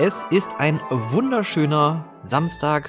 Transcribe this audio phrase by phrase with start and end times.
[0.00, 2.88] Es ist ein wunderschöner Samstag,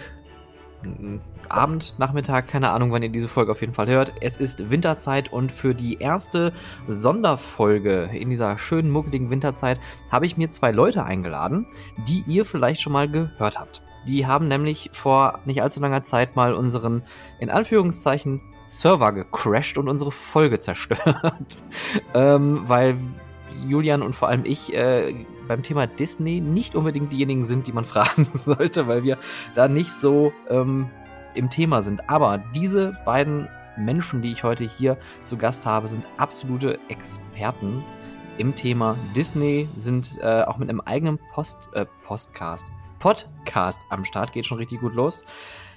[1.50, 4.14] Abend, Nachmittag, keine Ahnung, wann ihr diese Folge auf jeden Fall hört.
[4.22, 6.54] Es ist Winterzeit und für die erste
[6.88, 9.80] Sonderfolge in dieser schönen, muckeligen Winterzeit
[10.12, 11.66] habe ich mir zwei Leute eingeladen,
[12.08, 13.82] die ihr vielleicht schon mal gehört habt.
[14.08, 17.02] Die haben nämlich vor nicht allzu langer Zeit mal unseren,
[17.40, 21.58] in Anführungszeichen, Server gecrashed und unsere Folge zerstört.
[22.14, 23.00] ähm, weil
[23.66, 27.84] Julian und vor allem ich äh, beim Thema Disney nicht unbedingt diejenigen sind, die man
[27.94, 29.18] fragen sollte, weil wir
[29.56, 30.90] da nicht so ähm,
[31.34, 32.10] im Thema sind.
[32.10, 37.84] Aber diese beiden Menschen, die ich heute hier zu Gast habe, sind absolute Experten
[38.38, 42.68] im Thema Disney, sind äh, auch mit einem eigenen Post, äh, Postcast,
[43.00, 45.26] Podcast am Start, geht schon richtig gut los.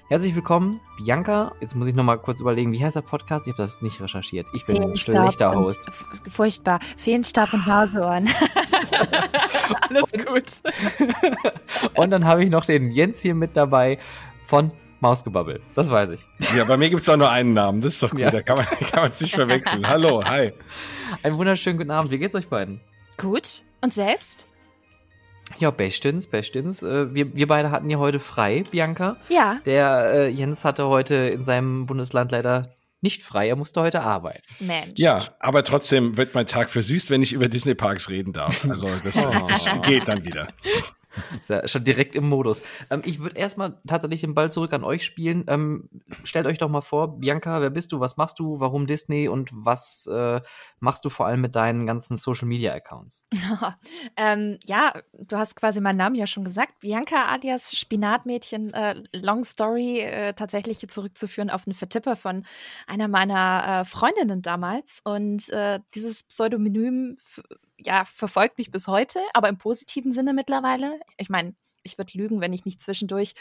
[0.09, 1.53] Herzlich willkommen, Bianca.
[1.61, 3.47] Jetzt muss ich noch mal kurz überlegen, wie heißt der Podcast?
[3.47, 4.47] Ich habe das nicht recherchiert.
[4.53, 5.87] Ich bin ein schlechter Host.
[6.31, 6.81] Furchtbar.
[6.99, 8.29] Feenstab und Naseohren.
[9.89, 10.63] Alles und, gut.
[11.95, 13.99] und dann habe ich noch den Jens hier mit dabei
[14.45, 15.63] von Mausgebabbel.
[15.75, 16.29] Das weiß ich.
[16.55, 17.81] Ja, bei mir gibt es auch nur einen Namen.
[17.81, 18.21] Das ist doch gut.
[18.21, 18.31] Ja.
[18.31, 19.89] Da kann man es nicht verwechseln.
[19.89, 20.53] Hallo, hi.
[21.23, 22.11] Einen wunderschönen guten Abend.
[22.11, 22.81] Wie geht's euch beiden?
[23.17, 23.63] Gut.
[23.81, 24.47] Und selbst?
[25.59, 26.83] Ja, bestens, bestens.
[26.83, 29.17] Äh, wir, wir beide hatten ja heute frei, Bianca.
[29.29, 29.61] Ja.
[29.65, 34.43] Der äh, Jens hatte heute in seinem Bundesland leider nicht frei, er musste heute arbeiten.
[34.61, 34.93] Mensch.
[34.97, 38.65] Ja, aber trotzdem wird mein Tag versüßt, wenn ich über Disney Parks reden darf.
[38.69, 39.33] Also das, oh.
[39.49, 40.49] das geht dann wieder.
[41.41, 42.63] Ist ja schon direkt im Modus.
[42.91, 45.45] Ähm, ich würde erstmal tatsächlich den Ball zurück an euch spielen.
[45.49, 45.89] Ähm,
[46.25, 49.51] stellt euch doch mal vor, Bianca, wer bist du, was machst du, warum Disney und
[49.53, 50.41] was äh,
[50.81, 53.25] machst du vor allem mit deinen ganzen Social Media Accounts?
[54.17, 56.81] ähm, ja, du hast quasi meinen Namen ja schon gesagt.
[56.81, 62.45] Bianca alias Spinatmädchen, äh, Long Story, äh, tatsächlich zurückzuführen auf einen Vertipper von
[62.87, 65.01] einer meiner äh, Freundinnen damals.
[65.05, 67.17] Und äh, dieses Pseudonym
[67.85, 71.01] ja, verfolgt mich bis heute, aber im positiven Sinne mittlerweile.
[71.17, 73.35] Ich meine, ich würde lügen, wenn ich nicht zwischendurch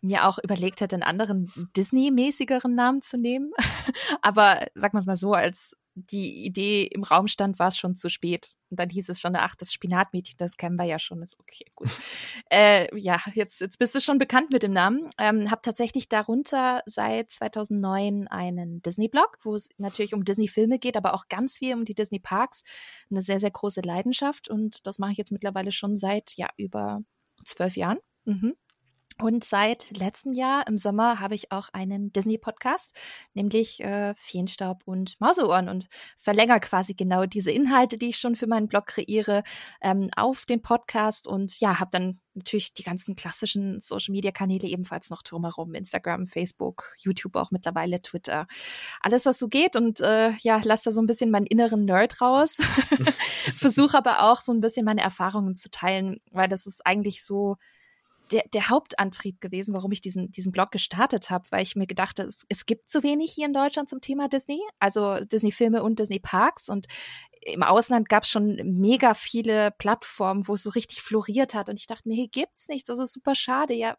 [0.00, 3.52] mir auch überlegt hätte, einen anderen Disney-mäßigeren Namen zu nehmen.
[4.22, 7.94] aber sag mal es mal so, als die Idee im Raum stand, war es schon
[7.94, 8.56] zu spät.
[8.70, 11.66] Und dann hieß es schon, ach, das Spinatmädchen, das kennen wir ja schon, ist okay,
[11.74, 11.88] gut.
[12.50, 15.08] äh, ja, jetzt, jetzt bist du schon bekannt mit dem Namen.
[15.18, 21.14] Ähm, hab tatsächlich darunter seit 2009 einen Disney-Blog, wo es natürlich um Disney-Filme geht, aber
[21.14, 22.64] auch ganz viel um die Disney-Parks.
[23.10, 27.02] Eine sehr, sehr große Leidenschaft und das mache ich jetzt mittlerweile schon seit, ja, über
[27.44, 27.98] zwölf Jahren.
[28.24, 28.56] Mhm.
[29.20, 32.96] Und seit letztem Jahr im Sommer habe ich auch einen Disney-Podcast,
[33.32, 35.86] nämlich äh, Feenstaub und Mauseohren und
[36.16, 39.44] verlängere quasi genau diese Inhalte, die ich schon für meinen Blog kreiere,
[39.80, 45.22] ähm, auf den Podcast und ja, habe dann natürlich die ganzen klassischen Social-Media-Kanäle ebenfalls noch
[45.22, 48.48] drumherum, Instagram, Facebook, YouTube auch mittlerweile, Twitter,
[49.00, 52.20] alles, was so geht und äh, ja, lasse da so ein bisschen meinen inneren Nerd
[52.20, 52.58] raus,
[53.56, 57.56] versuche aber auch so ein bisschen meine Erfahrungen zu teilen, weil das ist eigentlich so
[58.32, 62.18] der, der Hauptantrieb gewesen, warum ich diesen, diesen Blog gestartet habe, weil ich mir gedacht
[62.18, 65.98] habe, es, es gibt zu wenig hier in Deutschland zum Thema Disney, also Disney-Filme und
[65.98, 66.68] Disney-Parks.
[66.68, 66.86] Und
[67.42, 71.68] im Ausland gab es schon mega viele Plattformen, wo es so richtig floriert hat.
[71.68, 73.74] Und ich dachte mir, hier gibt's nichts, das ist super schade.
[73.74, 73.96] Ja,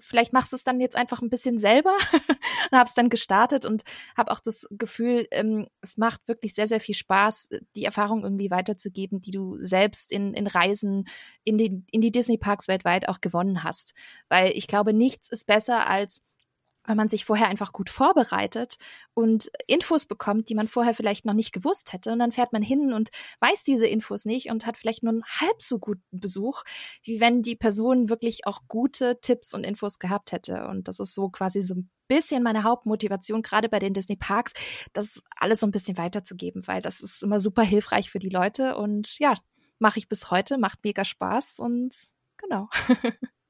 [0.00, 1.94] vielleicht machst du es dann jetzt einfach ein bisschen selber
[2.70, 3.82] und habe es dann gestartet und
[4.16, 8.50] habe auch das Gefühl, ähm, es macht wirklich sehr, sehr viel Spaß, die Erfahrung irgendwie
[8.50, 11.04] weiterzugeben, die du selbst in, in Reisen
[11.44, 13.94] in, den, in die Disney-Parks weltweit auch gewonnen hast.
[14.28, 16.22] Weil ich glaube, nichts ist besser als
[16.84, 18.76] weil man sich vorher einfach gut vorbereitet
[19.14, 22.12] und Infos bekommt, die man vorher vielleicht noch nicht gewusst hätte.
[22.12, 23.10] Und dann fährt man hin und
[23.40, 26.62] weiß diese Infos nicht und hat vielleicht nur einen halb so guten Besuch,
[27.02, 30.66] wie wenn die Person wirklich auch gute Tipps und Infos gehabt hätte.
[30.66, 34.52] Und das ist so quasi so ein bisschen meine Hauptmotivation, gerade bei den Disney Parks,
[34.92, 38.76] das alles so ein bisschen weiterzugeben, weil das ist immer super hilfreich für die Leute.
[38.76, 39.34] Und ja,
[39.78, 41.94] mache ich bis heute, macht mega Spaß und
[42.36, 42.68] genau.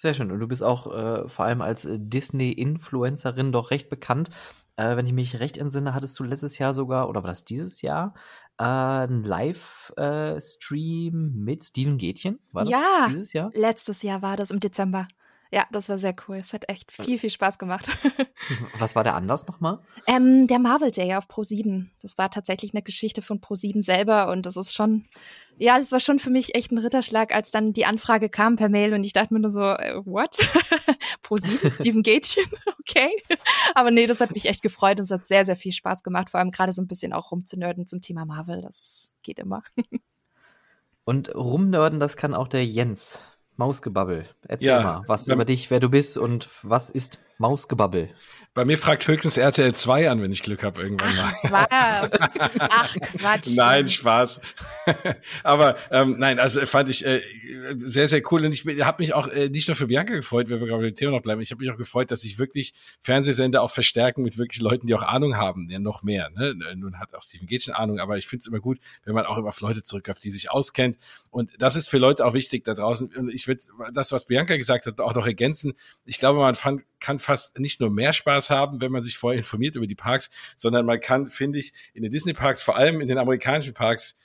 [0.00, 0.32] Sehr schön.
[0.32, 4.30] Und du bist auch äh, vor allem als äh, Disney-Influencerin doch recht bekannt.
[4.76, 7.82] Äh, wenn ich mich recht entsinne, hattest du letztes Jahr sogar, oder war das dieses
[7.82, 8.14] Jahr,
[8.56, 12.38] äh, einen Live-Stream mit Steven Gätchen?
[12.50, 13.50] War das ja, dieses Jahr?
[13.52, 15.06] Letztes Jahr war das im Dezember.
[15.52, 16.36] Ja, das war sehr cool.
[16.36, 17.86] Es hat echt viel, viel Spaß gemacht.
[18.78, 19.80] Was war der Anlass nochmal?
[20.06, 21.88] Ähm, der Marvel Day auf Pro7.
[22.00, 25.08] Das war tatsächlich eine Geschichte von Pro7 selber und das ist schon,
[25.60, 28.70] ja, das war schon für mich echt ein Ritterschlag, als dann die Anfrage kam per
[28.70, 30.34] Mail und ich dachte mir nur so, äh, what?
[31.22, 32.46] Pro7, Steven Gätchen,
[32.80, 33.10] okay.
[33.74, 36.30] Aber nee, das hat mich echt gefreut und es hat sehr, sehr viel Spaß gemacht,
[36.30, 38.62] vor allem gerade so ein bisschen auch rumzunörden zum Thema Marvel.
[38.62, 39.62] Das geht immer.
[41.04, 43.18] Und rumnörden, das kann auch der Jens.
[43.56, 44.26] Mausgebabbel.
[44.46, 48.10] Erzähl ja, mal, was über dich, wer du bist und was ist Mausgebabbel.
[48.52, 51.66] Bei mir fragt höchstens RTL 2 an, wenn ich Glück habe irgendwann mal.
[51.70, 52.08] Ach,
[52.58, 53.48] Ach Quatsch.
[53.54, 54.40] nein, Spaß.
[55.44, 57.22] Aber ähm, nein, also fand ich äh,
[57.76, 58.44] sehr, sehr cool.
[58.44, 60.90] Und ich habe mich auch äh, nicht nur für Bianca gefreut, wenn wir gerade bei
[60.90, 61.40] dem Thema noch bleiben.
[61.40, 64.94] Ich habe mich auch gefreut, dass sich wirklich Fernsehsender auch verstärken mit wirklich Leuten, die
[64.94, 65.70] auch Ahnung haben.
[65.70, 66.28] Ja, noch mehr.
[66.30, 66.54] Ne?
[66.74, 69.38] Nun hat auch Steven Gätchen Ahnung, aber ich finde es immer gut, wenn man auch
[69.38, 70.98] immer auf Leute zurückgreift, die sich auskennt.
[71.30, 73.14] Und das ist für Leute auch wichtig da draußen.
[73.16, 73.62] Und ich würde
[73.94, 75.74] das, was Bianca gesagt hat, auch noch ergänzen.
[76.04, 79.38] Ich glaube, man fand, kann fast nicht nur mehr Spaß haben, wenn man sich vorher
[79.38, 83.06] informiert über die Parks, sondern man kann, finde ich, in den Disney-Parks, vor allem in
[83.06, 84.16] den amerikanischen Parks,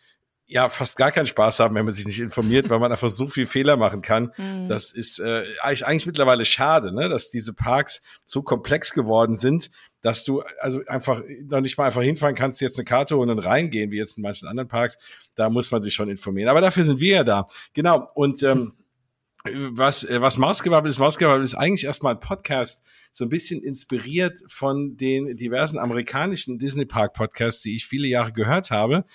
[0.47, 3.27] ja fast gar keinen Spaß haben, wenn man sich nicht informiert, weil man einfach so
[3.27, 4.31] viel Fehler machen kann.
[4.45, 4.67] Mhm.
[4.67, 9.71] Das ist äh, eigentlich, eigentlich mittlerweile schade, ne, dass diese Parks so komplex geworden sind,
[10.01, 13.39] dass du also einfach noch nicht mal einfach hinfahren kannst, jetzt eine Karte holen und
[13.39, 14.97] reingehen, wie jetzt in manchen anderen Parks.
[15.35, 16.49] Da muss man sich schon informieren.
[16.49, 17.45] Aber dafür sind wir ja da.
[17.73, 18.09] Genau.
[18.13, 18.73] Und ähm,
[19.53, 24.97] was, was Mausgebabbel ist, Mausgebabbel ist eigentlich erstmal ein Podcast, so ein bisschen inspiriert von
[24.97, 29.06] den diversen amerikanischen Disney Park Podcasts, die ich viele Jahre gehört habe,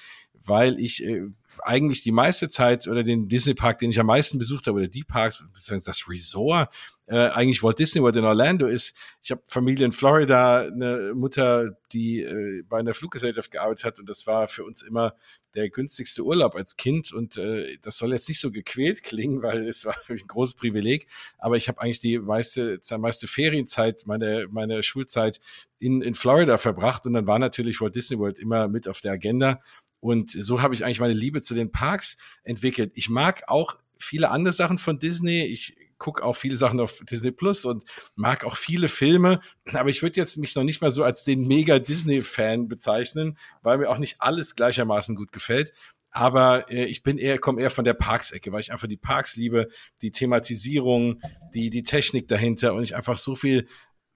[0.44, 1.26] weil ich äh,
[1.62, 4.88] eigentlich die meiste Zeit oder den Disney Park, den ich am meisten besucht habe, oder
[4.88, 6.68] die Parks, beziehungsweise das Resort,
[7.06, 8.94] äh, eigentlich Walt Disney World in Orlando ist.
[9.22, 14.08] Ich habe Familie in Florida, eine Mutter, die äh, bei einer Fluggesellschaft gearbeitet hat und
[14.08, 15.14] das war für uns immer
[15.54, 17.12] der günstigste Urlaub als Kind.
[17.12, 20.28] Und äh, das soll jetzt nicht so gequält klingen, weil es war für mich ein
[20.28, 21.08] großes Privileg,
[21.38, 25.40] aber ich habe eigentlich die meiste, die meiste Ferienzeit, meine, meine Schulzeit
[25.78, 27.06] in, in Florida verbracht.
[27.06, 29.60] Und dann war natürlich Walt Disney World immer mit auf der Agenda
[30.00, 32.92] und so habe ich eigentlich meine Liebe zu den Parks entwickelt.
[32.94, 35.44] Ich mag auch viele andere Sachen von Disney.
[35.44, 37.84] Ich gucke auch viele Sachen auf Disney Plus und
[38.16, 39.40] mag auch viele Filme.
[39.66, 43.78] Aber ich würde jetzt mich noch nicht mal so als den mega Disney-Fan bezeichnen, weil
[43.78, 45.72] mir auch nicht alles gleichermaßen gut gefällt.
[46.10, 49.36] Aber äh, ich bin eher, komme eher von der Parks-Ecke, weil ich einfach die Parks
[49.36, 49.68] liebe,
[50.02, 51.20] die Thematisierung,
[51.54, 53.68] die, die Technik dahinter und ich einfach so viel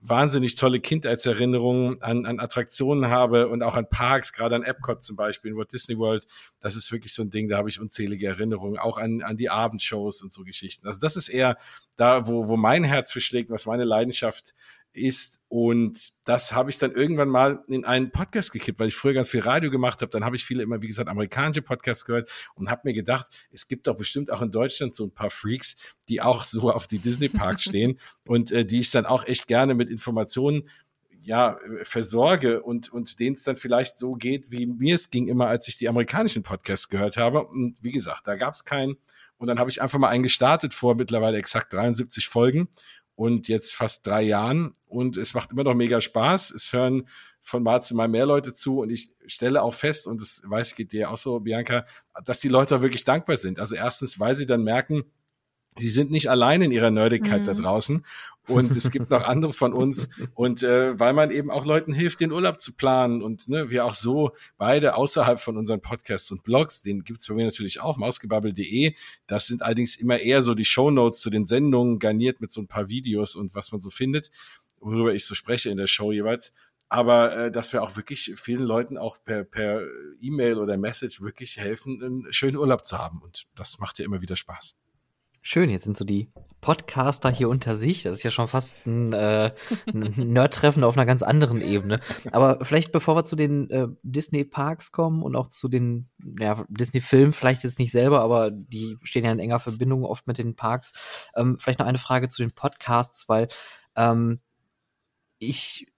[0.06, 5.16] wahnsinnig tolle Kindheitserinnerungen an, an Attraktionen habe und auch an Parks, gerade an Epcot zum
[5.16, 6.26] Beispiel, in Walt Disney World.
[6.60, 9.48] Das ist wirklich so ein Ding, da habe ich unzählige Erinnerungen, auch an, an die
[9.48, 10.86] Abendshows und so Geschichten.
[10.86, 11.56] Also das ist eher
[11.96, 14.54] da, wo, wo mein Herz verschlägt, was meine Leidenschaft
[14.96, 15.40] ist.
[15.48, 19.28] Und das habe ich dann irgendwann mal in einen Podcast gekippt, weil ich früher ganz
[19.28, 20.10] viel Radio gemacht habe.
[20.10, 23.68] Dann habe ich viele immer, wie gesagt, amerikanische Podcasts gehört und habe mir gedacht, es
[23.68, 25.76] gibt doch bestimmt auch in Deutschland so ein paar Freaks,
[26.08, 29.74] die auch so auf die Disney-Parks stehen und äh, die ich dann auch echt gerne
[29.74, 30.68] mit Informationen
[31.20, 35.46] ja, versorge und, und denen es dann vielleicht so geht, wie mir es ging immer,
[35.46, 37.46] als ich die amerikanischen Podcasts gehört habe.
[37.46, 38.96] Und wie gesagt, da gab es keinen.
[39.38, 42.68] Und dann habe ich einfach mal einen gestartet vor mittlerweile exakt 73 Folgen
[43.16, 46.50] und jetzt fast drei Jahren und es macht immer noch mega Spaß.
[46.50, 47.08] Es hören
[47.40, 50.70] von Mal zu Mal mehr Leute zu und ich stelle auch fest, und das weiß
[50.70, 51.86] ich, geht dir auch so, Bianca,
[52.24, 53.60] dass die Leute wirklich dankbar sind.
[53.60, 55.04] Also erstens, weil sie dann merken,
[55.76, 57.46] sie sind nicht allein in ihrer Nerdigkeit mhm.
[57.46, 58.04] da draußen
[58.46, 62.20] und es gibt noch andere von uns und äh, weil man eben auch Leuten hilft,
[62.20, 66.42] den Urlaub zu planen und ne, wir auch so beide außerhalb von unseren Podcasts und
[66.42, 68.94] Blogs, den gibt's bei mir natürlich auch, mausgebabbel.de,
[69.26, 72.68] das sind allerdings immer eher so die Shownotes zu den Sendungen, garniert mit so ein
[72.68, 74.30] paar Videos und was man so findet,
[74.80, 76.52] worüber ich so spreche in der Show jeweils
[76.90, 79.80] aber äh, dass wir auch wirklich vielen Leuten auch per, per
[80.20, 83.20] E-Mail oder Message wirklich helfen, einen schönen Urlaub zu haben.
[83.20, 84.78] Und das macht ja immer wieder Spaß.
[85.46, 86.32] Schön, jetzt sind so die
[86.62, 88.02] Podcaster hier unter sich.
[88.02, 89.52] Das ist ja schon fast ein, äh,
[89.86, 92.00] ein Nerd-Treffen auf einer ganz anderen Ebene.
[92.32, 96.08] Aber vielleicht bevor wir zu den äh, Disney-Parks kommen und auch zu den
[96.38, 100.38] ja, Disney-Filmen, vielleicht jetzt nicht selber, aber die stehen ja in enger Verbindung oft mit
[100.38, 100.94] den Parks.
[101.36, 103.48] Ähm, vielleicht noch eine Frage zu den Podcasts, weil
[103.96, 104.40] ähm,
[105.38, 105.92] ich,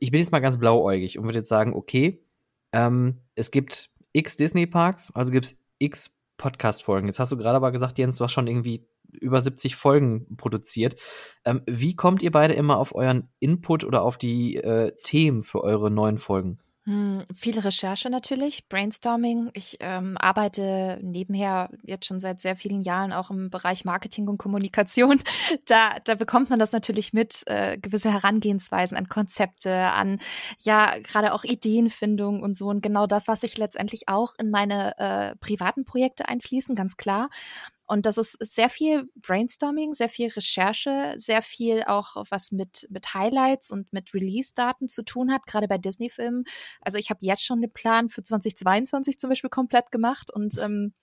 [0.00, 2.24] ich bin jetzt mal ganz blauäugig und würde jetzt sagen, okay,
[2.72, 7.06] ähm, es gibt x Disney-Parks, also gibt es x Podcast-Folgen.
[7.06, 10.96] Jetzt hast du gerade aber gesagt, Jens, du hast schon irgendwie über 70 Folgen produziert.
[11.44, 15.62] Ähm, wie kommt ihr beide immer auf euren Input oder auf die äh, Themen für
[15.62, 16.61] eure neuen Folgen?
[16.84, 19.50] Hm, viel Recherche natürlich, Brainstorming.
[19.54, 24.38] Ich ähm, arbeite nebenher jetzt schon seit sehr vielen Jahren auch im Bereich Marketing und
[24.38, 25.20] Kommunikation.
[25.66, 30.18] Da, da bekommt man das natürlich mit, äh, gewisse Herangehensweisen an Konzepte, an
[30.60, 32.68] ja gerade auch Ideenfindung und so.
[32.68, 37.28] Und genau das lasse ich letztendlich auch in meine äh, privaten Projekte einfließen, ganz klar.
[37.92, 43.12] Und das ist sehr viel Brainstorming, sehr viel Recherche, sehr viel auch was mit, mit
[43.12, 46.44] Highlights und mit Release-Daten zu tun hat, gerade bei Disney-Filmen.
[46.80, 50.94] Also ich habe jetzt schon den Plan für 2022 zum Beispiel komplett gemacht und ähm,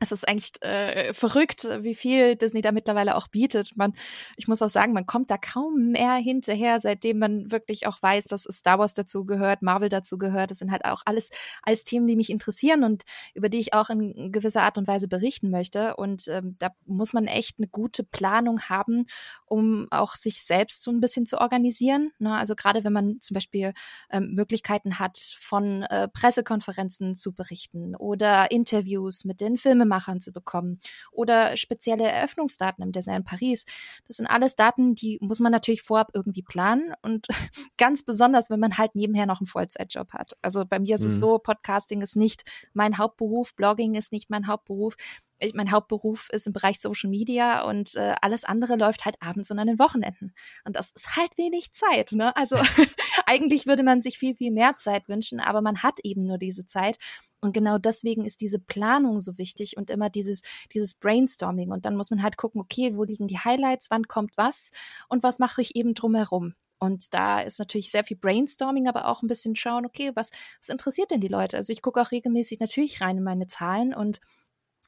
[0.00, 3.76] es ist eigentlich äh, verrückt, wie viel Disney da mittlerweile auch bietet.
[3.76, 3.94] Man,
[4.36, 8.26] ich muss auch sagen, man kommt da kaum mehr hinterher, seitdem man wirklich auch weiß,
[8.26, 10.50] dass Star Wars dazu gehört, Marvel dazu gehört.
[10.50, 11.30] Das sind halt auch alles,
[11.62, 13.02] alles Themen, die mich interessieren und
[13.34, 15.96] über die ich auch in gewisser Art und Weise berichten möchte.
[15.96, 19.06] Und ähm, da muss man echt eine gute Planung haben,
[19.46, 22.12] um auch sich selbst so ein bisschen zu organisieren.
[22.18, 22.36] Ne?
[22.36, 23.72] Also gerade wenn man zum Beispiel
[24.10, 30.32] ähm, Möglichkeiten hat, von äh, Pressekonferenzen zu berichten oder Interviews mit den Filmen Filmemachern zu
[30.32, 30.80] bekommen
[31.10, 33.64] oder spezielle Eröffnungsdaten im Disneyland Paris.
[34.06, 37.26] Das sind alles Daten, die muss man natürlich vorab irgendwie planen und
[37.78, 40.32] ganz besonders, wenn man halt nebenher noch einen Vollzeitjob hat.
[40.42, 41.08] Also bei mir ist mhm.
[41.08, 44.96] es so, Podcasting ist nicht mein Hauptberuf, Blogging ist nicht mein Hauptberuf
[45.40, 49.50] ich, mein Hauptberuf ist im Bereich Social Media und äh, alles andere läuft halt abends
[49.50, 50.34] und an den Wochenenden.
[50.64, 52.12] Und das ist halt wenig Zeit.
[52.12, 52.34] Ne?
[52.36, 52.56] Also
[53.28, 56.64] eigentlich würde man sich viel, viel mehr Zeit wünschen, aber man hat eben nur diese
[56.64, 56.98] Zeit.
[57.40, 60.40] Und genau deswegen ist diese Planung so wichtig und immer dieses,
[60.72, 61.70] dieses Brainstorming.
[61.70, 64.70] Und dann muss man halt gucken, okay, wo liegen die Highlights, wann kommt was
[65.08, 66.54] und was mache ich eben drumherum.
[66.78, 70.30] Und da ist natürlich sehr viel Brainstorming, aber auch ein bisschen schauen, okay, was,
[70.60, 71.58] was interessiert denn die Leute?
[71.58, 74.20] Also ich gucke auch regelmäßig natürlich rein in meine Zahlen und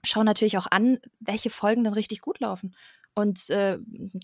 [0.02, 2.74] schaue natürlich auch an, welche Folgen dann richtig gut laufen.
[3.20, 3.78] Und äh,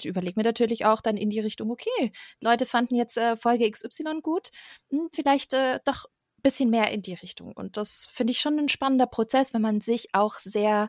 [0.04, 4.20] überlege mir natürlich auch dann in die Richtung, okay, Leute fanden jetzt äh, Folge XY
[4.22, 4.48] gut,
[4.90, 7.52] hm, vielleicht äh, doch ein bisschen mehr in die Richtung.
[7.52, 10.88] Und das finde ich schon ein spannender Prozess, wenn man sich auch sehr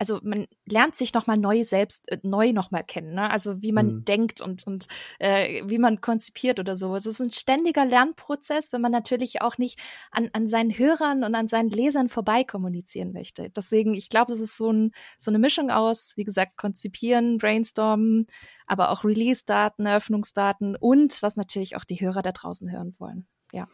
[0.00, 3.30] also man lernt sich nochmal neu selbst, äh, neu nochmal kennen, ne?
[3.30, 4.04] Also wie man mhm.
[4.06, 4.86] denkt und, und
[5.18, 6.96] äh, wie man konzipiert oder so.
[6.96, 9.78] Es ist ein ständiger Lernprozess, wenn man natürlich auch nicht
[10.10, 13.50] an, an seinen Hörern und an seinen Lesern vorbei kommunizieren möchte.
[13.50, 18.24] Deswegen, ich glaube, das ist so, ein, so eine Mischung aus, wie gesagt, konzipieren, brainstormen,
[18.66, 23.26] aber auch Release-Daten, Eröffnungsdaten und was natürlich auch die Hörer da draußen hören wollen.
[23.52, 23.68] Ja.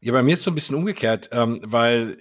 [0.00, 2.16] Ja, bei mir ist es so ein bisschen umgekehrt, ähm, weil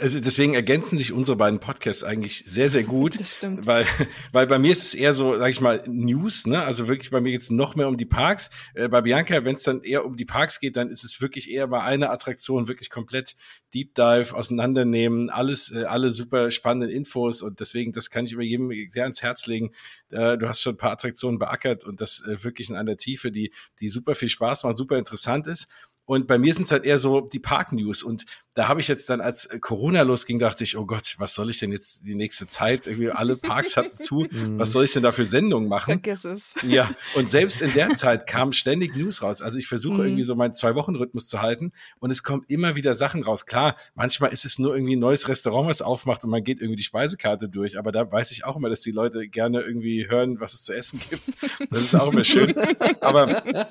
[0.00, 3.18] also deswegen ergänzen sich unsere beiden Podcasts eigentlich sehr, sehr gut.
[3.20, 3.66] Das stimmt.
[3.66, 3.86] Weil,
[4.32, 6.62] weil bei mir ist es eher so, sag ich mal, News, ne?
[6.62, 8.50] Also wirklich bei mir geht's noch mehr um die Parks.
[8.74, 11.50] Äh, bei Bianca, wenn es dann eher um die Parks geht, dann ist es wirklich
[11.50, 13.36] eher bei einer Attraktion wirklich komplett
[13.74, 18.42] Deep Dive auseinandernehmen, alles, äh, alle super spannenden Infos und deswegen, das kann ich über
[18.42, 19.72] jedem sehr ans Herz legen.
[20.10, 23.30] Äh, du hast schon ein paar Attraktionen beackert und das äh, wirklich in einer Tiefe,
[23.30, 25.68] die, die super viel Spaß macht, super interessant ist.
[26.06, 28.04] Und bei mir sind es halt eher so die Park-News.
[28.04, 28.24] Und
[28.56, 31.58] da habe ich jetzt dann, als Corona losging, dachte ich, oh Gott, was soll ich
[31.58, 32.86] denn jetzt die nächste Zeit?
[32.86, 34.26] Irgendwie alle Parks hatten zu.
[34.30, 34.58] Mhm.
[34.58, 35.92] was soll ich denn da für Sendungen machen?
[35.92, 36.54] Vergiss es.
[36.62, 39.42] Ja, und selbst in der Zeit kamen ständig News raus.
[39.42, 40.04] Also ich versuche mhm.
[40.04, 43.46] irgendwie so meinen Zwei-Wochen-Rhythmus zu halten und es kommen immer wieder Sachen raus.
[43.46, 46.76] Klar, manchmal ist es nur irgendwie ein neues Restaurant, was aufmacht und man geht irgendwie
[46.76, 47.78] die Speisekarte durch.
[47.78, 50.72] Aber da weiß ich auch immer, dass die Leute gerne irgendwie hören, was es zu
[50.72, 51.32] essen gibt.
[51.70, 52.54] Das ist auch immer schön.
[53.00, 53.66] Aber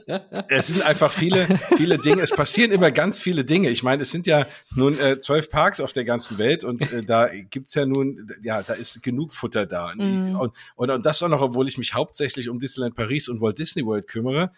[0.49, 3.69] es sind einfach viele, viele Dinge es passieren immer ganz viele Dinge.
[3.69, 7.03] Ich meine, es sind ja nun äh, zwölf Parks auf der ganzen Welt und äh,
[7.03, 9.85] da gibt's ja nun, ja, da ist genug Futter da.
[9.95, 10.35] Mm.
[10.35, 13.57] Und, und, und das auch noch, obwohl ich mich hauptsächlich um Disneyland Paris und Walt
[13.57, 14.51] Disney World kümmere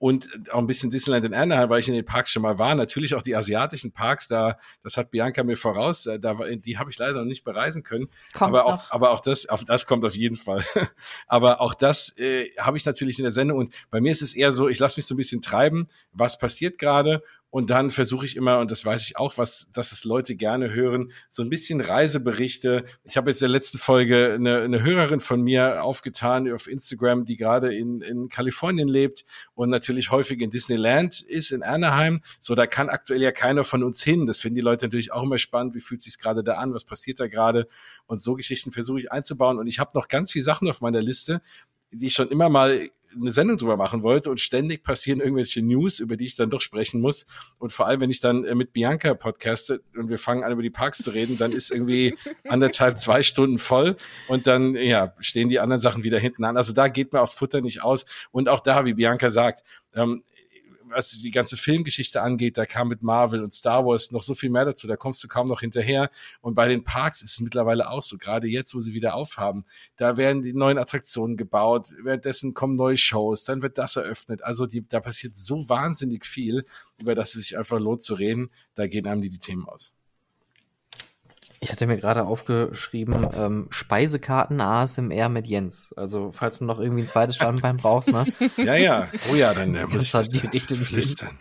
[0.00, 2.74] und auch ein bisschen Disneyland in Anaheim, weil ich in den Parks schon mal war.
[2.74, 6.98] Natürlich auch die asiatischen Parks, da, das hat Bianca mir voraus, da, die habe ich
[6.98, 8.08] leider noch nicht bereisen können.
[8.32, 8.90] Kommt aber auch, noch.
[8.90, 10.64] aber auch das, auf das kommt auf jeden Fall.
[11.26, 14.34] aber auch das äh, habe ich natürlich in der Sendung und bei mir ist es
[14.34, 18.24] eher so, ich lasse mich so ein bisschen treiben, was passiert gerade und dann versuche
[18.24, 21.50] ich immer, und das weiß ich auch, was, dass es Leute gerne hören, so ein
[21.50, 22.84] bisschen Reiseberichte.
[23.02, 27.24] Ich habe jetzt in der letzten Folge eine, eine Hörerin von mir aufgetan auf Instagram,
[27.24, 32.20] die gerade in, in Kalifornien lebt und natürlich häufig in Disneyland ist, in Anaheim.
[32.38, 34.26] So, da kann aktuell ja keiner von uns hin.
[34.26, 35.74] Das finden die Leute natürlich auch immer spannend.
[35.74, 36.72] Wie fühlt sich gerade da an?
[36.72, 37.66] Was passiert da gerade?
[38.06, 39.58] Und so Geschichten versuche ich einzubauen.
[39.58, 41.42] Und ich habe noch ganz viele Sachen auf meiner Liste,
[41.92, 45.98] die ich schon immer mal eine Sendung drüber machen wollte und ständig passieren irgendwelche News,
[45.98, 47.26] über die ich dann doch sprechen muss.
[47.58, 50.62] Und vor allem, wenn ich dann äh, mit Bianca podcaste und wir fangen an, über
[50.62, 52.16] die Parks zu reden, dann ist irgendwie
[52.48, 53.96] anderthalb, zwei Stunden voll
[54.28, 56.56] und dann, ja, stehen die anderen Sachen wieder hinten an.
[56.56, 58.06] Also da geht mir aufs Futter nicht aus.
[58.30, 59.64] Und auch da, wie Bianca sagt,
[59.94, 60.22] ähm,
[60.90, 64.50] was die ganze Filmgeschichte angeht, da kam mit Marvel und Star Wars noch so viel
[64.50, 66.10] mehr dazu, da kommst du kaum noch hinterher.
[66.40, 69.64] Und bei den Parks ist es mittlerweile auch so, gerade jetzt, wo sie wieder aufhaben,
[69.96, 74.42] da werden die neuen Attraktionen gebaut, währenddessen kommen neue Shows, dann wird das eröffnet.
[74.42, 76.64] Also die, da passiert so wahnsinnig viel,
[76.98, 79.94] über das es sich einfach lohnt zu reden, da gehen einem die, die Themen aus.
[81.62, 85.92] Ich hatte mir gerade aufgeschrieben, ähm, Speisekarten ASMR mit Jens.
[85.94, 88.24] Also, falls du noch irgendwie ein zweites Standbein brauchst, ne?
[88.56, 89.08] Ja, ja.
[89.30, 91.38] Oh ja, dann äh, muss ich das die richtigen flüstern.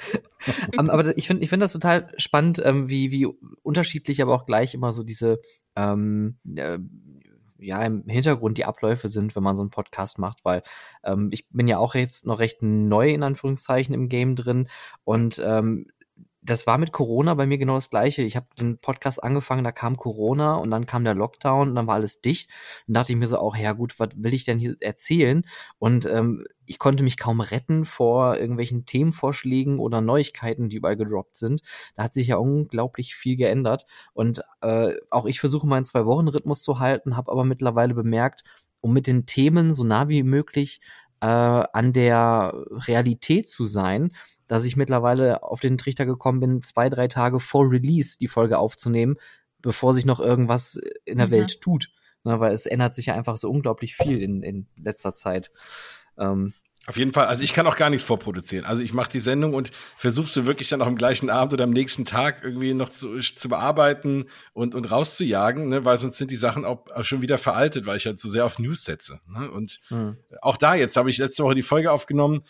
[0.77, 3.27] um, aber ich finde ich finde das total spannend, ähm, wie, wie
[3.61, 5.39] unterschiedlich, aber auch gleich immer so diese,
[5.77, 6.79] ähm, äh,
[7.57, 10.63] ja, im Hintergrund die Abläufe sind, wenn man so einen Podcast macht, weil
[11.03, 14.67] ähm, ich bin ja auch jetzt noch recht neu in Anführungszeichen im Game drin
[15.05, 15.87] und ähm,
[16.41, 18.21] das war mit Corona bei mir genau das Gleiche.
[18.21, 21.87] Ich habe den Podcast angefangen, da kam Corona und dann kam der Lockdown und dann
[21.87, 22.49] war alles dicht.
[22.87, 25.43] Dann dachte ich mir so auch, ja gut, was will ich denn hier erzählen?
[25.79, 31.35] Und ähm, ich konnte mich kaum retten vor irgendwelchen Themenvorschlägen oder Neuigkeiten, die überall gedroppt
[31.35, 31.61] sind.
[31.95, 33.85] Da hat sich ja unglaublich viel geändert.
[34.13, 38.43] Und äh, auch ich versuche meinen Zwei-Wochen-Rhythmus zu halten, habe aber mittlerweile bemerkt,
[38.81, 40.79] um mit den Themen so nah wie möglich
[41.21, 44.11] äh, an der Realität zu sein,
[44.49, 48.57] dass ich mittlerweile auf den Trichter gekommen bin, zwei, drei Tage vor Release die Folge
[48.57, 49.15] aufzunehmen,
[49.61, 51.31] bevor sich noch irgendwas in der mhm.
[51.31, 51.89] Welt tut.
[52.25, 55.51] Ne, weil es ändert sich ja einfach so unglaublich viel in, in letzter Zeit.
[56.17, 56.53] Ähm,
[56.87, 57.27] auf jeden Fall.
[57.27, 58.65] Also ich kann auch gar nichts vorproduzieren.
[58.65, 61.65] Also ich mache die Sendung und versuche sie wirklich dann auch am gleichen Abend oder
[61.65, 65.85] am nächsten Tag irgendwie noch zu, zu bearbeiten und, und rauszujagen, ne?
[65.85, 68.43] weil sonst sind die Sachen auch, auch schon wieder veraltet, weil ich halt so sehr
[68.43, 69.19] auf News setze.
[69.27, 69.51] Ne?
[69.51, 70.17] Und hm.
[70.41, 72.41] auch da, jetzt habe ich letzte Woche die Folge aufgenommen.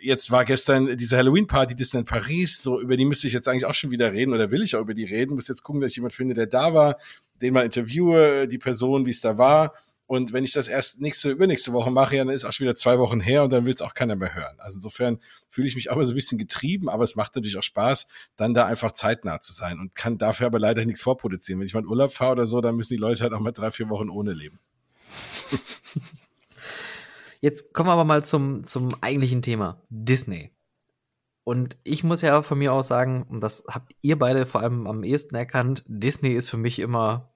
[0.00, 2.62] Jetzt war gestern diese Halloween-Party Disneyland Paris.
[2.62, 4.82] So, über die müsste ich jetzt eigentlich auch schon wieder reden oder will ich auch
[4.82, 5.34] über die reden.
[5.34, 6.98] Muss jetzt gucken, dass ich jemand finde, der da war,
[7.42, 9.72] den mal interviewe, die Person, wie es da war
[10.08, 12.98] und wenn ich das erst nächste, übernächste Woche mache, dann ist auch schon wieder zwei
[12.98, 14.58] Wochen her und dann will es auch keiner mehr hören.
[14.58, 17.58] Also insofern fühle ich mich auch immer so ein bisschen getrieben, aber es macht natürlich
[17.58, 21.60] auch Spaß, dann da einfach zeitnah zu sein und kann dafür aber leider nichts vorproduzieren.
[21.60, 23.52] Wenn ich mal in Urlaub fahre oder so, dann müssen die Leute halt auch mal
[23.52, 24.58] drei, vier Wochen ohne leben.
[27.42, 29.82] Jetzt kommen wir aber mal zum, zum eigentlichen Thema.
[29.90, 30.52] Disney.
[31.44, 34.86] Und ich muss ja von mir aus sagen, und das habt ihr beide vor allem
[34.86, 37.27] am ehesten erkannt, Disney ist für mich immer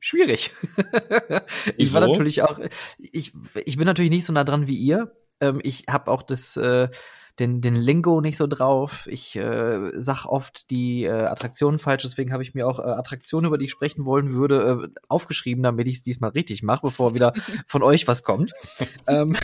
[0.00, 0.52] schwierig.
[1.76, 2.58] ich war natürlich auch,
[2.98, 3.32] ich,
[3.64, 5.12] ich bin natürlich nicht so nah dran wie ihr.
[5.40, 6.88] Ähm, ich habe auch das, äh,
[7.38, 9.06] den, den Lingo nicht so drauf.
[9.10, 13.46] Ich äh, sag oft die äh, Attraktionen falsch, deswegen habe ich mir auch äh, Attraktionen,
[13.46, 17.14] über die ich sprechen wollen würde, äh, aufgeschrieben, damit ich es diesmal richtig mache, bevor
[17.14, 17.32] wieder
[17.66, 18.52] von euch was kommt.
[19.06, 19.36] ähm,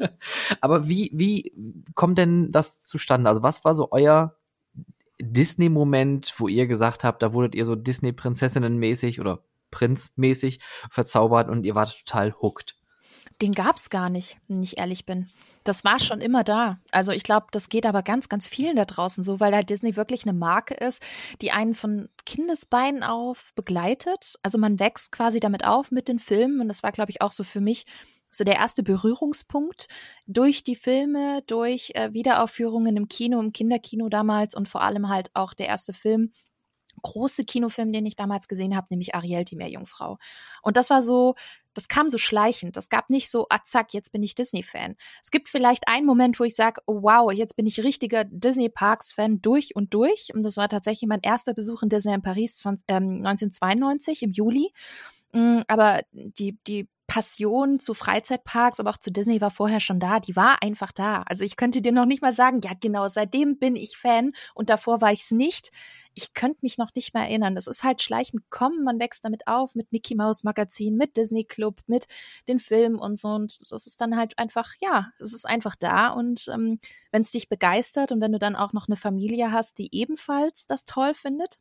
[0.60, 1.52] aber wie, wie
[1.94, 3.28] kommt denn das zustande?
[3.28, 4.34] Also, was war so euer
[5.20, 9.40] Disney-Moment, wo ihr gesagt habt, da wurdet ihr so Disney-Prinzessinnen-mäßig oder
[9.76, 12.76] Prinz-mäßig verzaubert und ihr wart total hooked.
[13.42, 15.28] Den gab's gar nicht, wenn ich ehrlich bin.
[15.64, 16.78] Das war schon immer da.
[16.92, 19.96] Also ich glaube, das geht aber ganz, ganz vielen da draußen so, weil da Disney
[19.96, 21.04] wirklich eine Marke ist,
[21.42, 24.36] die einen von Kindesbeinen auf begleitet.
[24.42, 27.32] Also man wächst quasi damit auf mit den Filmen und das war, glaube ich, auch
[27.32, 27.84] so für mich
[28.30, 29.88] so der erste Berührungspunkt
[30.26, 35.30] durch die Filme, durch äh, Wiederaufführungen im Kino, im Kinderkino damals und vor allem halt
[35.34, 36.32] auch der erste Film,
[37.06, 40.18] große Kinofilm, den ich damals gesehen habe, nämlich Ariel, die Meerjungfrau.
[40.62, 41.34] Und das war so,
[41.74, 42.76] das kam so schleichend.
[42.76, 44.96] Das gab nicht so, ah zack, jetzt bin ich Disney-Fan.
[45.22, 49.40] Es gibt vielleicht einen Moment, wo ich sage, oh wow, jetzt bin ich richtiger Disney-Parks-Fan
[49.40, 50.34] durch und durch.
[50.34, 54.32] Und das war tatsächlich mein erster Besuch in Disney in Paris 20, ähm, 1992 im
[54.32, 54.72] Juli.
[55.32, 60.20] Mm, aber die, die Passion zu Freizeitparks, aber auch zu Disney war vorher schon da.
[60.20, 61.22] Die war einfach da.
[61.26, 64.70] Also ich könnte dir noch nicht mal sagen, ja genau, seitdem bin ich Fan und
[64.70, 65.70] davor war ich es nicht.
[66.14, 67.54] Ich könnte mich noch nicht mehr erinnern.
[67.54, 68.82] Das ist halt schleichend kommen.
[68.84, 72.06] Man wächst damit auf mit Mickey Mouse Magazin, mit Disney Club, mit
[72.48, 73.28] den Filmen und so.
[73.28, 76.08] Und das ist dann halt einfach, ja, es ist einfach da.
[76.08, 76.80] Und ähm,
[77.12, 80.66] wenn es dich begeistert und wenn du dann auch noch eine Familie hast, die ebenfalls
[80.66, 81.58] das toll findet,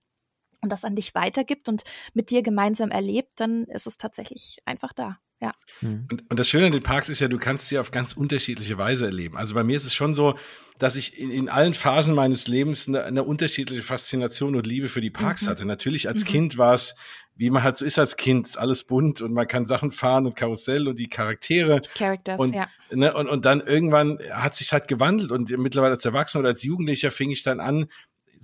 [0.66, 4.94] und das an dich weitergibt und mit dir gemeinsam erlebt, dann ist es tatsächlich einfach
[4.94, 5.20] da.
[5.42, 5.54] Ja.
[5.80, 6.08] Hm.
[6.12, 8.78] Und, und das Schöne an den Parks ist ja, du kannst sie auf ganz unterschiedliche
[8.78, 9.38] Weise erleben.
[9.38, 10.36] Also bei mir ist es schon so,
[10.80, 15.02] dass ich in, in allen Phasen meines Lebens eine, eine, unterschiedliche Faszination und Liebe für
[15.02, 15.50] die Parks mhm.
[15.50, 15.66] hatte.
[15.66, 16.30] Natürlich als mhm.
[16.30, 16.96] Kind war es,
[17.36, 20.36] wie man halt so ist als Kind, alles bunt und man kann Sachen fahren und
[20.36, 21.82] Karussell und die Charaktere.
[21.96, 22.68] Characters, und, ja.
[22.92, 26.64] Ne, und, und dann irgendwann hat sich halt gewandelt und mittlerweile als Erwachsener oder als
[26.64, 27.88] Jugendlicher fing ich dann an,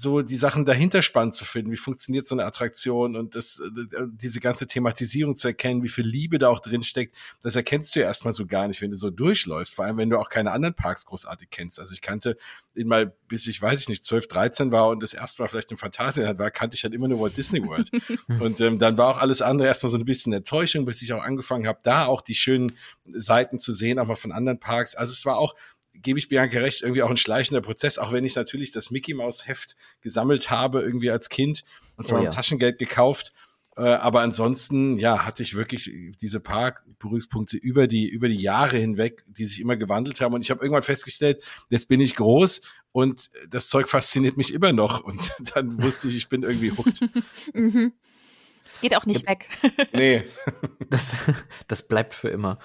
[0.02, 1.72] so die Sachen dahinter spannend zu finden.
[1.72, 6.06] Wie funktioniert so eine Attraktion und das, äh, diese ganze Thematisierung zu erkennen, wie viel
[6.06, 8.98] Liebe da auch drin steckt, das erkennst du ja erstmal so gar nicht, wenn du
[8.98, 9.76] so durchläufst.
[9.76, 11.80] Vor allem, wenn du auch keine anderen Parks großartig kennst.
[11.80, 12.38] Also ich kannte
[12.76, 15.72] ihn mal, bis ich, weiß ich nicht, 12, 13 war und das erste Mal vielleicht
[15.72, 17.92] im Phantasialand war, kannte ich halt immer nur Walt Disney World.
[18.40, 21.22] und ähm, dann war auch alles andere erstmal so ein bisschen Enttäuschung, bis ich auch
[21.22, 22.78] angefangen habe, da auch die schönen
[23.14, 24.96] Seiten zu sehen, auch mal von anderen Parks.
[24.96, 25.56] Also es war auch
[26.02, 29.14] gebe ich Bianca recht, irgendwie auch ein schleichender Prozess, auch wenn ich natürlich das Mickey
[29.14, 31.64] Maus Heft gesammelt habe, irgendwie als Kind
[31.96, 32.30] und von oh, ja.
[32.30, 33.34] Taschengeld gekauft.
[33.78, 35.90] Äh, aber ansonsten, ja, hatte ich wirklich
[36.22, 40.34] diese paar Berührungspunkte über die, über die Jahre hinweg, die sich immer gewandelt haben.
[40.34, 42.62] Und ich habe irgendwann festgestellt, jetzt bin ich groß
[42.92, 45.04] und das Zeug fasziniert mich immer noch.
[45.04, 47.02] Und dann wusste ich, ich bin irgendwie hooked.
[47.54, 47.94] mhm.
[48.74, 49.48] Es geht auch nicht weg.
[49.94, 50.24] nee.
[50.90, 51.18] Das,
[51.68, 52.60] das bleibt für immer.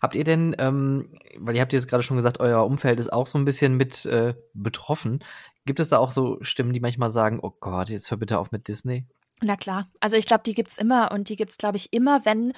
[0.00, 3.26] Habt ihr denn, ähm, weil ihr habt jetzt gerade schon gesagt, euer Umfeld ist auch
[3.26, 5.24] so ein bisschen mit äh, betroffen.
[5.66, 8.52] Gibt es da auch so Stimmen, die manchmal sagen, oh Gott, jetzt hör bitte auf
[8.52, 9.06] mit Disney?
[9.40, 9.86] Na klar.
[10.00, 12.52] Also ich glaube, die gibt es immer und die gibt es, glaube ich, immer, wenn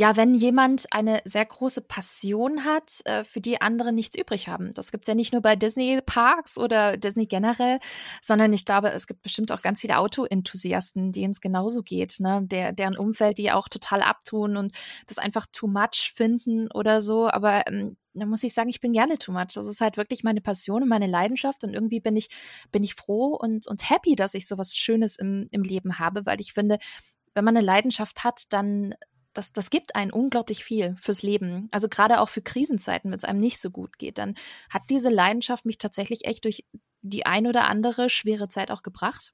[0.00, 4.72] ja, wenn jemand eine sehr große Passion hat, äh, für die andere nichts übrig haben.
[4.72, 7.80] Das gibt's ja nicht nur bei Disney-Parks oder Disney generell,
[8.22, 12.40] sondern ich glaube, es gibt bestimmt auch ganz viele Auto-Enthusiasten, denen es genauso geht, ne?
[12.44, 14.72] Der, deren Umfeld, die auch total abtun und
[15.06, 17.28] das einfach too much finden oder so.
[17.28, 19.52] Aber ähm, da muss ich sagen, ich bin gerne too much.
[19.52, 21.62] Das ist halt wirklich meine Passion und meine Leidenschaft.
[21.62, 22.30] Und irgendwie bin ich,
[22.72, 26.40] bin ich froh und, und happy, dass ich sowas Schönes im, im Leben habe, weil
[26.40, 26.78] ich finde,
[27.34, 28.94] wenn man eine Leidenschaft hat, dann
[29.32, 31.68] das, das gibt einen unglaublich viel fürs Leben.
[31.70, 34.34] Also gerade auch für Krisenzeiten, wenn es einem nicht so gut geht, dann
[34.68, 36.64] hat diese Leidenschaft mich tatsächlich echt durch
[37.02, 39.32] die ein oder andere schwere Zeit auch gebracht.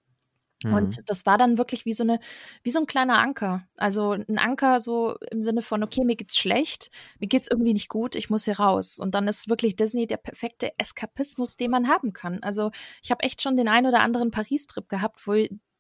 [0.64, 0.74] Mhm.
[0.74, 2.18] Und das war dann wirklich wie so eine,
[2.62, 3.66] wie so ein kleiner Anker.
[3.76, 7.88] Also ein Anker so im Sinne von, okay, mir geht's schlecht, mir geht's irgendwie nicht
[7.88, 8.98] gut, ich muss hier raus.
[8.98, 12.42] Und dann ist wirklich Disney der perfekte Eskapismus, den man haben kann.
[12.42, 12.70] Also
[13.02, 15.34] ich habe echt schon den ein oder anderen Paris-Trip gehabt, wo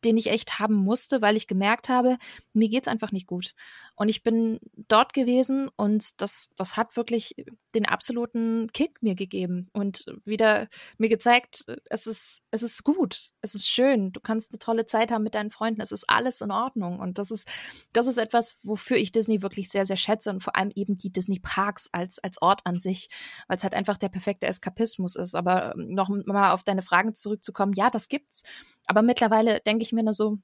[0.06, 2.16] den ich echt haben musste, weil ich gemerkt habe,
[2.52, 3.54] mir geht's einfach nicht gut.
[3.96, 7.34] Und ich bin dort gewesen und das, das hat wirklich
[7.74, 13.54] den absoluten Kick mir gegeben und wieder mir gezeigt, es ist, es ist gut, es
[13.54, 16.50] ist schön, du kannst eine tolle Zeit haben mit deinen Freunden, es ist alles in
[16.50, 17.00] Ordnung.
[17.00, 17.48] Und das ist,
[17.94, 21.10] das ist etwas, wofür ich Disney wirklich sehr, sehr schätze und vor allem eben die
[21.10, 23.08] Disney Parks als, als Ort an sich,
[23.48, 25.34] weil es halt einfach der perfekte Eskapismus ist.
[25.34, 28.42] Aber noch mal auf deine Fragen zurückzukommen, ja, das gibt's.
[28.86, 30.38] Aber mittlerweile denke ich mir nur so,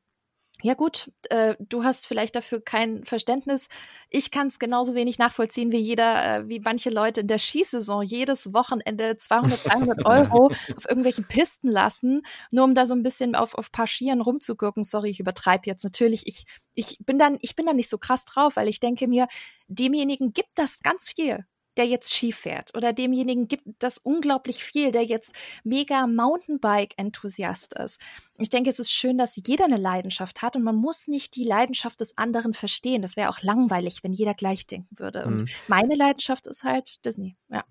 [0.61, 3.69] ja gut, äh, du hast vielleicht dafür kein Verständnis.
[4.11, 8.03] Ich kann es genauso wenig nachvollziehen wie jeder, äh, wie manche Leute in der Skisaison
[8.03, 13.35] jedes Wochenende 200, 300 Euro auf irgendwelchen Pisten lassen, nur um da so ein bisschen
[13.35, 14.85] auf auf paar Skiern rumzugurken.
[14.85, 16.27] Sorry, ich übertreibe jetzt natürlich.
[16.27, 19.27] Ich ich bin dann ich bin dann nicht so krass drauf, weil ich denke mir,
[19.69, 21.45] demjenigen gibt das ganz viel
[21.77, 28.01] der jetzt Ski fährt oder demjenigen gibt das unglaublich viel, der jetzt mega Mountainbike-Enthusiast ist.
[28.39, 31.45] Ich denke, es ist schön, dass jeder eine Leidenschaft hat und man muss nicht die
[31.45, 33.03] Leidenschaft des anderen verstehen.
[33.03, 35.25] Das wäre auch langweilig, wenn jeder gleich denken würde.
[35.25, 35.49] Und mhm.
[35.69, 37.37] meine Leidenschaft ist halt Disney.
[37.51, 37.65] Ja.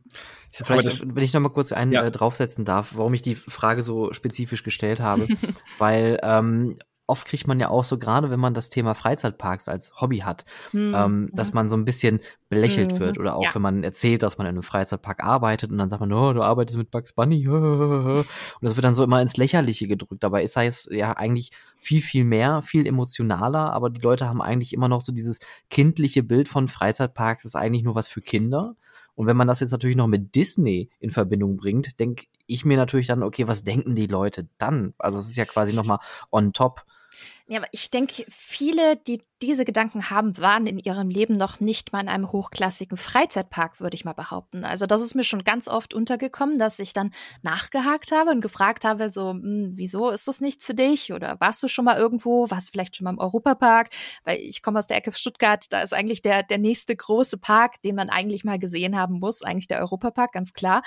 [0.52, 2.04] Vielleicht, das, wenn ich noch mal kurz einen ja.
[2.04, 5.28] äh, draufsetzen darf, warum ich die Frage so spezifisch gestellt habe,
[5.78, 6.78] weil ähm,
[7.12, 10.46] oft kriegt man ja auch so, gerade wenn man das Thema Freizeitparks als Hobby hat,
[10.72, 10.94] mhm.
[10.96, 13.00] ähm, dass man so ein bisschen belächelt mhm.
[13.00, 13.20] wird.
[13.20, 13.54] Oder auch ja.
[13.54, 16.42] wenn man erzählt, dass man in einem Freizeitpark arbeitet und dann sagt man, oh, du
[16.42, 17.46] arbeitest mit Bugs Bunny.
[17.52, 18.26] Und
[18.62, 20.24] das wird dann so immer ins Lächerliche gedrückt.
[20.24, 24.74] Dabei ist es ja eigentlich viel, viel mehr, viel emotionaler, aber die Leute haben eigentlich
[24.74, 28.76] immer noch so dieses kindliche Bild von Freizeitparks, ist eigentlich nur was für Kinder.
[29.16, 32.78] Und wenn man das jetzt natürlich noch mit Disney in Verbindung bringt, denke ich mir
[32.78, 34.94] natürlich dann, okay, was denken die Leute dann?
[34.98, 36.00] Also es ist ja quasi nochmal
[36.32, 36.86] on top.
[37.52, 41.92] Ja, aber ich denke, viele, die diese Gedanken haben, waren in ihrem Leben noch nicht
[41.92, 44.64] mal in einem hochklassigen Freizeitpark, würde ich mal behaupten.
[44.64, 47.12] Also das ist mir schon ganz oft untergekommen, dass ich dann
[47.42, 51.12] nachgehakt habe und gefragt habe, so, hm, wieso ist das nichts für dich?
[51.12, 52.50] Oder warst du schon mal irgendwo?
[52.50, 53.90] Warst du vielleicht schon mal im Europapark?
[54.24, 57.82] Weil ich komme aus der Ecke Stuttgart, da ist eigentlich der, der nächste große Park,
[57.82, 60.84] den man eigentlich mal gesehen haben muss, eigentlich der Europapark, ganz klar.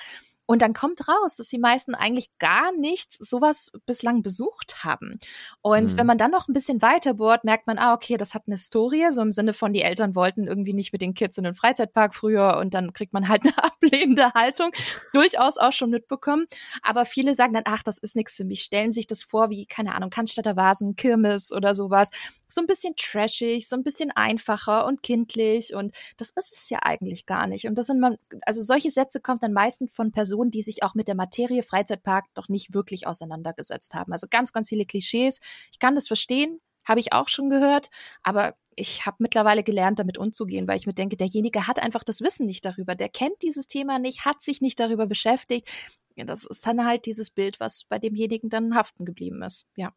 [0.46, 5.18] Und dann kommt raus, dass die meisten eigentlich gar nichts sowas bislang besucht haben.
[5.62, 5.96] Und mhm.
[5.96, 8.56] wenn man dann noch ein bisschen weiter bohrt, merkt man, ah, okay, das hat eine
[8.56, 11.54] Historie, so im Sinne von, die Eltern wollten irgendwie nicht mit den Kids in den
[11.54, 14.70] Freizeitpark früher und dann kriegt man halt eine ablehnende Haltung.
[15.12, 16.46] Durchaus auch schon mitbekommen.
[16.82, 19.66] Aber viele sagen dann, ach, das ist nichts für mich, stellen sich das vor wie,
[19.66, 22.10] keine Ahnung, Cannstatter Vasen, Kirmes oder sowas
[22.54, 26.78] so ein bisschen trashig, so ein bisschen einfacher und kindlich und das ist es ja
[26.82, 27.66] eigentlich gar nicht.
[27.66, 30.94] Und das sind man, also solche Sätze kommen dann meistens von Personen, die sich auch
[30.94, 34.12] mit der Materie Freizeitpark noch nicht wirklich auseinandergesetzt haben.
[34.12, 35.40] Also ganz, ganz viele Klischees.
[35.72, 37.90] Ich kann das verstehen, habe ich auch schon gehört,
[38.22, 42.20] aber ich habe mittlerweile gelernt, damit umzugehen, weil ich mir denke, derjenige hat einfach das
[42.20, 45.68] Wissen nicht darüber, der kennt dieses Thema nicht, hat sich nicht darüber beschäftigt.
[46.16, 49.66] Das ist dann halt dieses Bild, was bei demjenigen dann haften geblieben ist.
[49.76, 49.92] Ja.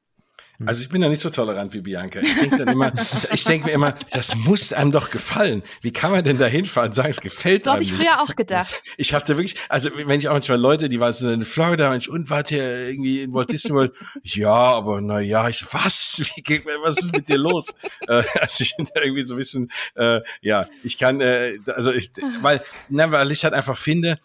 [0.58, 0.68] Hm.
[0.68, 2.20] Also ich bin da nicht so tolerant wie Bianca.
[2.20, 2.92] Ich denke dann immer,
[3.34, 5.62] ich denke mir immer, das muss einem doch gefallen.
[5.82, 7.84] Wie kann man denn da hinfahren und sagen, es gefällt das einem?
[7.84, 8.82] Das habe ich früher auch gedacht.
[9.00, 11.92] Ich habe da wirklich, also wenn ich auch manchmal Leute, die waren so in Florida,
[11.92, 15.58] wenn ich und wart hier irgendwie in Walt Disney World, ja, aber na ja, ich
[15.58, 16.22] so, was?
[16.36, 17.68] Wie was ist mit dir los?
[18.08, 21.92] äh, also ich bin da irgendwie so ein bisschen, äh, ja, ich kann, äh, also
[21.92, 24.18] ich, weil, na, weil ich halt einfach finde,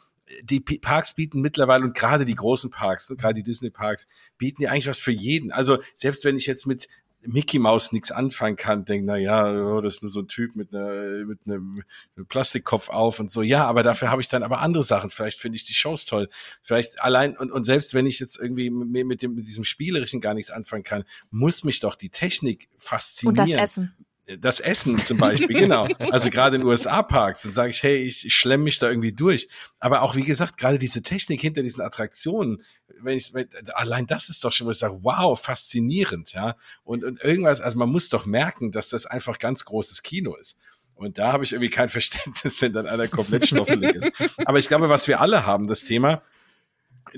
[0.42, 4.08] die Parks bieten mittlerweile und gerade die großen Parks, ne, gerade die Disney Parks,
[4.38, 5.52] bieten ja eigentlich was für jeden.
[5.52, 6.88] Also selbst wenn ich jetzt mit
[7.24, 10.56] Mickey Mouse nichts anfangen kann, denke, na ja, oh, das ist nur so ein Typ
[10.56, 11.84] mit, einer, mit einem
[12.28, 13.42] Plastikkopf auf und so.
[13.42, 15.10] Ja, aber dafür habe ich dann aber andere Sachen.
[15.10, 16.28] Vielleicht finde ich die Shows toll.
[16.62, 20.20] Vielleicht allein und, und selbst wenn ich jetzt irgendwie mit, mit, dem, mit diesem Spielerischen
[20.20, 23.38] gar nichts anfangen kann, muss mich doch die Technik faszinieren.
[23.38, 23.94] Und das Essen
[24.38, 25.88] das Essen zum Beispiel, genau.
[25.98, 29.48] Also gerade in USA-Parks, dann sage ich, hey, ich, ich schlemme mich da irgendwie durch.
[29.80, 32.62] Aber auch, wie gesagt, gerade diese Technik hinter diesen Attraktionen,
[33.00, 33.32] wenn ich
[33.74, 36.56] allein das ist doch schon, wo ich sage, wow, faszinierend, ja.
[36.84, 40.56] Und, und irgendwas, also man muss doch merken, dass das einfach ganz großes Kino ist.
[40.94, 44.10] Und da habe ich irgendwie kein Verständnis, wenn dann einer komplett schnuffelig ist.
[44.44, 46.22] Aber ich glaube, was wir alle haben, das Thema,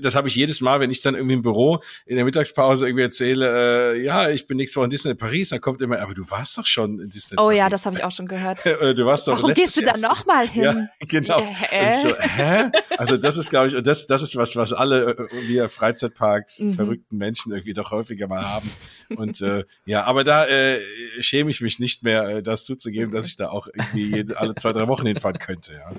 [0.01, 3.03] das habe ich jedes Mal, wenn ich dann irgendwie im Büro in der Mittagspause irgendwie
[3.03, 6.29] erzähle, äh, ja, ich bin nächste Woche in Disney Paris, dann kommt immer, aber du
[6.29, 7.57] warst doch schon in Disney Oh Paris.
[7.57, 8.65] ja, das habe ich auch schon gehört.
[8.65, 10.63] Oder du warst doch Warum gehst du da nochmal hin?
[10.63, 11.47] Ja, genau.
[11.71, 12.71] Äh, so, hä?
[12.97, 16.73] Also das ist, glaube ich, das, das ist was, was alle äh, wir Freizeitparks, Mhm.
[16.73, 18.71] verrückten Menschen irgendwie doch häufiger mal haben.
[19.15, 20.79] Und äh, ja, aber da äh,
[21.19, 24.71] schäme ich mich nicht mehr, äh, das zuzugeben, dass ich da auch irgendwie alle zwei,
[24.71, 25.91] drei Wochen hinfahren könnte, ja.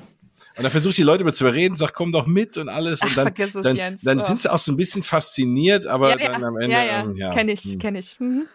[0.57, 3.01] Und dann versuche ich die Leute mal zu überreden, sag, komm doch mit und alles.
[3.03, 4.03] Ach, und dann, vergiss es, dann, Jens.
[4.03, 4.23] dann Oh.
[4.23, 6.73] sind sie auch so ein bisschen fasziniert, aber ja, dann ja, am Ende.
[6.75, 7.31] ja, ja, ähm, ja.
[7.31, 7.79] kenn ich, hm.
[7.79, 8.19] kenn ich.
[8.21, 8.47] Mhm.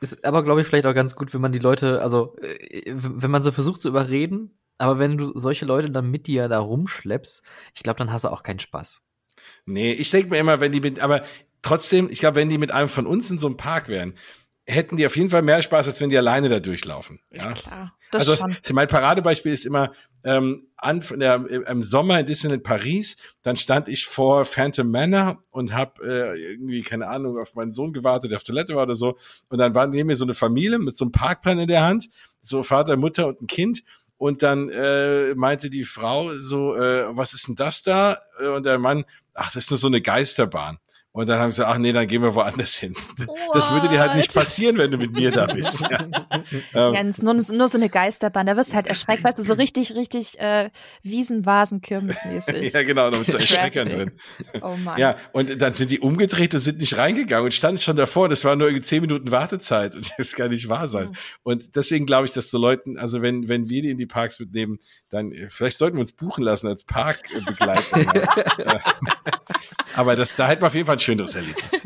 [0.00, 3.32] Ist aber, glaube ich, vielleicht auch ganz gut, wenn man die Leute, also äh, wenn
[3.32, 7.42] man so versucht zu überreden, aber wenn du solche Leute dann mit dir da rumschleppst,
[7.74, 9.02] ich glaube, dann hast du auch keinen Spaß.
[9.66, 11.22] Nee, ich denke mir immer, wenn die mit, aber
[11.62, 14.14] trotzdem, ich glaube, wenn die mit einem von uns in so einem Park wären,
[14.68, 17.20] hätten die auf jeden Fall mehr Spaß, als wenn die alleine da durchlaufen.
[17.30, 17.94] Ja, klar.
[18.10, 18.56] Das also schon.
[18.72, 19.92] mein Paradebeispiel ist immer
[20.24, 25.72] ähm, an, der, im Sommer in Disneyland Paris, dann stand ich vor Phantom Manor und
[25.72, 29.16] habe äh, irgendwie keine Ahnung auf meinen Sohn gewartet, der auf Toilette war oder so
[29.50, 32.08] und dann war neben mir so eine Familie mit so einem Parkplan in der Hand,
[32.42, 33.84] so Vater, Mutter und ein Kind
[34.18, 38.18] und dann äh, meinte die Frau so, äh, was ist denn das da?
[38.40, 39.04] Äh, Und der Mann,
[39.34, 40.78] ach, das ist nur so eine Geisterbahn.
[41.18, 42.94] Und dann haben sie gesagt, ach nee, dann gehen wir woanders hin.
[43.52, 44.44] Das würde dir halt nicht What?
[44.44, 45.82] passieren, wenn du mit mir da bist.
[46.72, 46.88] Ja.
[46.88, 49.54] Ähm, Jens, nur, nur so eine Geisterbahn, da wirst du halt erschreckt, weißt du, so
[49.64, 50.70] richtig, richtig äh,
[51.02, 52.72] Wiesenvasen-Kirmesmäßig.
[52.72, 54.10] ja, genau, noch mit so Erschreckern drin.
[54.62, 54.98] Oh Mann.
[54.98, 58.30] Ja, und dann sind die umgedreht und sind nicht reingegangen und standen schon davor.
[58.30, 61.08] Es war nur irgendwie zehn Minuten Wartezeit und das kann nicht wahr sein.
[61.08, 61.16] Mhm.
[61.42, 64.38] Und deswegen glaube ich, dass so Leuten, also wenn, wenn wir die in die Parks
[64.38, 64.78] mitnehmen,
[65.08, 68.62] dann äh, vielleicht sollten wir uns buchen lassen als Parkbegleiter.
[68.64, 68.80] ja.
[69.98, 71.80] Aber das, da hätten wir auf jeden Fall ein schöneres Erlebnis.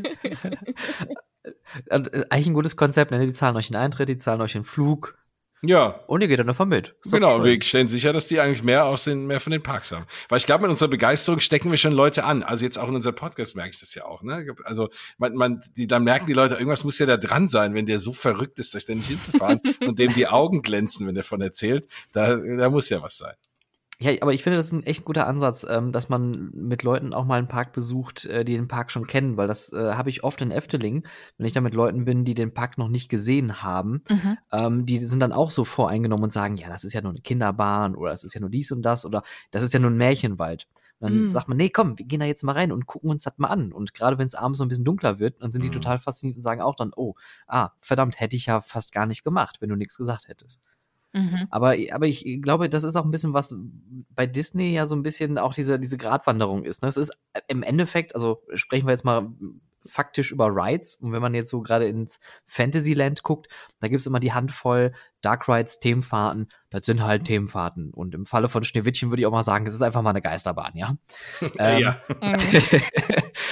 [1.90, 3.24] Und, äh, Eigentlich ein gutes Konzept, ne?
[3.24, 5.16] Die zahlen euch den Eintritt, die zahlen euch den Flug
[5.62, 6.94] Ja, und ihr geht dann davon mit.
[7.04, 9.62] Doch Genau, und wir stellen sicher, dass die eigentlich mehr aus den, mehr von den
[9.62, 10.04] Parks haben.
[10.28, 12.42] Weil ich glaube, mit unserer Begeisterung stecken wir schon Leute an.
[12.42, 14.44] Also jetzt auch in unserem Podcast merke ich das ja auch, ne?
[14.64, 17.86] Also, man, man, die, dann merken die Leute, irgendwas muss ja da dran sein, wenn
[17.86, 21.40] der so verrückt ist, da ständig hinzufahren und dem die Augen glänzen, wenn er von
[21.40, 21.88] erzählt.
[22.12, 23.34] Da, da muss ja was sein.
[24.02, 27.12] Ja, aber ich finde, das ist ein echt guter Ansatz, ähm, dass man mit Leuten
[27.14, 30.10] auch mal einen Park besucht, äh, die den Park schon kennen, weil das äh, habe
[30.10, 31.06] ich oft in Efteling,
[31.38, 34.02] wenn ich da mit Leuten bin, die den Park noch nicht gesehen haben.
[34.08, 34.38] Mhm.
[34.50, 37.20] Ähm, die sind dann auch so voreingenommen und sagen, ja, das ist ja nur eine
[37.20, 39.96] Kinderbahn oder das ist ja nur dies und das oder das ist ja nur ein
[39.96, 40.66] Märchenwald.
[40.98, 41.30] Und dann Mm.
[41.32, 43.48] sagt man, nee, komm, wir gehen da jetzt mal rein und gucken uns das mal
[43.48, 43.72] an.
[43.72, 45.72] Und gerade wenn es abends so ein bisschen dunkler wird, dann sind die Mhm.
[45.74, 47.14] total fasziniert und sagen auch dann, oh,
[47.48, 50.60] ah, verdammt, hätte ich ja fast gar nicht gemacht, wenn du nichts gesagt hättest.
[51.12, 51.46] Mhm.
[51.50, 53.54] Aber, aber ich glaube, das ist auch ein bisschen was
[54.10, 56.82] bei Disney ja so ein bisschen auch diese, diese Gratwanderung ist.
[56.82, 56.88] Ne?
[56.88, 57.12] Es ist
[57.48, 59.30] im Endeffekt, also sprechen wir jetzt mal
[59.86, 60.94] faktisch über Rides.
[60.96, 63.48] Und wenn man jetzt so gerade ins Fantasyland guckt,
[63.80, 64.92] da gibt's immer die Handvoll
[65.22, 66.48] Dark Rides, Themenfahrten.
[66.70, 67.92] Das sind halt Themenfahrten.
[67.94, 70.20] Und im Falle von Schneewittchen würde ich auch mal sagen, das ist einfach mal eine
[70.20, 70.96] Geisterbahn, ja.
[71.58, 72.00] Ähm, ja.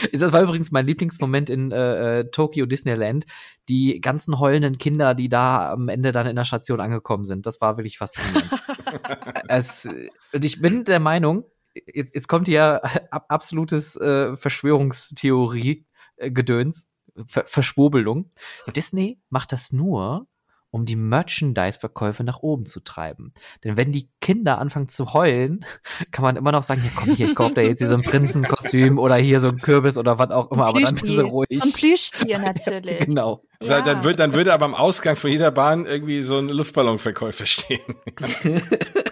[0.02, 0.18] Mhm.
[0.18, 3.26] das war übrigens mein Lieblingsmoment in äh, äh, Tokyo Disneyland.
[3.68, 7.46] Die ganzen heulenden Kinder, die da am Ende dann in der Station angekommen sind.
[7.46, 8.50] Das war wirklich faszinierend.
[9.48, 9.88] es,
[10.32, 15.86] und ich bin der Meinung, jetzt, jetzt kommt hier ab, absolutes äh, Verschwörungstheorie
[16.20, 16.86] Gedöns,
[17.26, 18.30] Ver Verschwurbelung.
[18.74, 20.28] Disney macht das nur,
[20.70, 23.32] um die Merchandise-Verkäufe nach oben zu treiben.
[23.64, 25.64] Denn wenn die Kinder anfangen zu heulen,
[26.12, 28.02] kann man immer noch sagen, ja komm hier, ich kaufe da jetzt hier so ein
[28.02, 31.24] Prinzenkostüm oder hier so ein Kürbis oder was auch immer, aber dann ist Plüschtier.
[31.24, 31.48] ruhig.
[31.50, 33.00] So ein Plüschtier natürlich.
[33.10, 33.42] Genau.
[33.62, 37.44] Da- Dann, würde, dann würde aber am Ausgang von jeder Bahn irgendwie so ein Luftballonverkäufer
[37.46, 37.80] stehen.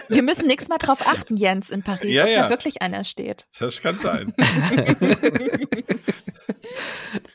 [0.09, 2.41] Wir müssen nächstes Mal drauf achten, Jens, in Paris, Ja, ob ja.
[2.43, 3.45] da wirklich einer steht.
[3.59, 4.33] Das kann sein.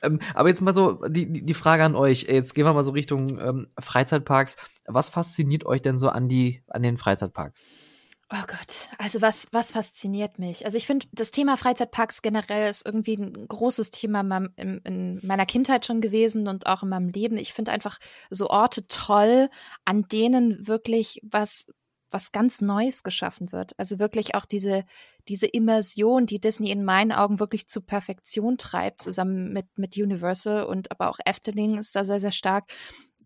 [0.02, 2.24] ähm, aber jetzt mal so die, die die Frage an euch.
[2.24, 4.56] Jetzt gehen wir mal so Richtung ähm, Freizeitparks.
[4.86, 7.64] Was fasziniert euch denn so an die an den Freizeitparks?
[8.30, 10.64] Oh Gott, also was, was fasziniert mich?
[10.64, 14.22] Also ich finde, das Thema Freizeitparks generell ist irgendwie ein großes Thema
[14.56, 17.36] in, meiner Kindheit schon gewesen und auch in meinem Leben.
[17.36, 17.98] Ich finde einfach
[18.30, 19.50] so Orte toll,
[19.84, 21.66] an denen wirklich was,
[22.10, 23.72] was ganz Neues geschaffen wird.
[23.78, 24.84] Also wirklich auch diese,
[25.28, 30.64] diese Immersion, die Disney in meinen Augen wirklich zur Perfektion treibt, zusammen mit, mit Universal
[30.64, 32.72] und aber auch Efteling ist da sehr, sehr stark.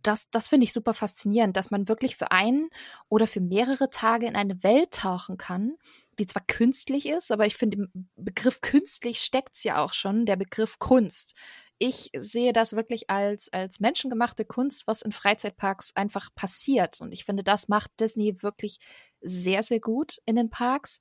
[0.02, 2.68] Das, das finde ich super faszinierend, dass man wirklich für einen
[3.08, 5.76] oder für mehrere Tage in eine Welt tauchen kann,
[6.18, 10.26] die zwar künstlich ist, aber ich finde, im Begriff künstlich steckt es ja auch schon,
[10.26, 11.34] der Begriff Kunst.
[11.78, 17.00] Ich sehe das wirklich als, als menschengemachte Kunst, was in Freizeitparks einfach passiert.
[17.00, 18.78] Und ich finde, das macht Disney wirklich
[19.20, 20.98] sehr, sehr gut in den Parks.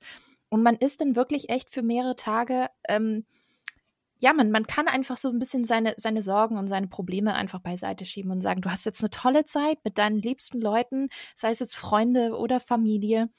[0.50, 3.26] Und man ist dann wirklich echt für mehrere Tage ähm,
[4.18, 7.60] ja, man, man kann einfach so ein bisschen seine, seine Sorgen und seine Probleme einfach
[7.60, 11.50] beiseite schieben und sagen, du hast jetzt eine tolle Zeit mit deinen liebsten Leuten, sei
[11.50, 13.30] es jetzt Freunde oder Familie.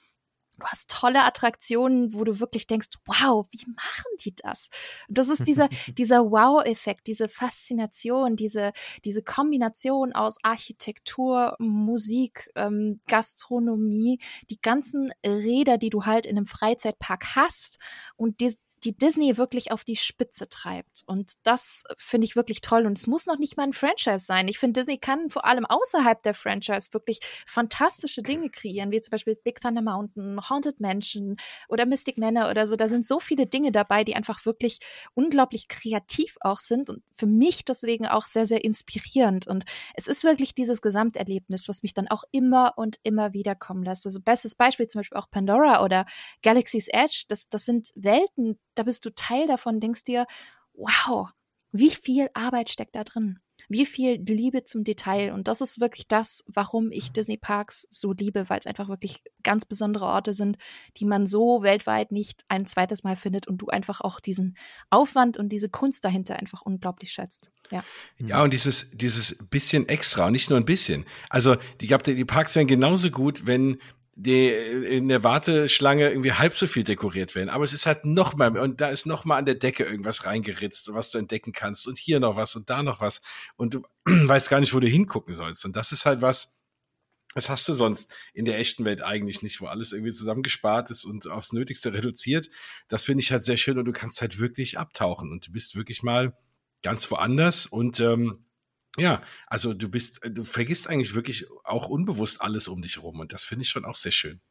[0.58, 4.70] Du hast tolle Attraktionen, wo du wirklich denkst, wow, wie machen die das?
[5.08, 8.74] das ist dieser, dieser Wow-Effekt, diese Faszination, diese,
[9.06, 16.46] diese Kombination aus Architektur, Musik, ähm, Gastronomie, die ganzen Räder, die du halt in einem
[16.46, 17.80] Freizeitpark hast
[18.18, 21.04] und die, die Disney wirklich auf die Spitze treibt.
[21.06, 22.86] Und das finde ich wirklich toll.
[22.86, 24.48] Und es muss noch nicht mal ein Franchise sein.
[24.48, 29.12] Ich finde, Disney kann vor allem außerhalb der Franchise wirklich fantastische Dinge kreieren, wie zum
[29.12, 31.38] Beispiel Big Thunder Mountain, Haunted Mansion
[31.68, 32.76] oder Mystic Manor oder so.
[32.76, 34.80] Da sind so viele Dinge dabei, die einfach wirklich
[35.14, 39.48] unglaublich kreativ auch sind und für mich deswegen auch sehr, sehr inspirierend.
[39.48, 43.84] Und es ist wirklich dieses Gesamterlebnis, was mich dann auch immer und immer wieder kommen
[43.84, 44.06] lässt.
[44.06, 46.06] Also bestes Beispiel zum Beispiel auch Pandora oder
[46.42, 47.26] Galaxy's Edge.
[47.28, 50.26] Das, das sind Welten, da bist du Teil davon, denkst dir,
[50.74, 51.30] wow,
[51.72, 53.40] wie viel Arbeit steckt da drin?
[53.68, 55.34] Wie viel Liebe zum Detail.
[55.34, 59.22] Und das ist wirklich das, warum ich Disney Parks so liebe, weil es einfach wirklich
[59.44, 60.58] ganz besondere Orte sind,
[60.98, 64.58] die man so weltweit nicht ein zweites Mal findet und du einfach auch diesen
[64.90, 67.52] Aufwand und diese Kunst dahinter einfach unglaublich schätzt.
[67.70, 67.84] Ja.
[68.18, 71.06] Ja, und dieses, dieses bisschen extra, und nicht nur ein bisschen.
[71.30, 73.80] Also, die, die Parks wären genauso gut, wenn
[74.22, 77.48] die in der Warteschlange irgendwie halb so viel dekoriert werden.
[77.48, 80.26] Aber es ist halt noch mal, und da ist noch mal an der Decke irgendwas
[80.26, 81.88] reingeritzt, was du entdecken kannst.
[81.88, 83.22] Und hier noch was und da noch was.
[83.56, 85.64] Und du weißt gar nicht, wo du hingucken sollst.
[85.64, 86.54] Und das ist halt was,
[87.34, 91.06] das hast du sonst in der echten Welt eigentlich nicht, wo alles irgendwie zusammengespart ist
[91.06, 92.50] und aufs Nötigste reduziert.
[92.90, 95.78] Das finde ich halt sehr schön und du kannst halt wirklich abtauchen und du bist
[95.78, 96.38] wirklich mal
[96.84, 98.44] ganz woanders und ähm,
[98.98, 103.20] ja, also du bist, äh, du vergisst eigentlich wirklich auch unbewusst alles um dich rum
[103.20, 104.42] und das finde ich schon auch sehr schön.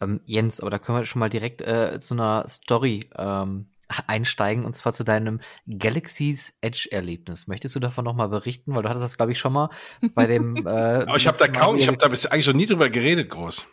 [0.00, 3.70] Ähm, Jens, aber da können wir schon mal direkt äh, zu einer Story ähm,
[4.06, 7.46] einsteigen und zwar zu deinem Galaxy's Edge Erlebnis.
[7.46, 9.70] Möchtest du davon noch mal berichten, weil du hattest das glaube ich schon mal
[10.14, 10.56] bei dem.
[10.70, 13.66] Äh, ich habe da kaum, ich habe da bis eigentlich schon nie drüber geredet, groß.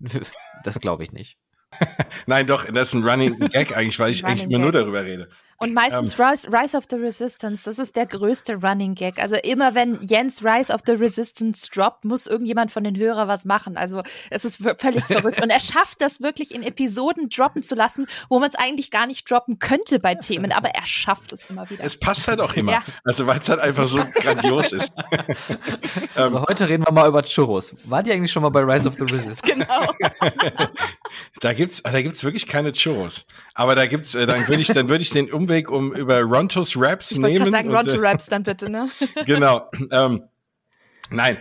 [0.64, 1.38] Das glaube ich nicht.
[2.26, 5.30] Nein, doch, das ist ein Running Gag eigentlich, weil ich eigentlich immer nur darüber rede.
[5.58, 9.18] Und meistens ähm, Rise, Rise of the Resistance, das ist der größte Running Gag.
[9.18, 13.44] Also immer wenn Jens Rise of the Resistance droppt, muss irgendjemand von den Hörern was
[13.44, 13.76] machen.
[13.76, 15.42] Also es ist völlig verrückt.
[15.42, 19.06] Und er schafft das wirklich in Episoden droppen zu lassen, wo man es eigentlich gar
[19.06, 21.82] nicht droppen könnte bei Themen, aber er schafft es immer wieder.
[21.84, 22.72] Es passt halt auch immer.
[22.72, 22.84] Ja.
[23.04, 24.92] Also weil es halt einfach so grandios ist.
[26.14, 27.74] also heute reden wir mal über Churros.
[27.84, 29.42] War die eigentlich schon mal bei Rise of the Resistance?
[29.56, 29.94] Genau.
[31.40, 33.26] da gibt's, da gibt's wirklich keine Churros.
[33.54, 36.74] Aber da gibt's, äh, dann würde ich, dann würde ich den Umweg um über Rontos
[36.76, 37.46] Raps ich nehmen.
[37.46, 38.90] Ich sagen, Ronto äh, Raps dann bitte, ne?
[39.26, 39.70] genau.
[39.90, 40.24] Ähm,
[41.10, 41.38] nein,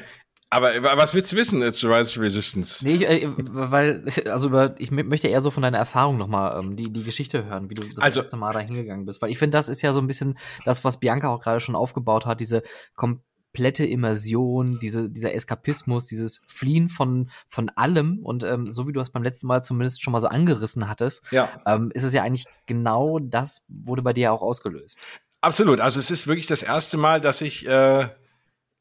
[0.56, 2.86] aber was willst du wissen zu Rise of Resistance?
[2.86, 6.76] Nee, ich, äh, weil, also über, ich möchte eher so von deiner Erfahrung nochmal ähm,
[6.76, 9.22] die, die Geschichte hören, wie du das also, erste Mal da hingegangen bist.
[9.22, 11.76] Weil ich finde, das ist ja so ein bisschen das, was Bianca auch gerade schon
[11.76, 12.64] aufgebaut hat, diese
[12.96, 13.22] kom
[13.56, 18.20] komplette Immersion, diese, dieser Eskapismus, dieses Fliehen von, von allem.
[18.22, 21.24] Und ähm, so wie du es beim letzten Mal zumindest schon mal so angerissen hattest,
[21.32, 21.50] ja.
[21.66, 24.98] ähm, ist es ja eigentlich genau das, wurde bei dir auch ausgelöst.
[25.40, 25.80] Absolut.
[25.80, 28.10] Also es ist wirklich das erste Mal, dass ich äh,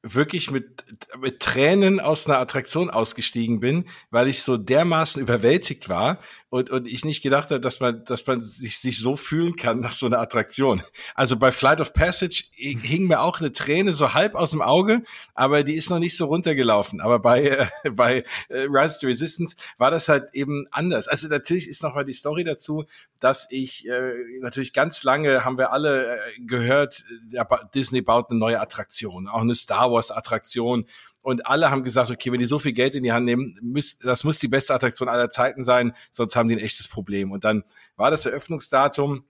[0.03, 0.85] wirklich mit,
[1.21, 6.19] mit Tränen aus einer Attraktion ausgestiegen bin, weil ich so dermaßen überwältigt war
[6.55, 9.81] und, und ich nicht gedacht habe, dass man, dass man sich, sich so fühlen kann
[9.81, 10.85] nach so einer Attraktion.
[11.17, 15.03] Also bei Flight of Passage hing mir auch eine Träne so halb aus dem Auge,
[15.35, 17.01] aber die ist noch nicht so runtergelaufen.
[17.01, 21.09] Aber bei, äh, bei äh, Rise to Resistance war das halt eben anders.
[21.09, 22.85] Also natürlich ist noch mal die Story dazu,
[23.19, 28.39] dass ich äh, natürlich ganz lange haben wir alle äh, gehört, ja, Disney baut eine
[28.39, 30.87] neue Attraktion, auch eine Star Wars Attraktion.
[31.25, 34.01] Und alle haben gesagt, okay, wenn die so viel Geld in die Hand nehmen, müß,
[34.01, 37.33] das muss die beste Attraktion aller Zeiten sein, sonst haben die ein echtes Problem.
[37.33, 37.65] Und dann
[37.97, 39.25] war das Eröffnungsdatum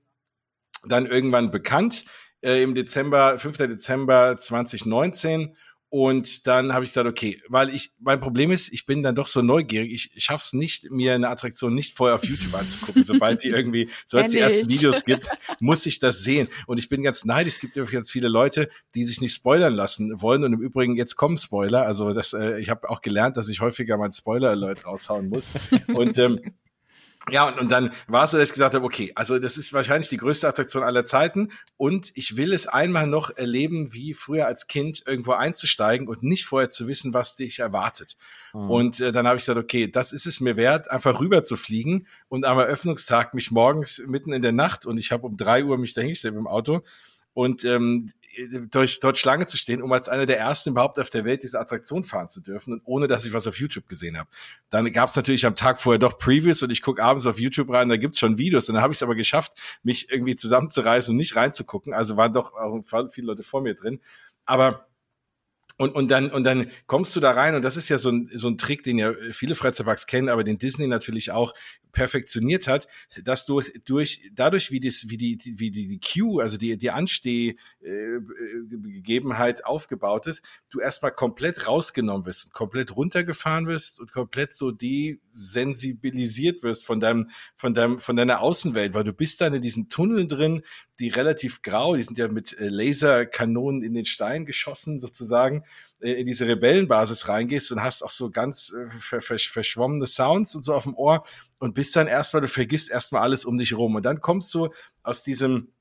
[0.85, 2.05] dann irgendwann bekannt
[2.43, 3.59] äh, im Dezember, 5.
[3.59, 5.57] Dezember 2019.
[5.95, 9.29] Und dann habe ich gesagt, okay, weil ich, mein Problem ist, ich bin dann doch
[9.29, 13.05] so neugierig, ich schaff's nicht, mir eine Attraktion nicht vorher auf YouTube anzugucken.
[13.05, 15.29] Sobald die irgendwie, sobald es die ersten Videos gibt,
[15.61, 16.49] muss ich das sehen.
[16.67, 19.73] Und ich bin ganz neidisch, es gibt ja ganz viele Leute, die sich nicht spoilern
[19.73, 20.43] lassen wollen.
[20.43, 21.87] Und im Übrigen, jetzt kommen Spoiler.
[21.87, 25.53] Also das, äh, ich habe auch gelernt, dass ich häufiger mal Spoiler-Alert raushauen muss.
[25.87, 26.41] Und ähm,
[27.31, 29.73] ja, und, und dann war es so, dass ich gesagt habe, okay, also das ist
[29.73, 34.47] wahrscheinlich die größte Attraktion aller Zeiten und ich will es einmal noch erleben, wie früher
[34.47, 38.17] als Kind irgendwo einzusteigen und nicht vorher zu wissen, was dich erwartet.
[38.53, 38.71] Mhm.
[38.71, 41.57] Und äh, dann habe ich gesagt, okay, das ist es mir wert, einfach rüber zu
[41.57, 45.65] fliegen und am Eröffnungstag mich morgens mitten in der Nacht und ich habe um drei
[45.65, 46.83] Uhr mich dahingestellt im Auto
[47.33, 48.13] und ähm,
[48.71, 51.61] durch, dort Schlange zu stehen, um als einer der ersten überhaupt auf der Welt diese
[51.61, 54.29] Attraktion fahren zu dürfen, ohne dass ich was auf YouTube gesehen habe.
[54.71, 57.71] Dann gab es natürlich am Tag vorher doch Previews und ich gucke abends auf YouTube
[57.71, 58.69] rein, da gibt's schon Videos.
[58.69, 61.93] Und dann habe ich es aber geschafft, mich irgendwie zusammenzureißen und nicht reinzugucken.
[61.93, 64.01] Also waren doch auch viele Leute vor mir drin.
[64.45, 64.87] Aber
[65.77, 68.31] und, und, dann, und dann kommst du da rein, und das ist ja so ein,
[68.33, 71.53] so ein Trick, den ja viele Freizeitparks kennen, aber den Disney natürlich auch
[71.95, 72.87] perfektioniert hat,
[73.25, 76.91] dass du durch, dadurch, wie, das, wie, die, wie die, die Queue, also die, die
[76.91, 84.71] Anstehgegebenheit äh, aufgebaut ist, du erstmal komplett rausgenommen wirst, komplett runtergefahren wirst und komplett so
[84.71, 89.89] desensibilisiert wirst von deinem, von deinem, von deiner Außenwelt, weil du bist dann in diesen
[89.89, 90.63] Tunneln drin,
[90.99, 95.64] die relativ grau, die sind ja mit äh, Laserkanonen in den Stein geschossen sozusagen,
[96.01, 100.75] äh, in diese Rebellenbasis reingehst und hast auch so ganz äh, verschwommene Sounds und so
[100.75, 101.25] auf dem Ohr
[101.59, 103.95] und bist dann erstmal, du vergisst erstmal alles um dich rum.
[103.95, 104.69] Und dann kommst du
[105.03, 105.73] aus diesem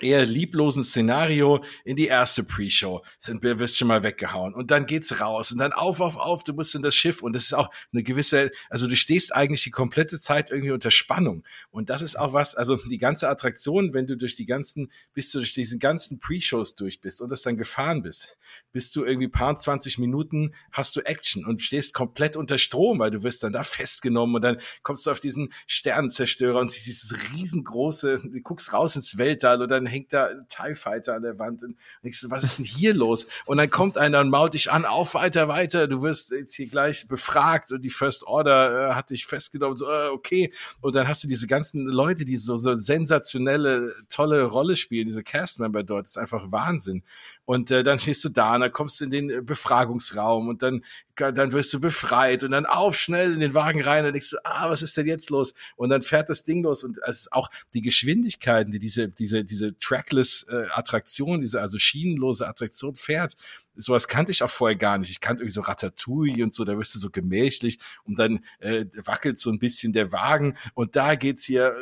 [0.00, 3.02] eher lieblosen Szenario in die erste Pre-Show.
[3.26, 4.54] Dann wirst schon mal weggehauen.
[4.54, 5.52] Und dann geht's raus.
[5.52, 7.22] Und dann auf, auf, auf, du musst in das Schiff.
[7.22, 10.90] Und das ist auch eine gewisse, also du stehst eigentlich die komplette Zeit irgendwie unter
[10.90, 11.44] Spannung.
[11.70, 15.30] Und das ist auch was, also die ganze Attraktion, wenn du durch die ganzen, bis
[15.30, 18.36] du durch diesen ganzen Pre-Shows durch bist und das dann gefahren bist,
[18.72, 23.10] bist du irgendwie paar 20 Minuten hast du Action und stehst komplett unter Strom, weil
[23.10, 27.32] du wirst dann da festgenommen und dann kommst du auf diesen Sternenzerstörer und siehst dieses
[27.34, 31.62] riesengroße, du guckst raus ins Weltall oder hängt da ein TIE Fighter an der Wand.
[31.62, 33.26] Und ich so, was ist denn hier los?
[33.46, 35.88] Und dann kommt einer und mault dich an, auf, weiter, weiter.
[35.88, 39.76] Du wirst jetzt hier gleich befragt und die First Order äh, hat dich festgenommen.
[39.76, 40.52] So, äh, okay.
[40.80, 45.22] Und dann hast du diese ganzen Leute, die so, so sensationelle, tolle Rolle spielen, diese
[45.22, 46.04] Castmember dort.
[46.04, 47.02] Das ist einfach Wahnsinn.
[47.44, 50.62] Und äh, dann stehst du da und dann kommst du in den äh, Befragungsraum und
[50.62, 50.82] dann
[51.14, 54.38] dann wirst du befreit und dann auf schnell in den Wagen rein und denkst du,
[54.44, 55.54] ah, was ist denn jetzt los?
[55.76, 59.44] Und dann fährt das Ding los und es ist auch die Geschwindigkeiten, die diese, diese,
[59.44, 63.36] diese trackless äh, Attraktion, diese also schienenlose Attraktion fährt.
[63.76, 65.10] Sowas kannte ich auch vorher gar nicht.
[65.10, 68.86] Ich kannte irgendwie so Ratatouille und so, da wirst du so gemächlich und dann äh,
[69.04, 71.74] wackelt so ein bisschen der Wagen und da geht's hier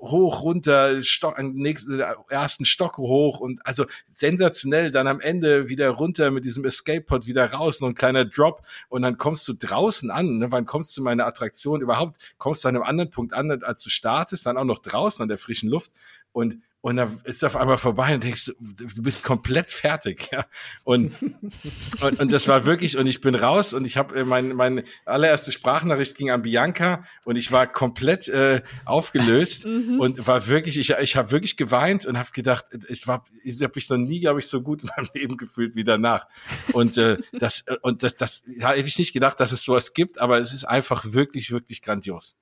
[0.00, 6.30] hoch, runter, Stock, nächsten, ersten Stock hoch und also sensationell, dann am Ende wieder runter
[6.30, 8.62] mit diesem Escape-Pod wieder raus, noch ein kleiner Drop.
[8.88, 10.50] Und dann kommst du draußen an, ne?
[10.50, 13.90] wann kommst du meiner Attraktion überhaupt, kommst du an einem anderen Punkt an, als du
[13.90, 15.92] startest, dann auch noch draußen an der frischen Luft.
[16.32, 20.46] Und und dann ist auf einmal vorbei und denkst, du bist komplett fertig, ja.
[20.82, 21.12] Und,
[22.00, 24.84] und, und das war wirklich, und ich bin raus und ich habe äh, mein, meine
[25.04, 30.00] allererste Sprachnachricht ging an Bianca und ich war komplett äh, aufgelöst mhm.
[30.00, 33.72] und war wirklich, ich, ich habe wirklich geweint und habe gedacht, ich war, ich habe
[33.74, 36.28] mich noch nie, glaube ich, so gut in meinem Leben gefühlt wie danach.
[36.72, 40.18] Und äh, das, äh, und das, das hätte ich nicht gedacht, dass es sowas gibt,
[40.18, 42.36] aber es ist einfach wirklich, wirklich grandios.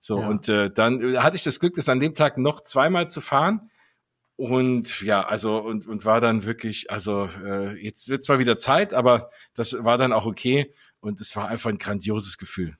[0.00, 0.28] So, ja.
[0.28, 3.70] und äh, dann hatte ich das Glück, das an dem Tag noch zweimal zu fahren
[4.36, 8.92] und ja, also und, und war dann wirklich, also äh, jetzt wird zwar wieder Zeit,
[8.92, 12.76] aber das war dann auch okay und es war einfach ein grandioses Gefühl.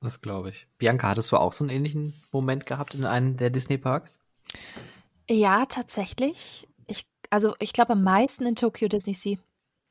[0.00, 0.66] Das glaube ich.
[0.78, 4.18] Bianca, hattest du auch so einen ähnlichen Moment gehabt in einem der Disney-Parks?
[5.28, 6.68] Ja, tatsächlich.
[6.86, 9.38] Ich, also ich glaube am meisten in Tokyo Disney Sea.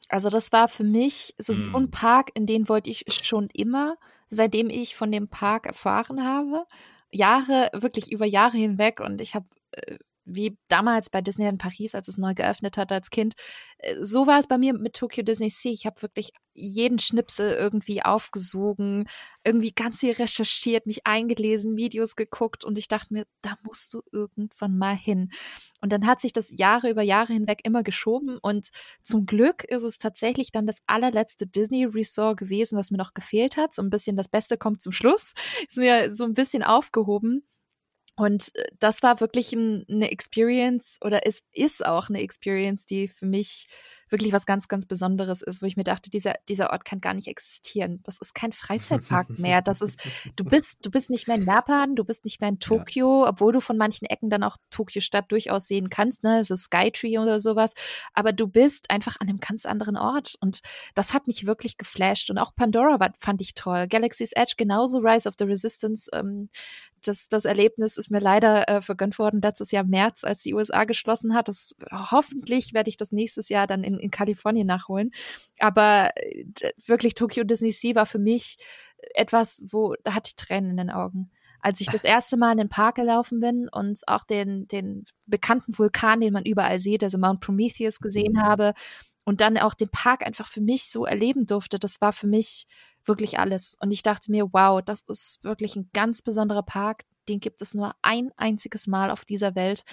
[0.09, 1.63] Also das war für mich so, mm.
[1.63, 3.97] so ein Park, in den wollte ich schon immer,
[4.29, 6.65] seitdem ich von dem Park erfahren habe.
[7.11, 12.07] Jahre, wirklich über Jahre hinweg und ich habe äh, wie damals bei Disneyland Paris, als
[12.07, 13.35] es neu geöffnet hat als Kind.
[13.77, 15.71] Äh, so war es bei mir mit Tokyo Disney Sea.
[15.71, 19.07] Ich habe wirklich jeden Schnipsel irgendwie aufgesogen,
[19.43, 24.01] irgendwie ganz viel recherchiert, mich eingelesen, Videos geguckt und ich dachte mir, da musst du
[24.11, 25.31] irgendwann mal hin.
[25.81, 28.69] Und dann hat sich das Jahre über Jahre hinweg immer geschoben und
[29.03, 33.57] zum Glück ist es tatsächlich dann das allerletzte Disney Resort gewesen, was mir noch gefehlt
[33.57, 33.73] hat.
[33.73, 35.33] So ein bisschen das Beste kommt zum Schluss.
[35.67, 37.43] Ist mir so ein bisschen aufgehoben.
[38.15, 43.07] Und äh, das war wirklich ein, eine Experience oder es ist auch eine Experience, die
[43.07, 43.67] für mich
[44.09, 47.13] wirklich was ganz, ganz Besonderes ist, wo ich mir dachte, dieser, dieser Ort kann gar
[47.13, 47.99] nicht existieren.
[48.03, 49.61] Das ist kein Freizeitpark mehr.
[49.61, 50.01] Das ist,
[50.35, 53.29] du bist, du bist nicht mehr in Japan, du bist nicht mehr in Tokio, ja.
[53.29, 57.39] obwohl du von manchen Ecken dann auch Tokio-Stadt durchaus sehen kannst, ne, so Skytree oder
[57.39, 57.73] sowas.
[58.13, 60.35] Aber du bist einfach an einem ganz anderen Ort.
[60.39, 60.61] Und
[60.93, 62.29] das hat mich wirklich geflasht.
[62.29, 63.87] Und auch Pandora war, fand ich toll.
[63.87, 66.09] Galaxy's Edge genauso, Rise of the Resistance.
[66.13, 66.49] Ähm,
[67.07, 70.53] das, das Erlebnis ist mir leider äh, vergönnt worden letztes Jahr im März, als die
[70.53, 71.47] USA geschlossen hat.
[71.47, 75.11] Das, hoffentlich werde ich das nächstes Jahr dann in in, Kalifornien nachholen.
[75.59, 76.45] Aber äh,
[76.85, 78.57] wirklich Tokyo Disney Sea war für mich
[79.13, 81.31] etwas, wo, da hatte ich Tränen in den Augen.
[81.59, 85.77] Als ich das erste Mal in den Park gelaufen bin und auch den, den bekannten
[85.77, 88.41] Vulkan, den man überall sieht, also Mount Prometheus gesehen mhm.
[88.41, 88.73] habe
[89.23, 92.67] und dann auch den Park einfach für mich so erleben durfte, das war für mich
[93.03, 93.75] wirklich alles.
[93.79, 97.03] Und ich dachte mir, wow, das ist wirklich ein ganz besonderer Park.
[97.29, 99.83] Den gibt es nur ein einziges Mal auf dieser Welt.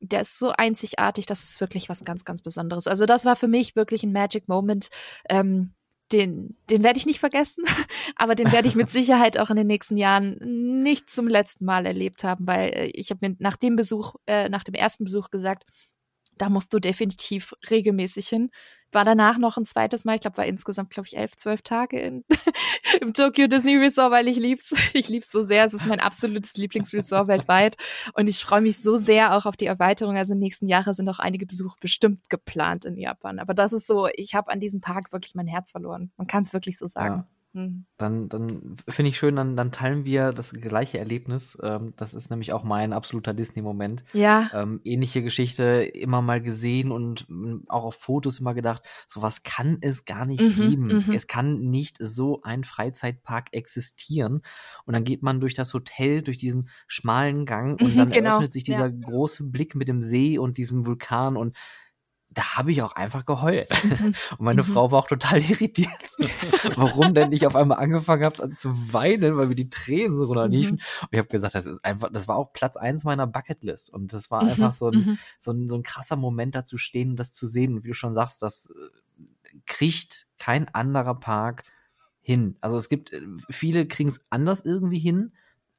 [0.00, 2.86] Der ist so einzigartig, das ist wirklich was ganz, ganz Besonderes.
[2.86, 4.88] Also das war für mich wirklich ein Magic Moment.
[5.28, 5.74] Ähm,
[6.12, 7.64] den, den werde ich nicht vergessen,
[8.16, 11.86] aber den werde ich mit Sicherheit auch in den nächsten Jahren nicht zum letzten Mal
[11.86, 15.30] erlebt haben, weil äh, ich habe mir nach dem Besuch, äh, nach dem ersten Besuch
[15.30, 15.64] gesagt,
[16.38, 18.50] da musst du definitiv regelmäßig hin.
[18.94, 21.98] War danach noch ein zweites Mal, ich glaube, war insgesamt, glaube ich, elf, zwölf Tage
[21.98, 22.24] in,
[23.00, 24.74] im Tokyo Disney Resort, weil ich lieb's.
[24.92, 25.64] Ich lieb's so sehr.
[25.64, 27.76] Es ist mein absolutes Lieblingsresort weltweit.
[28.12, 30.16] Und ich freue mich so sehr auch auf die Erweiterung.
[30.16, 33.38] Also in den nächsten Jahren sind auch einige Besuche bestimmt geplant in Japan.
[33.38, 36.12] Aber das ist so, ich habe an diesem Park wirklich mein Herz verloren.
[36.18, 37.14] Man kann es wirklich so sagen.
[37.20, 37.26] Ja.
[37.54, 37.84] Mhm.
[37.98, 41.58] Dann, dann finde ich schön, dann, dann teilen wir das gleiche Erlebnis.
[41.62, 44.04] Ähm, das ist nämlich auch mein absoluter Disney-Moment.
[44.14, 44.50] Ja.
[44.54, 49.78] Ähm, ähnliche Geschichte immer mal gesehen und mm, auch auf Fotos immer gedacht, sowas kann
[49.82, 50.86] es gar nicht mhm, geben.
[50.86, 51.12] Mhm.
[51.12, 54.42] Es kann nicht so ein Freizeitpark existieren.
[54.86, 58.30] Und dann geht man durch das Hotel, durch diesen schmalen Gang und dann genau.
[58.30, 58.96] eröffnet sich dieser ja.
[59.08, 61.56] große Blick mit dem See und diesem Vulkan und
[62.34, 63.68] da habe ich auch einfach geheult.
[63.84, 64.14] Mhm.
[64.30, 64.66] Und meine mhm.
[64.66, 65.88] Frau war auch total irritiert,
[66.76, 70.76] warum denn ich auf einmal angefangen habe zu weinen, weil mir die Tränen so runterliefen.
[70.76, 71.02] Mhm.
[71.02, 73.90] Und ich habe gesagt, das ist einfach, das war auch Platz eins meiner Bucketlist.
[73.90, 77.16] Und das war einfach so ein, so, ein, so ein krasser Moment da zu stehen
[77.16, 77.74] das zu sehen.
[77.74, 81.64] Und wie du schon sagst, das äh, kriegt kein anderer Park
[82.20, 82.56] hin.
[82.60, 85.32] Also es gibt, äh, viele kriegen es anders irgendwie hin,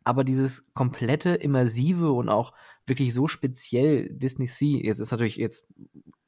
[0.04, 2.54] aber dieses komplette immersive und auch
[2.86, 5.68] wirklich so speziell Disney Sea, jetzt ist natürlich jetzt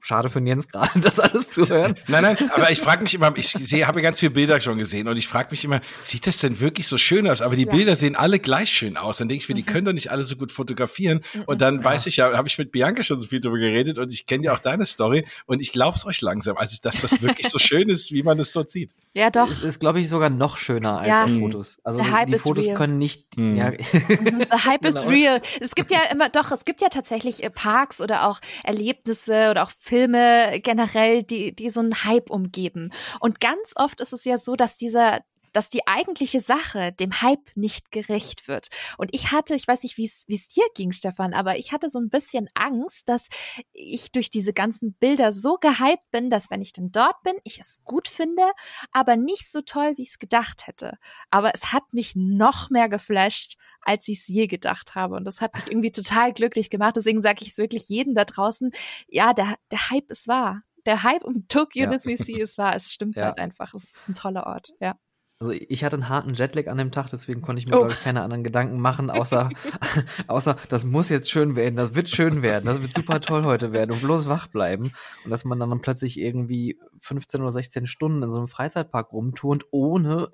[0.06, 1.95] schade für Jens gerade, das alles zu hören.
[2.08, 5.08] Nein, nein, aber ich frage mich immer, ich sehe, habe ganz viele Bilder schon gesehen
[5.08, 7.41] und ich frage mich immer, sieht das denn wirklich so schön aus?
[7.41, 7.72] Aber die ja.
[7.72, 9.18] Bilder sehen alle gleich schön aus.
[9.18, 9.66] Dann denke ich mir, die mhm.
[9.66, 11.22] können doch nicht alle so gut fotografieren.
[11.34, 11.43] Mhm.
[11.47, 11.84] Und dann ja.
[11.84, 14.45] weiß ich ja, habe ich mit Bianca schon so viel drüber geredet und ich kenne
[14.45, 17.58] ja auch deine Story und ich glaube es euch langsam, also dass das wirklich so
[17.60, 18.91] schön ist, wie man es dort sieht.
[19.14, 19.49] Ja, doch.
[19.49, 21.24] Es ist, glaube ich, sogar noch schöner als ja.
[21.24, 21.78] auf Fotos.
[21.84, 22.78] Also die, die Fotos real.
[22.78, 23.38] können nicht.
[23.38, 23.58] Mhm.
[23.58, 23.72] Ja.
[23.72, 24.95] The Hype genau.
[24.95, 25.41] is real.
[25.60, 29.63] Es gibt ja immer, doch, es gibt ja tatsächlich äh, Parks oder auch Erlebnisse oder
[29.63, 32.91] auch Filme generell, die, die so einen Hype umgeben.
[33.19, 35.21] Und ganz oft ist es ja so, dass dieser,
[35.56, 38.68] dass die eigentliche Sache dem Hype nicht gerecht wird.
[38.97, 41.97] Und ich hatte, ich weiß nicht, wie es dir ging, Stefan, aber ich hatte so
[41.97, 43.30] ein bisschen Angst, dass
[43.72, 47.60] ich durch diese ganzen Bilder so gehypt bin, dass wenn ich dann dort bin, ich
[47.60, 48.43] es gut finde,
[48.91, 50.97] aber nicht so toll, wie ich es gedacht hätte.
[51.30, 55.16] Aber es hat mich noch mehr geflasht, als ich es je gedacht habe.
[55.16, 56.97] Und das hat mich irgendwie total glücklich gemacht.
[56.97, 58.72] Deswegen sage ich es wirklich jedem da draußen,
[59.08, 61.89] ja, der, der Hype ist wahr der Hype um Tokyo ja.
[61.89, 62.76] Disney Sea ist wahr.
[62.76, 63.26] Es stimmt ja.
[63.26, 63.74] halt einfach.
[63.74, 64.95] Es ist ein toller Ort, ja.
[65.38, 67.79] Also ich hatte einen harten Jetlag an dem Tag, deswegen konnte ich mir, oh.
[67.79, 69.49] glaube ich, keine anderen Gedanken machen, außer,
[70.27, 73.73] außer, das muss jetzt schön werden, das wird schön werden, das wird super toll heute
[73.73, 74.93] werden und bloß wach bleiben.
[75.25, 79.65] Und dass man dann plötzlich irgendwie 15 oder 16 Stunden in so einem Freizeitpark rumturnt,
[79.71, 80.31] ohne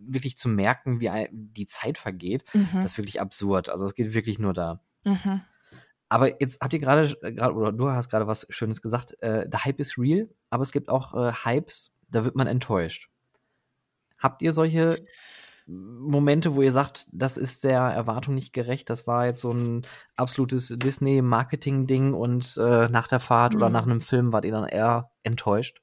[0.00, 2.68] wirklich zu merken, wie die Zeit vergeht, mhm.
[2.74, 3.68] das ist wirklich absurd.
[3.68, 4.80] Also es geht wirklich nur da.
[5.04, 5.42] Mhm.
[6.08, 7.16] Aber jetzt habt ihr gerade,
[7.54, 10.88] oder du hast gerade was Schönes gesagt, äh, der Hype ist real, aber es gibt
[10.88, 13.08] auch äh, Hypes, da wird man enttäuscht.
[14.20, 14.96] Habt ihr solche
[15.66, 19.86] Momente, wo ihr sagt, das ist der Erwartung nicht gerecht, das war jetzt so ein
[20.16, 23.58] absolutes Disney-Marketing-Ding und äh, nach der Fahrt mhm.
[23.58, 25.80] oder nach einem Film wart ihr dann eher enttäuscht?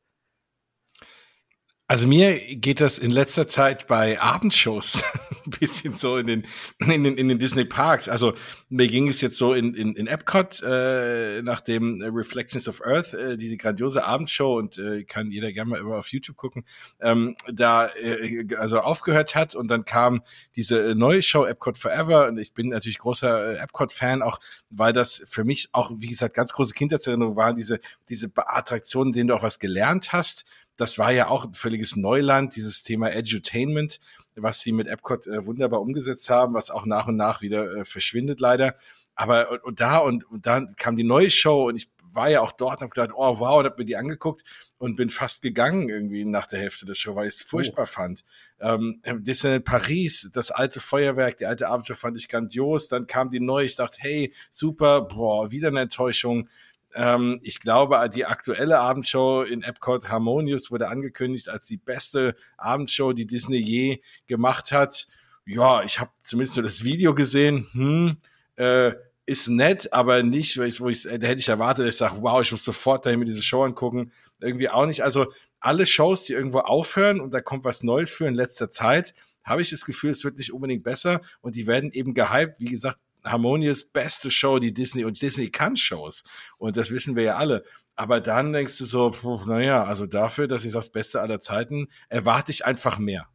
[1.90, 5.02] Also mir geht das in letzter Zeit bei Abendshows
[5.46, 6.48] ein bisschen so in den,
[6.80, 8.10] in den, in den Disney Parks.
[8.10, 8.34] Also
[8.68, 13.14] mir ging es jetzt so in, in, in Epcot äh, nach dem Reflections of Earth,
[13.14, 16.66] äh, diese grandiose Abendshow und äh, kann jeder gerne mal über auf YouTube gucken,
[17.00, 19.56] ähm, da äh, also aufgehört hat.
[19.56, 20.24] Und dann kam
[20.58, 22.28] diese neue Show Epcot Forever.
[22.28, 26.36] Und ich bin natürlich großer äh, Epcot-Fan, auch weil das für mich auch, wie gesagt,
[26.36, 27.80] ganz große Kindheitserinnerungen waren, diese,
[28.10, 30.44] diese Attraktionen, denen du auch was gelernt hast
[30.78, 34.00] das war ja auch ein völliges Neuland, dieses Thema Edutainment,
[34.36, 37.86] was sie mit Epcot äh, wunderbar umgesetzt haben, was auch nach und nach wieder äh,
[37.86, 38.76] verschwindet leider.
[39.16, 42.42] Aber und, und da und, und dann kam die neue Show und ich war ja
[42.42, 44.44] auch dort und habe gedacht, oh wow, und habe mir die angeguckt
[44.78, 47.50] und bin fast gegangen irgendwie nach der Hälfte der Show, weil ich es oh.
[47.50, 47.92] furchtbar oh.
[47.92, 48.24] fand.
[48.60, 52.88] Ähm, Disneyland Paris, das alte Feuerwerk, die alte Abendshow fand ich grandios.
[52.88, 56.50] Dann kam die neue, ich dachte, hey, super, boah, wieder eine Enttäuschung.
[56.94, 63.14] Ähm, ich glaube, die aktuelle Abendshow in Epcot Harmonious wurde angekündigt als die beste Abendshow,
[63.14, 65.08] die Disney je gemacht hat.
[65.46, 67.68] Ja, ich habe zumindest nur das Video gesehen.
[67.72, 68.18] Hm,
[68.56, 68.94] äh,
[69.26, 72.22] ist nett, aber nicht, wo ich, wo ich da hätte ich erwartet, dass ich sage,
[72.22, 74.12] wow, ich muss sofort dahin mir diese Show angucken.
[74.40, 75.04] Irgendwie auch nicht.
[75.04, 75.28] Also
[75.60, 79.14] alle Shows, die irgendwo aufhören und da kommt was Neues für in letzter Zeit,
[79.44, 82.60] habe ich das Gefühl, es wird nicht unbedingt besser und die werden eben gehypt.
[82.60, 83.00] Wie gesagt,
[83.32, 86.24] Harmonious beste Show, die Disney und Disney kann Shows.
[86.58, 87.64] Und das wissen wir ja alle.
[87.96, 89.16] Aber dann denkst du so,
[89.46, 93.28] naja, also dafür, dass ich das Beste aller Zeiten, erwarte ich einfach mehr.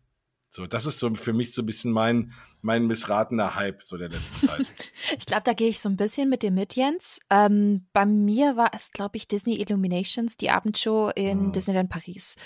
[0.54, 4.10] So, das ist so für mich so ein bisschen mein, mein missratener Hype so der
[4.10, 4.66] letzten Zeit.
[5.18, 7.20] ich glaube, da gehe ich so ein bisschen mit dir mit, Jens.
[7.30, 11.50] Ähm, bei mir war es, glaube ich, Disney Illuminations, die Abendshow in oh.
[11.52, 12.36] Disneyland Paris.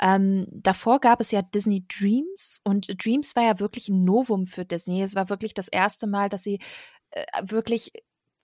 [0.00, 4.64] Ähm, davor gab es ja Disney Dreams und Dreams war ja wirklich ein Novum für
[4.64, 5.02] Disney.
[5.02, 6.60] Es war wirklich das erste Mal, dass sie
[7.10, 7.92] äh, wirklich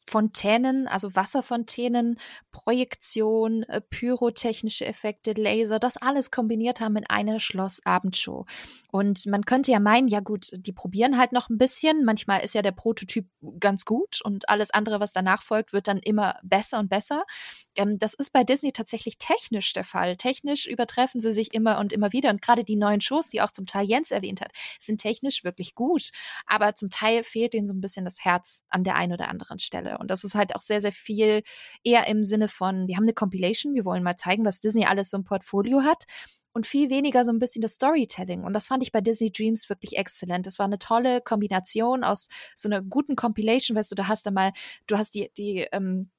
[0.08, 2.18] Fontänen, also Wasserfontänen,
[2.52, 8.46] Projektion, äh, pyrotechnische Effekte, Laser, das alles kombiniert haben in eine Schlossabendshow.
[8.90, 12.04] Und man könnte ja meinen, ja gut, die probieren halt noch ein bisschen.
[12.04, 13.26] Manchmal ist ja der Prototyp
[13.60, 17.24] ganz gut und alles andere, was danach folgt, wird dann immer besser und besser.
[17.78, 20.16] Ähm, das ist bei Disney tatsächlich technisch der Fall.
[20.16, 22.30] Technisch übertreffen sie sich immer und immer wieder.
[22.30, 25.74] Und gerade die neuen Shows, die auch zum Teil Jens erwähnt hat, sind technisch wirklich
[25.74, 26.10] gut.
[26.46, 29.58] Aber zum Teil fehlt ihnen so ein bisschen das Herz an der einen oder anderen
[29.58, 29.98] Stelle.
[29.98, 31.42] Und das ist halt auch sehr, sehr viel
[31.84, 35.10] eher im Sinne von, wir haben eine Compilation, wir wollen mal zeigen, was Disney alles
[35.10, 36.04] so im Portfolio hat
[36.56, 38.42] und viel weniger so ein bisschen das Storytelling.
[38.42, 40.46] Und das fand ich bei Disney Dreams wirklich exzellent.
[40.46, 44.30] Das war eine tolle Kombination aus so einer guten Compilation, weißt du, da hast du
[44.30, 44.52] mal,
[44.86, 46.10] du hast die, die, ähm,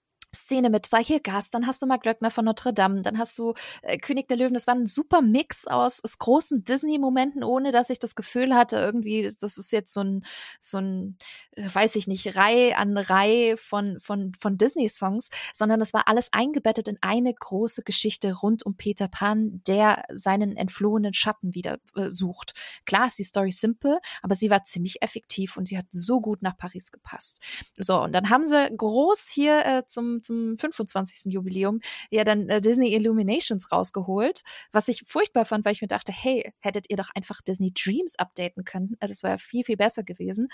[0.48, 3.54] Szene mit Sei Gast, dann hast du mal Glöckner von Notre Dame, dann hast du
[3.82, 4.54] äh, König der Löwen.
[4.54, 8.78] Das war ein super Mix aus, aus großen Disney-Momenten, ohne dass ich das Gefühl hatte,
[8.78, 10.24] irgendwie, das ist jetzt so ein,
[10.62, 11.18] so ein,
[11.58, 16.32] äh, weiß ich nicht, Reihe an Reihe von, von, von Disney-Songs, sondern es war alles
[16.32, 22.10] eingebettet in eine große Geschichte rund um Peter Pan, der seinen entflohenen Schatten wieder äh,
[22.10, 22.54] sucht.
[22.86, 26.42] Klar ist die Story simpel, aber sie war ziemlich effektiv und sie hat so gut
[26.42, 27.42] nach Paris gepasst.
[27.76, 31.32] So, und dann haben sie groß hier äh, zum zum 25.
[31.32, 31.80] Jubiläum
[32.10, 36.52] ja dann äh, Disney Illuminations rausgeholt, was ich furchtbar fand, weil ich mir dachte, hey,
[36.60, 38.96] hättet ihr doch einfach Disney Dreams updaten können.
[39.00, 40.50] Also das wäre ja viel, viel besser gewesen.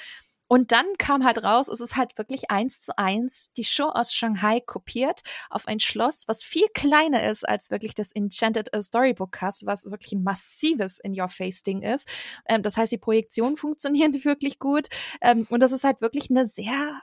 [0.48, 4.14] Und dann kam halt raus, es ist halt wirklich eins zu eins die Show aus
[4.14, 9.66] Shanghai kopiert auf ein Schloss, was viel kleiner ist als wirklich das Enchanted Storybook Cast,
[9.66, 12.08] was wirklich ein massives In-Your-Face-Ding ist.
[12.48, 14.90] Ähm, das heißt, die Projektionen funktionieren wirklich gut.
[15.22, 17.02] Ähm, und das ist halt wirklich eine sehr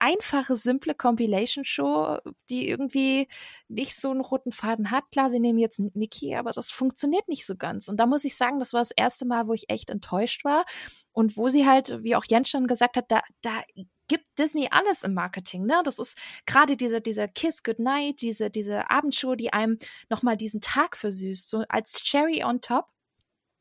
[0.00, 3.28] einfache, simple Compilation-Show, die irgendwie
[3.68, 5.04] nicht so einen roten Faden hat.
[5.12, 7.88] Klar, sie nehmen jetzt einen Mickey, aber das funktioniert nicht so ganz.
[7.88, 10.64] Und da muss ich sagen, das war das erste Mal, wo ich echt enttäuscht war
[11.12, 13.62] und wo sie halt, wie auch Jens schon gesagt hat, da, da
[14.08, 15.82] gibt Disney alles im Marketing, ne?
[15.84, 19.78] Das ist gerade diese, dieser Kiss Goodnight, diese, diese Abendshow, die einem
[20.08, 22.86] nochmal diesen Tag versüßt, so als Cherry on top.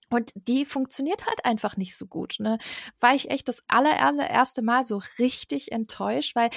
[0.09, 2.37] Und die funktioniert halt einfach nicht so gut.
[2.39, 2.57] Ne?
[2.99, 6.49] War ich echt das allererste Mal so richtig enttäuscht, weil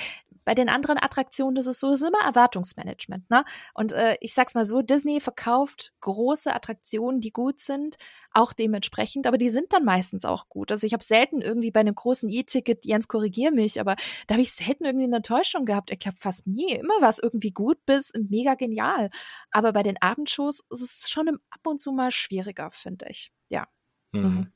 [0.45, 3.31] bei den anderen Attraktionen ist es so, ist immer Erwartungsmanagement.
[3.31, 3.45] Ne?
[3.75, 7.97] Und äh, ich sag's mal so, Disney verkauft große Attraktionen, die gut sind,
[8.35, 10.73] auch dementsprechend, aber die sind dann meistens auch gut.
[10.73, 14.43] Also ich habe selten irgendwie bei einem großen E-Ticket, Jens, korrigier mich, aber da habe
[14.43, 15.91] ich selten irgendwie eine Enttäuschung gehabt.
[15.91, 16.73] Ich glaube fast nie.
[16.75, 19.11] Immer war es irgendwie gut bis mega genial.
[19.51, 23.33] Aber bei den Abendshows ist es schon ab und zu mal schwieriger, finde ich.
[23.49, 23.67] Ja.
[24.13, 24.53] Mhm.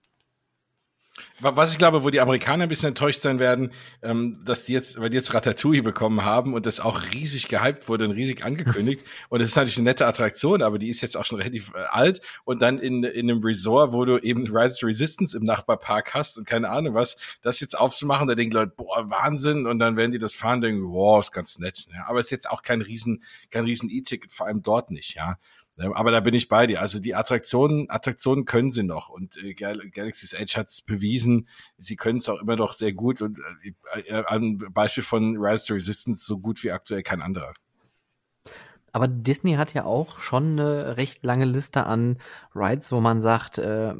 [1.41, 4.99] Was ich glaube, wo die Amerikaner ein bisschen enttäuscht sein werden, ähm, dass die jetzt,
[4.99, 9.03] weil die jetzt Ratatouille bekommen haben und das auch riesig gehypt wurde und riesig angekündigt.
[9.29, 11.85] und das ist natürlich eine nette Attraktion, aber die ist jetzt auch schon relativ äh,
[11.91, 12.23] alt.
[12.45, 16.39] Und dann in, in einem Resort, wo du eben Rise to Resistance im Nachbarpark hast
[16.39, 19.67] und keine Ahnung was, das jetzt aufzumachen, da denken Leute, boah, Wahnsinn.
[19.67, 21.87] Und dann werden die das fahren und denken, wow, ist ganz nett.
[21.93, 25.37] Ja, aber ist jetzt auch kein riesen, kein riesen E-Ticket, vor allem dort nicht, ja.
[25.79, 26.81] Aber da bin ich bei dir.
[26.81, 31.49] Also die Attraktionen, Attraktionen können sie noch und äh, Galaxy's Edge hat es bewiesen.
[31.77, 33.41] Sie können es auch immer noch sehr gut und
[33.95, 37.53] äh, äh, ein Beispiel von Rise to Resistance so gut wie aktuell kein anderer.
[38.93, 42.17] Aber Disney hat ja auch schon eine recht lange Liste an
[42.55, 43.93] Rides, wo man sagt, äh,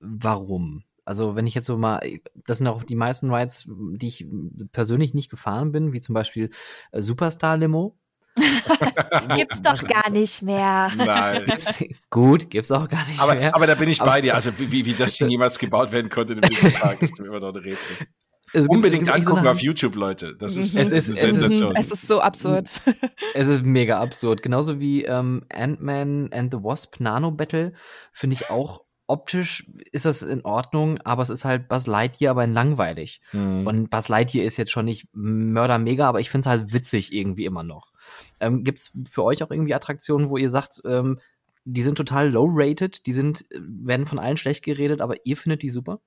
[0.00, 0.84] warum?
[1.04, 2.00] Also wenn ich jetzt so mal,
[2.46, 4.26] das sind auch die meisten Rides, die ich
[4.72, 6.50] persönlich nicht gefahren bin, wie zum Beispiel
[6.92, 7.98] äh, Superstar Limo
[9.36, 10.90] gibt's doch gar nicht mehr.
[10.96, 11.52] Nein.
[12.10, 13.54] Gut, gibt's auch gar nicht aber, mehr.
[13.54, 14.34] Aber da bin ich bei dir.
[14.34, 17.96] Also wie, wie das Ding jemals gebaut werden konnte, ist mir immer noch ein Rätsel.
[18.54, 20.36] Es Unbedingt gibt, angucken so auf YouTube, Leute.
[20.36, 22.70] Das ist, es ist, es ist, es ist so absurd.
[23.32, 24.42] Es ist mega absurd.
[24.42, 27.72] Genauso wie ähm, Ant-Man and the Wasp Nano Battle
[28.12, 32.44] finde ich auch optisch ist das in Ordnung, aber es ist halt Buzz Lightyear, aber
[32.44, 33.20] in langweilig.
[33.32, 33.66] Mhm.
[33.66, 37.12] Und Buzz Lightyear ist jetzt schon nicht mörder mega, aber ich finde es halt witzig
[37.12, 37.92] irgendwie immer noch.
[38.40, 41.18] Ähm, Gibt es für euch auch irgendwie Attraktionen, wo ihr sagt, ähm,
[41.64, 45.62] die sind total low-rated, die sind, äh, werden von allen schlecht geredet, aber ihr findet
[45.62, 46.00] die super?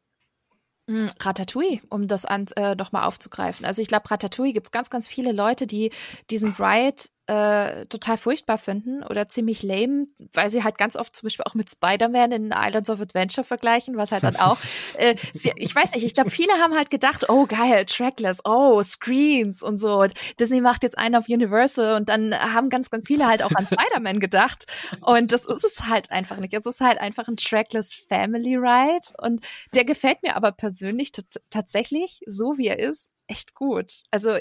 [0.87, 3.65] Hm, Ratatouille, um das an, äh, noch mal aufzugreifen.
[3.65, 5.91] Also ich glaube, Ratatouille gibt es ganz, ganz viele Leute, die
[6.29, 11.25] diesen Ride äh, total furchtbar finden oder ziemlich lame, weil sie halt ganz oft zum
[11.27, 14.57] Beispiel auch mit Spider-Man in Islands of Adventure vergleichen, was halt dann auch,
[14.97, 18.81] äh, sie, ich weiß nicht, ich glaube, viele haben halt gedacht, oh geil, Trackless, oh,
[18.83, 20.01] Screens und so.
[20.01, 23.51] Und Disney macht jetzt einen auf Universal und dann haben ganz, ganz viele halt auch
[23.55, 24.65] an Spider-Man gedacht.
[25.01, 26.53] Und das ist es halt einfach nicht.
[26.53, 29.41] Es ist halt einfach ein Trackless Family Ride und
[29.73, 31.11] der gefällt mir aber persönlich
[31.49, 34.03] tatsächlich, so wie er ist, echt gut.
[34.11, 34.37] Also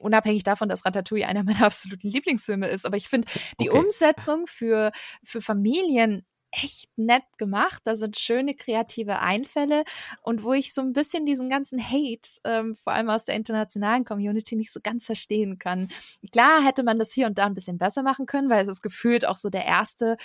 [0.00, 3.28] unabhängig davon, dass Ratatouille einer meiner absoluten Lieblingsfilme ist, aber ich finde
[3.60, 3.78] die okay.
[3.78, 4.92] Umsetzung für,
[5.24, 7.82] für Familien echt nett gemacht.
[7.84, 9.84] Da sind schöne kreative Einfälle
[10.22, 14.04] und wo ich so ein bisschen diesen ganzen Hate, ähm, vor allem aus der internationalen
[14.04, 15.88] Community, nicht so ganz verstehen kann.
[16.32, 18.82] Klar hätte man das hier und da ein bisschen besser machen können, weil es ist
[18.82, 20.16] gefühlt auch so der erste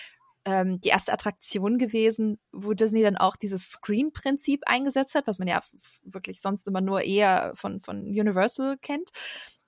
[0.46, 5.48] ähm, die erste Attraktion gewesen, wo Disney dann auch dieses Screen-Prinzip eingesetzt hat, was man
[5.48, 5.62] ja
[6.04, 9.10] wirklich sonst immer nur eher von, von Universal kennt.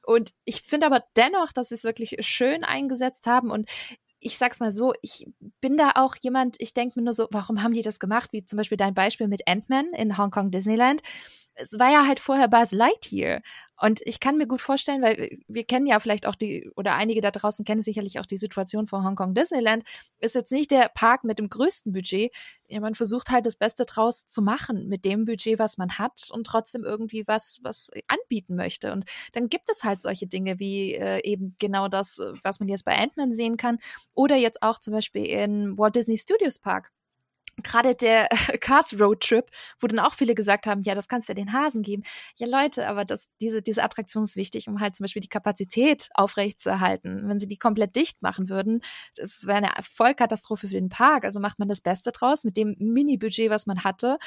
[0.05, 3.69] Und ich finde aber dennoch, dass sie es wirklich schön eingesetzt haben und
[4.25, 5.27] ich sag's mal so, ich
[5.59, 8.31] bin da auch jemand, ich denke mir nur so, warum haben die das gemacht?
[8.31, 11.01] Wie zum Beispiel dein Beispiel mit Ant-Man in Hongkong Disneyland
[11.55, 13.41] es war ja halt vorher Buzz Lightyear.
[13.83, 17.19] Und ich kann mir gut vorstellen, weil wir kennen ja vielleicht auch die, oder einige
[17.19, 19.83] da draußen kennen sicherlich auch die Situation von Hongkong Disneyland,
[20.21, 22.33] ist jetzt nicht der Park mit dem größten Budget.
[22.69, 26.29] Ja, man versucht halt das Beste draus zu machen mit dem Budget, was man hat
[26.31, 28.93] und trotzdem irgendwie was, was anbieten möchte.
[28.93, 29.03] Und
[29.33, 32.97] dann gibt es halt solche Dinge wie äh, eben genau das, was man jetzt bei
[32.97, 33.79] Ant-Man sehen kann.
[34.13, 36.93] Oder jetzt auch zum Beispiel in Walt Disney Studios Park
[37.61, 38.27] gerade der
[38.61, 39.45] Cars Road Trip,
[39.79, 42.03] wo dann auch viele gesagt haben, ja, das kannst du ja den Hasen geben.
[42.37, 46.09] Ja, Leute, aber das, diese, diese Attraktion ist wichtig, um halt zum Beispiel die Kapazität
[46.13, 47.27] aufrechtzuerhalten.
[47.27, 48.81] Wenn sie die komplett dicht machen würden,
[49.15, 51.25] das wäre eine Vollkatastrophe für den Park.
[51.25, 54.17] Also macht man das Beste draus mit dem Mini-Budget, was man hatte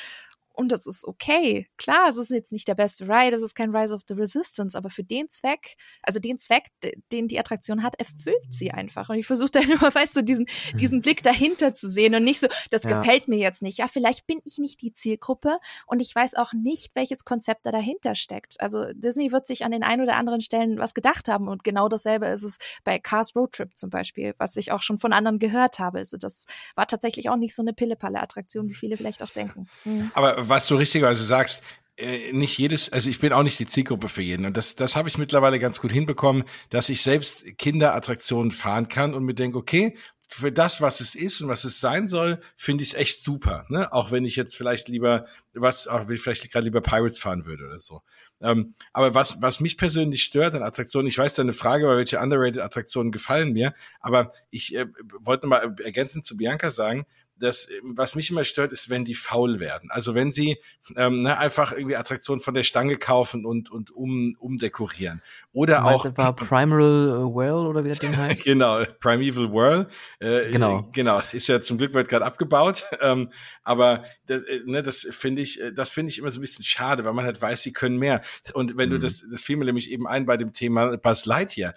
[0.57, 1.69] und das ist okay.
[1.77, 4.77] Klar, es ist jetzt nicht der beste Ride, es ist kein Rise of the Resistance,
[4.77, 6.71] aber für den Zweck, also den Zweck,
[7.13, 9.09] den die Attraktion hat, erfüllt sie einfach.
[9.11, 10.77] Und ich versuche dann immer, weißt du, diesen, mhm.
[10.79, 12.99] diesen Blick dahinter zu sehen und nicht so, das ja.
[12.99, 13.79] gefällt mir jetzt nicht.
[13.79, 17.71] Ja, vielleicht bin ich nicht die Zielgruppe und ich weiß auch nicht, welches Konzept da
[17.71, 18.61] dahinter steckt.
[18.61, 21.89] Also Disney wird sich an den ein oder anderen Stellen was gedacht haben und genau
[21.89, 25.39] dasselbe ist es bei Cars Road Trip zum Beispiel, was ich auch schon von anderen
[25.39, 25.99] gehört habe.
[25.99, 29.69] Also das war tatsächlich auch nicht so eine Pille-Palle-Attraktion, wie viele vielleicht auch denken.
[29.85, 30.11] Mhm.
[30.15, 31.63] Aber was du richtigerweise sagst,
[31.97, 34.45] äh, nicht jedes, also ich bin auch nicht die Zielgruppe für jeden.
[34.45, 39.15] Und das, das habe ich mittlerweile ganz gut hinbekommen, dass ich selbst Kinderattraktionen fahren kann
[39.15, 39.97] und mir denke, okay,
[40.29, 43.65] für das, was es ist und was es sein soll, finde ich es echt super.
[43.69, 43.93] Ne?
[43.93, 47.47] Auch wenn ich jetzt vielleicht lieber was, auch wenn ich vielleicht gerade lieber Pirates fahren
[47.47, 48.03] würde oder so.
[48.41, 52.19] Ähm, aber was, was mich persönlich stört an Attraktionen, ich weiß deine Frage, weil welche
[52.19, 54.87] underrated Attraktionen gefallen mir, aber ich äh,
[55.21, 57.07] wollte mal ergänzend zu Bianca sagen,
[57.39, 59.91] das, was mich immer stört, ist, wenn die faul werden.
[59.91, 60.59] Also wenn sie
[60.97, 65.23] ähm, ne, einfach irgendwie Attraktionen von der Stange kaufen und, und um, umdekorieren.
[65.53, 66.05] Oder auch.
[66.07, 68.45] Etwa Primeval äh, World oder wie das Ding heißt?
[68.45, 69.89] genau, Primeval World.
[70.19, 70.89] Äh, genau.
[70.93, 72.85] Genau, ist ja zum Glück wird gerade abgebaut.
[72.99, 73.29] Ähm,
[73.63, 76.65] aber das, äh, ne, das finde ich, äh, das finde ich immer so ein bisschen
[76.65, 78.23] schade, weil man halt weiß, sie können mehr.
[78.55, 78.95] Und wenn mhm.
[78.95, 81.75] du das, das fiel mir nämlich eben ein bei dem Thema Buzz Lightyear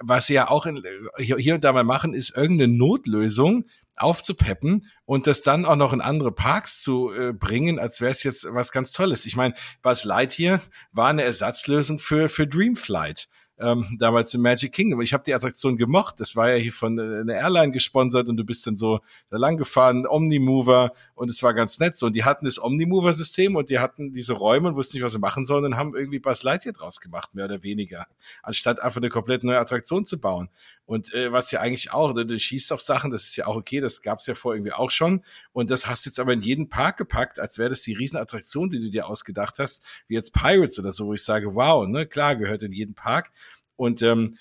[0.00, 0.82] was sie ja auch in,
[1.18, 3.66] hier, und da mal machen, ist irgendeine Notlösung,
[3.96, 8.22] aufzupeppen und das dann auch noch in andere Parks zu äh, bringen, als wäre es
[8.22, 9.26] jetzt was ganz Tolles.
[9.26, 10.60] Ich meine, Buzz Lightyear
[10.92, 13.28] war eine Ersatzlösung für, für Dreamflight
[13.58, 15.00] ähm, damals im Magic Kingdom.
[15.00, 16.20] Ich habe die Attraktion gemocht.
[16.20, 19.38] Das war ja hier von äh, einer Airline gesponsert und du bist dann so da
[19.38, 22.06] lang gefahren, Omnimover und es war ganz nett so.
[22.06, 25.18] Und die hatten das Omnimover-System und die hatten diese Räume und wussten nicht, was sie
[25.18, 28.06] machen sollen und haben irgendwie Buzz Lightyear draus gemacht, mehr oder weniger,
[28.42, 30.48] anstatt einfach eine komplett neue Attraktion zu bauen.
[30.86, 33.56] Und äh, was ja eigentlich auch, du, du schießt auf Sachen, das ist ja auch
[33.56, 35.22] okay, das gab's ja vor irgendwie auch schon.
[35.52, 38.78] Und das hast jetzt aber in jeden Park gepackt, als wäre das die Riesenattraktion, die
[38.78, 42.36] du dir ausgedacht hast, wie jetzt Pirates oder so, wo ich sage, wow, ne, klar,
[42.36, 43.32] gehört in jeden Park.
[43.76, 44.36] Und ähm,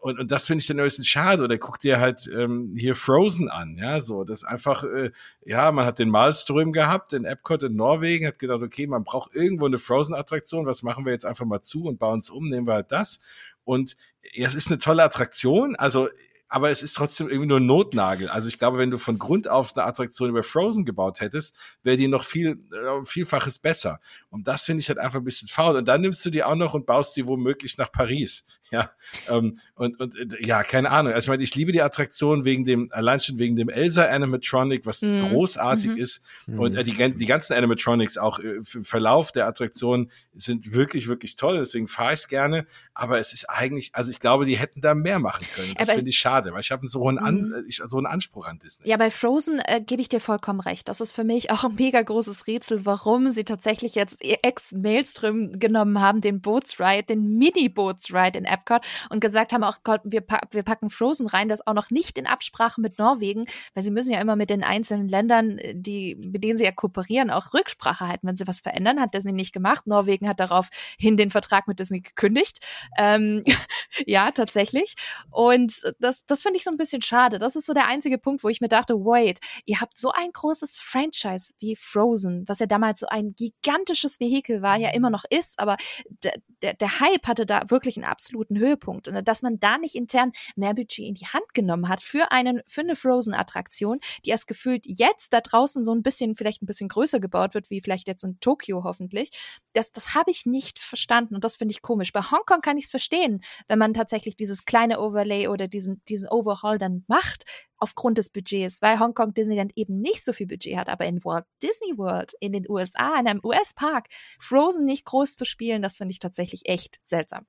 [0.00, 1.44] und, und das finde ich dann ein bisschen schade.
[1.44, 4.24] Oder guck dir halt ähm, hier Frozen an, ja, so.
[4.24, 5.10] Das einfach, äh,
[5.44, 9.34] ja, man hat den Malström gehabt in Epcot in Norwegen, hat gedacht, okay, man braucht
[9.34, 12.66] irgendwo eine Frozen-Attraktion, was machen wir jetzt einfach mal zu und bauen es um, nehmen
[12.66, 13.20] wir halt das.
[13.64, 13.96] Und
[14.32, 15.76] ja, es ist eine tolle Attraktion.
[15.76, 16.08] Also
[16.52, 18.28] aber es ist trotzdem irgendwie nur ein Notnagel.
[18.28, 21.96] Also ich glaube, wenn du von Grund auf eine Attraktion über Frozen gebaut hättest, wäre
[21.96, 22.58] die noch viel,
[23.00, 24.00] äh, vielfaches besser.
[24.28, 25.76] Und das finde ich halt einfach ein bisschen faul.
[25.76, 28.46] Und dann nimmst du die auch noch und baust die womöglich nach Paris.
[28.72, 28.92] Ja,
[29.28, 31.12] ähm, und, und äh, ja, keine Ahnung.
[31.12, 34.86] Also ich meine, ich liebe die Attraktion wegen dem, allein schon wegen dem Elsa Animatronic,
[34.86, 35.30] was mhm.
[35.30, 35.96] großartig mhm.
[35.96, 36.22] ist.
[36.46, 41.34] Und äh, die, die ganzen Animatronics, auch äh, im Verlauf der Attraktion, sind wirklich, wirklich
[41.34, 41.58] toll.
[41.58, 42.64] Deswegen fahre ich es gerne.
[42.94, 45.74] Aber es ist eigentlich, also ich glaube, die hätten da mehr machen können.
[45.76, 47.64] Das finde ich schade, weil ich habe so, einen An mhm.
[47.66, 48.88] ich, so einen Anspruch an Disney.
[48.88, 50.88] Ja, bei Frozen äh, gebe ich dir vollkommen recht.
[50.88, 56.00] Das ist für mich auch ein mega großes Rätsel, warum sie tatsächlich jetzt ex-Maelstrom genommen
[56.00, 60.90] haben, den Bootsride, den Mini-Bootsride in Epcot und gesagt haben, auch Gott, wir, wir packen
[60.90, 64.34] Frozen rein, das auch noch nicht in Absprache mit Norwegen, weil sie müssen ja immer
[64.34, 68.48] mit den einzelnen Ländern, die, mit denen sie ja kooperieren, auch Rücksprache halten, wenn sie
[68.48, 69.86] was verändern, hat Disney nicht gemacht.
[69.86, 72.58] Norwegen hat daraufhin den Vertrag mit Disney gekündigt.
[72.98, 73.44] Ähm,
[74.04, 74.96] ja, tatsächlich.
[75.30, 77.38] Und das, das finde ich so ein bisschen schade.
[77.38, 80.32] Das ist so der einzige Punkt, wo ich mir dachte, wait, ihr habt so ein
[80.32, 85.24] großes Franchise wie Frozen, was ja damals so ein gigantisches Vehikel war, ja immer noch
[85.28, 85.76] ist, aber
[86.22, 89.08] der, der, der Hype hatte da wirklich einen absoluten Höhepunkt.
[89.08, 92.62] Und dass man da nicht intern mehr Budget in die Hand genommen hat für einen,
[92.66, 96.88] für eine Frozen-Attraktion, die erst gefühlt jetzt da draußen so ein bisschen, vielleicht ein bisschen
[96.88, 99.30] größer gebaut wird, wie vielleicht jetzt in Tokio hoffentlich.
[99.72, 102.12] Das, das habe ich nicht verstanden und das finde ich komisch.
[102.12, 106.28] Bei Hongkong kann ich es verstehen, wenn man tatsächlich dieses kleine Overlay oder diesen, diesen
[106.28, 107.44] Overhaul dann macht,
[107.80, 110.88] aufgrund des Budgets, weil Hongkong Disneyland eben nicht so viel Budget hat.
[110.88, 114.08] Aber in Walt Disney World, in den USA, in einem US-Park,
[114.38, 117.46] Frozen nicht groß zu spielen, das finde ich tatsächlich echt seltsam.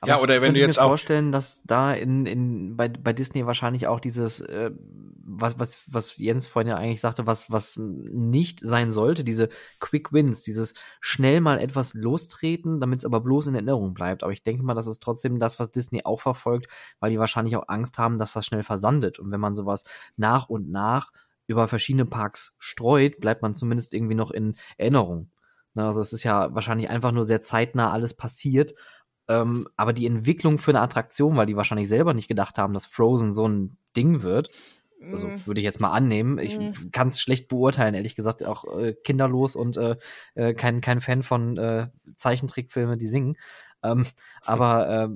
[0.00, 3.46] Aber ja, oder wenn du jetzt mir vorstellen, dass da in, in bei, bei Disney
[3.46, 4.70] wahrscheinlich auch dieses, äh,
[5.24, 9.48] was, was, was Jens vorhin ja eigentlich sagte, was, was nicht sein sollte, diese
[9.80, 14.22] Quick Wins, dieses schnell mal etwas lostreten, damit es aber bloß in Erinnerung bleibt.
[14.22, 16.68] Aber ich denke mal, das ist trotzdem das, was Disney auch verfolgt,
[17.00, 19.18] weil die wahrscheinlich auch Angst haben, dass das schnell versandet.
[19.18, 19.84] Und wenn man sowas
[20.16, 21.10] nach und nach
[21.46, 25.30] über verschiedene Parks streut, bleibt man zumindest irgendwie noch in Erinnerung.
[25.74, 28.74] Also es ist ja wahrscheinlich einfach nur sehr zeitnah alles passiert
[29.28, 32.86] ähm, aber die Entwicklung für eine Attraktion, weil die wahrscheinlich selber nicht gedacht haben, dass
[32.86, 34.50] Frozen so ein Ding wird,
[35.12, 35.46] also mm.
[35.46, 36.38] würde ich jetzt mal annehmen.
[36.38, 36.90] Ich mm.
[36.92, 39.96] kann es schlecht beurteilen, ehrlich gesagt, auch äh, kinderlos und äh,
[40.34, 43.36] äh, kein, kein Fan von äh, Zeichentrickfilmen, die singen.
[43.82, 44.06] Ähm,
[44.40, 45.08] aber äh,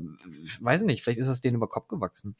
[0.60, 2.36] weiß nicht, vielleicht ist das denen über Kopf gewachsen.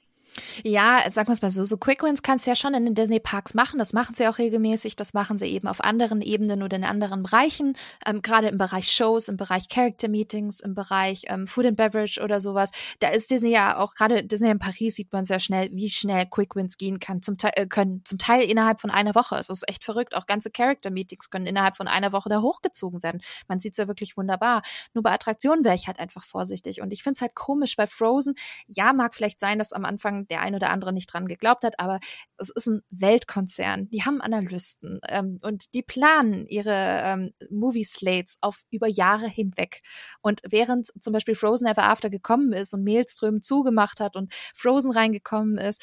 [0.64, 2.94] Ja, sagen wir es mal so, so Quick Wins kannst du ja schon in den
[2.94, 3.78] Disney Parks machen.
[3.78, 4.96] Das machen sie auch regelmäßig.
[4.96, 7.76] Das machen sie eben auf anderen Ebenen oder in anderen Bereichen.
[8.06, 12.20] Ähm, Gerade im Bereich Shows, im Bereich Character Meetings, im Bereich ähm, Food and Beverage
[12.22, 12.70] oder sowas.
[13.00, 16.26] Da ist Disney ja auch, gerade Disney in Paris sieht man sehr schnell, wie schnell
[16.26, 17.22] Quick Wins gehen kann.
[17.22, 19.36] Zum Teil, äh, können zum Teil innerhalb von einer Woche.
[19.36, 20.14] Es ist echt verrückt.
[20.14, 23.20] Auch ganze Character Meetings können innerhalb von einer Woche da hochgezogen werden.
[23.48, 24.62] Man sieht es ja wirklich wunderbar.
[24.94, 26.80] Nur bei Attraktionen wäre ich halt einfach vorsichtig.
[26.80, 28.34] Und ich finde es halt komisch, weil Frozen,
[28.66, 31.78] ja, mag vielleicht sein, dass am Anfang der ein oder andere nicht dran geglaubt hat,
[31.78, 32.00] aber
[32.36, 33.88] es ist ein Weltkonzern.
[33.90, 39.82] Die haben Analysten ähm, und die planen ihre ähm, Movie-Slates auf über Jahre hinweg.
[40.20, 44.92] Und während zum Beispiel Frozen Ever After gekommen ist und Maelström zugemacht hat und Frozen
[44.92, 45.82] reingekommen ist,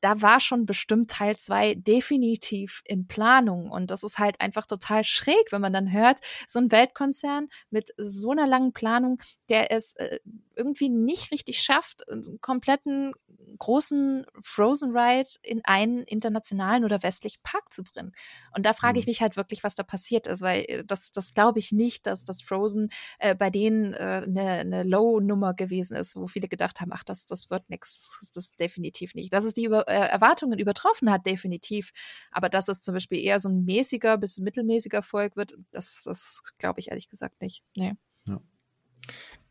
[0.00, 3.70] da war schon bestimmt Teil 2 definitiv in Planung.
[3.70, 7.90] Und das ist halt einfach total schräg, wenn man dann hört, so ein Weltkonzern mit
[7.96, 10.18] so einer langen Planung, der es äh,
[10.56, 13.12] irgendwie nicht richtig schafft, einen kompletten
[13.58, 18.12] großen Frozen Ride in einen internationalen oder westlichen Park zu bringen.
[18.54, 19.10] Und da frage ich mhm.
[19.10, 22.24] mich halt wirklich, was da passiert ist, weil äh, das, das glaube ich nicht, dass
[22.24, 26.92] das Frozen äh, bei denen äh, eine, eine Low-Nummer gewesen ist, wo viele gedacht haben,
[26.92, 27.98] ach, das, das wird nichts.
[27.98, 29.32] Das ist das definitiv nicht.
[29.32, 31.92] Dass es die Über äh, Erwartungen übertroffen hat, definitiv.
[32.30, 36.42] Aber dass es zum Beispiel eher so ein mäßiger bis mittelmäßiger Erfolg wird, das, das
[36.58, 37.62] glaube ich ehrlich gesagt nicht.
[37.76, 37.94] Nee.
[38.26, 38.40] Ja.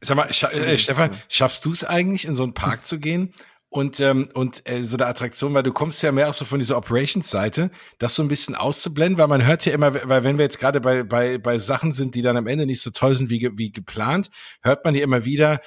[0.01, 3.33] Sag mal, Scha äh, Stefan, schaffst du es eigentlich, in so einen Park zu gehen
[3.73, 6.59] und ähm, und äh, so eine Attraktion, weil du kommst ja mehr auch so von
[6.59, 10.45] dieser Operations-Seite, das so ein bisschen auszublenden, weil man hört ja immer, weil wenn wir
[10.45, 13.31] jetzt gerade bei bei bei Sachen sind, die dann am Ende nicht so toll sind
[13.31, 14.29] wie wie geplant,
[14.61, 15.59] hört man ja immer wieder,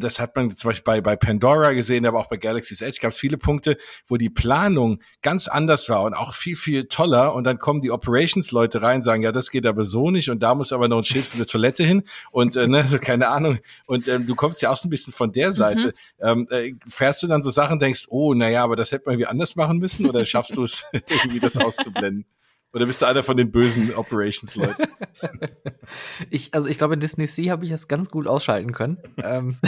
[0.00, 3.10] das hat man zum Beispiel bei, bei Pandora gesehen, aber auch bei Galaxy's Edge gab
[3.10, 7.34] es viele Punkte, wo die Planung ganz anders war und auch viel, viel toller.
[7.34, 10.54] Und dann kommen die Operations-Leute rein, sagen, ja, das geht aber so nicht und da
[10.54, 12.02] muss aber noch ein Schild für eine Toilette hin
[12.32, 13.58] und äh, ne, so keine Ahnung.
[13.86, 15.94] Und ähm, du kommst ja auch so ein bisschen von der Seite.
[16.18, 16.26] Mhm.
[16.26, 19.28] Ähm, äh, fährst du dann so Sachen, denkst, oh, naja, aber das hätte man irgendwie
[19.28, 22.26] anders machen müssen oder schaffst du es irgendwie das auszublenden?
[22.72, 24.84] Oder bist du einer von den bösen Operations-Leuten?
[26.30, 28.98] ich, also ich glaube, in Disney Sea habe ich das ganz gut ausschalten können.
[29.22, 29.58] ähm,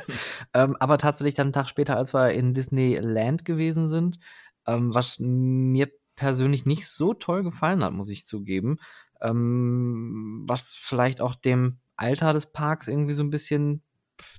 [0.54, 4.18] ähm, aber tatsächlich dann einen Tag später, als wir in Disneyland gewesen sind,
[4.66, 8.78] ähm, was mir persönlich nicht so toll gefallen hat, muss ich zugeben.
[9.22, 13.82] Ähm, was vielleicht auch dem Alter des Parks irgendwie so ein bisschen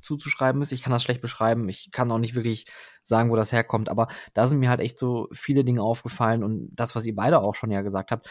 [0.01, 0.71] zuzuschreiben ist.
[0.71, 1.67] Ich kann das schlecht beschreiben.
[1.69, 2.65] Ich kann auch nicht wirklich
[3.03, 3.89] sagen, wo das herkommt.
[3.89, 7.39] Aber da sind mir halt echt so viele Dinge aufgefallen und das, was ihr beide
[7.39, 8.29] auch schon ja gesagt habt.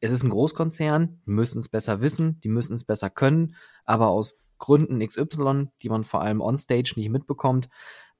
[0.00, 4.08] Es ist ein Großkonzern, die müssen es besser wissen, die müssen es besser können, aber
[4.08, 7.68] aus Gründen XY, die man vor allem onstage nicht mitbekommt,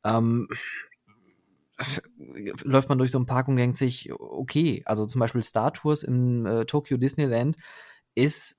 [0.04, 0.48] ähm,
[2.64, 6.02] läuft man durch so einen Park und denkt sich, okay, also zum Beispiel Star Tours
[6.02, 7.56] im äh, Tokyo Disneyland
[8.14, 8.58] ist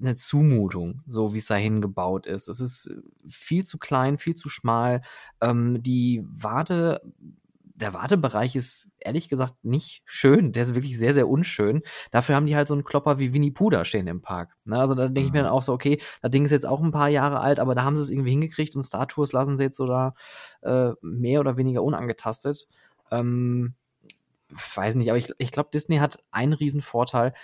[0.00, 2.48] eine Zumutung, so wie es dahin gebaut ist.
[2.48, 2.90] Es ist
[3.28, 5.02] viel zu klein, viel zu schmal.
[5.40, 7.00] Ähm, die Warte
[7.76, 10.52] der Wartebereich ist ehrlich gesagt nicht schön.
[10.52, 11.82] Der ist wirklich sehr, sehr unschön.
[12.12, 14.56] Dafür haben die halt so einen Klopper wie Winnie Pooh da stehen im Park.
[14.64, 14.78] Ne?
[14.78, 15.56] Also da denke ich mir dann mhm.
[15.56, 17.96] auch so, okay, das Ding ist jetzt auch ein paar Jahre alt, aber da haben
[17.96, 20.14] sie es irgendwie hingekriegt und Star Tours lassen sie jetzt sogar
[20.62, 22.68] äh, mehr oder weniger unangetastet.
[23.10, 23.74] Ähm,
[24.74, 27.34] weiß nicht, aber ich, ich glaube, Disney hat einen riesen Vorteil.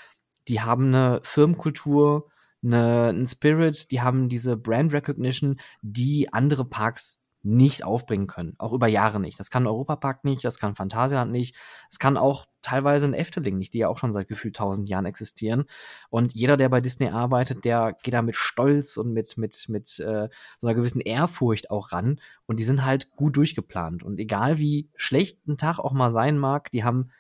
[0.51, 2.28] Die haben eine Firmenkultur,
[2.61, 8.57] eine, einen Spirit, die haben diese Brand Recognition, die andere Parks nicht aufbringen können.
[8.59, 9.38] Auch über Jahre nicht.
[9.38, 11.55] Das kann Europapark nicht, das kann Phantasialand nicht,
[11.88, 15.07] das kann auch teilweise ein Efteling nicht, die ja auch schon seit gefühlt tausend Jahren
[15.07, 15.66] existieren.
[16.11, 20.01] Und jeder, der bei Disney arbeitet, der geht da mit Stolz und mit, mit, mit
[20.01, 20.28] äh,
[20.59, 22.20] so einer gewissen Ehrfurcht auch ran.
[22.46, 24.03] Und die sind halt gut durchgeplant.
[24.03, 27.12] Und egal wie schlecht ein Tag auch mal sein mag, die haben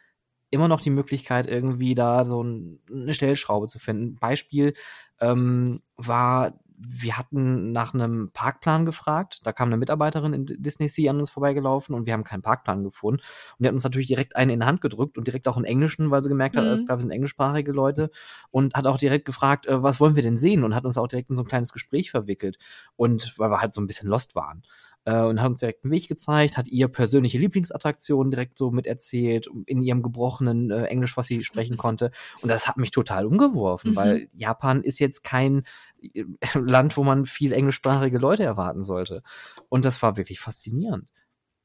[0.50, 4.16] immer noch die Möglichkeit, irgendwie da so ein, eine Stellschraube zu finden.
[4.16, 4.74] Beispiel
[5.20, 9.40] ähm, war wir hatten nach einem Parkplan gefragt.
[9.44, 12.84] Da kam eine Mitarbeiterin in Disney Sea an uns vorbeigelaufen und wir haben keinen Parkplan
[12.84, 13.20] gefunden.
[13.20, 15.64] Und die hat uns natürlich direkt einen in die Hand gedrückt und direkt auch in
[15.64, 16.70] Englischen, weil sie gemerkt hat, mhm.
[16.70, 18.10] es gab sind englischsprachige Leute
[18.50, 20.64] und hat auch direkt gefragt, äh, was wollen wir denn sehen?
[20.64, 22.56] Und hat uns auch direkt in so ein kleines Gespräch verwickelt.
[22.96, 24.62] Und weil wir halt so ein bisschen lost waren
[25.04, 29.48] äh, und hat uns direkt einen Weg gezeigt, hat ihr persönliche Lieblingsattraktion direkt so miterzählt,
[29.66, 32.10] in ihrem gebrochenen äh, Englisch, was sie sprechen konnte.
[32.42, 33.96] Und das hat mich total umgeworfen, mhm.
[33.96, 35.62] weil Japan ist jetzt kein
[36.02, 36.24] äh,
[36.54, 39.22] Land, wo man viel englischsprachige Leute erwarten sollte.
[39.68, 41.10] Und das war wirklich faszinierend.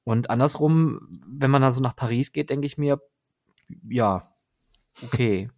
[0.04, 3.00] Und andersrum, wenn man da so nach Paris geht, denke ich mir,
[3.90, 4.32] ja,
[5.04, 5.50] okay.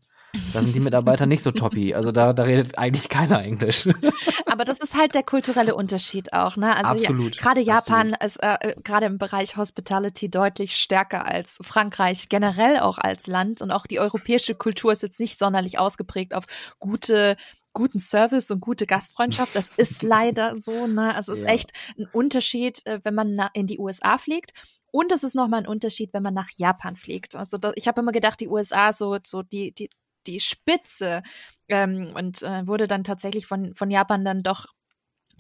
[0.54, 1.94] Da sind die Mitarbeiter nicht so toppi.
[1.94, 3.88] Also da, da redet eigentlich keiner Englisch.
[4.46, 6.76] Aber das ist halt der kulturelle Unterschied auch, ne?
[6.76, 8.24] Also absolut, ja, gerade Japan absolut.
[8.24, 13.62] ist äh, gerade im Bereich Hospitality deutlich stärker als Frankreich, generell auch als Land.
[13.62, 16.46] Und auch die europäische Kultur ist jetzt nicht sonderlich ausgeprägt auf
[16.80, 17.38] gute
[17.74, 19.56] guten Service und gute Gastfreundschaft.
[19.56, 21.14] Das ist leider so, ne?
[21.14, 21.52] Also es ist ja.
[21.52, 24.52] echt ein Unterschied, äh, wenn man in die USA fliegt.
[24.92, 27.36] Und es ist nochmal ein Unterschied, wenn man nach Japan fliegt.
[27.36, 29.90] Also da, ich habe immer gedacht, die USA so, so die, die,
[30.28, 31.24] die Spitze
[31.70, 34.68] ähm, und äh, wurde dann tatsächlich von, von Japan dann doch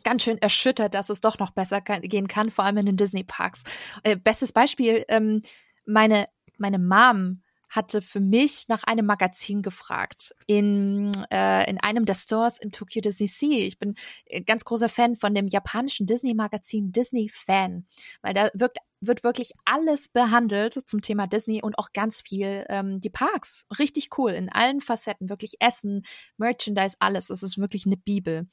[0.03, 2.97] ganz schön erschüttert, dass es doch noch besser kann, gehen kann, vor allem in den
[2.97, 3.63] Disney-Parks.
[4.03, 5.41] Äh, bestes Beispiel, ähm,
[5.85, 6.27] meine,
[6.57, 12.59] meine Mom hatte für mich nach einem Magazin gefragt in, äh, in einem der Stores
[12.59, 13.65] in Tokyo Disney Sea.
[13.67, 17.85] Ich bin äh, ganz großer Fan von dem japanischen Disney-Magazin Disney Fan,
[18.21, 22.99] weil da wirkt, wird wirklich alles behandelt zum Thema Disney und auch ganz viel ähm,
[23.01, 23.65] die Parks.
[23.77, 26.05] Richtig cool in allen Facetten, wirklich Essen,
[26.37, 27.29] Merchandise, alles.
[27.29, 28.47] Es ist wirklich eine Bibel.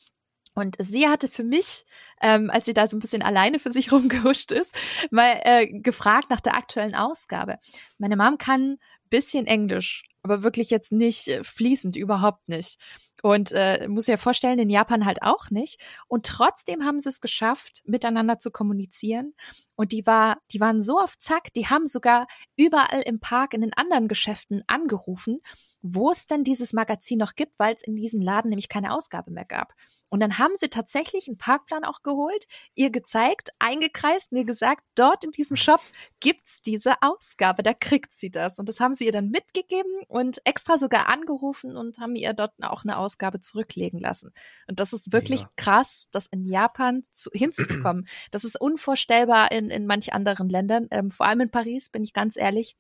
[0.55, 1.85] Und sie hatte für mich,
[2.23, 4.77] ähm, als sie da so ein bisschen alleine für sich rumgehuscht ist,
[5.11, 7.59] mal äh, gefragt nach der aktuellen Ausgabe.
[7.99, 8.79] Meine Mom kann
[9.11, 12.79] bisschen Englisch, aber wirklich jetzt nicht äh, fließend, überhaupt nicht.
[13.25, 15.81] Und äh, muss ja vorstellen, in Japan halt auch nicht.
[16.09, 19.33] Und trotzdem haben sie es geschafft, miteinander zu kommunizieren.
[19.77, 23.63] Und die war, die waren so auf Zack, die haben sogar überall im Park in
[23.63, 25.41] den anderen Geschäften angerufen,
[25.81, 29.31] wo es denn dieses Magazin noch gibt, weil es in diesem Laden nämlich keine Ausgabe
[29.31, 29.73] mehr gab.
[30.15, 32.47] Und dann haben sie tatsächlich einen Parkplan auch geholt,
[32.77, 35.81] ihr gezeigt, eingekreist, mir gesagt, dort in diesem Shop
[36.21, 38.61] gibt's diese Ausgabe, da kriegt sie das.
[38.61, 42.53] Und das haben sie ihr dann mitgegeben und extra sogar angerufen und haben ihr dort
[42.63, 44.31] auch eine Ausgabe zurücklegen lassen.
[44.69, 45.51] Und das ist wirklich ja.
[45.57, 48.07] krass, das in Japan zu, hinzubekommen.
[48.31, 52.13] Das ist unvorstellbar in, in manch anderen Ländern, ähm, vor allem in Paris, bin ich
[52.13, 52.77] ganz ehrlich.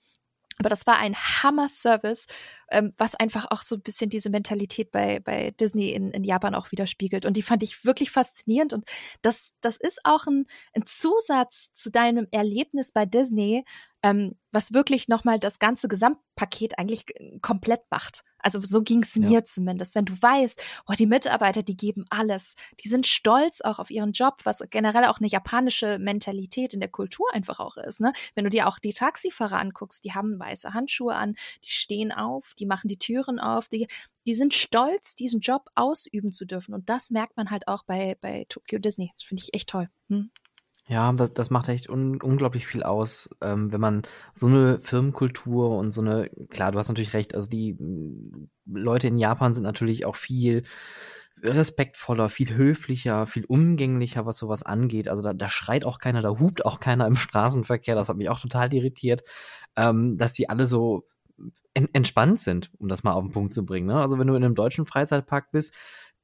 [0.58, 2.26] Aber das war ein Hammer-Service,
[2.70, 6.54] ähm, was einfach auch so ein bisschen diese Mentalität bei, bei Disney in, in Japan
[6.54, 7.26] auch widerspiegelt.
[7.26, 8.72] Und die fand ich wirklich faszinierend.
[8.72, 8.88] Und
[9.22, 13.64] das, das ist auch ein, ein Zusatz zu deinem Erlebnis bei Disney,
[14.02, 17.06] ähm, was wirklich nochmal das ganze Gesamtpaket eigentlich
[17.40, 18.22] komplett macht.
[18.44, 19.44] Also so ging es mir ja.
[19.44, 19.94] zumindest.
[19.94, 22.56] Wenn du weißt, oh, die Mitarbeiter, die geben alles.
[22.84, 26.90] Die sind stolz auch auf ihren Job, was generell auch eine japanische Mentalität in der
[26.90, 28.00] Kultur einfach auch ist.
[28.00, 28.12] Ne?
[28.34, 32.52] Wenn du dir auch die Taxifahrer anguckst, die haben weiße Handschuhe an, die stehen auf,
[32.58, 33.88] die machen die Türen auf, die,
[34.26, 36.74] die sind stolz, diesen Job ausüben zu dürfen.
[36.74, 39.10] Und das merkt man halt auch bei, bei Tokyo Disney.
[39.16, 39.88] Das finde ich echt toll.
[40.10, 40.30] Hm?
[40.88, 44.02] Ja, das, das macht echt un unglaublich viel aus, ähm, wenn man
[44.34, 49.08] so eine Firmenkultur und so eine, klar, du hast natürlich recht, also die mm, Leute
[49.08, 50.62] in Japan sind natürlich auch viel
[51.42, 55.08] respektvoller, viel höflicher, viel umgänglicher, was sowas angeht.
[55.08, 57.94] Also da, da schreit auch keiner, da hupt auch keiner im Straßenverkehr.
[57.94, 59.22] Das hat mich auch total irritiert,
[59.76, 61.06] ähm, dass die alle so
[61.74, 63.88] en entspannt sind, um das mal auf den Punkt zu bringen.
[63.88, 64.00] Ne?
[64.00, 65.74] Also wenn du in einem deutschen Freizeitpark bist,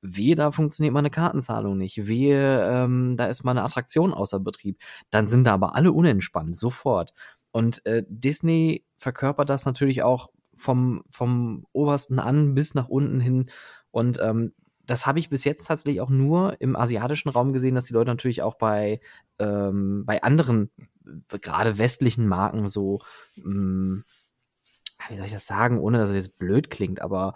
[0.02, 4.40] wehe, da funktioniert mal eine Kartenzahlung nicht, wehe, ähm, da ist mal eine Attraktion außer
[4.40, 4.78] Betrieb,
[5.10, 7.12] dann sind da aber alle unentspannt, sofort.
[7.52, 13.50] Und äh, Disney verkörpert das natürlich auch vom, vom obersten an bis nach unten hin.
[13.90, 14.52] Und ähm,
[14.86, 18.10] das habe ich bis jetzt tatsächlich auch nur im asiatischen Raum gesehen, dass die Leute
[18.10, 19.00] natürlich auch bei,
[19.38, 20.70] ähm, bei anderen,
[21.28, 23.00] gerade westlichen Marken so,
[23.36, 24.04] mh, mm,
[25.08, 27.34] wie soll ich das sagen, ohne dass es jetzt blöd klingt, aber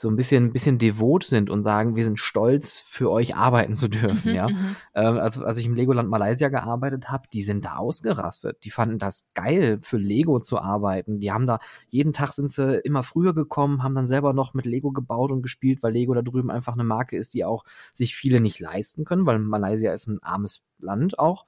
[0.00, 3.86] so ein bisschen, bisschen devot sind und sagen, wir sind stolz, für euch arbeiten zu
[3.88, 4.48] dürfen, mhm, ja.
[4.48, 4.76] Mhm.
[4.94, 8.64] Ähm, also, als ich im Legoland Malaysia gearbeitet habe, die sind da ausgerastet.
[8.64, 11.20] Die fanden das geil, für Lego zu arbeiten.
[11.20, 11.58] Die haben da,
[11.90, 15.42] jeden Tag sind sie immer früher gekommen, haben dann selber noch mit Lego gebaut und
[15.42, 19.04] gespielt, weil Lego da drüben einfach eine Marke ist, die auch sich viele nicht leisten
[19.04, 21.44] können, weil Malaysia ist ein armes Land auch.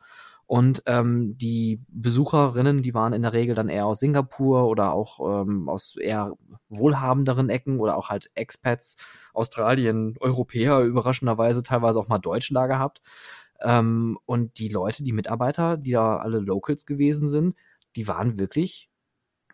[0.53, 5.40] Und ähm, die Besucherinnen, die waren in der Regel dann eher aus Singapur oder auch
[5.40, 6.36] ähm, aus eher
[6.68, 8.96] wohlhabenderen Ecken oder auch halt Expats,
[9.32, 13.00] Australien, Europäer, überraschenderweise teilweise auch mal Deutsche da gehabt.
[13.62, 17.57] Ähm, und die Leute, die Mitarbeiter, die da alle Locals gewesen sind,
[17.96, 18.90] die waren wirklich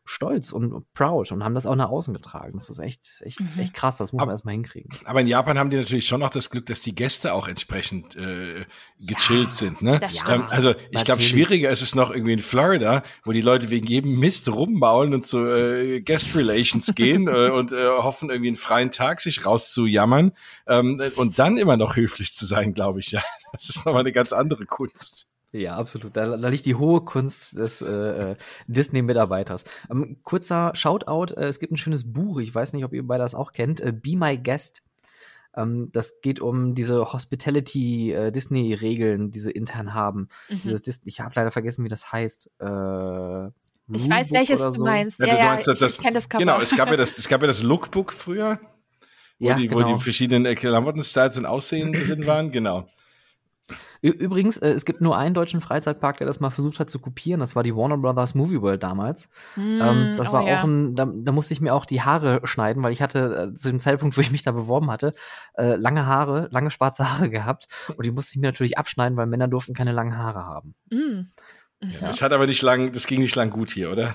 [0.09, 2.53] stolz und proud und haben das auch nach außen getragen.
[2.55, 3.61] Das ist echt, echt, mhm.
[3.61, 3.99] echt krass.
[3.99, 4.91] Das muss man erstmal hinkriegen.
[5.05, 8.17] Aber in Japan haben die natürlich schon noch das Glück, dass die Gäste auch entsprechend
[8.17, 8.65] äh,
[8.99, 9.83] gechillt ja, sind.
[9.83, 10.01] Ne?
[10.29, 13.87] Ähm, also ich glaube, schwieriger ist es noch irgendwie in Florida, wo die Leute wegen
[13.87, 18.57] jedem Mist rummaulen und zu äh, Guest Relations gehen äh, und äh, hoffen, irgendwie einen
[18.57, 20.33] freien Tag sich rauszujammern
[20.67, 23.11] ähm, und dann immer noch höflich zu sein, glaube ich.
[23.11, 25.29] Ja, das ist nochmal eine ganz andere Kunst.
[25.53, 26.17] Ja, absolut.
[26.17, 28.37] Da, da liegt die hohe Kunst des äh, äh,
[28.67, 29.63] Disney-Mitarbeiters.
[29.91, 33.23] Ähm, kurzer Shoutout, äh, es gibt ein schönes Buch, ich weiß nicht, ob ihr beide
[33.23, 34.83] das auch kennt, äh, Be My Guest.
[35.57, 40.29] Ähm, das geht um diese Hospitality-Disney-Regeln, äh, die sie intern haben.
[40.51, 40.61] Mhm.
[40.65, 42.51] Dieses Disney, ich habe leider vergessen, wie das heißt.
[42.61, 43.47] Äh,
[43.91, 44.71] ich weiß, welches so.
[44.71, 45.19] du meinst.
[45.19, 46.41] Ja, ja, du meinst, ja, das, ich kenne das Cover.
[46.41, 48.61] Genau, es gab ja das, es gab ja das Lookbook früher,
[49.39, 49.89] wo, ja, die, genau.
[49.89, 52.87] wo die verschiedenen Klamotten-Styles und Aussehen drin waren, genau.
[54.01, 57.41] Übrigens, äh, es gibt nur einen deutschen Freizeitpark, der das mal versucht hat zu kopieren.
[57.41, 59.29] Das war die Warner Brothers Movie World damals.
[59.57, 60.59] Mm, ähm, das oh war ja.
[60.59, 63.55] auch ein, da, da, musste ich mir auch die Haare schneiden, weil ich hatte äh,
[63.55, 65.15] zu dem Zeitpunkt, wo ich mich da beworben hatte,
[65.55, 67.67] äh, lange Haare, lange schwarze Haare gehabt.
[67.97, 70.75] Und die musste ich mir natürlich abschneiden, weil Männer durften keine langen Haare haben.
[70.91, 71.31] Mm.
[71.81, 74.15] Ja, das hat aber nicht lang, das ging nicht lang gut hier, oder?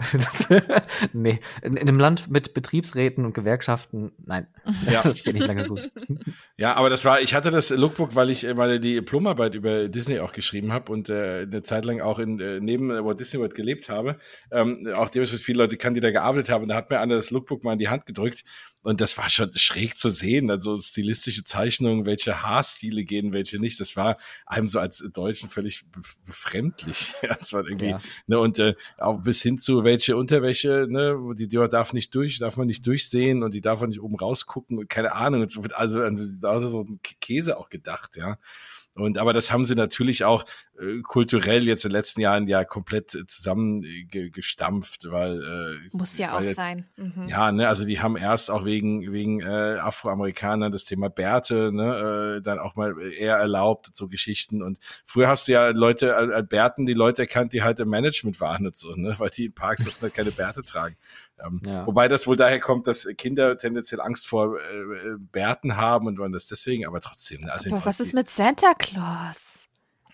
[1.12, 4.46] nee, in, in, einem Land mit Betriebsräten und Gewerkschaften, nein,
[4.90, 5.02] ja.
[5.04, 5.90] das geht nicht lange gut.
[6.56, 10.20] Ja, aber das war, ich hatte das Lookbook, weil ich mal die Diplomarbeit über Disney
[10.20, 13.54] auch geschrieben habe und äh, eine Zeit lang auch in, äh, neben Walt Disney World
[13.54, 14.16] gelebt habe.
[14.50, 16.62] Ähm, auch dementsprechend viele Leute kann, die da gearbeitet haben.
[16.62, 18.44] Und da hat mir einer das Lookbook mal in die Hand gedrückt
[18.82, 20.50] und das war schon schräg zu sehen.
[20.50, 23.78] Also stilistische Zeichnungen, welche Haarstile gehen, welche nicht.
[23.78, 24.16] Das war
[24.46, 25.84] einem so als Deutschen völlig
[26.24, 27.12] befremdlich.
[27.22, 28.00] das war irgendwie, ja.
[28.26, 32.38] ne, und äh, auch bis hin zu welche Unterwäsche, ne, die, die darf nicht durch,
[32.38, 35.42] darf man nicht durchsehen und die darf man nicht oben rausgucken und keine Ahnung.
[35.74, 35.98] Also,
[36.42, 38.38] also so ein Käse auch gedacht, ja.
[38.94, 40.44] Und aber das haben sie natürlich auch
[40.80, 46.36] äh, kulturell jetzt in den letzten Jahren ja komplett äh, zusammengestampft, weil äh, muss ja
[46.36, 46.88] auch jetzt, sein.
[46.96, 47.28] Mhm.
[47.28, 52.38] Ja, ne, also die haben erst auch wegen wegen äh, Afroamerikanern das Thema Bärte, ne,
[52.38, 54.62] äh, dann auch mal eher erlaubt so Geschichten.
[54.62, 58.40] Und früher hast du ja Leute äh, Bärten, die Leute erkannt, die halt im Management
[58.40, 60.96] waren und so, ne, weil die in Parks halt keine Bärte tragen.
[61.44, 61.86] Ähm, ja.
[61.86, 66.32] Wobei das wohl daher kommt, dass Kinder tendenziell Angst vor äh, Bärten haben und man
[66.32, 67.42] das deswegen, aber trotzdem.
[67.42, 69.69] Ne, also aber was ist mit Santa Claus?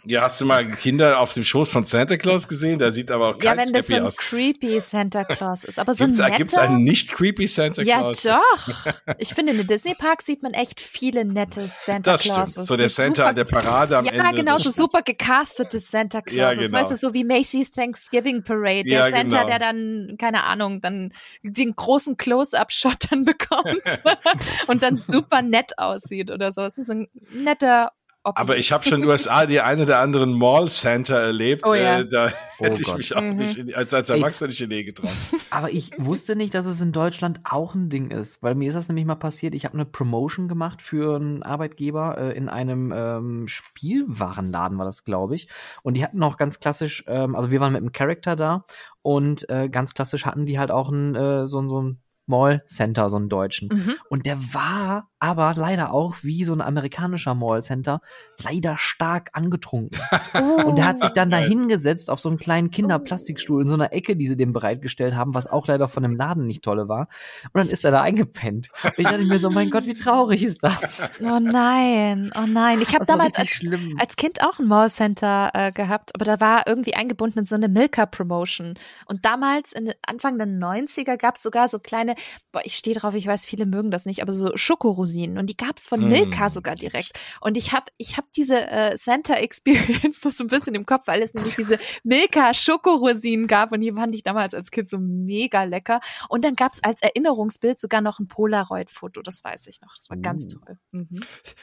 [0.07, 2.79] Ja, hast du mal Kinder auf dem Schoß von Santa Claus gesehen?
[2.79, 4.17] Der sieht aber auch Ja, wenn das so ein aus.
[4.17, 5.79] creepy Santa Claus ist.
[5.79, 6.39] Aber so gibt's, ein netter...
[6.39, 8.23] Gibt's einen nicht creepy Santa Claus?
[8.23, 8.93] Ja, doch.
[9.19, 12.53] Ich finde, in den Disney-Park sieht man echt viele nette Santa das Clauses.
[12.53, 12.67] Stimmt.
[12.69, 14.25] So der Santa super, an der Parade am ja, Ende.
[14.25, 16.37] Ja, genau, so super gecastete Santa Claus.
[16.37, 16.73] Ja, genau.
[16.73, 18.85] Weißt du, so wie Macy's Thanksgiving Parade.
[18.85, 19.47] Der ja, Santa, genau.
[19.47, 23.83] der dann, keine Ahnung, dann den großen Close-Up-Shot dann bekommt
[24.67, 26.63] und dann super nett aussieht oder so.
[26.63, 27.93] Es ist ein netter
[28.35, 31.63] aber ich habe schon in den USA die ein oder anderen Mall Center erlebt.
[31.67, 32.01] Oh, ja.
[32.01, 32.97] äh, da oh hätte ich Gott.
[32.99, 33.37] mich auch mhm.
[33.37, 35.11] nicht in, als, als Erwachsener nicht in die Nähe getraut.
[35.51, 38.75] Aber ich wusste nicht, dass es in Deutschland auch ein Ding ist, weil mir ist
[38.75, 39.55] das nämlich mal passiert.
[39.55, 45.05] Ich habe eine Promotion gemacht für einen Arbeitgeber äh, in einem ähm, Spielwarenladen, war das,
[45.05, 45.49] glaube ich.
[45.83, 48.65] Und die hatten auch ganz klassisch, ähm, also wir waren mit einem Charakter da
[49.03, 53.09] und äh, ganz klassisch hatten die halt auch ein, äh, so, so ein Mall Center,
[53.09, 53.69] so einen deutschen.
[53.73, 53.95] Mhm.
[54.11, 58.01] Und der war aber leider auch wie so ein amerikanischer Mall Center
[58.39, 60.01] leider stark angetrunken.
[60.35, 60.67] Oh.
[60.67, 63.93] Und der hat sich dann da hingesetzt auf so einen kleinen Kinderplastikstuhl in so einer
[63.93, 67.09] Ecke, die sie dem bereitgestellt haben, was auch leider von dem Laden nicht tolle war.
[67.53, 68.69] Und dann ist er da eingepennt.
[68.83, 71.11] Und ich dachte mir so, mein Gott, wie traurig ist das?
[71.21, 72.81] Oh nein, oh nein.
[72.81, 73.61] Ich habe damals als,
[73.99, 77.55] als, Kind auch ein Mall Center äh, gehabt, aber da war irgendwie eingebunden in so
[77.55, 78.75] eine Milka Promotion.
[79.07, 82.15] Und damals, in Anfang der 90er, gab es sogar so kleine
[82.53, 85.06] boah, ich stehe drauf, ich weiß, viele mögen das nicht, aber so Schokorosinen.
[85.39, 86.09] Und die gab es von mm.
[86.09, 87.19] Milka sogar direkt.
[87.41, 91.07] Und ich habe ich hab diese äh, Santa Experience das so ein bisschen im Kopf,
[91.07, 93.73] weil es nämlich diese Milka Schokorosinen gab.
[93.73, 96.01] Und die fand ich damals als Kind so mega lecker.
[96.29, 99.23] Und dann gab es als Erinnerungsbild sogar noch ein Polaroid-Foto.
[99.23, 99.95] Das weiß ich noch.
[99.97, 100.59] Das war ganz uh.
[100.59, 100.79] toll.
[100.93, 101.21] Mhm.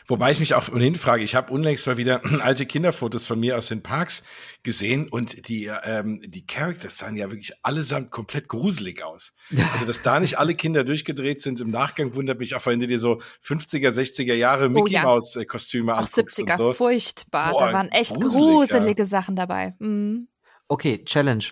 [0.07, 3.57] Wobei ich mich auch ohnehin frage, ich habe unlängst mal wieder alte Kinderfotos von mir
[3.57, 4.23] aus den Parks
[4.63, 9.33] gesehen und die, ähm, die Characters sahen ja wirklich allesamt komplett gruselig aus.
[9.73, 12.87] Also, dass da nicht alle Kinder durchgedreht sind im Nachgang, wundert mich auch, wenn du
[12.87, 15.97] dir so 50er, 60er Jahre Mickey oh, Maus äh, Kostüme.
[15.97, 16.73] Auch 70er, so.
[16.73, 17.51] furchtbar.
[17.51, 19.05] Boah, da waren echt gruselige ja.
[19.05, 19.75] Sachen dabei.
[19.79, 20.27] Mhm.
[20.67, 21.45] Okay, Challenge.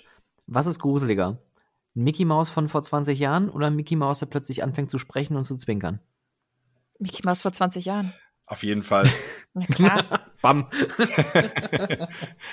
[0.48, 1.42] Was ist gruseliger?
[1.94, 5.44] Mickey Maus von vor 20 Jahren oder Mickey Maus, der plötzlich anfängt zu sprechen und
[5.44, 6.00] zu zwinkern?
[7.00, 8.14] Mickey Maus vor 20 Jahren.
[8.46, 9.10] Auf jeden Fall.
[9.54, 10.06] Na klar.
[10.42, 10.68] Bam.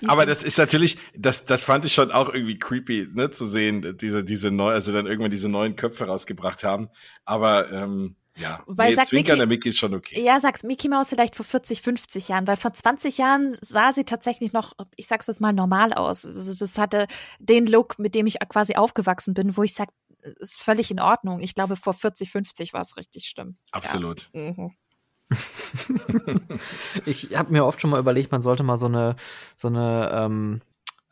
[0.07, 3.97] Aber das ist natürlich, das, das fand ich schon auch irgendwie creepy, ne, zu sehen,
[3.99, 6.91] diese, diese neu, also dann irgendwann diese neuen Köpfe rausgebracht haben.
[7.25, 10.23] Aber ähm, ja, Wobei, nee, sagt Zwinkern Mickey, der Mickey ist schon okay.
[10.23, 14.05] Ja, sagst Mickey Mouse vielleicht vor 40, 50 Jahren, weil vor 20 Jahren sah sie
[14.05, 16.25] tatsächlich noch, ich sag's jetzt mal, normal aus.
[16.25, 17.07] Also das hatte
[17.39, 19.89] den Look, mit dem ich quasi aufgewachsen bin, wo ich sag,
[20.23, 21.41] ist völlig in Ordnung.
[21.41, 23.57] Ich glaube, vor 40, 50 war es richtig schlimm.
[23.73, 24.31] Absolut.
[24.33, 24.53] Ja.
[24.53, 24.75] Mhm.
[27.05, 29.17] ich habe mir oft schon mal überlegt, man sollte mal so eine,
[29.57, 30.63] so eine, ähm,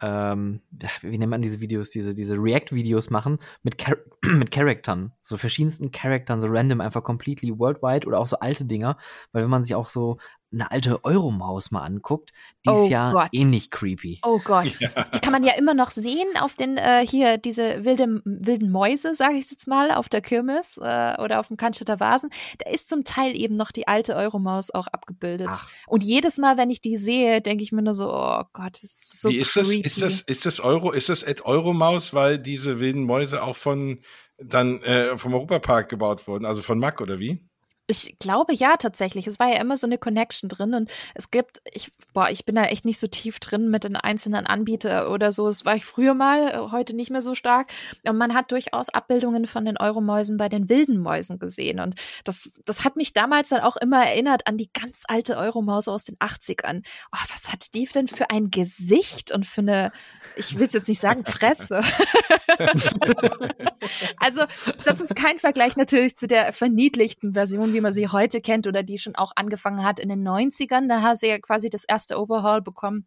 [0.01, 0.61] ähm,
[1.03, 5.91] wie nennt man diese Videos, diese, diese React-Videos machen mit, Char mit Charaktern, so verschiedensten
[5.91, 8.99] Charaktern, so random, einfach completely worldwide oder auch so alte Dinger,
[9.33, 10.19] weil wenn man sich auch so
[10.57, 12.33] eine alte Euromaus mal anguckt,
[12.65, 13.29] die oh ist ja Gott.
[13.33, 14.21] ähnlich creepy.
[14.25, 14.67] Oh Gott.
[14.97, 15.05] Ja.
[15.05, 19.15] Die kann man ja immer noch sehen auf den, äh, hier, diese wilde, wilden Mäuse,
[19.15, 22.31] sage ich jetzt mal, auf der Kirmes äh, oder auf dem Cannstatter Vasen.
[22.59, 25.49] Da ist zum Teil eben noch die alte Euromaus auch abgebildet.
[25.51, 25.69] Ach.
[25.87, 28.91] Und jedes Mal, wenn ich die sehe, denke ich mir nur so, oh Gott, das
[28.91, 29.83] ist so Wie ist creepy.
[29.83, 33.57] Das, ist das, ist das Euro, ist das Ed Euromaus, weil diese wilden Mäuse auch
[33.57, 34.01] von
[34.39, 37.47] dann äh, vom Europapark gebaut wurden, also von Mack oder wie?
[37.89, 39.27] Ich glaube ja tatsächlich.
[39.27, 42.57] Es war ja immer so eine Connection drin und es gibt, ich, boah, ich bin
[42.57, 45.47] da echt nicht so tief drin mit den einzelnen Anbietern oder so.
[45.47, 47.71] Das war ich früher mal, äh, heute nicht mehr so stark.
[48.05, 51.79] Und man hat durchaus Abbildungen von den Euromäusen bei den wilden Mäusen gesehen.
[51.79, 51.95] Und
[52.25, 56.05] das, das hat mich damals dann auch immer erinnert an die ganz alte Euromaus aus
[56.05, 56.85] den 80ern.
[57.13, 59.93] Oh, was hat die denn für ein Gesicht und für eine,
[60.35, 61.81] ich will es jetzt nicht sagen, Fresse.
[64.19, 64.43] also,
[64.85, 68.83] das ist kein Vergleich natürlich zu der verniedlichten Version, wie man sie heute kennt oder
[68.83, 70.89] die schon auch angefangen hat in den 90ern.
[70.89, 73.07] Da hat sie ja quasi das erste Overhaul bekommen.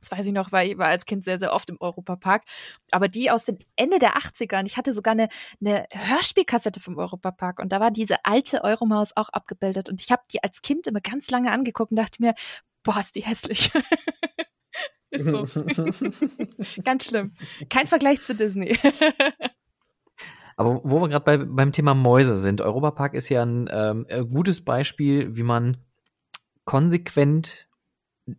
[0.00, 2.42] Das weiß ich noch, weil ich war als Kind sehr, sehr oft im Europapark.
[2.92, 5.28] Aber die aus den Ende der 80er, und ich hatte sogar eine,
[5.60, 9.88] eine Hörspielkassette vom Europapark und da war diese alte Euromaus auch abgebildet.
[9.88, 12.34] Und ich habe die als Kind immer ganz lange angeguckt und dachte mir,
[12.84, 13.72] boah, ist die hässlich.
[15.10, 15.46] ist so.
[16.84, 17.34] ganz schlimm.
[17.68, 18.78] Kein Vergleich zu Disney.
[20.56, 24.24] Aber wo wir gerade bei, beim Thema Mäuse sind, Europapark ist ja ein ähm, äh,
[24.24, 25.76] gutes Beispiel, wie man
[26.64, 27.68] konsequent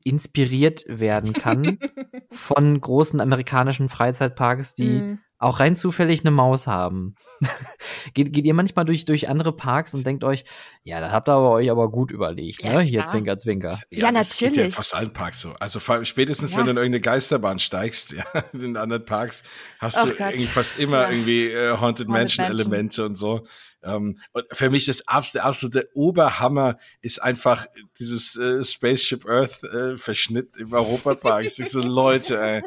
[0.03, 1.77] inspiriert werden kann
[2.31, 7.15] von großen amerikanischen Freizeitparks, die mm auch rein zufällig eine Maus haben.
[8.13, 10.45] geht, geht ihr manchmal durch, durch andere Parks und denkt euch,
[10.83, 12.81] ja, da habt ihr aber euch aber gut überlegt, ja, ne?
[12.81, 13.11] Hier klar.
[13.11, 13.79] Zwinker, Zwinker.
[13.91, 14.55] Ja, ja natürlich.
[14.55, 15.53] Geht ja fast allen Parks so.
[15.59, 16.59] Also spätestens, ja.
[16.59, 19.43] wenn du in irgendeine Geisterbahn steigst, ja, in den anderen Parks,
[19.79, 23.45] hast oh du irgendwie fast immer irgendwie äh, Haunted, Haunted Mansion Elemente und so.
[23.83, 27.67] Ähm, und für mich das absolute, absolute Oberhammer ist einfach
[27.99, 31.45] dieses äh, Spaceship Earth äh, Verschnitt im Europapark.
[31.45, 32.63] ich so, Leute, ey,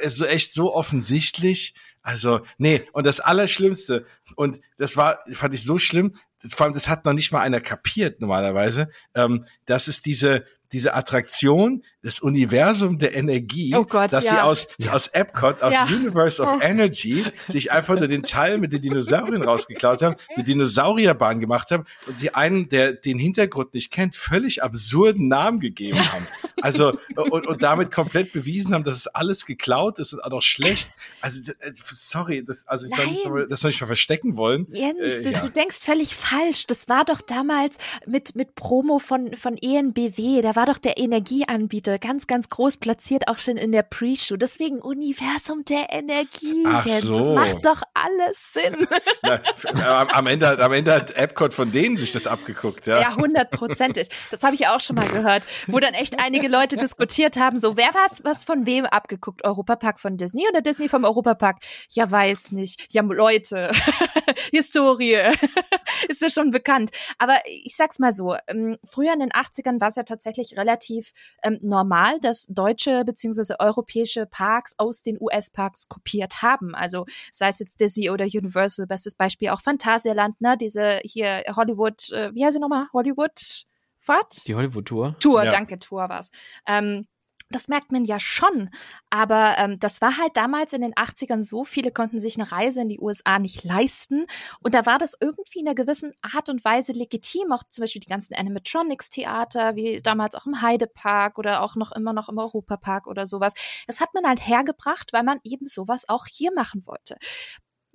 [0.00, 1.74] es ist so echt so offensichtlich.
[2.02, 4.06] Also, nee, und das Allerschlimmste,
[4.36, 6.14] und das war, fand ich so schlimm,
[6.48, 10.94] vor allem, das hat noch nicht mal einer kapiert normalerweise, ähm, dass es diese, diese
[10.94, 14.30] Attraktion, das Universum der Energie, oh Gott, dass ja.
[14.30, 15.84] sie aus, aus Epcot, aus ja.
[15.86, 16.60] Universe of oh.
[16.60, 21.84] Energy, sich einfach nur den Teil mit den Dinosauriern rausgeklaut haben, die Dinosaurierbahn gemacht haben
[22.06, 26.26] und sie einen, der den Hintergrund nicht kennt, völlig absurden Namen gegeben haben.
[26.62, 30.42] Also, und, und damit komplett bewiesen haben, dass es alles geklaut ist und auch noch
[30.42, 30.90] schlecht.
[31.20, 34.66] Also, äh, sorry, das, also ich soll nicht, das soll ich mal verstecken wollen.
[34.72, 35.40] Jens, äh, du, ja.
[35.40, 36.66] du denkst völlig falsch.
[36.66, 37.76] Das war doch damals
[38.06, 43.28] mit, mit Promo von, von ENBW, da war doch der Energieanbieter ganz, ganz groß platziert,
[43.28, 44.36] auch schon in der Pre-Show.
[44.36, 46.64] Deswegen Universum der Energie.
[46.66, 47.18] Ach so.
[47.18, 48.88] Das macht doch alles Sinn.
[49.74, 53.00] Na, am, Ende, am Ende hat Epcot von denen sich das abgeguckt, ja.
[53.00, 54.08] Ja, hundertprozentig.
[54.30, 57.76] Das habe ich auch schon mal gehört, wo dann echt einige Leute diskutiert haben, so,
[57.76, 59.44] wer was, was von wem abgeguckt?
[59.44, 61.58] Europapark von Disney oder Disney vom Europapark?
[61.90, 62.92] Ja, weiß nicht.
[62.92, 63.70] Ja, Leute.
[64.52, 65.20] Historie.
[66.08, 66.90] Ist ja schon bekannt.
[67.18, 70.58] Aber ich sag's mal so, ähm, früher in den 80ern war es ja tatsächlich eigentlich
[70.58, 71.12] relativ
[71.42, 76.74] ähm, normal, dass deutsche beziehungsweise europäische Parks aus den US-Parks kopiert haben.
[76.74, 80.56] Also sei es jetzt Disney oder Universal, bestes Beispiel auch Phantasialand, ne?
[80.58, 82.86] Diese hier Hollywood, äh, wie heißt sie nochmal?
[82.92, 83.66] Hollywood
[83.98, 84.46] Fahrt?
[84.46, 85.16] Die Hollywood-Tour?
[85.18, 85.50] Tour, Ja.
[85.50, 86.30] danke, Tour war's.
[86.66, 87.06] Ähm,
[87.50, 88.70] das merkt man ja schon.
[89.10, 92.82] Aber ähm, das war halt damals in den 80ern so, viele konnten sich eine Reise
[92.82, 94.26] in die USA nicht leisten.
[94.62, 97.52] Und da war das irgendwie in einer gewissen Art und Weise legitim.
[97.52, 102.12] Auch zum Beispiel die ganzen Animatronics-Theater, wie damals auch im Heidepark oder auch noch immer
[102.12, 103.52] noch im Europapark oder sowas.
[103.86, 107.16] Das hat man halt hergebracht, weil man eben sowas auch hier machen wollte.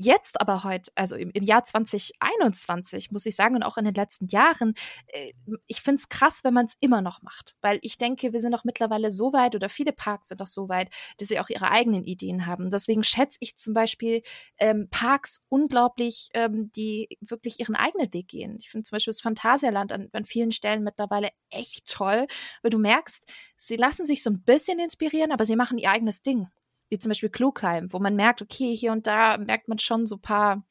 [0.03, 3.93] Jetzt aber heute, also im, im Jahr 2021, muss ich sagen, und auch in den
[3.93, 4.73] letzten Jahren,
[5.07, 5.33] äh,
[5.67, 7.55] ich finde es krass, wenn man es immer noch macht.
[7.61, 10.69] Weil ich denke, wir sind auch mittlerweile so weit oder viele Parks sind auch so
[10.69, 12.71] weit, dass sie auch ihre eigenen Ideen haben.
[12.71, 14.23] Deswegen schätze ich zum Beispiel
[14.57, 18.57] ähm, Parks unglaublich, ähm, die wirklich ihren eigenen Weg gehen.
[18.59, 22.25] Ich finde zum Beispiel das Phantasialand an, an vielen Stellen mittlerweile echt toll,
[22.63, 26.23] weil du merkst, sie lassen sich so ein bisschen inspirieren, aber sie machen ihr eigenes
[26.23, 26.47] Ding
[26.91, 30.17] wie zum Beispiel Klugheim, wo man merkt, okay, hier und da merkt man schon so
[30.17, 30.61] paar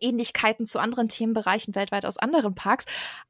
[0.00, 2.84] Ähnlichkeiten zu anderen Themenbereichen weltweit aus anderen Parks.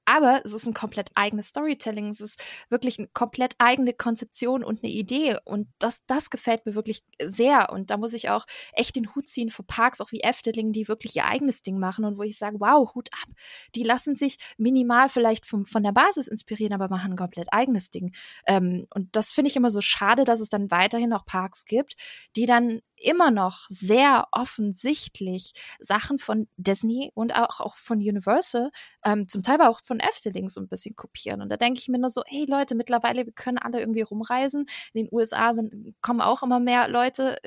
[0.05, 2.09] Aber es ist ein komplett eigenes Storytelling.
[2.09, 5.39] Es ist wirklich eine komplett eigene Konzeption und eine Idee.
[5.45, 7.71] Und das, das gefällt mir wirklich sehr.
[7.73, 10.89] Und da muss ich auch echt den Hut ziehen für Parks, auch wie Efteling, die
[10.89, 13.35] wirklich ihr eigenes Ding machen und wo ich sage, wow, Hut ab.
[13.75, 17.91] Die lassen sich minimal vielleicht vom, von der Basis inspirieren, aber machen ein komplett eigenes
[17.91, 18.15] Ding.
[18.47, 21.97] Ähm, und das finde ich immer so schade, dass es dann weiterhin auch Parks gibt,
[22.37, 28.71] die dann immer noch sehr offensichtlich Sachen von Disney und auch, auch von Universal,
[29.05, 31.43] ähm, zum Teil aber auch von Efteling so ein bisschen kopieren.
[31.43, 34.67] Und da denke ich mir nur so, hey Leute, mittlerweile, wir können alle irgendwie rumreisen.
[34.93, 37.39] In den USA sind, kommen auch immer mehr Leute.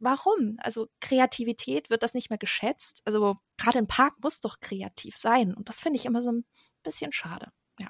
[0.00, 0.56] Warum?
[0.58, 3.02] Also Kreativität wird das nicht mehr geschätzt.
[3.04, 5.54] Also gerade im Park muss doch kreativ sein.
[5.54, 6.44] Und das finde ich immer so ein
[6.82, 7.48] bisschen schade.
[7.80, 7.88] Ja.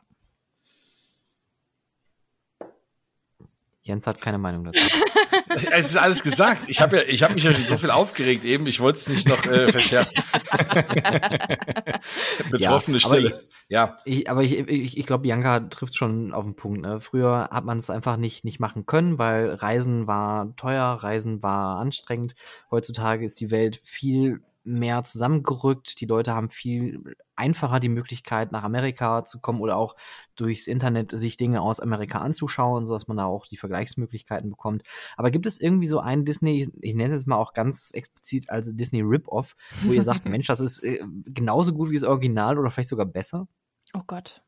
[3.85, 4.81] Jens hat keine Meinung dazu.
[5.71, 6.65] Es ist alles gesagt.
[6.69, 8.67] Ich habe ja, ich habe mich ja schon so viel aufgeregt eben.
[8.67, 10.13] Ich wollte es nicht noch äh, verschärfen.
[12.51, 13.45] Betroffene Ja, aber Stille.
[13.69, 13.99] ja.
[14.05, 16.83] Ich, aber ich, ich, ich glaube, Bianca trifft schon auf den Punkt.
[16.83, 17.01] Ne?
[17.01, 21.79] Früher hat man es einfach nicht, nicht machen können, weil Reisen war teuer, Reisen war
[21.79, 22.35] anstrengend.
[22.71, 26.01] Heutzutage ist die Welt viel mehr zusammengerückt.
[26.01, 29.97] Die Leute haben viel einfacher die Möglichkeit, nach Amerika zu kommen oder auch
[30.37, 34.83] durchs Internet sich Dinge aus Amerika anzuschauen, sodass man da auch die Vergleichsmöglichkeiten bekommt.
[35.17, 38.51] Aber gibt es irgendwie so einen Disney, ich, nenne es jetzt mal auch ganz explizit
[38.51, 42.59] als Disney Rip-Off, wo ihr sagt, Mensch, das ist äh, genauso gut wie das Original
[42.59, 43.47] oder vielleicht sogar besser?
[43.93, 44.43] Oh Gott.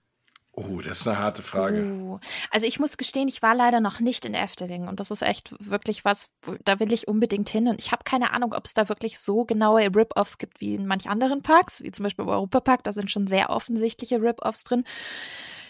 [0.59, 1.85] Oh, das ist eine harte Frage.
[1.85, 2.19] Uh.
[2.51, 5.55] Also ich muss gestehen, ich war leider noch nicht in Efteling und das ist echt
[5.61, 6.31] wirklich was,
[6.65, 9.45] da will ich unbedingt hin und ich habe keine Ahnung, ob es da wirklich so
[9.45, 13.11] genaue Rip-Offs gibt wie in manch anderen Parks, wie zum Beispiel im Europapark, da sind
[13.11, 14.85] schon sehr offensichtliche Rip-Offs drin.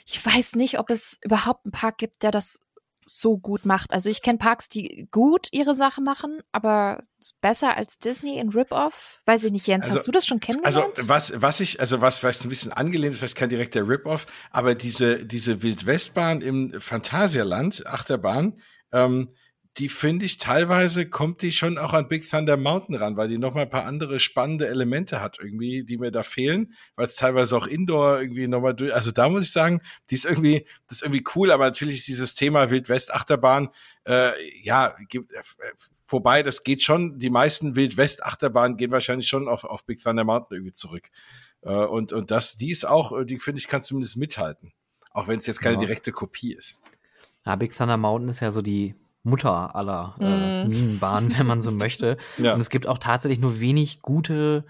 [0.07, 2.61] Ich weiß nicht, ob es überhaupt einen Park gibt, der das
[3.09, 3.93] so gut macht.
[3.93, 7.01] Also ich kenne Parks, die gut ihre Sache machen, aber
[7.41, 9.21] besser als Disney in Rip-Off?
[9.25, 11.09] Weiß ich nicht, Jens, Also- hast du das schon Also kennengelernt?
[11.09, 14.75] was, was ich, also was vielleicht ein bisschen angelehnt ist, vielleicht kein direkter Rip-Off, aber
[14.75, 18.61] diese, diese Wildwestbahn im Phantasialand, Achterbahn,
[18.93, 19.31] ähm,
[19.79, 23.39] die finde ich teilweise kommt die schon auch an Big Thunder Mountain ran, weil die
[23.39, 27.17] noch mal ein paar andere spannende Elemente hat irgendwie, die mir da fehlen, weil es
[27.17, 30.99] teilweise auch Indoor irgendwie nochmal durch, also da muss ich sagen, die ist irgendwie, das
[30.99, 33.69] ist irgendwie cool, aber natürlich ist dieses Thema Wildwest Achterbahn,
[34.05, 34.33] äh,
[34.63, 35.43] ja, gibt, äh,
[36.09, 40.59] Wobei, das geht schon, die meisten Wildwest-Achterbahnen gehen wahrscheinlich schon auf, auf Big Thunder Mountain
[40.59, 41.09] irgendwie zurück.
[41.63, 44.73] Äh, und, und das, die ist auch, äh, die finde ich, kann zumindest mithalten.
[45.11, 45.81] Auch wenn es jetzt keine Ja.
[45.81, 46.81] direkte Kopie ist.
[47.45, 48.95] Ja, Big Thunder Mountain ist ja so die
[49.27, 50.69] Mutter aller äh, Mm.
[50.69, 52.17] Minenbahnen, wenn man so möchte.
[52.39, 52.55] Ja.
[52.55, 54.65] Und es gibt auch tatsächlich nur wenig gute.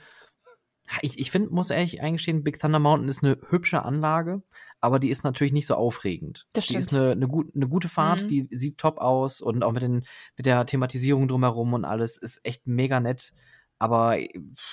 [1.03, 4.43] Ich, ich finde, muss ehrlich eingestehen, Big Thunder Mountain ist eine hübsche Anlage,
[4.81, 6.47] aber die ist natürlich nicht so aufregend.
[6.53, 7.03] Das die ist stimmt.
[7.03, 8.29] eine, eine, gut, eine gute Fahrt, Mhm.
[8.29, 10.05] die sieht top aus und auch mit, den,
[10.37, 13.33] mit der Thematisierung drumherum und alles ist echt mega nett.
[13.79, 14.17] Aber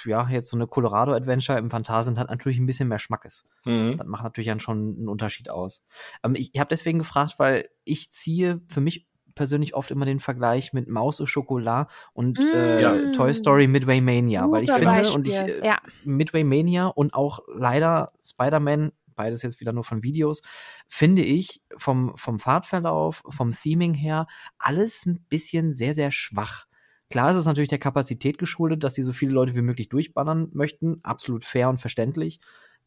[0.05, 3.43] ja, jetzt so eine Colorado Adventure im Phantasien hat natürlich ein bisschen mehr Schmackes.
[3.65, 3.97] Mhm.
[3.97, 5.83] Das macht natürlich dann schon einen Unterschied aus.
[6.23, 10.19] Ähm, ich ich habe deswegen gefragt, weil ich ziehe für mich persönlich oft immer den
[10.19, 13.11] Vergleich mit Maus au Chocolat und äh, Ja.
[13.11, 15.15] Toy Story Midway Mania, weil ich Super finde Beispiel.
[15.17, 15.77] und ich äh, ja.
[16.03, 20.41] Midway Mania und auch leider Spider-Man, beides jetzt wieder nur von Videos,
[20.87, 24.27] finde ich vom, vom Fahrtverlauf, vom Theming her,
[24.57, 26.65] alles ein bisschen sehr, sehr schwach.
[27.09, 30.49] Klar ist es natürlich der Kapazität geschuldet, dass sie so viele Leute wie möglich durchballern
[30.51, 30.99] möchten.
[31.03, 32.39] Absolut fair und verständlich.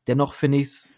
[0.08, 0.88] Dennoch finde ich es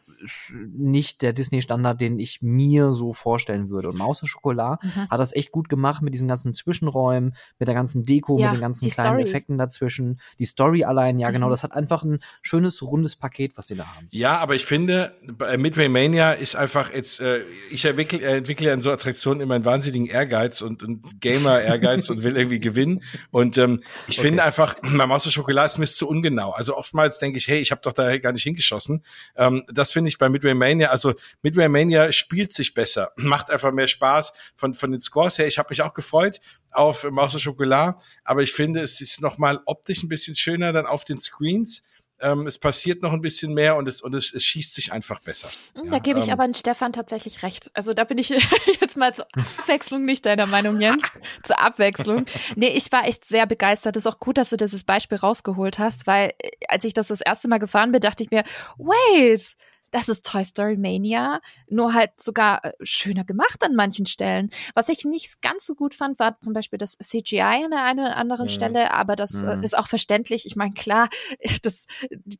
[0.77, 3.89] nicht der Disney-Standard, den ich mir so vorstellen würde.
[3.89, 5.09] Und Maus und Schokolade mhm.
[5.09, 8.59] hat das echt gut gemacht mit diesen ganzen Zwischenräumen, mit der ganzen Deko, ja, mit
[8.59, 9.23] den ganzen kleinen Story.
[9.23, 10.21] Effekten dazwischen.
[10.39, 11.35] Die Story allein, ja genau, mhm.
[11.39, 14.09] genau, das hat einfach ein schönes, rundes Paket, was sie da haben.
[14.11, 15.15] Ja, aber ich finde,
[15.57, 17.41] Midway Mania ist einfach jetzt, äh,
[17.71, 22.23] ich entwickle, äh, entwickle an so Attraktionen immer einen wahnsinnigen Ehrgeiz und, und Gamer-Ehrgeiz und
[22.23, 23.03] will irgendwie gewinnen.
[23.31, 24.29] Und ähm, ich okay.
[24.29, 26.51] finde einfach, bei Maus und Schokolade ist mir zu ungenau.
[26.51, 29.05] Also oftmals denke ich, hey, ich habe doch da gar nicht hingeschossen.
[29.37, 33.73] Ähm, das finde ich bei Midway Mania, also Midway Mania spielt sich besser, macht einfach
[33.73, 35.47] mehr Spaß von, von den Scores her.
[35.47, 36.41] Ich habe mich auch gefreut
[36.71, 40.87] auf Maus und Schokolade, aber ich finde, es ist nochmal optisch ein bisschen schöner dann
[40.87, 41.83] auf den Screens.
[42.21, 45.21] Ähm, es passiert noch ein bisschen mehr und es, und es, es schießt sich einfach
[45.21, 45.49] besser.
[45.75, 47.71] Hm, da ja, gebe ich ähm, aber an Stefan tatsächlich recht.
[47.75, 48.29] Also da bin ich
[48.81, 49.27] jetzt mal zur
[49.59, 51.05] Abwechslung nicht deiner Meinung, Jens.
[51.45, 52.27] zur Abwechslung.
[52.57, 53.97] Nee, ich war echt sehr begeistert.
[53.97, 57.09] Es ist auch gut, dass du dieses Beispiel rausgeholt hast, weil äh, als ich das
[57.09, 58.43] das erste Mal gefahren bin, dachte ich mir,
[58.79, 59.57] wait,
[59.91, 64.51] das ist Toy Story Mania, nur halt sogar äh, schöner gemacht an manchen Stellen.
[64.75, 68.01] Was ich nicht ganz so gut fand, war zum Beispiel das CGI an der einen
[68.01, 68.51] oder anderen mhm.
[68.51, 69.63] Stelle, aber das äh, mhm.
[69.63, 70.47] ist auch verständlich.
[70.47, 71.09] Ich meine, klar,
[71.63, 71.87] das,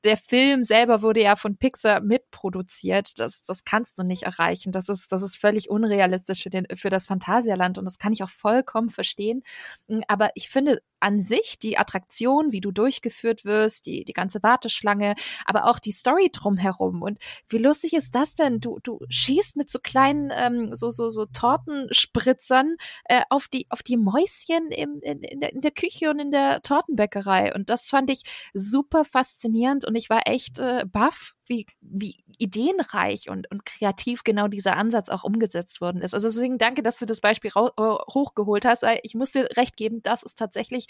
[0.05, 3.19] der Film selber wurde ja von Pixar mitproduziert.
[3.19, 4.73] Das, das kannst du nicht erreichen.
[4.73, 8.23] Das ist, das ist völlig unrealistisch für, den, für das Phantasialand und das kann ich
[8.23, 9.43] auch vollkommen verstehen.
[9.89, 14.43] Hm, aber ich finde, an sich, die Attraktion, wie du durchgeführt wirst, die, die ganze
[14.43, 15.15] Warteschlange,
[15.45, 17.03] aber auch die Story drumherum.
[17.03, 17.19] Und
[17.49, 18.61] wie lustig ist das denn?
[18.61, 23.83] Du, du schießt mit so kleinen, ähm, so, so, so Tortenspritzern äh, auf die, auf
[23.83, 27.55] die Mäuschen im, in, in, der, in der Küche und in der Tortenbäckerei.
[27.55, 28.23] Und das fand ich
[28.55, 34.49] super faszinierend und ich war echt äh, baff, wie, wie ideenreich und, und kreativ genau
[34.49, 36.15] dieser Ansatz auch umgesetzt worden ist.
[36.15, 38.85] Also deswegen danke, dass du das Beispiel äh, hochgeholt hast.
[39.03, 40.87] Ich muss dir recht geben, das ist tatsächlich,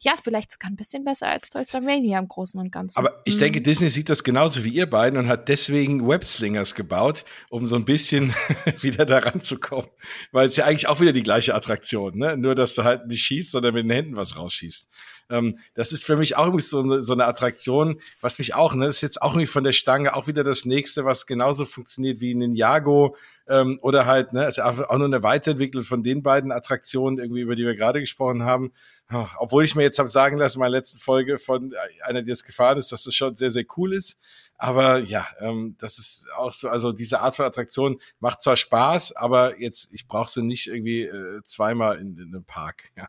[0.00, 2.98] ja, vielleicht sogar ein bisschen besser als Toy Story Mania im Großen und Ganzen.
[2.98, 3.40] Aber ich mhm.
[3.40, 7.76] denke, Disney sieht das genauso wie ihr beiden und hat deswegen Webslingers gebaut, um so
[7.76, 8.34] ein bisschen
[8.80, 9.88] wieder daran zu kommen.
[10.30, 12.36] Weil es ja eigentlich auch wieder die gleiche Attraktion, ne?
[12.36, 14.88] Nur, dass du halt nicht schießt, sondern mit den Händen was rausschießt.
[15.32, 18.86] Ähm, das ist für mich auch irgendwie so, so eine Attraktion, was mich auch, ne,
[18.86, 22.20] das ist jetzt auch irgendwie von der Stange auch wieder das nächste, was genauso funktioniert
[22.20, 23.16] wie Ninjago
[23.48, 27.40] ähm, oder halt, ne, ist ja auch nur eine Weiterentwicklung von den beiden Attraktionen, irgendwie,
[27.40, 28.72] über die wir gerade gesprochen haben.
[29.12, 32.30] Oh, obwohl ich mir jetzt habe sagen lassen, in meiner letzten Folge von einer, die
[32.30, 34.18] jetzt gefahren ist, dass das schon sehr, sehr cool ist.
[34.56, 39.16] Aber ja, ähm, das ist auch so, also diese Art von Attraktion macht zwar Spaß,
[39.16, 43.08] aber jetzt, ich brauche sie nicht irgendwie äh, zweimal in, in einem Park, ja.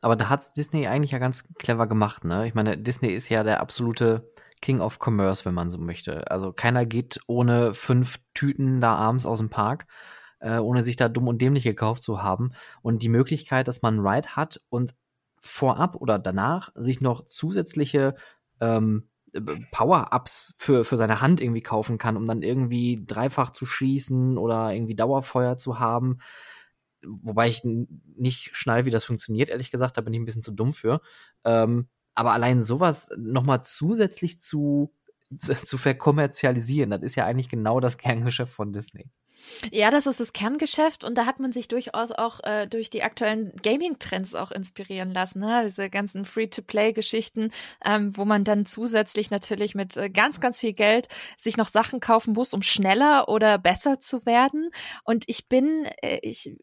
[0.00, 2.46] Aber da hat's Disney eigentlich ja ganz clever gemacht, ne?
[2.46, 4.30] Ich meine, Disney ist ja der absolute
[4.60, 6.30] King of Commerce, wenn man so möchte.
[6.30, 9.86] Also keiner geht ohne fünf Tüten da abends aus dem Park,
[10.40, 12.52] äh, ohne sich da dumm und dämlich gekauft zu haben.
[12.82, 14.94] Und die Möglichkeit, dass man einen Ride hat und
[15.40, 18.14] vorab oder danach sich noch zusätzliche
[18.60, 19.08] ähm,
[19.70, 24.72] Power-Ups für, für seine Hand irgendwie kaufen kann, um dann irgendwie dreifach zu schießen oder
[24.72, 26.18] irgendwie Dauerfeuer zu haben
[27.04, 30.52] wobei ich nicht schnall, wie das funktioniert, ehrlich gesagt, da bin ich ein bisschen zu
[30.52, 31.00] dumm für.
[31.44, 34.92] Ähm, aber allein sowas nochmal zusätzlich zu,
[35.36, 39.10] zu, zu verkommerzialisieren, das ist ja eigentlich genau das Kerngeschäft von Disney.
[39.70, 43.02] Ja, das ist das Kerngeschäft und da hat man sich durchaus auch äh, durch die
[43.02, 45.40] aktuellen Gaming-Trends auch inspirieren lassen.
[45.40, 45.62] Ne?
[45.64, 47.50] Diese ganzen Free-to-Play-Geschichten,
[47.84, 52.00] ähm, wo man dann zusätzlich natürlich mit äh, ganz, ganz viel Geld sich noch Sachen
[52.00, 54.70] kaufen muss, um schneller oder besser zu werden.
[55.04, 56.56] Und ich bin, äh, ich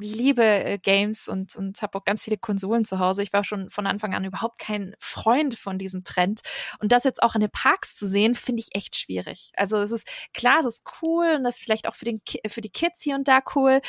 [0.00, 3.22] liebe äh, Games und, und habe auch ganz viele Konsolen zu Hause.
[3.22, 6.40] Ich war schon von Anfang an überhaupt kein Freund von diesem Trend.
[6.80, 9.52] Und das jetzt auch in den Parks zu sehen, finde ich echt schwierig.
[9.56, 12.60] Also es ist klar, es ist cool und das ist vielleicht auch für, den, für
[12.60, 13.80] die Kids hier und da cool.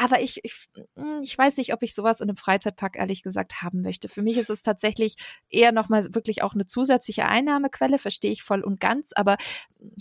[0.00, 3.60] Aber ich, ich, hm, ich weiß nicht, ob ich sowas in einem Freizeitpark ehrlich gesagt
[3.60, 4.08] haben möchte.
[4.08, 5.16] Für mich ist es tatsächlich
[5.50, 9.12] eher nochmal wirklich auch eine zusätzliche Einnahmequelle, verstehe ich voll und ganz.
[9.12, 9.36] Aber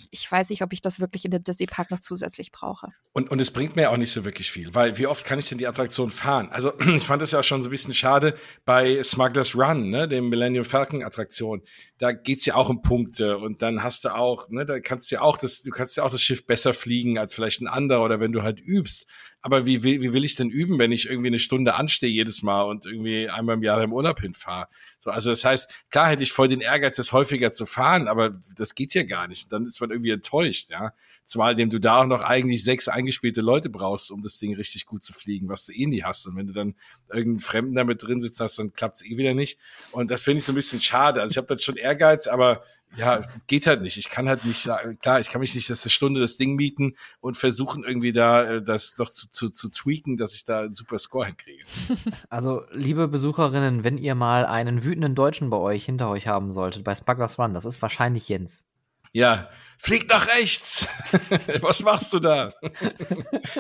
[0.10, 2.88] ich weiß nicht, ob ich das wirklich in dem Disney-Park noch zusätzlich brauche.
[3.12, 5.50] Und, und es bringt mir auch nicht so wirklich viel, weil wie oft kann ich
[5.50, 6.50] denn die Attraktion fahren?
[6.50, 10.30] Also ich fand das ja schon so ein bisschen schade bei Smuggler's Run, ne, dem
[10.30, 11.62] Millennium Falcon Attraktion.
[11.98, 15.16] Da geht's ja auch um Punkte und dann hast du auch, ne, da kannst du
[15.16, 18.04] ja auch das, du kannst ja auch das Schiff besser fliegen als vielleicht ein anderer
[18.04, 19.08] oder wenn du halt übst.
[19.42, 22.44] Aber wie, wie, wie will ich denn üben, wenn ich irgendwie eine Stunde anstehe jedes
[22.44, 24.68] Mal und irgendwie einmal im Jahr im Urlaub hinfahre?
[25.00, 28.32] So, also das heißt, klar hätte ich voll den Ehrgeiz, das häufiger zu fahren, aber
[28.58, 29.52] das geht ja gar nicht.
[29.52, 30.94] Dann ist man irgendwie enttäuscht, ja.
[31.24, 34.86] Zumal dem du da auch noch eigentlich sechs eingespielte Leute brauchst, um das Ding richtig
[34.86, 36.26] gut zu fliegen, was du eh nie hast.
[36.26, 36.76] Und wenn du dann
[37.08, 39.60] irgendeinen Fremden damit drin sitzt hast, dann klappt's eh wieder nicht.
[39.92, 41.22] Und das finde ich so ein bisschen schade.
[41.22, 42.64] Also ich habe dann schon Ehrgeiz, aber
[42.96, 43.98] ja, es geht halt nicht.
[43.98, 44.68] Ich kann halt nicht
[45.02, 48.44] klar, ich kann mich nicht das eine Stunde das Ding mieten und versuchen irgendwie da
[48.44, 51.64] äh, das noch zu, zu, zu tweaken, dass ich da einen super Score hinkriege.
[52.30, 56.84] Also, liebe Besucherinnen, wenn ihr mal einen wütenden Deutschen bei euch hinter euch haben solltet,
[56.84, 58.66] bei Smugglers Run, das ist wahrscheinlich Jens.
[59.12, 59.50] Ja,
[59.82, 60.88] flieg nach rechts.
[61.62, 62.54] Was machst du da?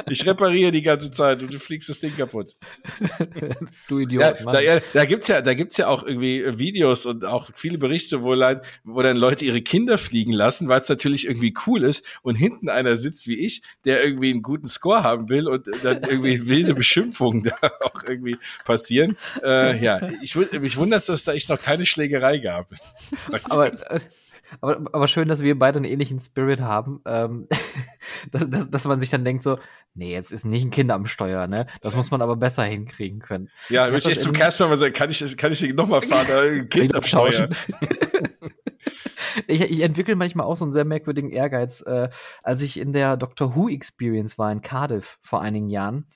[0.09, 2.57] ich repariere die ganze Zeit und du fliegst das Ding kaputt.
[3.87, 4.21] du Idiot.
[4.21, 7.77] Ja, da, ja, da gibt's ja, da gibt's ja auch irgendwie Videos und auch viele
[7.77, 8.35] Berichte, wo,
[8.83, 12.67] wo dann Leute ihre Kinder fliegen lassen, weil es natürlich irgendwie cool ist und hinten
[12.67, 16.75] einer sitzt wie ich, der irgendwie einen guten Score haben will und dann irgendwie wilde
[16.75, 19.17] Beschimpfungen da auch irgendwie passieren.
[19.41, 22.67] Äh, ja, ich, mich wundert, dass da echt noch keine Schlägerei gab.
[23.45, 23.99] Aber äh,
[24.61, 27.47] aber, aber schön, dass wir beide einen ähnlichen Spirit haben, ähm,
[28.31, 29.57] dass, dass man sich dann denkt so,
[29.93, 31.65] nee, jetzt ist nicht ein Kind am Steuer, ne?
[31.81, 33.49] Das muss man aber besser hinkriegen können.
[33.69, 36.95] Ja, wenn ich echt zum Casper sagen, kann ich, kann ich nochmal fahren, ein Kind
[36.95, 37.49] am Steuer.
[39.47, 41.81] ich, ich entwickle manchmal auch so einen sehr merkwürdigen Ehrgeiz.
[41.81, 42.09] Äh,
[42.43, 46.07] als ich in der Doctor Who Experience war in Cardiff vor einigen Jahren,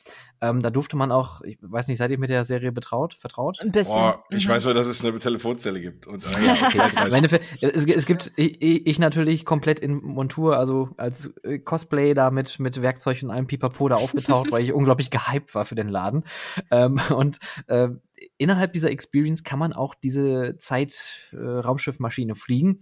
[0.43, 3.61] ähm, da durfte man auch, ich weiß nicht, seid ihr mit der Serie betraut, vertraut?
[3.61, 3.97] Ein bisschen.
[3.97, 4.51] Oh, ich mhm.
[4.51, 6.05] weiß nur, dass es eine Telefonzelle gibt.
[6.05, 7.39] Und, äh, ja, okay.
[7.61, 12.59] es, es, gibt, ich, ich, natürlich komplett in Montur, also als äh, Cosplay da mit,
[12.59, 16.25] mit Werkzeug und einem Pipapo da aufgetaucht, weil ich unglaublich gehypt war für den Laden.
[16.71, 17.87] Ähm, und äh,
[18.37, 22.79] innerhalb dieser Experience kann man auch diese Zeit-Raumschiffmaschine äh, fliegen.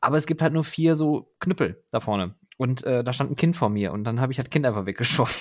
[0.00, 2.36] Aber es gibt halt nur vier so Knüppel da vorne.
[2.56, 4.86] Und äh, da stand ein Kind vor mir und dann habe ich das Kind einfach
[4.86, 5.40] weggeschossen.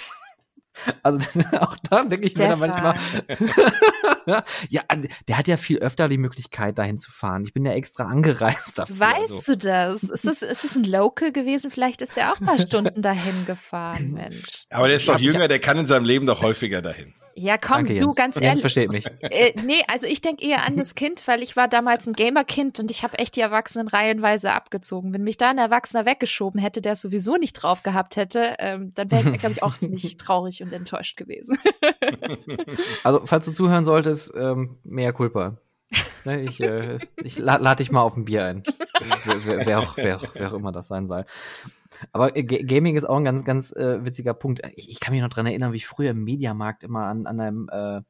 [1.02, 1.20] Also
[1.60, 2.98] auch da denke ich mir dann manchmal.
[4.70, 4.82] ja,
[5.28, 7.44] der hat ja viel öfter die Möglichkeit, dahin zu fahren.
[7.44, 9.00] Ich bin ja extra angereist dafür.
[9.00, 9.54] Weißt also.
[9.54, 10.04] du das?
[10.04, 11.72] Ist das, ist das ein Local gewesen?
[11.72, 14.66] Vielleicht ist der auch ein paar Stunden dahin gefahren, Mensch.
[14.70, 17.14] Aber der ist doch jünger, der kann in seinem Leben doch häufiger dahin.
[17.36, 18.50] Ja, komm, Danke, du ganz ehrlich.
[18.50, 19.06] Jens versteht mich.
[19.34, 22.80] Äh, nee, also ich denke eher an das Kind, weil ich war damals ein Gamer-Kind
[22.80, 25.14] und ich habe echt die Erwachsenen reihenweise abgezogen.
[25.14, 28.92] Wenn mich da ein Erwachsener weggeschoben hätte, der es sowieso nicht drauf gehabt hätte, ähm,
[28.94, 31.58] dann wäre ich, glaube ich, auch ziemlich traurig und enttäuscht gewesen.
[33.04, 33.93] also, falls du zuhören solltest,
[34.36, 35.58] ähm, mehr Culpa.
[36.26, 38.64] Ne, ich äh, ich lade lad dich mal auf ein Bier ein.
[39.26, 41.26] wer, wer, wer, auch, wer, auch immer das sein soll.
[42.12, 44.62] Aber äh, Gaming ist auch ein ganz, ganz äh, witziger Punkt.
[44.76, 47.40] Ich, ich, kann mich noch dran erinnern, wie ich früher im Mediamarkt immer an, an
[47.40, 48.02] einem äh,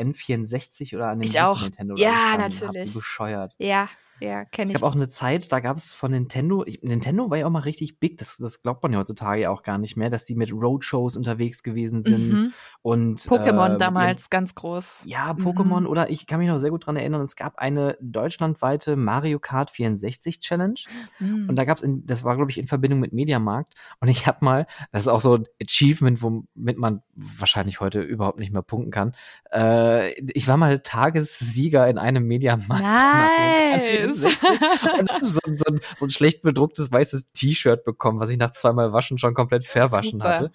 [0.00, 1.62] N64 oder an dem ich auch.
[1.62, 2.88] Nintendo ja, natürlich.
[2.88, 3.54] Hab, bescheuert.
[3.58, 3.88] Ja,
[4.22, 4.76] ja, kenne ich.
[4.76, 7.50] Es gab auch eine Zeit, da gab es von Nintendo, ich, Nintendo war ja auch
[7.50, 10.34] mal richtig big, das, das glaubt man ja heutzutage auch gar nicht mehr, dass die
[10.34, 12.32] mit Roadshows unterwegs gewesen sind.
[12.32, 12.52] Mhm.
[12.82, 15.02] Und Pokémon äh, damals ganz groß.
[15.06, 15.86] Ja, Pokémon mhm.
[15.86, 19.70] oder ich kann mich noch sehr gut dran erinnern, es gab eine deutschlandweite Mario Kart
[19.70, 20.80] 64 Challenge.
[21.18, 21.48] Mhm.
[21.48, 23.74] Und da gab es, das war, glaube ich, in Verbindung mit Mediamarkt.
[24.00, 28.38] Und ich habe mal, das ist auch so ein Achievement, womit man wahrscheinlich heute überhaupt
[28.38, 29.12] nicht mehr punkten kann.
[29.52, 32.82] Äh, ich war mal Tagessieger in einem Mediamarkt.
[32.92, 34.11] Nice.
[34.12, 39.18] Und so, so, so, ein schlecht bedrucktes weißes T-Shirt bekommen, was ich nach zweimal Waschen
[39.18, 40.28] schon komplett verwaschen Super.
[40.28, 40.52] hatte.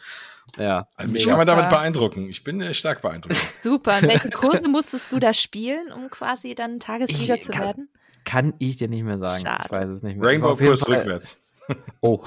[0.58, 0.88] Ja.
[0.96, 2.30] Also mich kann man damit beeinrucken.
[2.30, 3.36] Ich bin äh, stark beeindruckt.
[3.62, 4.00] Super.
[4.00, 7.90] In welchen Kurse musstest du da spielen, um quasi dann Tagessieger zu werden?
[8.24, 9.42] Kann ich dir nicht mehr sagen.
[9.42, 9.64] Schade.
[9.66, 10.30] Ich weiß es nicht mehr.
[10.30, 11.42] Rainbow-Kurs rückwärts.
[12.02, 12.24] Oh.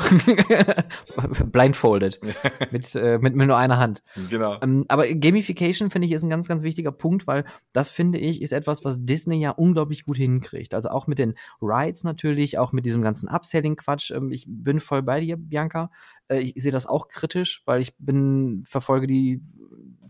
[1.47, 2.21] Blindfolded.
[2.71, 4.03] mit, äh, mit, mit nur einer Hand.
[4.29, 4.59] Genau.
[4.63, 8.43] Ähm, aber Gamification, finde ich, ist ein ganz, ganz wichtiger Punkt, weil das, finde ich,
[8.43, 10.75] ist etwas, was Disney ja unglaublich gut hinkriegt.
[10.75, 14.11] Also auch mit den Rides natürlich, auch mit diesem ganzen Upselling-Quatsch.
[14.11, 15.91] Ähm, ich bin voll bei dir, Bianca.
[16.29, 19.43] Äh, ich sehe das auch kritisch, weil ich bin, verfolge die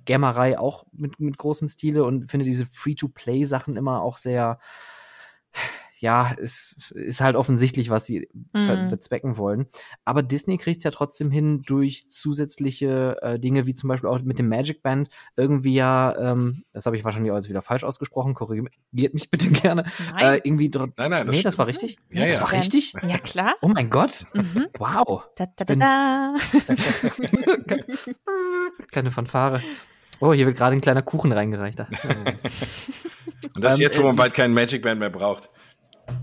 [0.07, 4.59] Gammerei auch mit, mit großem Stile und finde diese Free-to-Play-Sachen immer auch sehr
[6.01, 8.90] ja, es ist halt offensichtlich, was sie mhm.
[8.90, 9.66] bezwecken wollen.
[10.05, 14.20] Aber Disney kriegt es ja trotzdem hin, durch zusätzliche äh, Dinge, wie zum Beispiel auch
[14.22, 17.85] mit dem Magic Band, irgendwie ja, ähm, das habe ich wahrscheinlich auch jetzt wieder falsch
[17.85, 19.85] ausgesprochen, korrigiert mich bitte gerne.
[20.12, 20.35] Nein.
[20.35, 21.98] Äh, irgendwie nein, nein, das nee, das war richtig.
[22.10, 22.40] Ja, das ja.
[22.43, 22.94] war richtig?
[23.06, 23.55] Ja, klar.
[23.60, 24.27] Oh mein Gott.
[24.35, 24.66] Mhm.
[24.78, 25.24] Wow.
[25.36, 26.35] Da, da, da, da.
[28.90, 29.60] Kleine Fanfare.
[30.20, 31.81] Oh, hier wird gerade ein kleiner Kuchen reingereicht.
[31.81, 35.51] Und das ähm, jetzt, wo man äh, bald keinen Magic Band mehr braucht.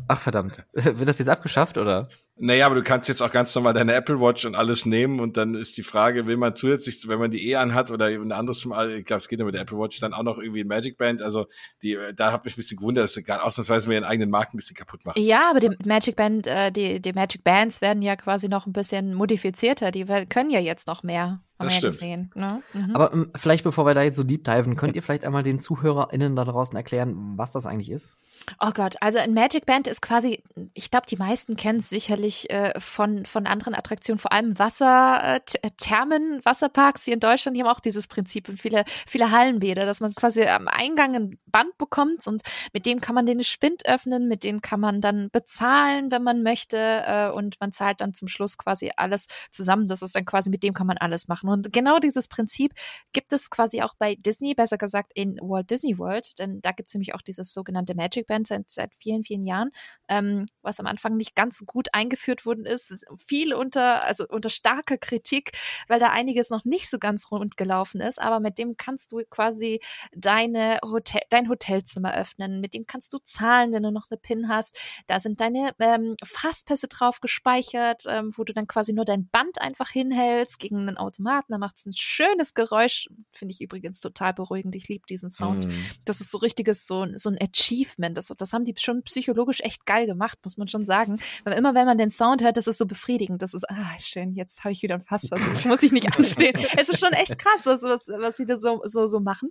[0.08, 0.66] Ach verdammt.
[0.74, 2.10] Wird das jetzt abgeschafft oder?
[2.40, 5.38] Naja, aber du kannst jetzt auch ganz normal deine Apple Watch und alles nehmen und
[5.38, 8.64] dann ist die Frage, will man zusätzlich, wenn man die eh anhat oder ein anderes
[8.66, 10.68] Mal, ich glaube, es geht ja mit der Apple Watch, dann auch noch irgendwie ein
[10.68, 11.22] Magic Band.
[11.22, 11.48] Also
[11.82, 14.54] die, da hat mich ein bisschen gewundert, dass sie gerade ausnahmsweise mir ihren eigenen Markt
[14.54, 15.22] ein bisschen kaputt machen.
[15.22, 18.74] Ja, aber die Magic Band, äh, die, die Magic Bands werden ja quasi noch ein
[18.74, 19.92] bisschen modifizierter.
[19.92, 21.42] Die können ja jetzt noch mehr.
[21.60, 21.94] Das stimmt.
[21.94, 22.62] Gesehen, ne?
[22.74, 22.96] mhm.
[22.96, 25.42] Aber um, ähm, vielleicht, bevor wir da jetzt so deep diven, könnt ihr vielleicht einmal
[25.42, 28.16] den ZuhörerInnen da draußen erklären, was das eigentlich ist?
[28.62, 30.44] Oh Gott, also ein Magic Band ist quasi,
[30.76, 36.40] ich glaube, die meisten kennen es sicherlich äh, von, von anderen Attraktionen, vor allem Wasserthermen,
[36.40, 40.02] äh, Wasserparks hier in Deutschland, die haben auch dieses Prinzip und viele, viele Hallenbäder, dass
[40.02, 42.42] man quasi am Eingang ein Band bekommt und
[42.74, 46.44] mit dem kann man den Spind öffnen, mit dem kann man dann bezahlen, wenn man
[46.44, 49.88] möchte äh, und man zahlt dann zum Schluss quasi alles zusammen.
[49.88, 51.50] Das ist dann quasi, mit dem kann man alles machen machen.
[51.50, 52.74] Und genau dieses Prinzip
[53.14, 56.90] gibt es quasi auch bei Disney, besser gesagt in Walt Disney World, denn da gibt
[56.90, 59.72] es nämlich auch dieses sogenannte Magic Band seit, seit vielen, vielen Jahren,
[60.08, 63.06] ähm, was am Anfang nicht ganz so gut eingeführt worden ist.
[63.26, 65.52] Viel unter, also unter starker Kritik,
[65.88, 68.20] weil da einiges noch nicht so ganz rund gelaufen ist.
[68.20, 69.80] Aber mit dem kannst du quasi
[70.16, 72.62] deine Hotel, dein Hotelzimmer öffnen.
[72.62, 74.80] Mit dem kannst du zahlen, wenn du noch eine PIN hast.
[75.08, 79.62] Da sind deine ähm, Fastpässe drauf gespeichert, ähm, wo du dann quasi nur dein Band
[79.62, 81.52] einfach hinhältst gegen einen Automaten.
[81.52, 83.08] Da macht es ein schönes Geräusch.
[83.32, 84.76] Finde ich übrigens total beruhigend.
[84.76, 85.68] Ich liebe diesen Sound.
[85.68, 85.72] Mm.
[86.06, 88.18] Das ist so richtiges, so, so ein Achievement.
[88.18, 91.20] Das, das haben die schon psychologisch echt geil gemacht, muss man schon sagen.
[91.44, 93.42] Weil immer wenn man den Sound hört, das ist so befriedigend.
[93.42, 95.66] Das ist, ah, schön, jetzt habe ich wieder ein Fass versucht.
[95.66, 96.58] muss ich nicht anstehen.
[96.78, 99.50] es ist schon echt krass, was, was, was die da so, so, so machen.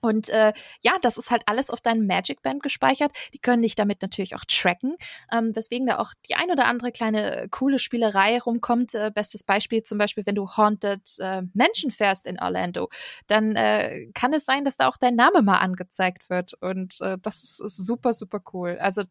[0.00, 0.52] Und äh,
[0.82, 3.12] ja, das ist halt alles auf deinem Magic Band gespeichert.
[3.34, 4.96] Die können dich damit natürlich auch tracken,
[5.32, 8.94] ähm, weswegen da auch die ein oder andere kleine äh, coole Spielerei rumkommt.
[8.94, 12.88] Äh, bestes Beispiel zum Beispiel, wenn du Haunted äh, Menschen fährst in Orlando,
[13.26, 16.54] dann äh, kann es sein, dass da auch dein Name mal angezeigt wird.
[16.60, 18.78] Und äh, das ist, ist super, super cool.
[18.80, 19.02] Also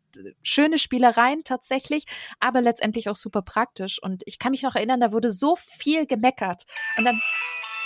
[0.43, 2.05] schöne Spielereien tatsächlich,
[2.39, 4.01] aber letztendlich auch super praktisch.
[4.01, 6.65] Und ich kann mich noch erinnern, da wurde so viel gemeckert.
[6.97, 7.19] Und dann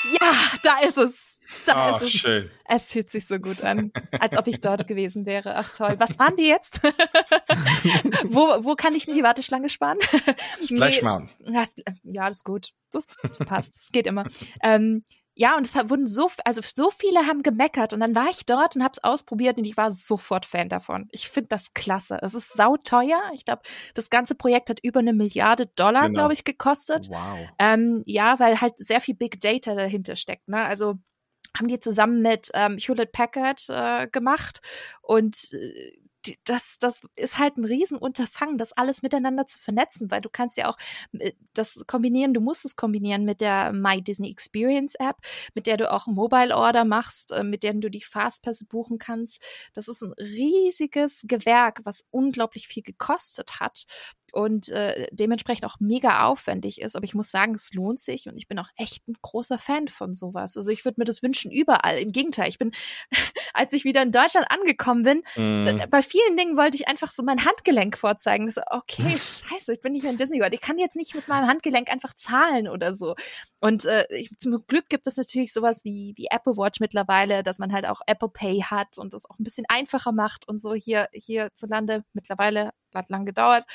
[0.03, 1.39] ja, da ist es.
[1.65, 2.11] Da oh, ist es.
[2.11, 2.51] schön.
[2.65, 5.55] Es fühlt sich so gut an, als ob ich dort gewesen wäre.
[5.55, 5.95] Ach toll.
[5.97, 6.81] Was waren die jetzt?
[8.26, 9.97] wo, wo kann ich mir die Warteschlange sparen?
[10.63, 11.30] Splash Mountain.
[12.03, 12.69] Ja, das ist gut.
[12.91, 13.07] Das
[13.45, 13.76] passt.
[13.76, 14.26] Das geht immer.
[14.63, 15.03] Ähm,
[15.39, 18.76] ja, und es wurden so, also so viele haben gemeckert und dann war ich dort
[18.76, 21.07] und habe es ausprobiert und ich war sofort Fan davon.
[21.11, 22.17] Ich finde das klasse.
[22.21, 23.21] Es ist sauteuer.
[23.34, 23.61] Ich glaube,
[23.93, 26.19] das ganze Projekt hat über eine Milliarde Dollar, genau.
[26.19, 27.07] glaube ich, gekostet.
[27.09, 27.47] Wow.
[27.57, 30.49] Ähm, ja, weil halt sehr viel Big Data dahinter steckt.
[30.49, 30.57] Ne?
[30.57, 30.95] Also
[31.57, 34.61] haben die zusammen mit ähm, Hewlett Packard äh, gemacht
[35.01, 35.91] und äh,
[36.43, 40.69] das, das ist halt ein Riesenunterfangen, das alles miteinander zu vernetzen, weil du kannst ja
[40.69, 40.77] auch
[41.17, 45.17] äh, das kombinieren, du musst es kombinieren mit der My Disney Experience App,
[45.53, 49.43] mit der du auch Mobile Order machst, äh, mit der du die Fastpässe buchen kannst.
[49.73, 53.85] Das ist ein riesiges Gewerk, was unglaublich viel gekostet hat
[54.34, 56.95] und äh, dementsprechend auch mega aufwendig ist.
[56.95, 59.88] Aber ich muss sagen, es lohnt sich und ich bin auch echt ein großer Fan
[59.88, 60.57] von sowas.
[60.57, 61.97] Also ich würde mir das wünschen überall.
[61.99, 62.72] Im Gegenteil, ich bin,
[63.53, 65.89] als ich wieder in Deutschland angekommen bin, mm.
[65.89, 68.45] bei vielen Dingen wollte ich einfach so mein Handgelenk vorzeigen.
[68.47, 69.18] Das okay,
[69.49, 70.53] scheiße, ich bin nicht in Disney World.
[70.53, 73.15] Ich kann jetzt nicht mit meinem Handgelenk einfach zahlen oder so.
[73.60, 77.60] Und äh, ich, zum Glück gibt es natürlich sowas wie, wie Apple Watch mittlerweile, dass
[77.60, 80.73] man halt auch Apple Pay hat und das auch ein bisschen einfacher macht und so
[80.73, 83.66] hier, hierzulande mittlerweile hat lang gedauert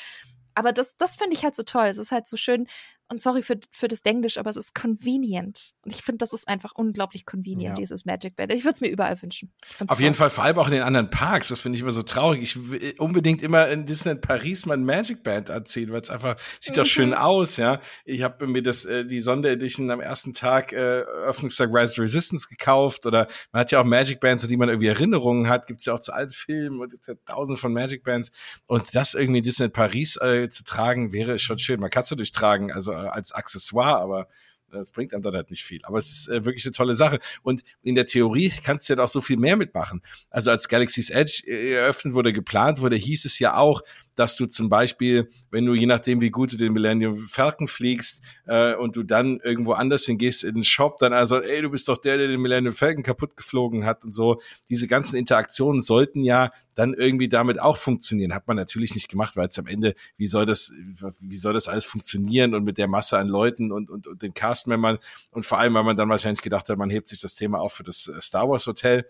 [0.55, 1.85] aber das, das finde ich halt so toll.
[1.87, 2.67] Es ist halt so schön,
[3.07, 5.73] und sorry für, für das Englisch, aber es ist convenient.
[5.83, 7.81] Und ich finde, das ist einfach unglaublich convenient, ja.
[7.81, 8.51] dieses Magic Band.
[8.51, 9.51] Ich würde es mir überall wünschen.
[9.79, 10.01] Auf toll.
[10.01, 11.49] jeden Fall, vor allem auch in den anderen Parks.
[11.49, 12.41] Das finde ich immer so traurig.
[12.41, 16.77] Ich will unbedingt immer in Disneyland Paris mein Magic Band anziehen, weil es einfach sieht
[16.77, 17.15] doch schön mhm.
[17.15, 17.79] aus, ja.
[18.05, 22.47] Ich habe mir das, äh, die Sonderedition am ersten Tag, äh, Öffnungstag Rise of Resistance
[22.47, 25.67] gekauft oder man hat ja auch Magic Bands, an die man irgendwie Erinnerungen hat.
[25.67, 28.31] Gibt's ja auch zu alten Filmen und gibt's ja tausend von Magic Bands.
[28.65, 31.79] Und das irgendwie in Disneyland Paris äh, zu tragen, wäre schon schön.
[31.79, 34.27] Man kann es natürlich tragen, also äh, als Accessoire, aber
[34.71, 35.79] das bringt einem dann halt nicht viel.
[35.83, 37.19] Aber es ist äh, wirklich eine tolle Sache.
[37.43, 40.01] Und in der Theorie kannst du ja auch so viel mehr mitmachen.
[40.29, 43.81] Also als Galaxy's Edge äh, eröffnet wurde, geplant wurde, hieß es ja auch,
[44.15, 48.21] dass du zum Beispiel, wenn du je nachdem, wie gut du den Millennium Falcon fliegst
[48.45, 51.87] äh, und du dann irgendwo anders hingehst in den Shop, dann also, ey, du bist
[51.87, 54.41] doch der, der den Millennium Falcon kaputt geflogen hat und so.
[54.69, 58.33] Diese ganzen Interaktionen sollten ja dann irgendwie damit auch funktionieren.
[58.33, 60.71] Hat man natürlich nicht gemacht, weil es am Ende, wie soll das,
[61.19, 64.33] wie soll das alles funktionieren und mit der Masse an Leuten und, und, und den
[64.33, 64.97] Castmembern
[65.31, 67.73] und vor allem, weil man dann wahrscheinlich gedacht hat, man hebt sich das Thema auf
[67.73, 69.05] für das äh, Star Wars Hotel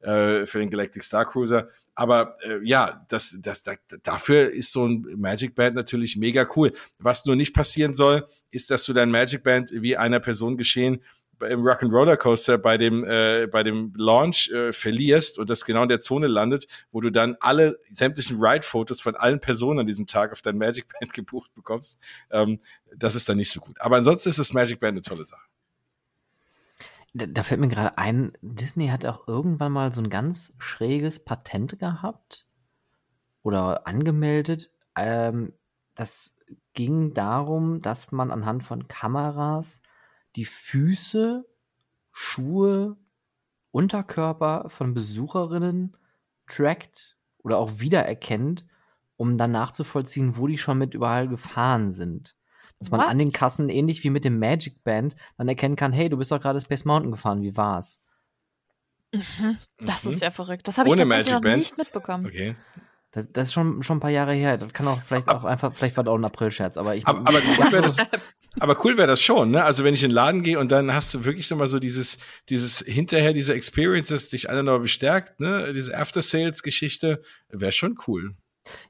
[0.00, 1.68] äh, für den Galactic Star Cruiser.
[1.98, 6.70] Aber äh, ja, das, das, das, dafür ist so ein Magic Band natürlich mega cool.
[7.00, 11.02] Was nur nicht passieren soll, ist, dass du dein Magic Band wie einer Person geschehen
[11.40, 15.88] im Rock'n'Roller Coaster bei dem äh, bei dem Launch äh, verlierst und das genau in
[15.88, 20.30] der Zone landet, wo du dann alle sämtlichen Ride-Fotos von allen Personen an diesem Tag
[20.30, 21.98] auf dein Magic Band gebucht bekommst.
[22.30, 22.60] Ähm,
[22.94, 23.80] das ist dann nicht so gut.
[23.80, 25.48] Aber ansonsten ist das Magic Band eine tolle Sache.
[27.14, 31.24] Da, da fällt mir gerade ein, Disney hat auch irgendwann mal so ein ganz schräges
[31.24, 32.46] Patent gehabt
[33.42, 34.70] oder angemeldet.
[34.94, 35.52] Ähm,
[35.94, 36.36] das
[36.74, 39.82] ging darum, dass man anhand von Kameras
[40.36, 41.44] die Füße,
[42.12, 42.96] Schuhe,
[43.72, 45.96] Unterkörper von Besucherinnen
[46.46, 48.66] trackt oder auch wiedererkennt,
[49.16, 52.37] um dann nachzuvollziehen, wo die schon mit überall gefahren sind.
[52.78, 53.08] Dass man What?
[53.08, 56.30] an den Kassen, ähnlich wie mit dem Magic Band, dann erkennen kann, hey, du bist
[56.30, 58.00] doch gerade Space Mountain gefahren, wie war's?
[59.12, 59.58] Mhm.
[59.78, 60.12] Das mhm.
[60.12, 60.68] ist ja verrückt.
[60.68, 61.58] Das habe ich tatsächlich noch Band?
[61.58, 62.26] nicht mitbekommen.
[62.26, 62.54] Okay.
[63.10, 64.58] Das, das, ist schon, schon ein paar Jahre her.
[64.58, 67.06] Das kann auch vielleicht auch einfach, vielleicht war das auch ein April-Scherz, aber ich.
[67.06, 67.96] Aber, aber gut wäre das,
[68.60, 69.64] Aber cool wäre das schon, ne?
[69.64, 71.78] Also wenn ich in den Laden gehe und dann hast du wirklich so mal so
[71.78, 72.18] dieses,
[72.48, 75.72] dieses hinterher, diese Experience, das dich alle noch bestärkt, ne?
[75.72, 78.34] Diese After-Sales-Geschichte, wäre schon cool.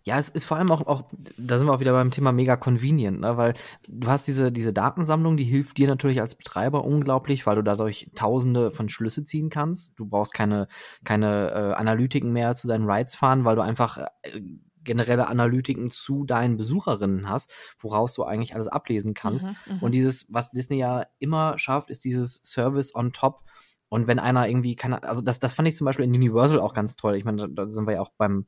[0.04, 1.04] Ja, es ist vor allem auch, auch,
[1.36, 3.36] da sind wir auch wieder beim Thema mega convenient, ne?
[3.36, 3.54] weil
[3.86, 8.10] du hast diese, diese Datensammlung, die hilft dir natürlich als Betreiber unglaublich, weil du dadurch
[8.14, 9.98] tausende von Schlüsse ziehen kannst.
[9.98, 10.68] Du brauchst keine,
[11.04, 14.40] keine äh, Analytiken mehr zu deinen Rides fahren, weil du einfach äh,
[14.88, 19.46] generelle Analytiken zu deinen Besucherinnen hast, woraus du eigentlich alles ablesen kannst.
[19.46, 19.78] Mhm, mhm.
[19.80, 23.42] Und dieses, was Disney ja immer schafft, ist dieses Service on top.
[23.88, 26.74] Und wenn einer irgendwie keine, also das, das fand ich zum Beispiel in Universal auch
[26.74, 27.16] ganz toll.
[27.16, 28.46] Ich meine, da, da sind wir ja auch beim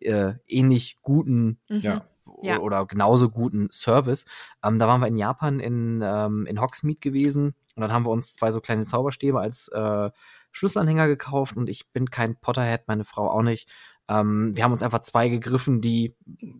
[0.00, 1.80] äh, ähnlich guten mhm.
[1.80, 2.04] ja.
[2.42, 2.58] Ja.
[2.58, 4.24] oder genauso guten Service.
[4.64, 8.10] Ähm, da waren wir in Japan in, ähm, in Hogsmeade gewesen und dann haben wir
[8.10, 10.10] uns zwei so kleine Zauberstäbe als äh,
[10.52, 13.68] Schlüsselanhänger gekauft und ich bin kein Potterhead, meine Frau auch nicht.
[14.08, 16.16] Ähm, wir haben uns einfach zwei gegriffen, die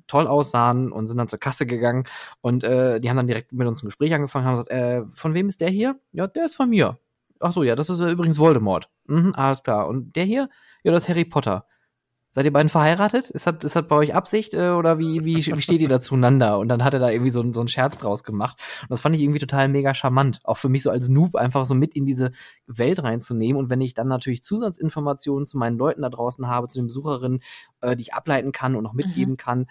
[0.07, 2.05] toll aussahen und sind dann zur Kasse gegangen
[2.40, 5.35] und äh, die haben dann direkt mit uns ein Gespräch angefangen, haben gesagt, äh, von
[5.35, 5.98] wem ist der hier?
[6.12, 6.98] Ja, der ist von mir.
[7.41, 8.91] Ach so, ja, das ist äh, übrigens Voldemort.
[9.07, 9.89] Mhm, alles klar.
[9.89, 10.49] Und der hier?
[10.85, 11.67] Ja, das ist Harry Potter.
[12.33, 13.29] Seid ihr beiden verheiratet?
[13.29, 15.99] Ist das, ist das bei euch Absicht äh, oder wie, wie, wie steht ihr da
[15.99, 16.61] zueinander?
[16.61, 18.57] Und dann hat er da irgendwie so, so einen Scherz draus gemacht.
[18.83, 20.39] Und das fand ich irgendwie total mega charmant.
[20.45, 22.31] Auch für mich so als Noob einfach so mit in diese
[22.69, 23.61] Welt reinzunehmen.
[23.61, 27.41] Und wenn ich dann natürlich Zusatzinformationen zu meinen Leuten da draußen habe, zu den Besucherinnen,
[27.81, 29.39] äh, die ich ableiten kann und noch mitgeben mhm.
[29.39, 29.67] kann,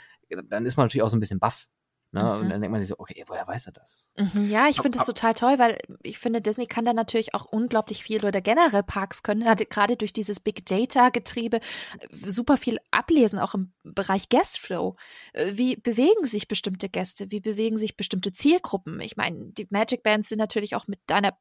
[0.49, 1.67] dann ist man natürlich auch so ein bisschen baff.
[2.11, 2.23] Ne?
[2.23, 2.41] Mhm.
[2.41, 4.03] Und dann denkt man sich so, okay, woher weiß er das?
[4.17, 7.45] Mhm, ja, ich finde das total toll, weil ich finde, Disney kann da natürlich auch
[7.45, 13.37] unglaublich viel oder generell Parks können, gerade durch dieses Big Data-Getriebe äh, super viel ablesen,
[13.37, 14.95] auch im Bereich Guestflow.
[15.33, 17.29] Äh, wie bewegen sich bestimmte Gäste?
[17.29, 18.99] Wie bewegen sich bestimmte Zielgruppen?
[19.01, 21.37] Ich meine, die Magic Bands sind natürlich auch mit deiner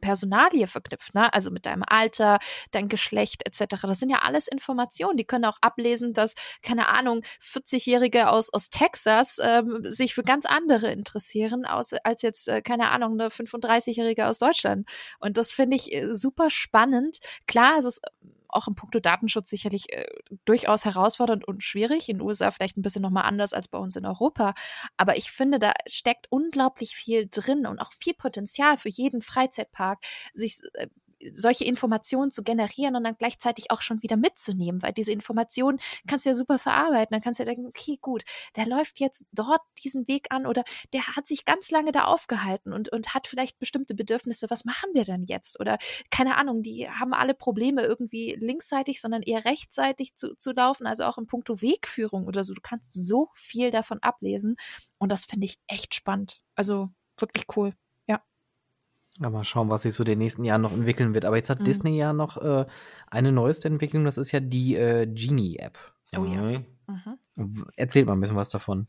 [0.00, 1.32] Personalie verknüpft, ne?
[1.32, 2.38] Also mit deinem Alter,
[2.70, 3.82] dein Geschlecht etc.
[3.82, 5.16] Das sind ja alles Informationen.
[5.16, 10.46] Die können auch ablesen, dass keine Ahnung 40-Jährige aus aus Texas ähm, sich für ganz
[10.46, 14.88] andere interessieren aus, als jetzt äh, keine Ahnung eine 35-Jährige aus Deutschland.
[15.18, 17.18] Und das finde ich äh, super spannend.
[17.46, 18.00] Klar, es ist
[18.48, 20.06] auch im Punkto Datenschutz sicherlich äh,
[20.44, 22.08] durchaus herausfordernd und schwierig.
[22.08, 24.54] In den USA vielleicht ein bisschen nochmal anders als bei uns in Europa.
[24.96, 29.98] Aber ich finde, da steckt unglaublich viel drin und auch viel Potenzial für jeden Freizeitpark,
[30.32, 30.88] sich äh,
[31.32, 36.26] solche Informationen zu generieren und dann gleichzeitig auch schon wieder mitzunehmen, weil diese Informationen kannst
[36.26, 37.12] du ja super verarbeiten.
[37.12, 38.24] Dann kannst du ja denken, okay, gut,
[38.56, 42.72] der läuft jetzt dort diesen Weg an oder der hat sich ganz lange da aufgehalten
[42.72, 44.50] und, und hat vielleicht bestimmte Bedürfnisse.
[44.50, 45.60] Was machen wir denn jetzt?
[45.60, 45.78] Oder
[46.10, 51.04] keine Ahnung, die haben alle Probleme irgendwie linksseitig, sondern eher rechtsseitig zu, zu laufen, also
[51.04, 52.54] auch in puncto Wegführung oder so.
[52.54, 54.56] Du kannst so viel davon ablesen
[54.98, 56.40] und das finde ich echt spannend.
[56.54, 57.74] Also wirklich cool.
[59.20, 61.24] Ja, mal schauen, was sich so den nächsten Jahren noch entwickeln wird.
[61.24, 61.64] Aber jetzt hat mhm.
[61.64, 62.66] Disney ja noch äh,
[63.08, 65.78] eine neueste Entwicklung, das ist ja die äh, Genie-App.
[66.16, 66.40] Oh ja.
[66.42, 66.64] Mhm.
[67.34, 67.66] mhm.
[67.76, 68.86] Erzählt mal ein bisschen was davon.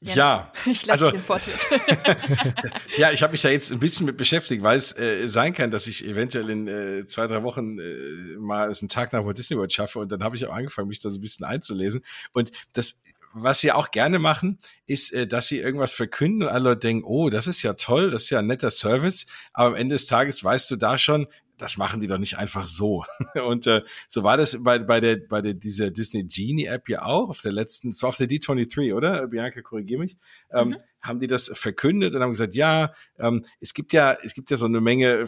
[0.00, 1.66] Ja, ich lasse also, den Vortritt.
[2.98, 5.70] ja, ich habe mich da jetzt ein bisschen mit beschäftigt, weil es äh, sein kann,
[5.70, 9.56] dass ich eventuell in äh, zwei, drei Wochen äh, mal einen Tag nach Walt Disney
[9.56, 12.02] World schaffe und dann habe ich auch angefangen, mich da so ein bisschen einzulesen.
[12.32, 13.00] Und das
[13.38, 17.04] was sie auch gerne machen, ist, äh, dass sie irgendwas verkünden und alle Leute denken,
[17.04, 20.06] oh, das ist ja toll, das ist ja ein netter Service, aber am Ende des
[20.06, 21.26] Tages weißt du da schon,
[21.58, 23.04] das machen die doch nicht einfach so.
[23.46, 27.02] Und äh, so war das bei, bei der bei der dieser Disney Genie App ja
[27.02, 29.26] auch auf der letzten, so auf der D23, oder?
[29.26, 30.16] Bianca, korrigier mich.
[30.50, 30.76] Ähm, mhm
[31.06, 34.56] haben die das verkündet und haben gesagt, ja, ähm, es gibt ja, es gibt ja
[34.56, 35.26] so eine Menge, äh,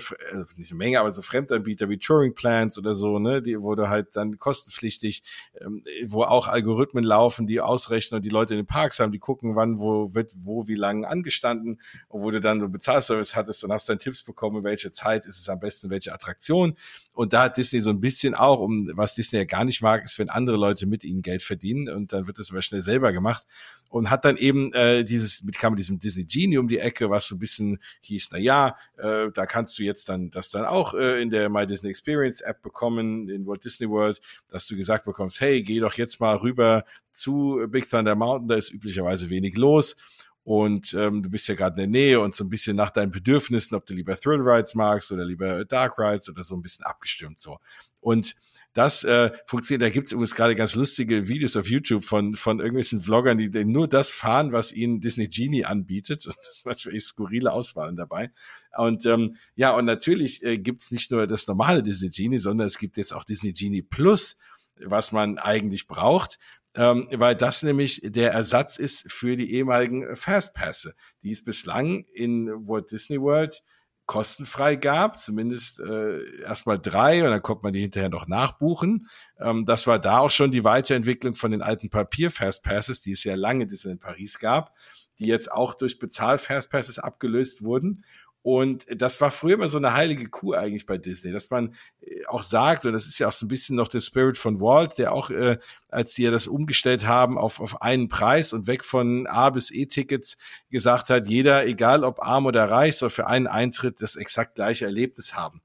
[0.57, 4.17] nicht eine Menge, aber so Fremdanbieter wie Turing Plans oder so, ne, die wurde halt
[4.17, 5.23] dann kostenpflichtig,
[5.61, 9.19] ähm, wo auch Algorithmen laufen, die ausrechnen und die Leute in den Parks haben, die
[9.19, 13.65] gucken, wann, wo wird, wo, wie lange angestanden und wo du dann so Bezahlservice hattest
[13.65, 16.75] und hast dann Tipps bekommen, welche Zeit ist es am besten, welche Attraktion.
[17.15, 20.05] Und da hat Disney so ein bisschen auch, um was Disney ja gar nicht mag,
[20.05, 23.13] ist, wenn andere Leute mit ihnen Geld verdienen und dann wird das aber schnell selber
[23.13, 23.47] gemacht
[23.91, 27.11] und hat dann eben äh, dieses mit kam mit diesem Disney Genie um die Ecke,
[27.11, 30.65] was so ein bisschen hieß, na ja, äh, da kannst du jetzt dann das dann
[30.65, 34.77] auch äh, in der My Disney Experience App bekommen in Walt Disney World, dass du
[34.77, 39.29] gesagt bekommst, hey, geh doch jetzt mal rüber zu Big Thunder Mountain, da ist üblicherweise
[39.29, 39.97] wenig los
[40.45, 43.13] und ähm, du bist ja gerade in der Nähe und so ein bisschen nach deinen
[43.13, 46.87] Bedürfnissen, ob du lieber Thrill Rides magst oder lieber Dark Rides oder so ein bisschen
[46.87, 47.59] abgestimmt so.
[48.01, 48.35] Und
[48.79, 49.83] das äh, funktioniert.
[49.83, 53.65] Da gibt es übrigens gerade ganz lustige Videos auf YouTube von, von irgendwelchen Vloggern, die,
[53.65, 56.25] nur das fahren, was ihnen Disney Genie anbietet.
[56.29, 58.31] Und das war wirklich skurrile Auswahlen dabei.
[58.77, 62.69] Und ähm, ja, und natürlich äh, gibt es nicht nur das normale Disney Genie, sondern
[62.69, 64.39] es gibt jetzt auch Disney Genie Plus,
[64.77, 66.39] was man eigentlich braucht.
[66.77, 70.95] Ähm, weil das nämlich der Ersatz ist für die ehemaligen Fastpässe,
[71.25, 73.61] die es bislang in Walt Disney World
[74.09, 79.07] kostenfrei gab, zumindest äh, erstmal drei und dann konnte man die hinterher noch nachbuchen.
[79.39, 83.37] Ähm, das war da auch schon die Weiterentwicklung von den alten Papier-Fastpasses, die es ja
[83.37, 84.75] lange in Paris gab.
[85.19, 88.05] die jetzt auch durch Bezahl-Fastpasses abgelöst wurden.
[88.43, 92.25] Und das war früher immer so eine heilige Kuh eigentlich bei Disney, dass man äh,
[92.27, 94.97] auch sagt, und das ist ja auch so ein bisschen noch der Spirit von Walt,
[94.97, 95.59] der auch, äh,
[95.89, 99.71] als sie ja das umgestellt haben auf, auf einen Preis und weg von A bis
[99.71, 100.39] E-Tickets
[100.71, 104.85] gesagt hat, jeder, egal ob arm oder reich, soll für einen Eintritt das exakt gleiche
[104.85, 105.61] Erlebnis haben.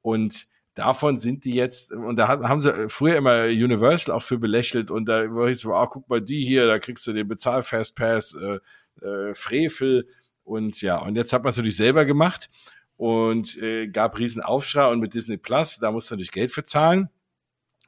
[0.00, 4.90] Und davon sind die jetzt, und da haben sie früher immer Universal auch für belächelt
[4.90, 8.34] und da war ich so, ah, guck mal die hier, da kriegst du den Bezahl-Fastpass,
[8.34, 8.58] äh,
[9.06, 10.06] äh, Frevel
[10.44, 12.48] und ja, und jetzt hat man es natürlich selber gemacht
[12.96, 16.64] und äh, gab riesen Aufschrei und mit Disney Plus, da musst du natürlich Geld für
[16.64, 17.08] zahlen.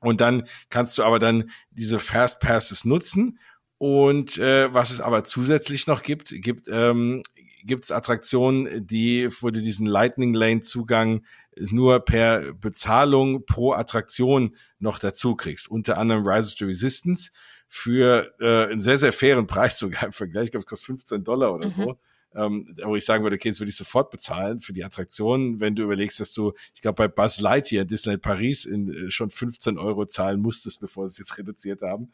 [0.00, 3.38] Und dann kannst du aber dann diese Fast Passes nutzen.
[3.78, 7.22] Und äh, was es aber zusätzlich noch gibt, gibt ähm,
[7.64, 11.24] gibt's Attraktionen, die, wo du diesen Lightning Lane Zugang
[11.58, 15.68] nur per Bezahlung pro Attraktion noch dazu kriegst.
[15.70, 17.32] Unter anderem Rise of the Resistance
[17.68, 20.44] für äh, einen sehr, sehr fairen Preis sogar im Vergleich.
[20.44, 21.72] Ich glaube, es kostet 15 Dollar oder mhm.
[21.72, 21.98] so
[22.36, 25.74] ähm, wo ich sagen würde, okay, das würde ich sofort bezahlen für die Attraktion, wenn
[25.74, 29.78] du überlegst, dass du, ich glaube, bei Buzz Lightyear Disneyland Paris in, äh, schon 15
[29.78, 32.12] Euro zahlen musstest, bevor sie es jetzt reduziert haben.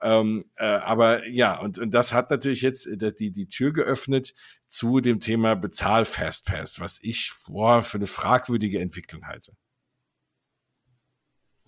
[0.00, 4.34] Ähm, äh, aber ja, und, und das hat natürlich jetzt äh, die, die Tür geöffnet
[4.66, 9.56] zu dem Thema Bezahl-Fastpass, was ich boah, für eine fragwürdige Entwicklung halte.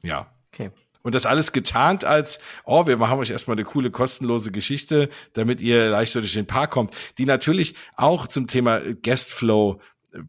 [0.02, 0.32] Ja.
[0.52, 0.70] Okay.
[1.06, 5.60] Und das alles getarnt als, oh, wir machen euch erstmal eine coole, kostenlose Geschichte, damit
[5.60, 9.80] ihr leichter durch den Park kommt, die natürlich auch zum Thema Guestflow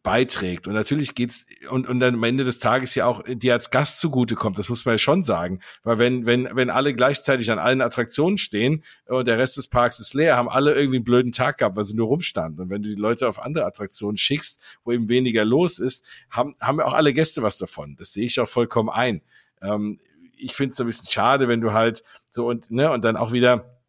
[0.04, 0.68] beiträgt.
[0.68, 4.00] Und natürlich geht's und, und dann am Ende des Tages ja auch dir als Gast
[4.00, 4.60] zugutekommt.
[4.60, 5.62] Das muss man ja schon sagen.
[5.82, 10.00] Weil wenn, wenn, wenn alle gleichzeitig an allen Attraktionen stehen und der Rest des Parks
[10.00, 12.66] ist leer, haben alle irgendwie einen blöden Tag gehabt, weil sie nur rumstanden.
[12.66, 16.54] Und wenn du die Leute auf andere Attraktionen schickst, wo eben weniger los ist, haben,
[16.62, 17.96] haben auch alle Gäste was davon.
[17.96, 19.24] Das sehe ich auch vollkommen ein.
[19.64, 19.98] Ähm,
[20.38, 23.18] ich finde es so ein bisschen schade, wenn du halt so und, ne, und dann
[23.18, 23.80] auch wieder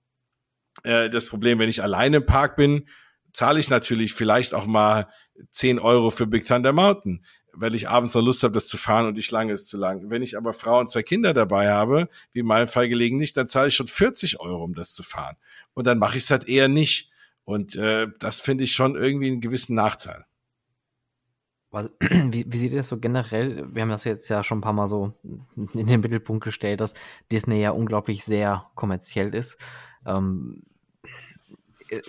[0.82, 2.88] äh, das Problem, wenn ich alleine im Park bin,
[3.32, 5.08] zahle ich natürlich vielleicht auch mal
[5.50, 9.06] 10 Euro für Big Thunder Mountain, weil ich abends noch Lust habe, das zu fahren
[9.06, 10.10] und die Schlange ist zu lang.
[10.10, 13.36] Wenn ich aber Frau und zwei Kinder dabei habe, wie in meinem Fall gelegen nicht,
[13.36, 15.36] dann zahle ich schon 40 Euro, um das zu fahren.
[15.74, 17.10] Und dann mache ich es halt eher nicht.
[17.44, 20.26] Und äh, das finde ich schon irgendwie einen gewissen Nachteil.
[21.70, 23.66] Was, wie, wie seht ihr das so generell?
[23.74, 25.12] Wir haben das jetzt ja schon ein paar Mal so
[25.74, 26.94] in den Mittelpunkt gestellt, dass
[27.30, 29.58] Disney ja unglaublich sehr kommerziell ist.
[30.06, 30.62] Ähm,
[31.90, 32.00] äh,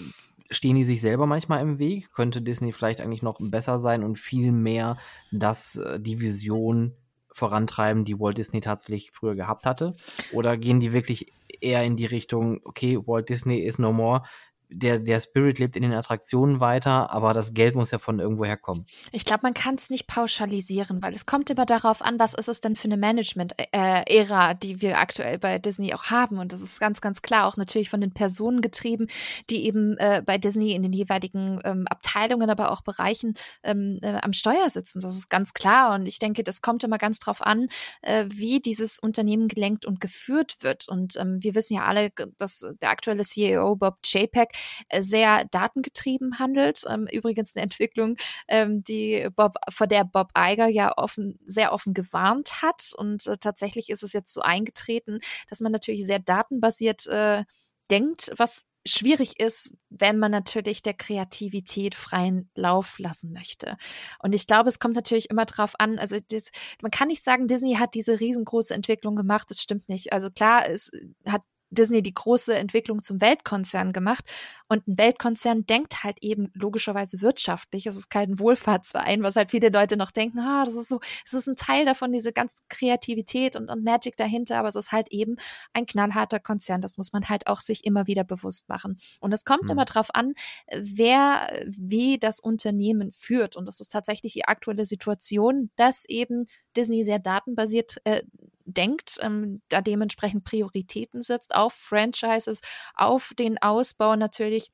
[0.52, 2.12] stehen die sich selber manchmal im Weg?
[2.14, 4.98] Könnte Disney vielleicht eigentlich noch besser sein und viel mehr
[5.32, 6.96] das, äh, die Vision
[7.32, 9.96] vorantreiben, die Walt Disney tatsächlich früher gehabt hatte?
[10.34, 11.32] Oder gehen die wirklich
[11.62, 14.24] eher in die Richtung, okay, Walt Disney is no more,
[14.70, 18.58] der, der Spirit lebt in den Attraktionen weiter, aber das Geld muss ja von irgendwoher
[18.58, 18.86] kommen.
[19.12, 22.48] Ich glaube, man kann es nicht pauschalisieren, weil es kommt immer darauf an, was ist
[22.48, 26.38] es denn für eine Management-Ära, die wir aktuell bei Disney auch haben.
[26.38, 29.08] Und das ist ganz, ganz klar auch natürlich von den Personen getrieben,
[29.50, 33.34] die eben äh, bei Disney in den jeweiligen ähm, Abteilungen, aber auch Bereichen
[33.64, 35.00] ähm, äh, am Steuer sitzen.
[35.00, 35.96] Das ist ganz klar.
[35.96, 37.70] Und ich denke, das kommt immer ganz drauf an,
[38.02, 40.88] äh, wie dieses Unternehmen gelenkt und geführt wird.
[40.88, 44.59] Und ähm, wir wissen ja alle, dass der aktuelle CEO Bob äh,
[45.00, 46.84] sehr datengetrieben handelt.
[46.90, 48.18] Ähm, übrigens eine Entwicklung,
[48.48, 52.94] ähm, die Bob, vor der Bob Iger ja offen, sehr offen gewarnt hat.
[52.96, 55.20] Und äh, tatsächlich ist es jetzt so eingetreten,
[55.50, 57.44] dass man natürlich sehr datenbasiert äh,
[57.90, 63.78] denkt, was schwierig ist, wenn man natürlich der Kreativität freien Lauf lassen möchte.
[64.20, 66.50] Und ich glaube, es kommt natürlich immer drauf an, also das,
[66.82, 70.14] man kann nicht sagen, Disney hat diese riesengroße Entwicklung gemacht, das stimmt nicht.
[70.14, 70.92] Also klar, es
[71.26, 74.26] hat Disney die große Entwicklung zum Weltkonzern gemacht.
[74.68, 77.88] Und ein Weltkonzern denkt halt eben logischerweise wirtschaftlich.
[77.88, 81.34] Es ist kein Wohlfahrtsverein, was halt viele Leute noch denken, ah, das ist so, es
[81.34, 85.12] ist ein Teil davon, diese ganze Kreativität und, und Magic dahinter, aber es ist halt
[85.12, 85.38] eben
[85.74, 86.82] ein knallharter Konzern.
[86.82, 88.98] Das muss man halt auch sich immer wieder bewusst machen.
[89.20, 89.72] Und es kommt mhm.
[89.72, 90.34] immer drauf an,
[90.72, 93.56] wer wie das Unternehmen führt.
[93.56, 98.22] Und das ist tatsächlich die aktuelle Situation, dass eben Disney sehr datenbasiert äh,
[98.70, 102.62] denkt, ähm, da dementsprechend Prioritäten setzt auf Franchises,
[102.96, 104.72] auf den Ausbau natürlich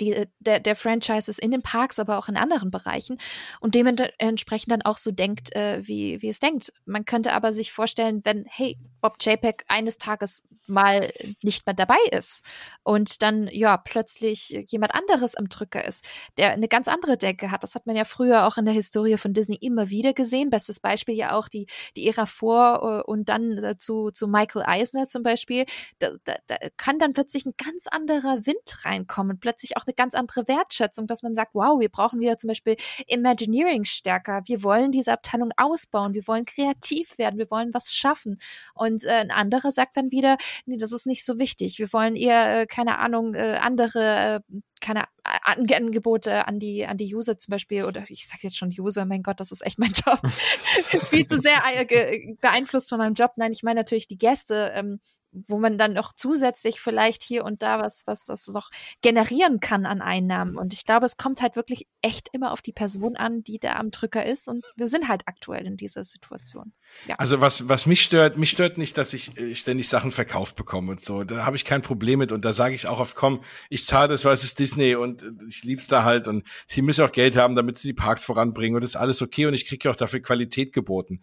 [0.00, 3.18] die, äh, der, der Franchises in den Parks, aber auch in anderen Bereichen
[3.60, 6.72] und dementsprechend dann auch so denkt, äh, wie, wie es denkt.
[6.84, 11.10] Man könnte aber sich vorstellen, wenn, hey, Bob JPEG eines Tages mal
[11.42, 12.44] nicht mehr dabei ist
[12.84, 16.06] und dann ja plötzlich jemand anderes am Drücker ist,
[16.38, 17.64] der eine ganz andere Decke hat.
[17.64, 20.50] Das hat man ja früher auch in der Historie von Disney immer wieder gesehen.
[20.50, 21.66] Bestes Beispiel ja auch die,
[21.96, 25.64] die Ära vor äh, und dann äh, zu, zu Michael Eisner zum Beispiel.
[25.98, 29.94] Da, da, da kann dann plötzlich ein ganz anderer Wind reinkommen, plötzlich auch auch eine
[29.94, 32.76] ganz andere Wertschätzung, dass man sagt, wow, wir brauchen wieder zum Beispiel
[33.06, 34.42] Imagineering stärker.
[34.46, 36.14] Wir wollen diese Abteilung ausbauen.
[36.14, 37.38] Wir wollen kreativ werden.
[37.38, 38.38] Wir wollen was schaffen.
[38.74, 40.36] Und äh, ein anderer sagt dann wieder,
[40.66, 41.78] nee, das ist nicht so wichtig.
[41.78, 47.14] Wir wollen eher, äh, keine Ahnung, äh, andere äh, keine Angebote an die an die
[47.14, 49.92] User zum Beispiel oder ich sage jetzt schon User, mein Gott, das ist echt mein
[49.92, 50.20] Job,
[51.08, 53.32] viel zu sehr äh, beeinflusst von meinem Job.
[53.36, 54.72] Nein, ich meine natürlich die Gäste.
[54.74, 55.00] Ähm,
[55.32, 59.86] wo man dann noch zusätzlich vielleicht hier und da was, was das noch generieren kann
[59.86, 60.56] an Einnahmen.
[60.56, 63.74] Und ich glaube, es kommt halt wirklich echt immer auf die Person an, die da
[63.74, 64.48] am Drücker ist.
[64.48, 66.72] Und wir sind halt aktuell in dieser Situation.
[67.06, 67.14] Ja.
[67.16, 70.92] Also was, was mich stört, mich stört nicht, dass ich äh, ständig Sachen verkauft bekomme
[70.92, 71.24] und so.
[71.24, 72.32] Da habe ich kein Problem mit.
[72.32, 75.24] Und da sage ich auch oft, komm, ich zahle das, weil es ist Disney und
[75.48, 76.28] ich lieb's da halt.
[76.28, 78.74] Und die müssen auch Geld haben, damit sie die Parks voranbringen.
[78.76, 79.46] Und das ist alles okay.
[79.46, 81.20] Und ich kriege auch dafür Qualität geboten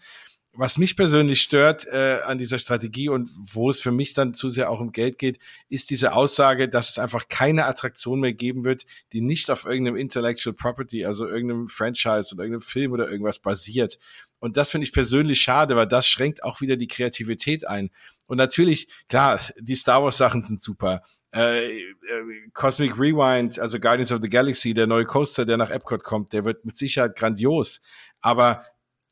[0.54, 4.50] was mich persönlich stört äh, an dieser Strategie und wo es für mich dann zu
[4.50, 5.40] sehr auch um Geld geht,
[5.70, 9.96] ist diese Aussage, dass es einfach keine Attraktion mehr geben wird, die nicht auf irgendeinem
[9.96, 14.00] Intellectual Property, also irgendeinem Franchise oder irgendeinem Film oder irgendwas basiert.
[14.40, 17.90] Und das finde ich persönlich schade, weil das schränkt auch wieder die Kreativität ein.
[18.26, 21.04] Und natürlich, klar, die Star Wars Sachen sind super.
[21.32, 21.84] Äh, äh,
[22.54, 26.44] Cosmic Rewind, also Guardians of the Galaxy, der neue Coaster, der nach Epcot kommt, der
[26.44, 27.82] wird mit Sicherheit grandios.
[28.20, 28.66] Aber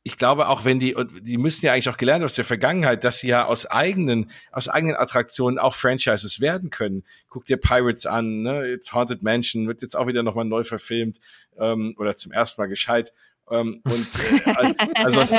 [0.08, 3.04] ich glaube auch, wenn die, und die müssen ja eigentlich auch gelernt aus der Vergangenheit,
[3.04, 7.04] dass sie ja aus eigenen, aus eigenen Attraktionen auch Franchises werden können.
[7.28, 8.66] Guck dir Pirates an, ne?
[8.66, 11.20] Jetzt Haunted Mansion wird jetzt auch wieder nochmal neu verfilmt,
[11.60, 13.12] ähm, oder zum ersten Mal gescheit.
[13.52, 14.08] Ähm, und
[14.46, 15.30] äh, also und,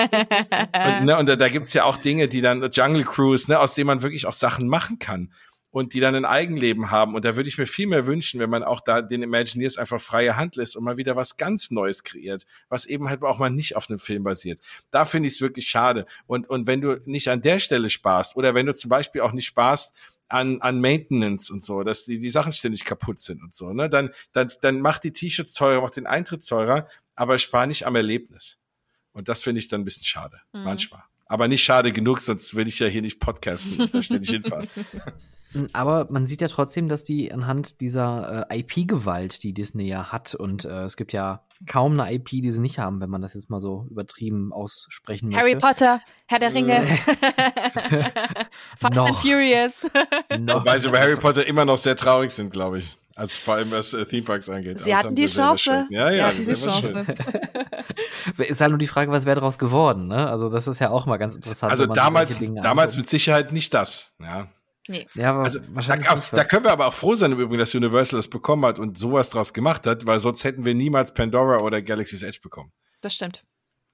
[1.06, 3.86] ne, und da, da gibt's ja auch Dinge, die dann Jungle Cruise, ne, aus denen
[3.86, 5.32] man wirklich auch Sachen machen kann
[5.70, 7.14] und die dann ein Eigenleben haben.
[7.14, 10.00] Und da würde ich mir viel mehr wünschen, wenn man auch da den Imagineers einfach
[10.00, 13.50] freie Hand lässt und mal wieder was ganz Neues kreiert, was eben halt auch mal
[13.50, 14.60] nicht auf einem Film basiert.
[14.90, 16.06] Da finde ich es wirklich schade.
[16.26, 19.32] Und, und wenn du nicht an der Stelle sparst oder wenn du zum Beispiel auch
[19.32, 19.96] nicht sparst,
[20.30, 23.88] an, an Maintenance und so, dass die, die Sachen ständig kaputt sind und so, ne?
[23.88, 27.96] Dann, dann, dann mach die T-Shirts teurer, mach den Eintritt teurer, aber spar nicht am
[27.96, 28.60] Erlebnis.
[29.12, 30.64] Und das finde ich dann ein bisschen schade, mhm.
[30.64, 31.02] manchmal.
[31.26, 34.68] Aber nicht schade genug, sonst würde ich ja hier nicht podcasten da ständig hinfahren.
[35.72, 40.34] Aber man sieht ja trotzdem, dass die anhand dieser äh, IP-Gewalt, die Disney ja hat,
[40.34, 43.34] und äh, es gibt ja kaum eine IP, die sie nicht haben, wenn man das
[43.34, 45.66] jetzt mal so übertrieben aussprechen Harry möchte.
[45.66, 46.82] Potter, Herr der Ringe,
[48.76, 49.84] Fast and Furious.
[50.30, 52.96] Wobei sie bei Harry Potter immer noch sehr traurig sind, glaube ich.
[53.16, 54.78] Also vor allem was äh, Theme Parks angeht.
[54.78, 55.86] Sie hatten die Chance.
[55.90, 57.04] Ja, ja, sie hatten die Chance.
[58.44, 60.28] ist halt nur die Frage, was wäre daraus geworden, ne?
[60.28, 61.72] Also das ist ja auch mal ganz interessant.
[61.72, 64.46] Also damals, damals mit Sicherheit nicht das, ja.
[64.88, 65.06] Nee.
[65.14, 67.58] Ja, aber also, wahrscheinlich da, nicht, da können wir aber auch froh sein im Übrigen,
[67.58, 71.12] dass Universal das bekommen hat und sowas draus gemacht hat, weil sonst hätten wir niemals
[71.12, 72.72] Pandora oder Galaxy's Edge bekommen.
[73.02, 73.44] Das stimmt.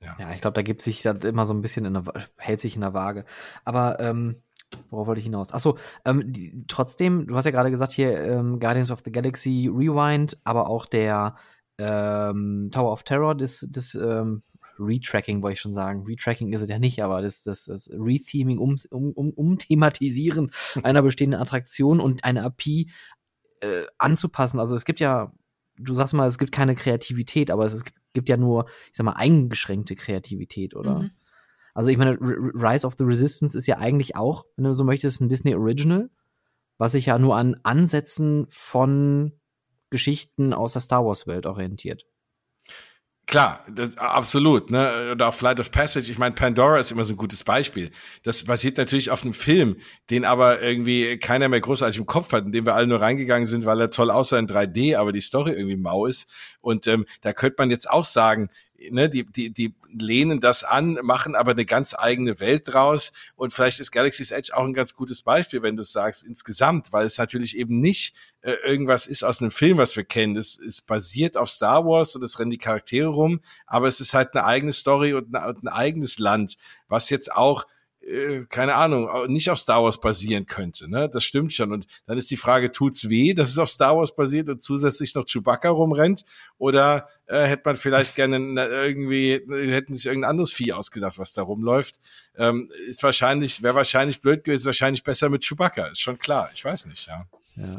[0.00, 2.04] Ja, ja ich glaube, da gibt sich das immer so ein bisschen in der,
[2.36, 3.24] hält sich in der Waage.
[3.64, 4.42] Aber ähm,
[4.90, 5.52] worauf wollte ich hinaus?
[5.52, 9.68] Achso, ähm, die, trotzdem, du hast ja gerade gesagt hier ähm, Guardians of the Galaxy
[9.72, 11.36] Rewind, aber auch der
[11.78, 14.42] ähm, Tower of Terror des, des ähm,
[14.78, 16.04] Retracking wollte ich schon sagen.
[16.06, 20.50] Retracking ist es ja nicht, aber das, das, das Retheming, um, um, um, Umthematisieren
[20.82, 22.90] einer bestehenden Attraktion und eine API
[23.60, 24.58] äh, anzupassen.
[24.58, 25.32] Also es gibt ja,
[25.76, 29.04] du sagst mal, es gibt keine Kreativität, aber es, gibt, gibt ja nur, ich sag
[29.04, 31.00] mal, eingeschränkte Kreativität, oder?
[31.00, 31.10] Mhm.
[31.74, 35.20] Also ich meine, Rise of the Resistance ist ja eigentlich auch, wenn du so möchtest,
[35.20, 36.08] ein Disney Original,
[36.78, 39.32] was sich ja nur an Ansätzen von
[39.90, 42.06] Geschichten aus der Star Wars Welt orientiert.
[43.26, 44.70] Klar, das, absolut.
[44.70, 45.10] Ne?
[45.12, 46.10] Oder auch Flight of Passage.
[46.10, 47.90] Ich meine, Pandora ist immer so ein gutes Beispiel.
[48.22, 49.76] Das basiert natürlich auf einem Film,
[50.10, 53.46] den aber irgendwie keiner mehr großartig im Kopf hat, in dem wir alle nur reingegangen
[53.46, 56.30] sind, weil er toll aussah in 3D, aber die Story irgendwie mau ist.
[56.60, 58.50] Und ähm, da könnte man jetzt auch sagen,
[58.90, 63.12] ne, die, die, die lehnen das an, machen aber eine ganz eigene Welt draus.
[63.36, 66.92] Und vielleicht ist Galaxy's Edge auch ein ganz gutes Beispiel, wenn du es sagst, insgesamt,
[66.92, 70.36] weil es natürlich eben nicht äh, irgendwas ist aus einem Film, was wir kennen.
[70.36, 74.14] Es ist basiert auf Star Wars und es rennen die Charaktere rum, aber es ist
[74.14, 76.56] halt eine eigene Story und, eine, und ein eigenes Land,
[76.88, 77.66] was jetzt auch
[78.48, 80.90] keine Ahnung, nicht auf Star Wars basieren könnte.
[80.90, 81.08] Ne?
[81.08, 81.72] Das stimmt schon.
[81.72, 85.14] Und dann ist die Frage, tut's weh, dass es auf Star Wars basiert und zusätzlich
[85.14, 86.24] noch Chewbacca rumrennt?
[86.58, 91.42] Oder äh, hätte man vielleicht gerne irgendwie, hätten sich irgendein anderes Vieh ausgedacht, was da
[91.42, 92.00] rumläuft?
[92.36, 96.50] Ähm, ist wahrscheinlich, wäre wahrscheinlich blöd gewesen, wahrscheinlich besser mit Chewbacca, ist schon klar.
[96.52, 97.26] Ich weiß nicht, ja.
[97.56, 97.76] ja.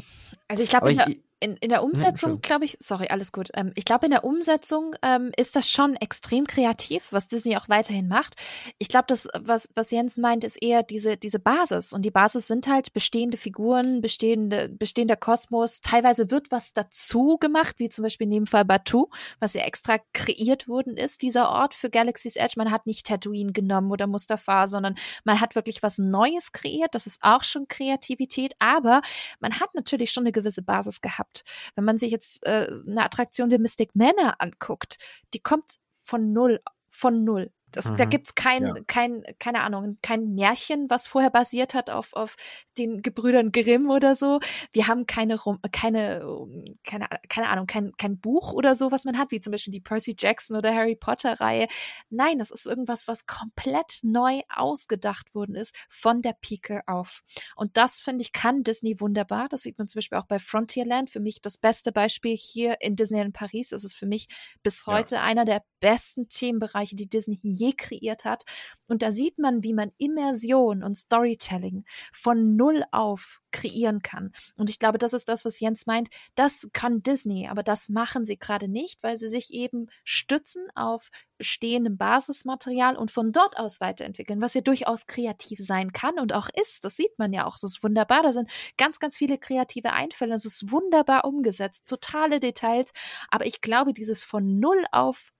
[0.48, 0.94] Also ich glaube,
[1.38, 3.50] in, in der Umsetzung, glaube ich, sorry, alles gut.
[3.54, 7.68] Ähm, ich glaube, in der Umsetzung ähm, ist das schon extrem kreativ, was Disney auch
[7.68, 8.36] weiterhin macht.
[8.78, 11.92] Ich glaube, das, was, was Jens meint, ist eher diese, diese Basis.
[11.92, 15.82] Und die Basis sind halt bestehende Figuren, bestehende, bestehender Kosmos.
[15.82, 19.08] Teilweise wird was dazu gemacht, wie zum Beispiel in dem Fall Batu,
[19.38, 22.54] was ja extra kreiert worden ist, dieser Ort für Galaxy's Edge.
[22.56, 24.94] Man hat nicht Tatooine genommen oder Mustafa, sondern
[25.24, 26.94] man hat wirklich was Neues kreiert.
[26.94, 28.54] Das ist auch schon Kreativität.
[28.58, 29.02] Aber
[29.40, 31.44] man hat natürlich schon eine gewisse Basis gehabt gehabt.
[31.74, 34.98] Wenn man sich jetzt äh, eine Attraktion wie Mystic Manor anguckt,
[35.34, 37.50] die kommt von null, von null.
[37.76, 37.96] Das, mhm.
[37.96, 38.74] Da gibt's kein, ja.
[38.86, 42.36] kein, keine Ahnung, kein Märchen, was vorher basiert hat auf, auf
[42.78, 44.40] den Gebrüdern Grimm oder so.
[44.72, 45.38] Wir haben keine,
[45.72, 46.46] keine,
[46.84, 49.80] keine, keine Ahnung, kein, kein Buch oder so, was man hat, wie zum Beispiel die
[49.80, 51.68] Percy Jackson oder Harry Potter Reihe.
[52.08, 57.22] Nein, das ist irgendwas, was komplett neu ausgedacht worden ist von der Pike auf.
[57.56, 59.48] Und das, finde ich, kann Disney wunderbar.
[59.50, 61.10] Das sieht man zum Beispiel auch bei Frontierland.
[61.10, 63.68] Für mich das beste Beispiel hier in Disneyland Paris.
[63.68, 64.28] Das ist für mich
[64.62, 65.22] bis heute ja.
[65.22, 68.42] einer der besten Themenbereiche, die Disney je kreiert hat.
[68.88, 74.32] Und da sieht man, wie man Immersion und Storytelling von Null auf kreieren kann.
[74.56, 76.08] Und ich glaube, das ist das, was Jens meint.
[76.34, 81.08] Das kann Disney, aber das machen sie gerade nicht, weil sie sich eben stützen auf
[81.38, 86.48] bestehendem Basismaterial und von dort aus weiterentwickeln, was ja durchaus kreativ sein kann und auch
[86.60, 86.84] ist.
[86.84, 87.54] Das sieht man ja auch.
[87.54, 88.24] Das ist wunderbar.
[88.24, 90.34] Da sind ganz, ganz viele kreative Einfälle.
[90.34, 91.84] Es ist wunderbar umgesetzt.
[91.86, 92.92] Totale Details.
[93.30, 95.32] Aber ich glaube, dieses von Null auf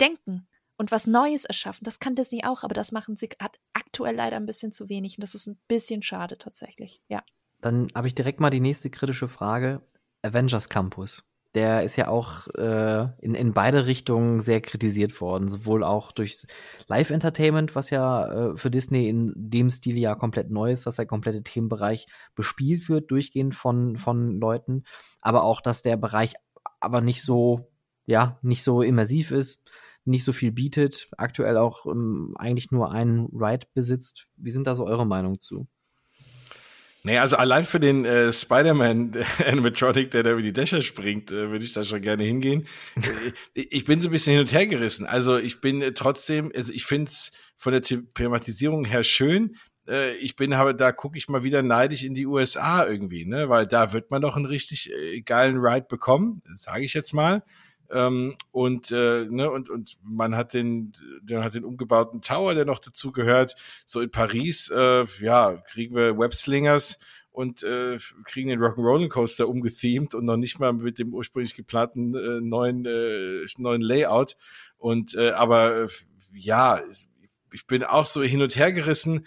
[0.00, 0.46] denken
[0.78, 1.84] und was Neues erschaffen.
[1.84, 3.30] Das kann Disney auch, aber das machen sie
[3.72, 7.00] aktuell leider ein bisschen zu wenig und das ist ein bisschen schade tatsächlich.
[7.08, 7.22] Ja.
[7.60, 9.82] Dann habe ich direkt mal die nächste kritische Frage.
[10.22, 11.24] Avengers Campus.
[11.54, 16.44] Der ist ja auch äh, in, in beide Richtungen sehr kritisiert worden, sowohl auch durch
[16.86, 21.06] Live-Entertainment, was ja äh, für Disney in dem Stil ja komplett neu ist, dass der
[21.06, 24.84] komplette Themenbereich bespielt wird, durchgehend von, von Leuten,
[25.22, 26.34] aber auch, dass der Bereich
[26.78, 27.70] aber nicht so,
[28.04, 29.62] ja, nicht so immersiv ist
[30.06, 34.26] nicht so viel bietet, aktuell auch ähm, eigentlich nur einen Ride besitzt.
[34.36, 35.66] Wie sind da so eure Meinung zu?
[37.06, 39.12] Naja, also allein für den äh, Spider-Man
[39.46, 42.66] Animatronic, der da über die Dächer springt, äh, würde ich da schon gerne hingehen.
[42.96, 45.06] Äh, ich bin so ein bisschen hin und her gerissen.
[45.06, 49.54] Also ich bin äh, trotzdem, also ich finde es von der Thematisierung her schön.
[49.88, 53.48] Äh, ich bin aber, da gucke ich mal wieder neidisch in die USA irgendwie, ne?
[53.48, 57.44] Weil da wird man doch einen richtig äh, geilen Ride bekommen, sage ich jetzt mal.
[57.90, 60.92] Ähm, und, äh, ne, und, und man hat den,
[61.22, 63.54] der hat den umgebauten Tower, der noch dazu gehört.
[63.84, 66.98] So in Paris, äh, ja, kriegen wir Webslingers
[67.30, 72.14] und äh, kriegen den Rock'n'Roller Coaster umgethemed und noch nicht mal mit dem ursprünglich geplanten
[72.14, 74.36] äh, neuen, äh, neuen Layout.
[74.78, 75.88] Und äh, aber äh,
[76.32, 76.80] ja,
[77.52, 79.26] ich bin auch so hin und her gerissen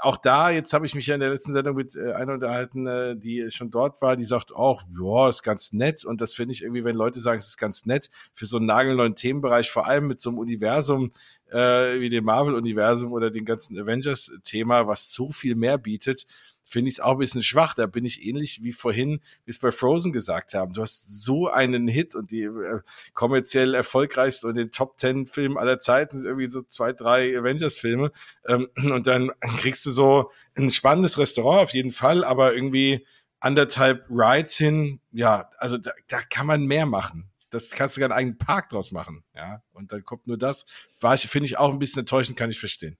[0.00, 2.86] auch da, jetzt habe ich mich ja in der letzten Sendung mit äh, einer unterhalten,
[2.86, 6.04] äh, die schon dort war, die sagt auch, ja, ist ganz nett.
[6.04, 8.66] Und das finde ich irgendwie, wenn Leute sagen, es ist ganz nett, für so einen
[8.66, 11.12] nagelneuen Themenbereich, vor allem mit so einem Universum
[11.50, 16.26] äh, wie dem Marvel-Universum oder dem ganzen Avengers-Thema, was so viel mehr bietet,
[16.70, 17.74] finde ich es auch ein bisschen schwach.
[17.74, 20.72] Da bin ich ähnlich wie vorhin, wie es bei Frozen gesagt haben.
[20.72, 22.80] Du hast so einen Hit und die äh,
[23.12, 28.12] kommerziell erfolgreichste und den Top Ten Film aller Zeiten sind irgendwie so zwei, drei Avengers-Filme.
[28.46, 33.06] Ähm, und dann kriegst du so ein spannendes Restaurant auf jeden Fall, aber irgendwie
[33.40, 35.00] anderthalb Rides hin.
[35.10, 38.68] Ja, also da, da kann man mehr machen das kannst du gar einen eigenen Park
[38.68, 39.62] draus machen, ja.
[39.72, 40.66] Und dann kommt nur das.
[41.00, 42.96] War ich, finde ich auch ein bisschen enttäuschend, kann ich verstehen.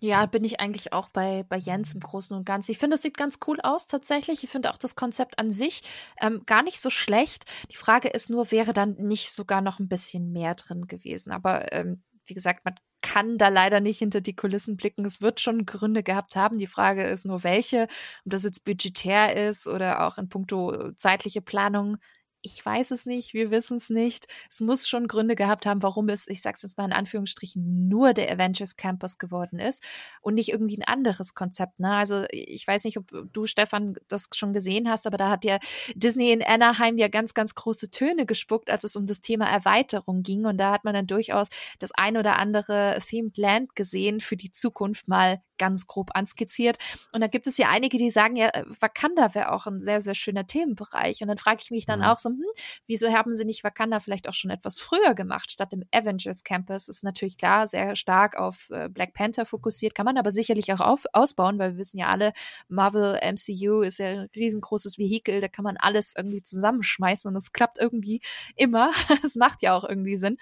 [0.00, 2.72] Ja, bin ich eigentlich auch bei, bei Jens im Großen und Ganzen.
[2.72, 4.44] Ich finde, es sieht ganz cool aus tatsächlich.
[4.44, 5.82] Ich finde auch das Konzept an sich
[6.20, 7.44] ähm, gar nicht so schlecht.
[7.70, 11.32] Die Frage ist nur, wäre dann nicht sogar noch ein bisschen mehr drin gewesen.
[11.32, 15.04] Aber ähm, wie gesagt, man kann da leider nicht hinter die Kulissen blicken.
[15.04, 16.58] Es wird schon Gründe gehabt haben.
[16.58, 17.84] Die Frage ist nur, welche.
[18.24, 21.96] Ob das jetzt budgetär ist oder auch in puncto zeitliche Planung
[22.42, 24.26] ich weiß es nicht, wir wissen es nicht.
[24.48, 28.14] Es muss schon Gründe gehabt haben, warum es, ich sag's jetzt mal in Anführungsstrichen, nur
[28.14, 29.84] der Avengers Campus geworden ist
[30.22, 31.80] und nicht irgendwie ein anderes Konzept.
[31.80, 31.92] Ne?
[31.92, 35.58] Also ich weiß nicht, ob du, Stefan, das schon gesehen hast, aber da hat ja
[35.94, 40.22] Disney in Anaheim ja ganz, ganz große Töne gespuckt, als es um das Thema Erweiterung
[40.22, 40.46] ging.
[40.46, 41.48] Und da hat man dann durchaus
[41.78, 46.78] das ein oder andere Themed Land gesehen für die Zukunft mal ganz grob anskizziert.
[47.12, 50.00] Und da gibt es ja einige, die sagen, ja, äh, Wakanda wäre auch ein sehr,
[50.00, 51.20] sehr schöner Themenbereich.
[51.20, 52.06] Und dann frage ich mich dann mhm.
[52.06, 52.42] auch so, hm,
[52.86, 56.88] wieso haben sie nicht Wakanda vielleicht auch schon etwas früher gemacht, statt im Avengers Campus?
[56.88, 60.80] Ist natürlich klar, sehr stark auf äh, Black Panther fokussiert, kann man aber sicherlich auch
[60.80, 62.32] auf, ausbauen, weil wir wissen ja alle,
[62.68, 67.52] Marvel MCU ist ja ein riesengroßes Vehikel, da kann man alles irgendwie zusammenschmeißen und es
[67.52, 68.20] klappt irgendwie
[68.56, 68.90] immer.
[69.22, 70.38] Es macht ja auch irgendwie Sinn.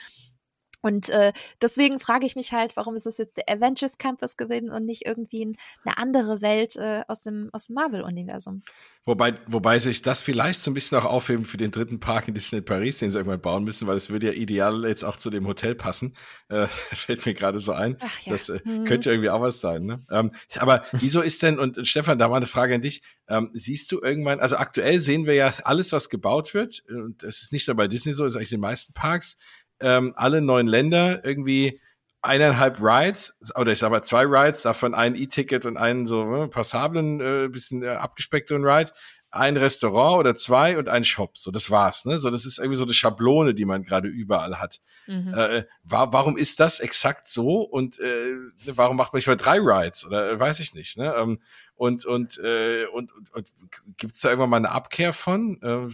[0.80, 4.70] Und äh, deswegen frage ich mich halt, warum ist es jetzt der Avengers Campus gewesen
[4.70, 8.62] und nicht irgendwie ein, eine andere Welt äh, aus dem, aus dem Marvel-Universum?
[9.04, 12.34] Wobei, wobei sich das vielleicht so ein bisschen auch aufheben für den dritten Park in
[12.34, 15.30] Disney Paris, den sie irgendwann bauen müssen, weil es würde ja ideal jetzt auch zu
[15.30, 16.14] dem Hotel passen.
[16.48, 17.96] Äh, fällt mir gerade so ein.
[18.00, 18.32] Ach ja.
[18.32, 18.84] Das äh, hm.
[18.84, 19.84] könnte irgendwie auch was sein.
[19.84, 20.00] Ne?
[20.10, 23.50] Ähm, aber wieso ist denn, und, und Stefan, da war eine Frage an dich, ähm,
[23.52, 27.52] siehst du irgendwann, also aktuell sehen wir ja alles, was gebaut wird, und das ist
[27.52, 29.36] nicht nur bei Disney so, ist eigentlich in den meisten Parks,
[29.80, 31.80] ähm, alle neun Länder irgendwie
[32.20, 36.48] eineinhalb Rides, oder ich sag mal zwei Rides, davon ein E-Ticket und einen so ne,
[36.48, 38.92] passablen, äh, bisschen äh, abgespeckten Ride.
[39.30, 41.36] ein Restaurant oder zwei und ein Shop.
[41.36, 42.04] So, das war's.
[42.06, 42.18] Ne?
[42.18, 44.80] So, das ist irgendwie so eine Schablone, die man gerade überall hat.
[45.06, 45.34] Mhm.
[45.34, 48.34] Äh, war, warum ist das exakt so und äh,
[48.64, 50.96] warum macht man nicht mal drei Rides oder äh, weiß ich nicht.
[50.96, 51.14] Ne?
[51.16, 51.40] Ähm,
[51.78, 53.52] und und, äh, und und, und
[53.96, 55.58] gibt's da irgendwann mal eine Abkehr von?
[55.62, 55.88] Äh,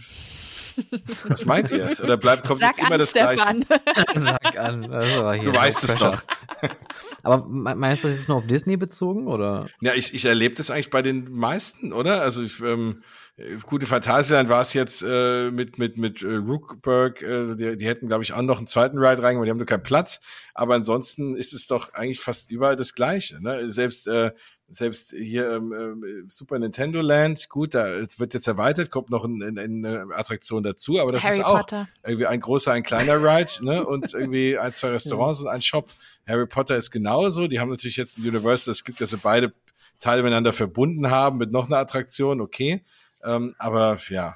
[1.27, 1.95] was meint ihr?
[2.03, 3.61] Oder bleibt kommt Sag jetzt immer an, das Stefan.
[3.61, 3.81] Gleiche?
[4.19, 4.91] Sag an.
[4.91, 6.21] Also hier, Du weißt es doch.
[7.23, 9.67] Aber me- meinst du das jetzt nur auf Disney bezogen oder?
[9.81, 12.21] Ja, ich, ich erlebe das eigentlich bei den meisten, oder?
[12.21, 13.03] Also ich, ähm,
[13.37, 17.87] äh, gute Phantasialand war es jetzt äh, mit mit mit äh, Rookburg, äh, die, die
[17.87, 20.19] hätten glaube ich auch noch einen zweiten Ride rein, aber die haben nur keinen Platz.
[20.53, 23.41] Aber ansonsten ist es doch eigentlich fast überall das Gleiche.
[23.41, 23.71] Ne?
[23.71, 24.31] Selbst äh,
[24.67, 29.23] selbst hier ähm, ähm, Super Nintendo Land, gut, da es wird jetzt erweitert, kommt noch
[29.23, 31.87] ein, ein, eine Attraktion dazu, aber das Harry ist auch Potter.
[32.03, 33.85] irgendwie ein großer, ein kleiner Ride, ne?
[33.85, 35.89] Und irgendwie ein, zwei Restaurants und ein Shop.
[36.27, 37.47] Harry Potter ist genauso.
[37.47, 39.53] Die haben natürlich jetzt ein Universal, es gibt, dass sie beide
[39.99, 42.83] Teile miteinander verbunden haben mit noch einer Attraktion, okay.
[43.23, 44.35] Ähm, aber ja,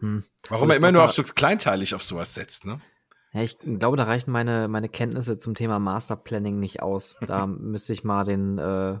[0.00, 0.24] Hm.
[0.48, 2.80] warum Also er immer nur auf so Kleinteilig auf sowas setzt, ne?
[3.32, 7.16] Ja, ich glaube, da reichen meine, meine Kenntnisse zum Thema Masterplanning nicht aus.
[7.20, 8.98] Da müsste ich mal den, äh,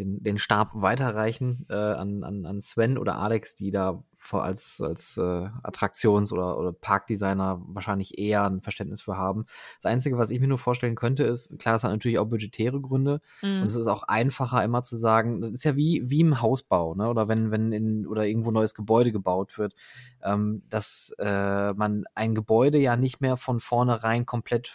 [0.00, 4.02] den, den Stab weiterreichen äh, an, an, an Sven oder Alex, die da
[4.32, 9.46] als, als äh, Attraktions- oder, oder Parkdesigner wahrscheinlich eher ein Verständnis für haben.
[9.82, 12.80] Das Einzige, was ich mir nur vorstellen könnte, ist, klar, es hat natürlich auch budgetäre
[12.80, 13.62] Gründe, Mhm.
[13.62, 16.94] und es ist auch einfacher, immer zu sagen, das ist ja wie, wie im Hausbau,
[16.94, 17.08] ne?
[17.08, 19.74] Oder wenn, wenn in oder irgendwo neues Gebäude gebaut wird,
[20.22, 24.72] ähm, dass äh, man ein Gebäude ja nicht mehr von vornherein komplett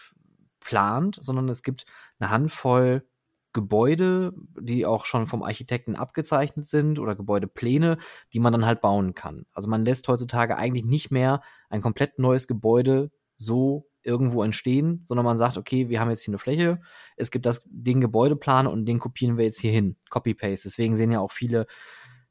[0.59, 1.85] plant, sondern es gibt
[2.19, 3.05] eine Handvoll
[3.55, 7.97] Gebäude, die auch schon vom Architekten abgezeichnet sind oder Gebäudepläne,
[8.33, 9.47] die man dann halt bauen kann.
[9.53, 15.25] Also man lässt heutzutage eigentlich nicht mehr ein komplett neues Gebäude so irgendwo entstehen, sondern
[15.25, 16.79] man sagt, okay, wir haben jetzt hier eine Fläche,
[17.17, 19.95] es gibt das, den Gebäudeplan und den kopieren wir jetzt hier hin.
[20.11, 20.67] Copy-Paste.
[20.69, 21.65] Deswegen sehen ja auch viele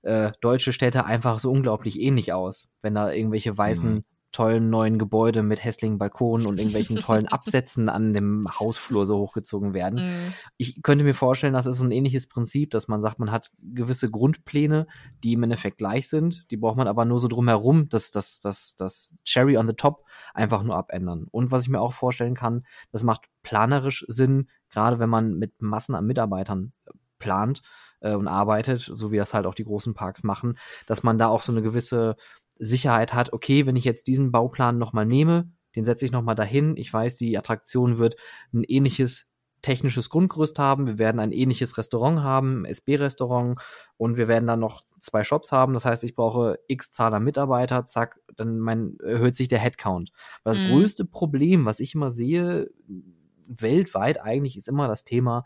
[0.03, 4.05] äh, deutsche Städte einfach so unglaublich ähnlich aus, wenn da irgendwelche weißen, Mhm.
[4.35, 9.75] Tollen neuen Gebäude mit hässlichen Balkonen und irgendwelchen tollen Absätzen an dem Hausflur so hochgezogen
[9.75, 10.01] werden.
[10.01, 10.35] Mhm.
[10.57, 13.53] Ich könnte mir vorstellen, das ist so ein ähnliches Prinzip, dass man sagt, man hat
[13.63, 14.89] gewisse Grundpläne,
[15.23, 16.51] die im Endeffekt gleich sind.
[16.51, 20.05] Die braucht man aber nur so drumherum, das, das, das, das Cherry on the top
[20.35, 21.29] einfach nur abändern.
[21.31, 25.63] Und was ich mir auch vorstellen kann, das macht planerisch Sinn, gerade wenn man mit
[25.63, 26.91] Massen an Mitarbeitern äh,
[27.21, 27.63] plant
[28.01, 30.59] äh, und arbeitet, so wie das halt auch die großen Parks machen,
[30.89, 32.17] dass man da auch so eine gewisse
[32.59, 36.77] Sicherheit hat, okay, wenn ich jetzt diesen Bauplan nochmal nehme, den setze ich nochmal dahin.
[36.77, 38.17] Ich weiß, die Attraktion wird
[38.53, 39.31] ein ähnliches
[39.63, 40.87] technisches Grundgerüst haben.
[40.87, 43.59] Wir werden ein ähnliches Restaurant haben, SB-Restaurant
[43.97, 45.73] und wir werden dann noch zwei Shops haben.
[45.75, 50.13] Das heißt, ich brauche x Zahl an Mitarbeiter, zack, dann mein, erhöht sich der Headcount.
[50.45, 50.67] Das Mhm.
[50.67, 52.71] größte Problem, was ich immer sehe,
[53.47, 55.45] weltweit eigentlich, ist immer das Thema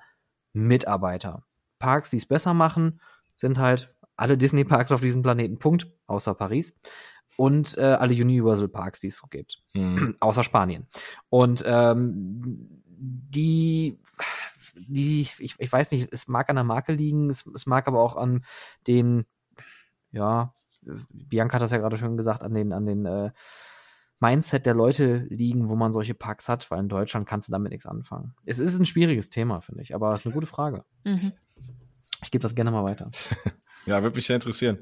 [0.52, 1.44] Mitarbeiter.
[1.78, 3.00] Parks, die es besser machen,
[3.36, 6.74] sind halt alle Disney-Parks auf diesem Planeten, Punkt, außer Paris.
[7.36, 10.16] Und äh, alle Universal-Parks, die es so gibt Mhm.
[10.20, 10.88] außer Spanien.
[11.30, 14.00] Und ähm, die,
[14.76, 18.02] die, ich, ich weiß nicht, es mag an der Marke liegen, es, es mag aber
[18.02, 18.44] auch an
[18.88, 19.24] den,
[20.10, 20.52] ja,
[21.10, 23.30] Bianca hat das ja gerade schon gesagt, an den, an den äh,
[24.18, 27.70] Mindset der Leute liegen, wo man solche Parks hat, weil in Deutschland kannst du damit
[27.70, 28.34] nichts anfangen.
[28.46, 30.84] Es ist ein schwieriges Thema, finde ich, aber es ist eine gute Frage.
[31.04, 31.32] Mhm.
[32.24, 33.10] Ich gebe das gerne mal weiter.
[33.86, 34.78] Ja, würde mich sehr interessieren.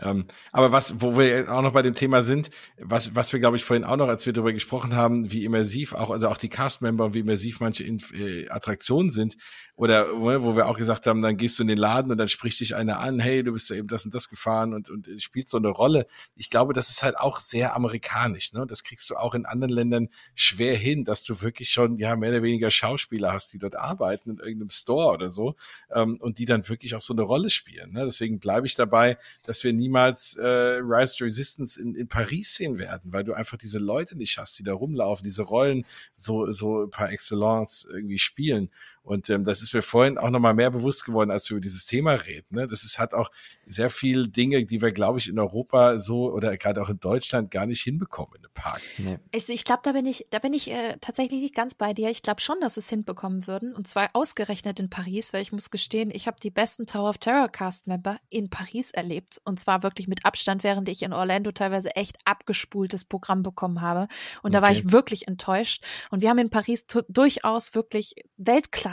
[0.00, 3.56] Ähm, aber was, wo wir auch noch bei dem Thema sind, was, was wir, glaube
[3.56, 6.48] ich, vorhin auch noch, als wir darüber gesprochen haben, wie immersiv auch, also auch die
[6.48, 9.36] Castmember und wie immersiv manche Inf äh, Attraktionen sind,
[9.78, 12.26] oder wo, wo wir auch gesagt haben, dann gehst du in den Laden und dann
[12.26, 15.06] spricht dich einer an, hey, du bist ja eben das und das gefahren und, und
[15.22, 16.08] spielt so eine Rolle.
[16.34, 18.66] Ich glaube, das ist halt auch sehr amerikanisch, ne?
[18.66, 22.30] Das kriegst du auch in anderen Ländern schwer hin, dass du wirklich schon, ja, mehr
[22.30, 25.54] oder weniger Schauspieler hast, die dort arbeiten in irgendeinem Store oder so,
[25.92, 27.92] ähm, und die dann wirklich auch so eine Rolle spielen.
[27.92, 28.04] Ne?
[28.04, 32.78] Deswegen bleibe ich dabei, dass wir niemals äh, Rise to Resistance in, in Paris sehen
[32.78, 35.84] werden, weil du einfach diese Leute nicht hast, die da rumlaufen, diese Rollen
[36.14, 38.70] so, so par excellence irgendwie spielen.
[39.08, 41.86] Und ähm, das ist mir vorhin auch nochmal mehr bewusst geworden, als wir über dieses
[41.86, 42.46] Thema reden.
[42.50, 42.68] Ne?
[42.68, 43.30] Das ist, hat auch
[43.64, 47.50] sehr viel Dinge, die wir, glaube ich, in Europa so oder gerade auch in Deutschland
[47.50, 48.82] gar nicht hinbekommen in einem Park.
[48.98, 49.18] Nee.
[49.32, 52.10] Ich, ich glaube, da bin ich, da bin ich äh, tatsächlich nicht ganz bei dir.
[52.10, 53.74] Ich glaube schon, dass es hinbekommen würden.
[53.74, 57.16] Und zwar ausgerechnet in Paris, weil ich muss gestehen, ich habe die besten Tower of
[57.18, 59.40] Terror Cast-Member in Paris erlebt.
[59.44, 64.06] Und zwar wirklich mit Abstand, während ich in Orlando teilweise echt abgespultes Programm bekommen habe.
[64.42, 64.82] Und da war Okay.
[64.84, 65.82] ich wirklich enttäuscht.
[66.10, 68.16] Und wir haben in Paris durchaus wirklich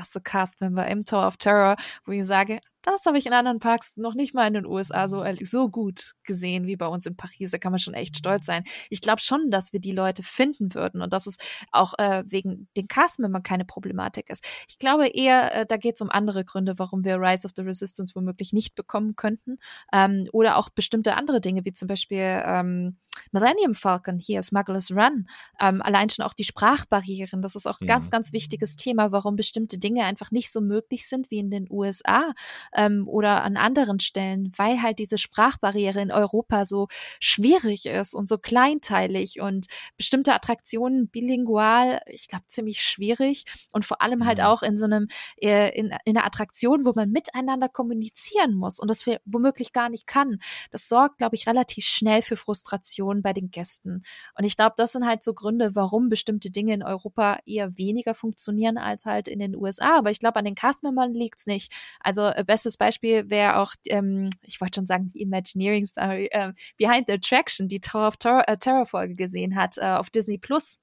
[0.05, 1.75] Weltklasse-Cast-Member im Tower of Terror,
[2.05, 5.07] wo ich sage, Das habe ich in anderen Parks noch nicht mal in den USA
[5.07, 7.49] so, so gut gesehen wie bei uns in Paris.
[7.49, 8.63] Da kann man schon echt stolz sein.
[8.91, 11.37] Ich glaube schon, dass wir die Leute finden würden und dass es
[11.71, 14.45] auch äh, wegen den Castmembern keine Problematik ist.
[14.69, 17.63] Ich glaube eher, äh, da geht es um andere Gründe, warum wir Rise of the
[17.63, 19.57] Resistance womöglich nicht bekommen könnten.
[19.91, 22.97] Ähm, oder auch bestimmte andere Dinge, wie zum Beispiel ähm,
[23.31, 25.27] Millennium Falcon hier, Smuggler's Run,
[25.59, 27.89] ähm, allein schon auch die Sprachbarrieren, das ist auch ein mhm.
[27.89, 31.67] ganz, ganz wichtiges Thema, warum bestimmte Dinge einfach nicht so möglich sind wie in den
[31.69, 32.33] USA
[32.73, 36.87] ähm, oder an anderen Stellen, weil halt diese Sprachbarriere in Europa so
[37.19, 39.67] schwierig ist und so kleinteilig und
[39.97, 44.45] bestimmte Attraktionen bilingual, ich glaube, ziemlich schwierig und vor allem halt mhm.
[44.45, 48.89] auch in so einem, äh, in, in einer Attraktion, wo man miteinander kommunizieren muss und
[48.89, 50.39] das womöglich gar nicht kann.
[50.71, 54.03] Das sorgt, glaube ich, relativ schnell für Frustration bei den Gästen.
[54.37, 58.15] Und ich glaube, das sind halt so Gründe, warum bestimmte Dinge in Europa eher weniger
[58.15, 59.97] funktionieren als halt in den USA.
[59.97, 61.73] Aber ich glaube, an den Castmembern liegt es nicht.
[61.99, 66.53] Also äh, bestes Beispiel wäre auch, ähm, ich wollte schon sagen, die Imagineering Story, äh,
[66.77, 70.37] Behind the Attraction, die Tower of Terror, äh, Terror Folge gesehen hat äh, auf Disney
[70.37, 70.79] Plus.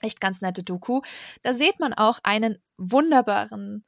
[0.00, 1.02] Echt ganz nette Doku.
[1.42, 3.84] Da sieht man auch einen wunderbaren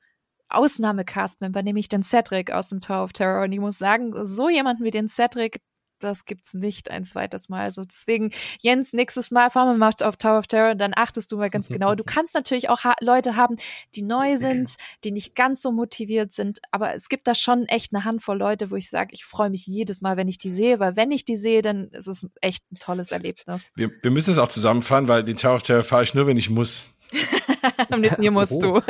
[0.52, 3.44] Ausnahmecast-Member, nämlich den Cedric aus dem Tower of Terror.
[3.44, 5.60] Und ich muss sagen, so jemanden wie den Cedric,
[6.02, 7.62] das gibt's nicht ein zweites Mal.
[7.62, 8.30] Also deswegen,
[8.60, 11.68] Jens, nächstes Mal fahren wir mal auf Tower of Terror, dann achtest du mal ganz
[11.68, 11.94] genau.
[11.94, 13.56] Du kannst natürlich auch ha Leute haben,
[13.94, 17.94] die neu sind, die nicht ganz so motiviert sind, aber es gibt da schon echt
[17.94, 20.80] eine Handvoll Leute, wo ich sage, ich freue mich jedes Mal, wenn ich die sehe,
[20.80, 23.72] weil wenn ich die sehe, dann ist es echt ein tolles Erlebnis.
[23.74, 26.36] Wir, wir müssen es auch zusammenfahren, weil den Tower of Terror fahre ich nur, wenn
[26.36, 26.90] ich muss.
[27.96, 28.80] Mit mir musst oh.
[28.80, 28.82] du.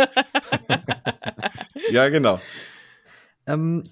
[1.90, 2.40] ja, genau.
[3.47, 3.84] Ähm,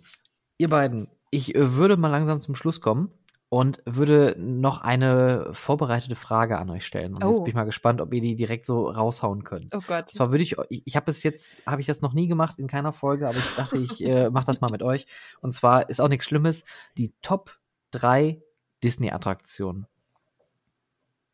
[0.59, 3.11] ihr beiden, ich äh, würde mal langsam zum Schluss kommen
[3.49, 7.15] und würde noch eine vorbereitete Frage an euch stellen.
[7.15, 7.31] Und oh.
[7.31, 9.75] jetzt bin ich mal gespannt, ob ihr die direkt so raushauen könnt.
[9.75, 10.09] Oh Gott.
[10.09, 12.69] Zwar würde ich, ich, ich habe es jetzt, habe ich das noch nie gemacht in
[12.69, 15.07] keiner Folge, aber ich dachte, ich äh, mache das mal mit euch.
[15.41, 16.65] Und zwar ist auch nichts Schlimmes,
[16.97, 17.59] die Top
[17.91, 18.41] 3
[18.85, 19.89] Disney-Attraktionen.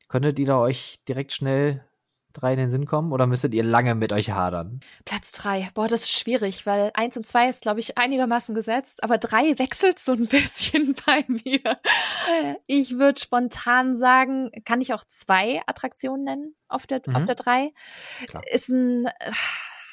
[0.09, 1.85] Könntet ihr da euch direkt schnell
[2.37, 4.81] drei in den Sinn kommen oder müsstet ihr lange mit euch hadern?
[5.05, 5.69] Platz drei.
[5.75, 9.59] Boah, das ist schwierig, weil eins und zwei ist, glaube ich, einigermaßen gesetzt, aber drei
[9.59, 11.79] wechselt so ein bisschen bei mir.
[12.67, 17.17] Ich würde spontan sagen, kann ich auch zwei Attraktionen nennen auf der, mhm.
[17.17, 17.73] auf der drei.
[18.27, 18.43] Klar.
[18.53, 19.33] Ist ein äh,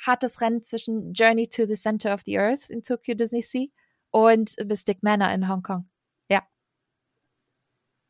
[0.06, 3.68] hartes Rennen zwischen Journey to the Center of the Earth in Tokyo Disney Sea
[4.12, 5.90] und Mystic Manor in Hongkong.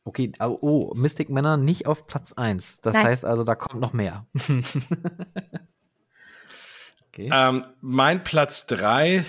[0.06, 2.82] Okay, oh, Mystic Manor nicht auf Platz 1.
[2.82, 3.06] Das Nein.
[3.06, 4.28] heißt also, da kommt noch mehr.
[7.08, 7.30] okay.
[7.32, 9.24] ähm, mein Platz 3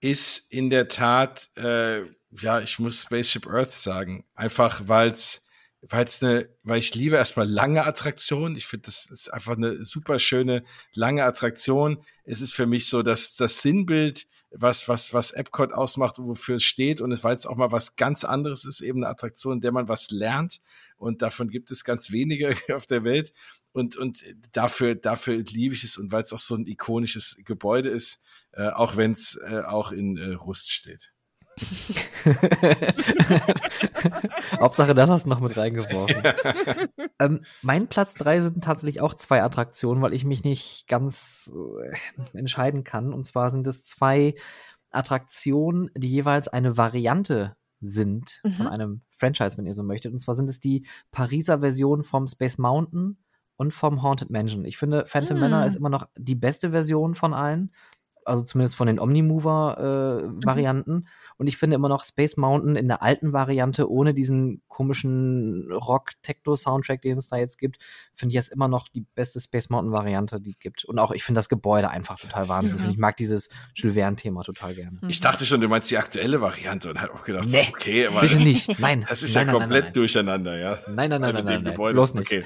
[0.00, 4.24] ist in der Tat, äh, ja, ich muss Spaceship Earth sagen.
[4.34, 5.44] Einfach, weil es
[5.90, 8.56] weil es eine, weil ich liebe erstmal lange Attraktionen.
[8.56, 10.64] Ich finde, das ist einfach eine super schöne
[10.94, 12.04] lange Attraktion.
[12.24, 14.26] Es ist für mich so, dass das Sinnbild
[14.56, 17.00] was, was, was Epcot ausmacht, wofür es steht.
[17.00, 19.72] Und es war jetzt auch mal was ganz anderes ist, eben eine Attraktion, in der
[19.72, 20.60] man was lernt.
[20.96, 23.32] Und davon gibt es ganz wenige auf der Welt.
[23.72, 24.22] Und, und
[24.52, 25.98] dafür, dafür liebe ich es.
[25.98, 28.20] Und weil es auch so ein ikonisches Gebäude ist,
[28.52, 31.13] äh, auch wenn es äh, auch in äh, Rust steht.
[34.58, 36.20] Hauptsache, das hast du noch mit reingeworfen.
[37.18, 41.92] ähm, mein Platz 3 sind tatsächlich auch zwei Attraktionen, weil ich mich nicht ganz äh,
[42.36, 43.12] entscheiden kann.
[43.12, 44.34] Und zwar sind es zwei
[44.90, 48.52] Attraktionen, die jeweils eine Variante sind mhm.
[48.52, 50.12] von einem Franchise, wenn ihr so möchtet.
[50.12, 53.18] Und zwar sind es die Pariser Version vom Space Mountain
[53.56, 54.64] und vom Haunted Mansion.
[54.64, 55.40] Ich finde, Phantom mm.
[55.40, 57.72] Manor ist immer noch die beste Version von allen
[58.24, 60.90] also zumindest von den Omnimover-Varianten.
[60.90, 61.06] Äh, mhm.
[61.36, 67.02] Und ich finde immer noch Space Mountain in der alten Variante ohne diesen komischen Rock-Techno-Soundtrack,
[67.02, 67.78] den es da jetzt gibt,
[68.14, 70.84] finde ich jetzt immer noch die beste Space Mountain-Variante, die es gibt.
[70.84, 72.82] Und auch ich finde das Gebäude einfach total wahnsinnig.
[72.82, 72.86] Mhm.
[72.86, 74.98] Und ich mag dieses Jules Verne-Thema total gerne.
[75.08, 78.06] Ich dachte schon, du meinst die aktuelle Variante und habe auch gedacht, nee, so, okay,
[78.06, 78.78] aber bitte nicht.
[78.78, 79.06] Nein.
[79.14, 80.78] Das ist nein, ja nein, komplett nein, durcheinander, ja.
[80.88, 82.26] Nein, nein, nein, nein, nein, nein, bloß nicht.
[82.26, 82.44] Okay.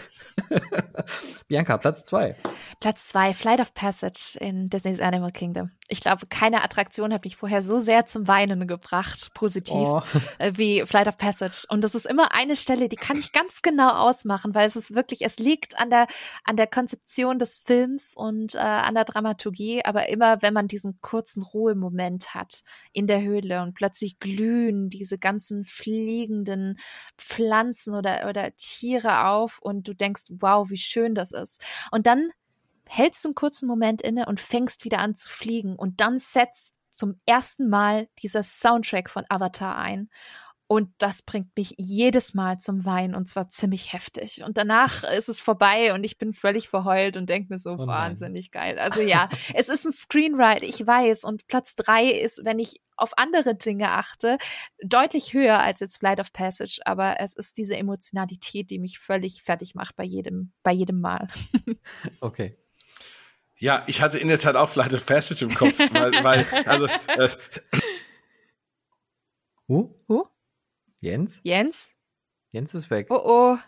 [1.48, 2.36] Bianca, Platz zwei.
[2.80, 5.67] Platz zwei, Flight of Passage in Disney's Animal Kingdom.
[5.88, 10.02] Ich glaube, keine Attraktion hat mich vorher so sehr zum Weinen gebracht, positiv, oh.
[10.38, 11.64] Äh, wie Flight of Passage.
[11.68, 14.94] Und das ist immer eine Stelle, die kann ich ganz genau ausmachen, weil es ist
[14.94, 16.06] wirklich, es liegt an der,
[16.44, 20.98] an der Konzeption des Films und äh, an der Dramaturgie, aber immer, wenn man diesen
[21.00, 22.60] kurzen Ruhemoment hat
[22.92, 26.78] in der Höhle und plötzlich glühen diese ganzen fliegenden
[27.16, 31.64] Pflanzen oder, oder Tiere auf und du denkst, wow, wie schön das ist.
[31.90, 32.30] Und dann
[32.88, 36.74] hältst du einen kurzen Moment inne und fängst wieder an zu fliegen und dann setzt
[36.90, 40.10] zum ersten Mal dieser Soundtrack von Avatar ein.
[40.70, 44.42] Und das bringt mich jedes Mal zum Weinen und zwar ziemlich heftig.
[44.44, 47.86] Und danach ist es vorbei und ich bin völlig verheult und denke mir so, oh
[47.86, 48.78] wahnsinnig geil.
[48.78, 51.24] Also ja, es ist ein Screenwrite, ich weiß.
[51.24, 54.36] Und Platz drei ist, wenn ich auf andere Dinge achte,
[54.84, 56.80] deutlich höher als jetzt Flight of Passage.
[56.84, 61.28] Aber es ist diese Emotionalität, die mich völlig fertig macht bei jedem, bei jedem Mal.
[62.20, 62.58] okay.
[63.58, 66.86] Ja, ich hatte in der Tat auch Flight of Passage im Kopf, weil, weil also
[66.86, 67.28] äh,
[69.68, 69.94] Huh?
[70.08, 70.24] Huh?
[71.00, 71.40] Jens?
[71.44, 71.92] Jens?
[72.50, 73.08] Jens ist weg.
[73.10, 73.58] Oh oh.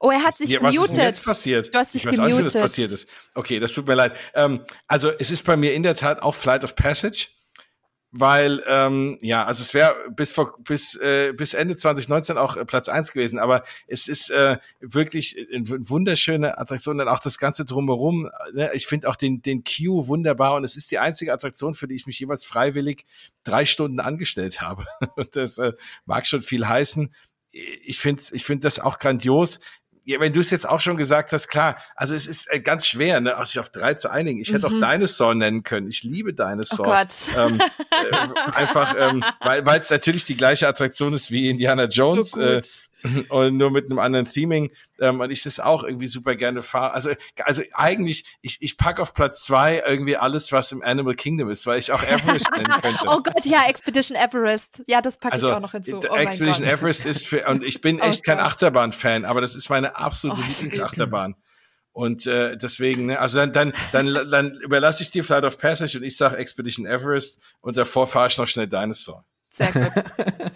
[0.00, 0.80] Oh, er hat sich ja, gemutet.
[0.80, 1.74] Was ist denn jetzt passiert?
[1.74, 2.34] Du hast dich ich weiß gemutet.
[2.34, 3.08] Auch nicht, was passiert ist.
[3.34, 4.16] Okay, das tut mir leid.
[4.34, 7.28] Ähm, also es ist bei mir in der Tat auch Flight of Passage
[8.16, 12.64] weil ähm, ja, also es wäre bis vor bis äh, bis Ende 2019 auch äh,
[12.64, 17.64] Platz eins gewesen, aber es ist äh, wirklich eine wunderschöne Attraktion und auch das ganze
[17.64, 18.30] drumherum.
[18.52, 18.70] Ne?
[18.72, 21.96] Ich finde auch den den Queue wunderbar und es ist die einzige Attraktion, für die
[21.96, 23.04] ich mich jeweils freiwillig
[23.42, 24.86] drei Stunden angestellt habe
[25.16, 25.72] und das äh,
[26.04, 27.12] mag schon viel heißen.
[27.50, 29.58] Ich finde ich finde das auch grandios
[30.04, 32.86] ja, wenn du es jetzt auch schon gesagt hast, klar, also es ist äh, ganz
[32.86, 34.40] schwer, ne, sich auf drei zu einigen.
[34.40, 34.82] Ich hätte mhm.
[34.82, 35.88] auch Dinosaur nennen können.
[35.88, 36.86] Ich liebe Dinosaur.
[36.86, 37.14] Oh Gott.
[37.36, 42.32] Ähm, äh, einfach, ähm, weil es natürlich die gleiche Attraktion ist wie Indiana Jones.
[42.32, 42.60] So äh,
[43.28, 44.70] und nur mit einem anderen Theming.
[45.00, 46.92] Ähm, und ich das auch irgendwie super gerne fahre.
[46.92, 47.10] Also,
[47.44, 51.66] also eigentlich, ich, ich pack auf Platz zwei irgendwie alles, was im Animal Kingdom ist,
[51.66, 53.06] weil ich auch Everest nennen könnte.
[53.06, 54.82] oh Gott, ja, Expedition Everest.
[54.86, 56.00] Ja, das packe also, ich auch noch hinzu.
[56.08, 59.54] Oh Expedition Everest ist für, und ich bin oh echt oh kein Achterbahn-Fan, aber das
[59.54, 61.36] ist meine absolute oh, Lieblingsachterbahn.
[61.92, 65.96] Und äh, deswegen, ne, also dann, dann, dann, dann überlasse ich dir Flight of Passage
[65.96, 69.24] und ich sage Expedition Everest und davor fahre ich noch schnell Dinosaur.
[69.54, 69.92] Sehr gut.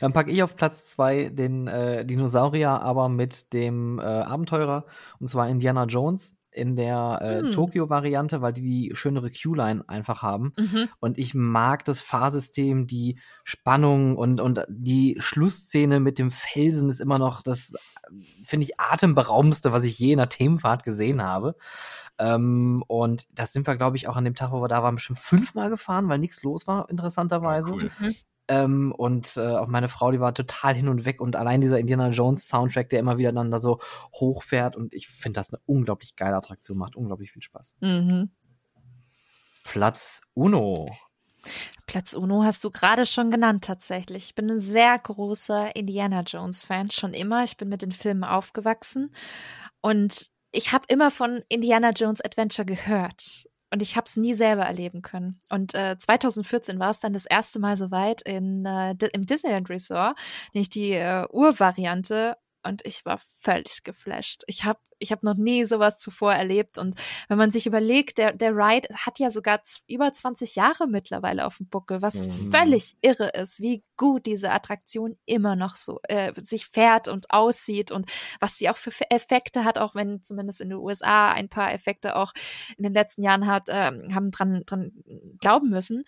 [0.00, 4.84] Dann packe ich auf Platz zwei den äh, Dinosaurier, aber mit dem äh, Abenteurer,
[5.20, 7.50] und zwar Indiana Jones in der äh, hm.
[7.52, 10.54] Tokio-Variante, weil die die schönere Q-Line einfach haben.
[10.58, 10.88] Mhm.
[10.98, 17.00] Und ich mag das Fahrsystem, die Spannung und, und die Schlussszene mit dem Felsen ist
[17.00, 17.74] immer noch das,
[18.44, 21.54] finde ich, atemberaubendste, was ich je in einer Themenfahrt gesehen habe.
[22.18, 24.96] Ähm, und das sind wir, glaube ich, auch an dem Tag, wo wir da waren,
[24.96, 27.70] bestimmt fünfmal gefahren, weil nichts los war, interessanterweise.
[27.70, 27.90] Ja, cool.
[27.98, 28.14] mhm.
[28.48, 31.20] Ähm, und äh, auch meine Frau, die war total hin und weg.
[31.20, 33.80] Und allein dieser Indiana Jones Soundtrack, der immer wieder dann da so
[34.14, 34.76] hochfährt.
[34.76, 37.74] Und ich finde das eine unglaublich geile Attraktion, macht unglaublich viel Spaß.
[37.80, 38.30] Mhm.
[39.64, 40.88] Platz Uno.
[41.86, 44.24] Platz Uno hast du gerade schon genannt tatsächlich.
[44.26, 47.44] Ich bin ein sehr großer Indiana Jones Fan, schon immer.
[47.44, 49.14] Ich bin mit den Filmen aufgewachsen
[49.80, 54.64] und ich habe immer von Indiana Jones Adventure gehört und ich habe es nie selber
[54.64, 55.38] erleben können.
[55.48, 60.18] Und äh, 2014 war es dann das erste Mal soweit in, äh, im Disneyland Resort,
[60.52, 64.42] nämlich die äh, Urvariante und ich war völlig geflasht.
[64.46, 66.94] Ich habe ich hab noch nie sowas zuvor erlebt und
[67.28, 71.56] wenn man sich überlegt, der, der Ride hat ja sogar über 20 Jahre mittlerweile auf
[71.56, 72.50] dem Buckel, was mhm.
[72.52, 77.90] völlig irre ist, wie gut diese Attraktion immer noch so äh, sich fährt und aussieht
[77.90, 78.10] und
[78.40, 82.16] was sie auch für Effekte hat, auch wenn zumindest in den USA ein paar Effekte
[82.16, 82.32] auch
[82.76, 84.92] in den letzten Jahren hat, äh, haben dran, dran
[85.40, 86.04] glauben müssen.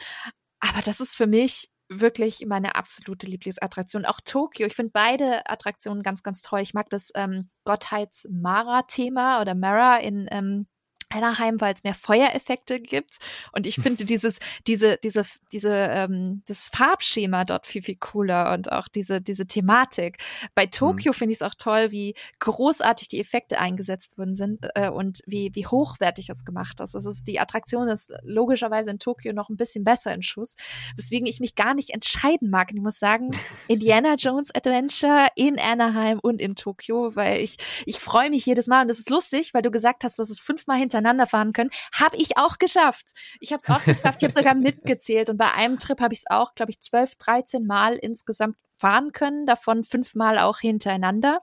[0.61, 4.05] Aber das ist für mich wirklich meine absolute Lieblingsattraktion.
[4.05, 4.67] Auch Tokio.
[4.67, 6.61] Ich finde beide Attraktionen ganz, ganz toll.
[6.61, 10.67] Ich mag das ähm, Gottheits-Mara-Thema oder Mara in ähm,
[11.15, 13.19] Anaheim, weil es mehr Feuereffekte gibt.
[13.53, 18.73] Und ich finde dieses, diese, diese, diese, ähm, das Farbschema dort viel, viel cooler und
[18.73, 20.19] auch diese, diese Thematik.
[20.55, 21.15] Bei Tokio mhm.
[21.15, 25.51] finde ich es auch toll, wie großartig die Effekte eingesetzt worden sind äh, und wie,
[25.55, 26.95] wie hochwertig es gemacht ist.
[26.95, 30.57] Also ist, die Attraktion ist logischerweise in Tokio noch ein bisschen besser in Schuss,
[30.97, 32.71] weswegen ich mich gar nicht entscheiden mag.
[32.71, 33.31] Und ich muss sagen,
[33.69, 38.83] Indiana Jones Adventure in Anaheim und in Tokio, weil ich, ich freue mich jedes Mal
[38.83, 41.71] und das ist lustig, weil du gesagt hast, dass es fünfmal hinter fahren können.
[41.93, 43.13] Habe ich auch geschafft.
[43.41, 44.23] Ich habe es auch geschafft.
[44.23, 47.17] Ich habe sogar mitgezählt und bei einem Trip habe ich es auch, glaube ich, zwölf,
[47.17, 51.39] dreizehn Mal insgesamt fahren können, davon fünfmal auch hintereinander.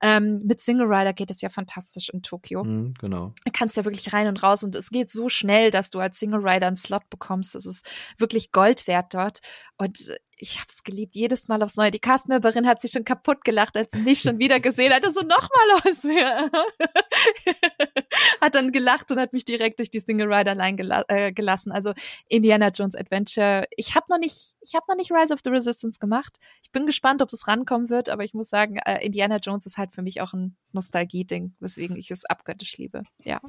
[0.00, 2.64] Ähm, mit Single Rider geht es ja fantastisch in Tokio.
[2.64, 3.32] Mhm, genau.
[3.44, 6.18] Du kannst ja wirklich rein und raus und es geht so schnell, dass du als
[6.18, 7.54] Single Rider einen Slot bekommst.
[7.54, 7.86] Das ist
[8.18, 9.40] wirklich Gold wert dort.
[9.76, 11.90] Und ich habe es geliebt, jedes Mal aufs Neue.
[11.90, 15.04] Die Castmemberin hat sich schon kaputt gelacht, als sie mich schon wieder gesehen hat.
[15.12, 16.50] So nochmal aus mir.
[18.40, 21.72] hat dann gelacht und hat mich direkt durch die Single Rider Line gela äh, gelassen.
[21.72, 21.92] Also
[22.28, 23.66] Indiana Jones Adventure.
[23.76, 26.38] Ich habe noch nicht, ich habe noch nicht Rise of the Resistance gemacht.
[26.62, 29.78] Ich bin gespannt, ob es rankommen wird, aber ich muss sagen, äh, Indiana Jones ist
[29.78, 33.02] halt für mich auch ein Nostalgie-Ding, weswegen ich es abgöttisch liebe.
[33.22, 33.40] Ja.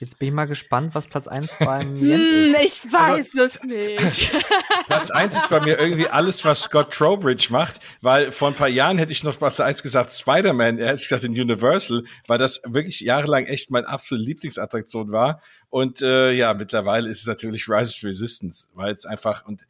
[0.00, 2.86] Jetzt bin ich mal gespannt, was Platz 1 beim Jens ist.
[2.86, 4.30] Ich weiß also, es nicht.
[4.86, 8.68] Platz 1 ist bei mir irgendwie alles, was Scott Trowbridge macht, weil vor ein paar
[8.68, 12.62] Jahren hätte ich noch Platz 1 gesagt Spider-Man, er hätte gesagt in Universal, weil das
[12.64, 15.42] wirklich jahrelang echt mein absolute Lieblingsattraktion war.
[15.68, 19.66] Und äh, ja, mittlerweile ist es natürlich Rise of Resistance, weil es einfach und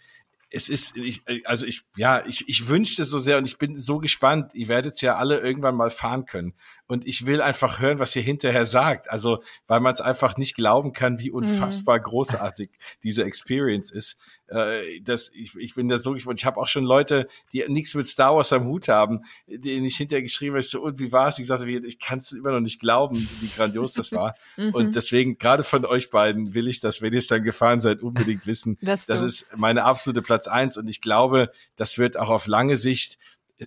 [0.50, 3.80] es ist, ich, also ich, ja, ich, ich wünsche es so sehr und ich bin
[3.80, 4.52] so gespannt.
[4.54, 6.54] Ihr werdet es ja alle irgendwann mal fahren können.
[6.90, 9.08] Und ich will einfach hören, was ihr hinterher sagt.
[9.12, 12.02] Also, weil man es einfach nicht glauben kann, wie unfassbar mhm.
[12.02, 12.68] großartig
[13.04, 14.18] diese Experience ist.
[14.48, 16.40] Äh, das, ich, ich bin da so gespannt.
[16.40, 19.98] Ich habe auch schon Leute, die nichts mit Star Wars am Hut haben, denen ich
[19.98, 21.38] hinterher geschrieben habe, so, und wie war es?
[21.38, 24.34] Ich sagte, ich kann es immer noch nicht glauben, wie grandios das war.
[24.56, 24.74] mhm.
[24.74, 28.02] Und deswegen, gerade von euch beiden, will ich das, wenn ihr es dann gefahren seid,
[28.02, 28.78] unbedingt wissen.
[28.80, 30.76] das ist meine absolute Platz eins.
[30.76, 33.16] Und ich glaube, das wird auch auf lange Sicht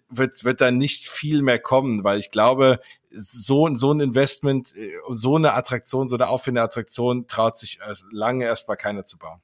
[0.09, 2.79] wird, wird dann nicht viel mehr kommen, weil ich glaube,
[3.09, 7.79] so, so ein Investment, äh, so eine Attraktion, so eine aufwändige Attraktion traut sich
[8.11, 9.41] lange erstmal keiner zu bauen.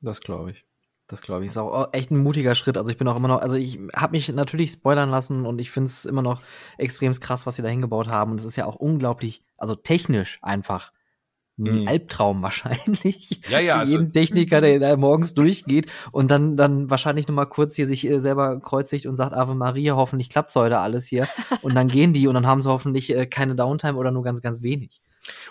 [0.00, 0.64] Das glaube ich.
[1.08, 1.50] Das glaube ich.
[1.50, 2.76] Ist auch echt ein mutiger Schritt.
[2.76, 5.70] Also ich bin auch immer noch, also ich habe mich natürlich spoilern lassen und ich
[5.70, 6.42] finde es immer noch
[6.78, 8.32] extrem krass, was sie da hingebaut haben.
[8.32, 10.92] Und es ist ja auch unglaublich, also technisch einfach
[11.58, 11.88] ein mhm.
[11.88, 13.40] Albtraum wahrscheinlich.
[13.48, 13.74] Ja, ja.
[13.76, 17.86] Für also, jeden Techniker, der da morgens durchgeht und dann, dann wahrscheinlich nochmal kurz hier
[17.86, 21.26] sich äh, selber kreuzigt und sagt, Ave Maria, hoffentlich klappt's heute alles hier.
[21.62, 24.42] und dann gehen die und dann haben sie hoffentlich äh, keine Downtime oder nur ganz,
[24.42, 25.00] ganz wenig.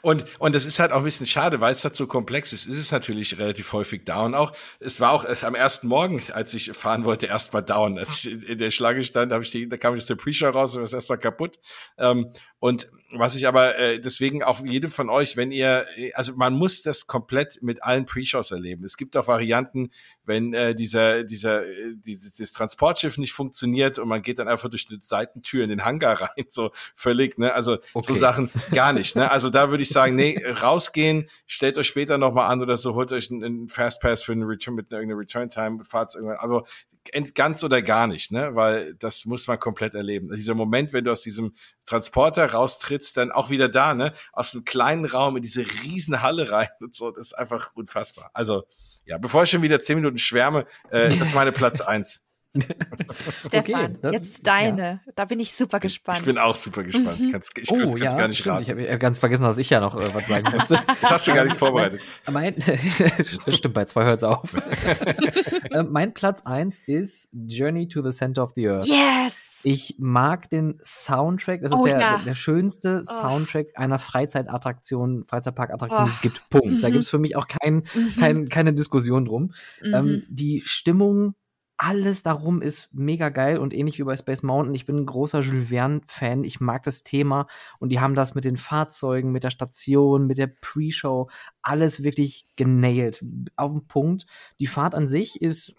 [0.02, 2.66] Und, und das ist halt auch ein bisschen schade, weil es halt so komplex ist.
[2.66, 4.54] Ist es natürlich relativ häufig down auch.
[4.80, 7.98] Es war auch äh, am ersten Morgen, als ich fahren wollte, erstmal down.
[7.98, 10.50] Als ich in der Schlange stand, habe ich die, da kam ich aus der Pre-Show
[10.50, 11.60] raus und war erstmal kaputt.
[11.98, 12.32] Ähm,
[12.66, 15.86] und was ich aber äh, deswegen auch jedem von euch, wenn ihr,
[16.16, 18.84] also man muss das komplett mit allen Pre-Shows erleben.
[18.84, 19.92] Es gibt auch Varianten,
[20.26, 24.70] wenn äh, dieser, dieser, äh, dieses, dieses Transportschiff nicht funktioniert und man geht dann einfach
[24.70, 27.54] durch die Seitentür in den Hangar rein, so völlig, ne?
[27.54, 28.14] Also okay.
[28.14, 29.16] so Sachen gar nicht.
[29.16, 29.30] Ne?
[29.30, 33.12] Also da würde ich sagen, nee, rausgehen, stellt euch später nochmal an oder so, holt
[33.12, 36.38] euch einen, einen Fastpass für einen Return mit irgendeiner Return-Time, fahrt irgendwann.
[36.38, 36.66] Also
[37.34, 38.56] ganz oder gar nicht, ne?
[38.56, 40.28] Weil das muss man komplett erleben.
[40.28, 41.54] Also dieser Moment, wenn du aus diesem
[41.86, 44.14] Transporter raustrittst, dann auch wieder da, ne?
[44.34, 48.32] Aus einem kleinen Raum in diese riesen Halle rein und so, das ist einfach unfassbar.
[48.34, 48.66] Also,
[49.06, 52.25] ja, bevor ich schon wieder zehn Minuten schwärme, äh, das ist meine Platz eins.
[53.46, 55.02] Stefan, okay, jetzt deine.
[55.06, 55.12] Ja.
[55.16, 56.20] Da bin ich super gespannt.
[56.20, 57.20] Ich bin auch super gespannt.
[57.20, 58.56] Ich, kann's, ich oh, ja, gar nicht stimmt.
[58.56, 58.64] raten.
[58.64, 60.76] Ich habe ganz vergessen, dass ich ja noch äh, was sagen musste.
[60.76, 62.02] Jetzt hast du gar nichts vorbereitet.
[62.32, 62.56] Mein,
[63.48, 64.56] stimmt, bei zwei hört's auf.
[65.72, 68.86] äh, mein Platz eins ist Journey to the Center of the Earth.
[68.86, 69.62] Yes!
[69.64, 71.62] Ich mag den Soundtrack.
[71.62, 72.22] Das ist oh, der, ja.
[72.24, 73.12] der, schönste oh.
[73.12, 76.06] Soundtrack einer Freizeitattraktion, Freizeitparkattraktion, oh.
[76.06, 76.50] die es gibt.
[76.50, 76.68] Punkt.
[76.68, 76.82] Mhm.
[76.82, 78.14] Da gibt's für mich auch kein, mhm.
[78.20, 79.54] kein, keine Diskussion drum.
[79.82, 79.94] Mhm.
[79.94, 81.34] Ähm, die Stimmung
[81.78, 84.76] alles darum ist mega geil und ähnlich wie bei Space Mountain.
[84.76, 86.44] Ich bin ein großer Jules Verne-Fan.
[86.44, 87.48] Ich mag das Thema
[87.80, 91.30] und die haben das mit den Fahrzeugen, mit der Station, mit der Pre-Show,
[91.62, 93.24] alles wirklich genailt.
[93.58, 94.26] Auf den Punkt.
[94.60, 95.76] Die Fahrt an sich ist,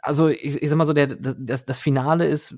[0.00, 2.56] also ich, ich sag mal so, der, das, das Finale ist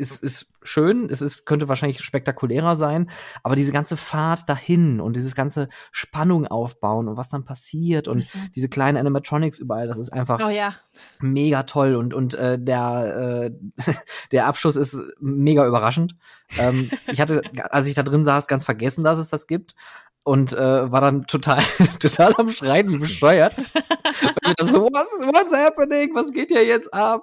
[0.00, 3.10] ist, ist schön, es ist, könnte wahrscheinlich spektakulärer sein,
[3.42, 8.18] aber diese ganze Fahrt dahin und dieses ganze Spannung aufbauen und was dann passiert und
[8.18, 8.50] mhm.
[8.56, 10.74] diese kleinen Animatronics überall, das ist einfach oh, ja.
[11.20, 13.50] mega toll und, und äh, der,
[13.86, 13.92] äh,
[14.32, 16.16] der Abschluss ist mega überraschend.
[16.58, 19.74] ähm, ich hatte, als ich da drin saß, ganz vergessen, dass es das gibt
[20.22, 21.62] und äh, war dann total,
[22.00, 23.54] total am Schreien, wie bescheuert.
[24.60, 26.14] so, was, what's happening?
[26.14, 27.22] Was geht hier jetzt ab?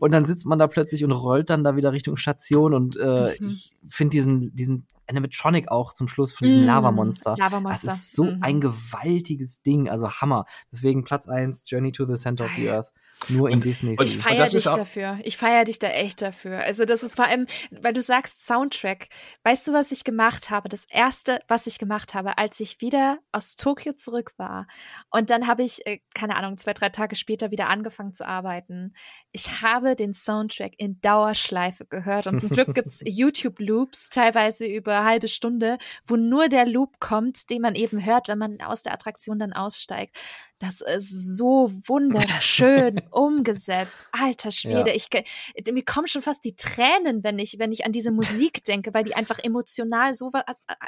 [0.00, 3.36] Und dann sitzt man da plötzlich und rollt dann da wieder Richtung Station und äh,
[3.38, 3.48] mhm.
[3.48, 7.36] ich finde diesen, diesen Animatronic auch zum Schluss von diesem mm, Lavamonster.
[7.38, 7.88] Lavamonster.
[7.88, 8.38] Das ist so mhm.
[8.40, 10.46] ein gewaltiges Ding, also Hammer.
[10.72, 12.92] Deswegen Platz eins Journey to the Center of the Earth.
[13.28, 13.96] Nur in Disney.
[13.98, 15.18] Und ich feiere dich dafür.
[15.22, 16.58] Ich feiere dich da echt dafür.
[16.60, 19.08] Also das ist vor allem, weil du sagst Soundtrack.
[19.44, 20.68] Weißt du, was ich gemacht habe?
[20.68, 24.66] Das erste, was ich gemacht habe, als ich wieder aus Tokio zurück war.
[25.10, 28.94] Und dann habe ich, äh, keine Ahnung, zwei, drei Tage später wieder angefangen zu arbeiten.
[29.30, 32.26] Ich habe den Soundtrack in Dauerschleife gehört.
[32.26, 37.00] Und zum Glück gibt es YouTube-Loops, teilweise über eine halbe Stunde, wo nur der Loop
[37.00, 40.16] kommt, den man eben hört, wenn man aus der Attraktion dann aussteigt.
[40.62, 43.98] Das ist so wunderschön umgesetzt.
[44.12, 44.94] Alter Schwede, ja.
[44.94, 45.08] ich,
[45.70, 49.04] mir kommen schon fast die Tränen, wenn ich, wenn ich an diese Musik denke, weil
[49.04, 50.30] die einfach emotional so,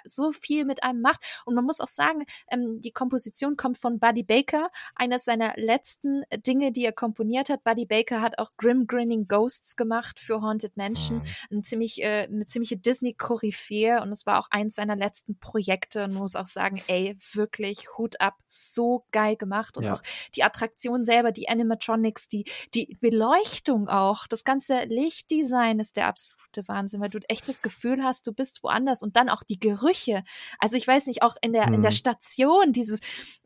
[0.05, 1.21] so viel mit einem macht.
[1.45, 6.23] Und man muss auch sagen, ähm, die Komposition kommt von Buddy Baker, eines seiner letzten
[6.47, 7.65] Dinge, die er komponiert hat.
[7.65, 11.59] Buddy Baker hat auch Grim Grinning Ghosts gemacht für Haunted Mansion, mhm.
[11.59, 16.13] ein ziemlich, äh, eine ziemliche Disney-Koryphäe und es war auch eins seiner letzten Projekte und
[16.13, 19.95] man muss auch sagen, ey, wirklich Hut ab, so geil gemacht und ja.
[19.95, 20.03] auch
[20.35, 21.49] die Attraktion selber, die
[22.15, 27.49] Animatronics, die, die Beleuchtung auch, das ganze Lichtdesign ist der absolute Wahnsinn, weil du echt
[27.49, 30.23] das Gefühl hast, du bist woanders und dann auch die Gerüche.
[30.59, 31.75] Also ich weiß nicht, auch in der, mhm.
[31.75, 31.97] in der mhm.
[31.97, 33.01] Station, dieses,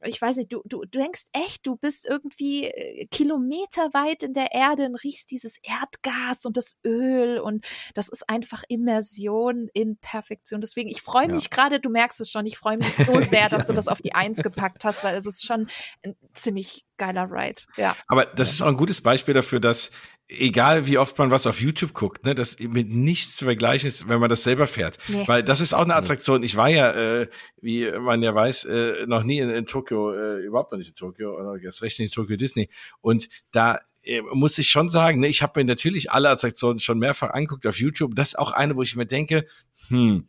[0.04, 4.52] ich weiß nicht, du, du, du denkst echt, du bist irgendwie äh, kilometerweit in der
[4.52, 10.60] Erde und riechst dieses Erdgas und das Öl und das ist einfach Immersion in Perfektion.
[10.60, 11.48] Deswegen, ich freue mich ja.
[11.50, 14.14] gerade, du merkst es schon, ich freue mich so sehr, dass du das auf die
[14.14, 15.68] Eins gepackt hast, weil es ist schon
[16.34, 17.96] ziemlich geiler Ride, ja.
[18.06, 19.90] Aber das ist auch ein gutes Beispiel dafür, dass
[20.28, 24.08] egal wie oft man was auf YouTube guckt, ne, das mit nichts zu vergleichen ist,
[24.08, 24.98] wenn man das selber fährt.
[25.08, 25.26] Nee.
[25.26, 26.42] Weil das ist auch eine Attraktion.
[26.42, 27.28] Ich war ja, äh,
[27.60, 30.94] wie man ja weiß, äh, noch nie in, in Tokio, äh, überhaupt noch nicht in
[30.94, 32.68] Tokio, oder erst recht nicht in Tokio Disney.
[33.00, 36.98] Und da äh, muss ich schon sagen, ne, ich habe mir natürlich alle Attraktionen schon
[36.98, 38.14] mehrfach anguckt auf YouTube.
[38.14, 39.46] Das ist auch eine, wo ich mir denke,
[39.88, 40.28] hm,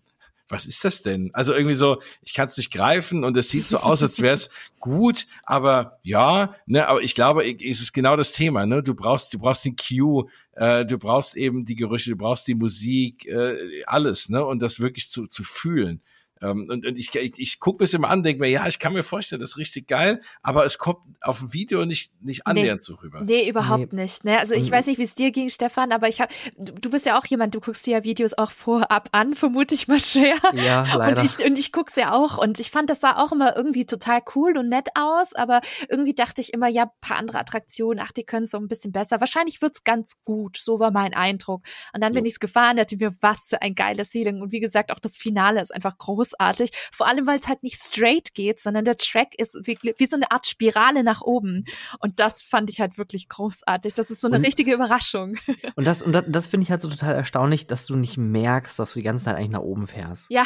[0.50, 1.30] was ist das denn?
[1.34, 4.34] Also irgendwie so, ich kann es nicht greifen und es sieht so aus, als wäre
[4.34, 4.50] es
[4.80, 8.82] gut, aber ja, ne, aber ich glaube, es ist genau das Thema, ne?
[8.84, 12.56] Du brauchst, du brauchst den Cue, äh, du brauchst eben die Gerüche, du brauchst die
[12.56, 14.44] Musik, äh, alles, ne?
[14.44, 16.02] Und das wirklich zu, zu fühlen.
[16.42, 18.94] Ähm, und, und ich, ich, ich gucke es immer an, denke mir, ja, ich kann
[18.94, 22.82] mir vorstellen, das ist richtig geil, aber es kommt auf dem Video nicht, nicht annähernd
[22.82, 23.22] nee, so rüber.
[23.22, 24.02] Nee, überhaupt nee.
[24.02, 24.24] nicht.
[24.24, 24.40] Ne?
[24.40, 24.72] Also ich mhm.
[24.72, 27.26] weiß nicht, wie es dir ging, Stefan, aber ich habe, du, du, bist ja auch
[27.26, 30.36] jemand, du guckst dir ja Videos auch vorab an, vermute ich mal schwer.
[30.54, 31.22] Ja, leider.
[31.22, 33.86] Und ich, und ich guck's ja auch und ich fand, das sah auch immer irgendwie
[33.86, 38.12] total cool und nett aus, aber irgendwie dachte ich immer, ja, paar andere Attraktionen, ach,
[38.12, 39.20] die können so ein bisschen besser.
[39.20, 41.64] Wahrscheinlich wird's ganz gut, so war mein Eindruck.
[41.94, 42.20] Und dann ja.
[42.20, 44.42] bin ich's gefahren, dachte mir, was für ein geiles Feeling.
[44.42, 45.98] Und wie gesagt, auch das Finale ist einfach
[46.30, 46.72] großartig.
[46.92, 50.16] Vor allem, weil es halt nicht straight geht, sondern der Track ist wie, wie, so
[50.16, 51.66] eine Art Spirale nach oben.
[52.00, 53.94] Und das fand ich halt wirklich großartig.
[53.94, 55.38] Das ist so eine und, richtige Überraschung.
[55.76, 58.80] Und das, und das, das finde ich halt so total erstaunlich, dass du nicht merkst,
[58.80, 60.30] dass du die ganze Zeit eigentlich nach oben fährst.
[60.30, 60.46] Ja,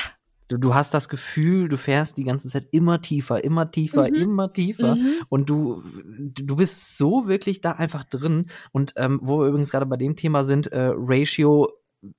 [0.49, 4.15] Du, du hast das Gefühl, du fährst die ganze Zeit immer tiefer, immer tiefer, mhm.
[4.15, 4.95] immer tiefer.
[4.95, 5.15] Mhm.
[5.29, 8.47] Und du, du bist so wirklich da einfach drin.
[8.71, 11.71] Und ähm, wo wir übrigens gerade bei dem Thema sind, äh, Ratio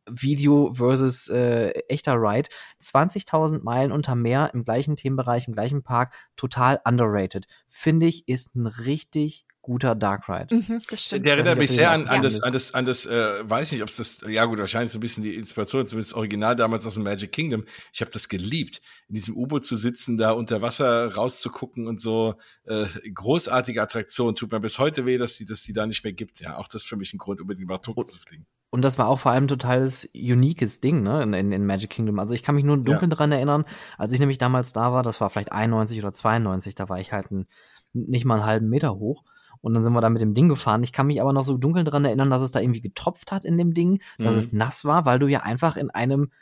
[0.08, 2.48] Video versus äh, echter Ride.
[2.82, 7.46] 20.000 Meilen unter Meer im gleichen Themenbereich, im gleichen Park, total underrated.
[7.68, 10.54] Finde ich, ist ein richtig guter Dark Ride.
[10.54, 11.26] Mhm, das stimmt.
[11.26, 13.88] Der erinnert mich sehr an, an, das, an das, an das, äh, weiß nicht, ob
[13.88, 16.94] es das, ja gut, wahrscheinlich so ein bisschen die Inspiration, zumindest das Original damals aus
[16.94, 17.64] dem Magic Kingdom.
[17.92, 22.34] Ich habe das geliebt, in diesem U-Boot zu sitzen, da unter Wasser rauszugucken und so.
[22.64, 24.36] Äh, großartige Attraktion.
[24.36, 26.40] Tut mir bis heute weh, dass die, dass die da nicht mehr gibt.
[26.40, 28.46] Ja, auch das ist für mich ein Grund, unbedingt mal Tokio zu fliegen.
[28.74, 31.90] Und das war auch vor allem ein totales uniques Ding, ne, in, in, in Magic
[31.90, 32.18] Kingdom.
[32.18, 33.14] Also ich kann mich nur dunkel ja.
[33.14, 33.66] dran erinnern,
[33.98, 37.12] als ich nämlich damals da war, das war vielleicht 91 oder 92, da war ich
[37.12, 37.46] halt ein,
[37.92, 39.22] nicht mal einen halben Meter hoch.
[39.60, 40.82] Und dann sind wir da mit dem Ding gefahren.
[40.82, 43.44] Ich kann mich aber noch so dunkel dran erinnern, dass es da irgendwie getopft hat
[43.44, 44.40] in dem Ding, dass mhm.
[44.40, 46.32] es nass war, weil du ja einfach in einem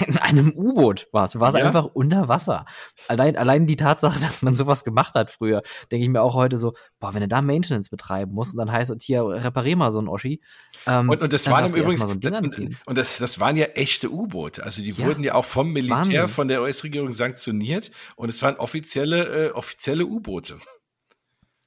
[0.00, 1.34] in einem U-Boot warst.
[1.34, 1.66] Du warst ja.
[1.66, 2.66] einfach unter Wasser.
[3.08, 6.56] Allein, allein die Tatsache, dass man sowas gemacht hat früher, denke ich mir auch heute
[6.56, 9.92] so, boah, wenn du da Maintenance betreiben musst und dann heißt es hier, reparier mal
[9.92, 10.40] so ein Oschi.
[10.86, 14.12] Ähm, und, und das waren im Übrigen, so und, und das, das waren ja echte
[14.12, 14.64] U-Boote.
[14.64, 15.06] Also die ja.
[15.06, 16.28] wurden ja auch vom Militär, Wahnsinn.
[16.28, 20.58] von der US-Regierung sanktioniert und es waren offizielle, äh, offizielle U-Boote.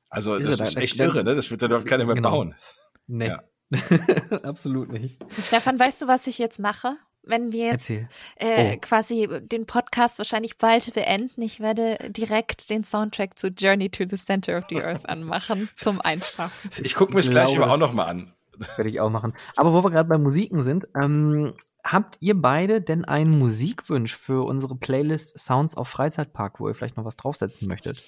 [0.10, 1.36] Also ist das ist da, echt da, irre, ne?
[1.36, 2.32] Das wird dann doch keiner mehr genau.
[2.32, 2.56] bauen.
[3.08, 3.28] Nee.
[3.28, 3.44] Ja.
[4.44, 5.24] Absolut nicht.
[5.42, 6.98] Stefan, weißt du, was ich jetzt mache?
[7.30, 8.02] Wenn wir jetzt äh,
[8.40, 8.78] oh.
[8.82, 14.18] quasi den Podcast wahrscheinlich bald beenden, ich werde direkt den Soundtrack zu Journey to the
[14.18, 16.72] Center of the Earth anmachen zum Einschlafen.
[16.82, 18.34] Ich gucke mir es gleich aber auch noch mal an.
[18.76, 19.34] Werde ich auch machen.
[19.56, 21.54] Aber wo wir gerade bei Musiken sind, ähm,
[21.84, 26.98] habt ihr beide denn einen Musikwunsch für unsere Playlist Sounds auf Freizeitpark, wo ihr vielleicht
[26.98, 28.02] noch was draufsetzen möchtet?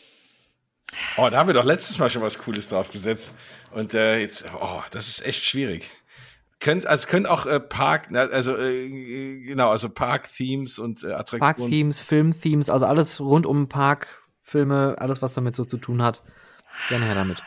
[1.18, 3.34] Oh, da haben wir doch letztes Mal schon was Cooles draufgesetzt.
[3.72, 5.90] Und äh, jetzt, oh, das ist echt schwierig.
[6.62, 11.40] Können, also können auch äh, Park, also äh, genau, also Park-Themes und äh, Attraktionen.
[11.40, 16.24] Park-Themes, Film-Themes, also alles rund um Park, Filme, alles, was damit so zu tun hat.
[16.88, 17.42] Gerne her damit.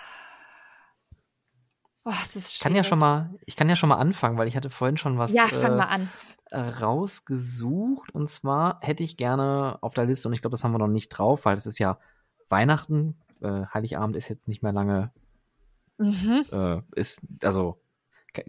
[2.04, 4.48] Oh, das ist ich kann ja schon mal, ich kann ja schon mal anfangen, weil
[4.48, 5.32] ich hatte vorhin schon was.
[5.32, 6.08] Ja, fang äh, mal an.
[6.52, 10.78] Rausgesucht und zwar hätte ich gerne auf der Liste und ich glaube, das haben wir
[10.78, 11.98] noch nicht drauf, weil es ist ja
[12.48, 15.12] Weihnachten, äh, Heiligabend ist jetzt nicht mehr lange.
[15.98, 16.44] Mhm.
[16.52, 17.80] Äh, ist, also,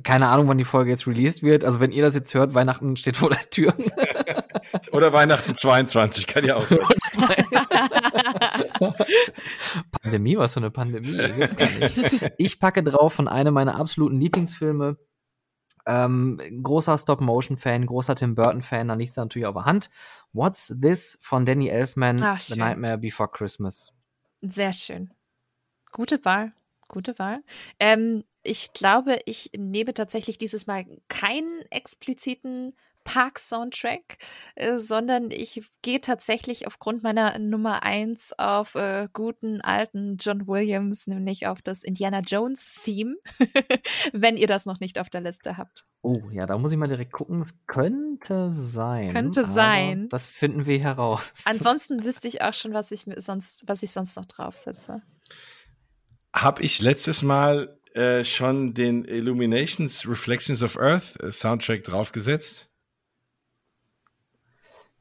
[0.03, 1.63] keine Ahnung, wann die Folge jetzt released wird.
[1.63, 3.73] Also, wenn ihr das jetzt hört, Weihnachten steht vor der Tür.
[4.91, 6.79] Oder Weihnachten 22, kann ja auch sein.
[10.01, 11.21] Pandemie, was für eine Pandemie?
[12.37, 14.97] Ich packe drauf von einem meiner absoluten Lieblingsfilme.
[15.87, 19.91] Ähm, großer Stop-Motion-Fan, großer Tim Burton-Fan, da liegt es natürlich auf der Hand.
[20.33, 23.93] What's This von Danny Elfman, Ach, The Nightmare Before Christmas.
[24.41, 25.13] Sehr schön.
[25.91, 26.53] Gute Wahl.
[26.87, 27.41] Gute Wahl.
[27.79, 32.73] Ähm, ich glaube, ich nehme tatsächlich dieses Mal keinen expliziten
[33.05, 34.17] Park-Soundtrack,
[34.55, 41.07] äh, sondern ich gehe tatsächlich aufgrund meiner Nummer eins auf äh, guten alten John Williams,
[41.07, 43.15] nämlich auf das Indiana Jones-Theme,
[44.11, 45.85] wenn ihr das noch nicht auf der Liste habt.
[46.01, 47.41] Oh, ja, da muss ich mal direkt gucken.
[47.41, 49.13] Es könnte sein.
[49.13, 50.09] Könnte sein.
[50.09, 51.31] Das finden wir heraus.
[51.45, 55.01] Ansonsten wüsste ich auch schon, was ich sonst, was ich sonst noch draufsetze.
[56.33, 62.67] Habe ich letztes Mal äh, schon den Illuminations Reflections of Earth äh, Soundtrack draufgesetzt?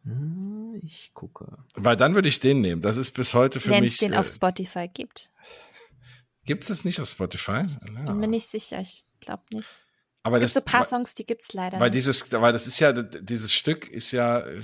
[0.05, 1.59] Hm, ich gucke.
[1.75, 2.81] Weil dann würde ich den nehmen.
[2.81, 3.81] Das ist bis heute für Wenn's mich.
[3.81, 5.31] Wenn es den äh, auf Spotify gibt.
[6.45, 7.63] Gibt es das nicht auf Spotify?
[7.63, 8.03] Ja.
[8.05, 9.75] Bin mir nicht sicher, ich glaube nicht.
[10.23, 11.97] Aber es das, gibt so ein paar Songs, die gibt es leider weil nicht.
[11.97, 14.63] Dieses, weil das ist ja, dieses Stück ist ja, äh,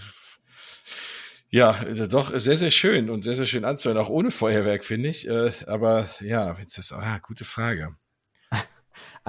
[1.49, 1.73] ja,
[2.07, 5.29] doch sehr, sehr schön und sehr, sehr schön anzuhören, auch ohne Feuerwerk, finde ich.
[5.67, 7.97] Aber ja, jetzt ist, ah, gute Frage.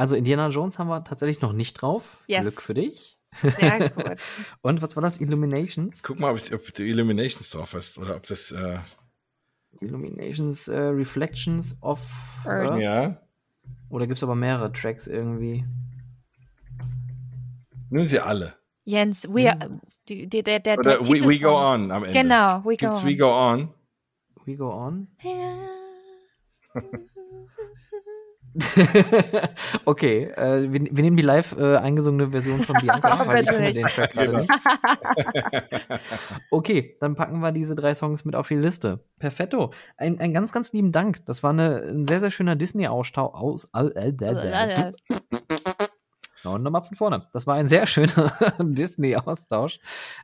[0.02, 2.24] Also Indiana Jones haben wir tatsächlich noch nicht drauf.
[2.26, 2.42] Yes.
[2.42, 3.20] Glück für dich.
[3.40, 4.18] Sehr gut.
[4.62, 5.22] Und was war das?
[5.22, 6.02] Illuminations?
[6.02, 8.52] Guck mal, ob, ich, ob du Illuminations drauf hast oder ob das.
[8.52, 8.80] Äh
[9.80, 12.02] Illuminations uh, Reflections of
[12.46, 12.72] Earth.
[12.72, 12.82] Earth?
[12.82, 13.22] ja.
[13.90, 15.66] Oder gibt es aber mehrere Tracks irgendwie?
[17.92, 18.56] Nehmen sie alle.
[18.86, 22.20] Jens, we are, der, der, Oder der we, we go on am Ende.
[22.20, 23.08] Genau, we go Gibt's on.
[23.08, 23.70] We Go On?
[24.48, 25.08] We go on.
[29.86, 33.72] okay, äh, wir, wir nehmen die live äh, eingesungene Version von Bianca, weil ich finde
[33.72, 34.42] den Track gerade Genau.
[34.42, 34.52] nicht.
[36.52, 39.06] Okay, dann packen wir diese drei Songs mit auf die Liste.
[39.20, 39.72] Perfetto.
[39.98, 41.26] Ein, ein ganz, ganz lieben Dank.
[41.26, 43.34] Das war eine, ein sehr, sehr schöner Disney-Austausch.
[43.34, 44.92] Aus, äh.
[46.44, 47.28] No, nochmal von vorne.
[47.34, 49.80] Das war ein sehr schöner Disney-Austausch.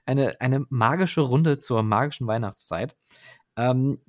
[0.05, 2.95] Eine, eine magische Runde zur magischen Weihnachtszeit.
[3.55, 3.99] Ähm,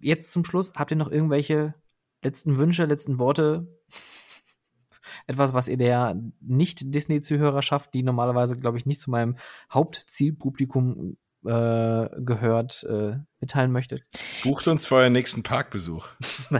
[0.00, 1.74] jetzt zum Schluss, habt ihr noch irgendwelche
[2.24, 3.68] letzten Wünsche, letzten Worte?
[5.26, 9.36] Etwas, was ihr der Nicht-Disney-Zuhörerschaft, die normalerweise, glaube ich, nicht zu meinem
[9.72, 14.04] Hauptzielpublikum äh, gehört, äh, mitteilen möchtet?
[14.42, 16.08] Bucht uns für euren nächsten Parkbesuch.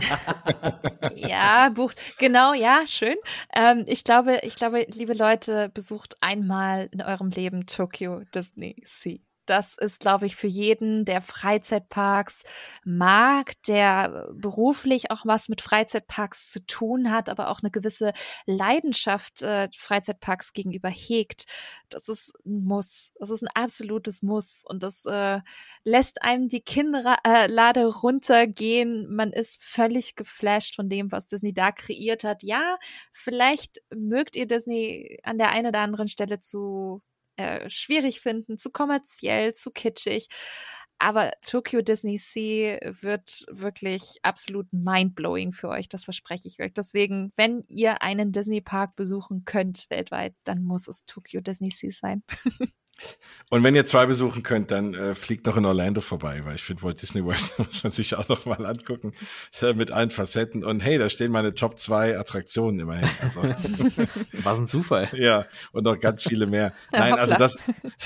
[1.15, 1.97] Ja, bucht.
[2.17, 3.15] Genau, ja, schön.
[3.55, 9.19] Ähm, ich glaube, ich glaube, liebe Leute, besucht einmal in eurem Leben Tokyo Disney Sea.
[9.45, 12.43] Das ist, glaube ich, für jeden, der Freizeitparks
[12.83, 18.13] mag, der beruflich auch was mit Freizeitparks zu tun hat, aber auch eine gewisse
[18.45, 21.45] Leidenschaft äh, Freizeitparks gegenüber hegt.
[21.89, 23.13] Das ist ein Muss.
[23.19, 24.63] Das ist ein absolutes Muss.
[24.65, 25.39] Und das äh,
[25.83, 29.13] lässt einem die Kinnlade äh, runtergehen.
[29.13, 32.43] Man ist völlig geflasht von dem, was Disney da kreiert hat.
[32.43, 32.77] Ja,
[33.13, 37.01] vielleicht mögt ihr Disney an der einen oder anderen Stelle zu
[37.37, 40.27] äh, schwierig finden, zu kommerziell, zu kitschig.
[40.97, 46.73] Aber Tokyo Disney Sea wird wirklich absolut mindblowing für euch, das verspreche ich euch.
[46.73, 51.91] Deswegen, wenn ihr einen Disney Park besuchen könnt weltweit, dann muss es Tokyo Disney Sea
[51.91, 52.23] sein.
[53.51, 56.63] Und wenn ihr zwei besuchen könnt, dann äh, fliegt noch in Orlando vorbei, weil ich
[56.63, 59.13] finde, Walt Disney World muss man sich auch noch mal angucken
[59.61, 60.63] äh, mit allen Facetten.
[60.63, 63.07] Und hey, da stehen meine Top zwei Attraktionen immerhin.
[63.21, 63.43] Also,
[64.43, 65.09] Was ein Zufall.
[65.13, 66.73] ja, und noch ganz viele mehr.
[66.91, 67.57] Ja, Nein, also das,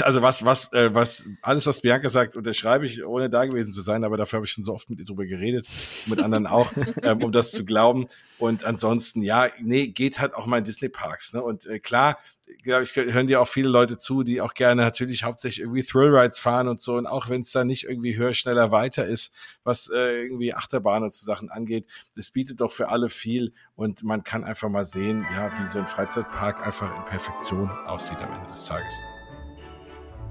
[0.02, 3.82] also was, was, äh, was, alles, was Bianca sagt, unterschreibe ich, ohne da gewesen zu
[3.82, 5.68] sein, aber dafür habe ich schon so oft mit ihr drüber geredet,
[6.08, 8.08] mit anderen auch, ähm, um das zu glauben.
[8.40, 11.34] Und ansonsten, ja, nee, geht halt auch mal in Disney Parks.
[11.34, 11.42] Ne?
[11.42, 12.18] Und äh, klar,
[12.64, 16.16] glaube ich, hören dir auch viele Leute zu, die auch gerne natürlich hauptsächlich irgendwie Thrill
[16.16, 16.96] Rides fahren und so.
[16.96, 21.04] Und auch wenn es da nicht irgendwie höher, schneller, weiter ist, was äh, irgendwie Achterbahn
[21.04, 23.54] und so Sachen angeht, es bietet doch für alle viel.
[23.76, 28.20] Und man kann einfach mal sehen, ja, wie so ein Freizeitpark einfach in Perfektion aussieht
[28.22, 28.94] am Ende des Tages.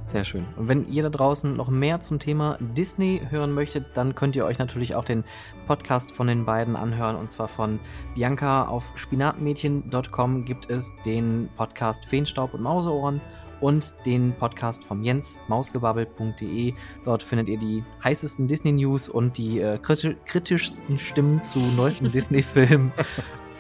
[0.08, 0.46] Sehr schön.
[0.56, 4.46] Und wenn ihr da draußen noch mehr zum Thema Disney hören möchtet, dann könnt ihr
[4.46, 5.22] euch natürlich auch den
[5.66, 7.14] Podcast von den beiden anhören.
[7.14, 7.78] Und zwar von
[8.14, 13.20] Bianca auf spinatmädchen.com gibt es den Podcast Feenstaub und Mauseohren
[13.60, 16.72] und den Podcast vom Jens, mausgebabbel.de.
[17.04, 22.92] Dort findet ihr die heißesten Disney-News und die äh, kriti kritischsten Stimmen zu neuesten Disney-Filmen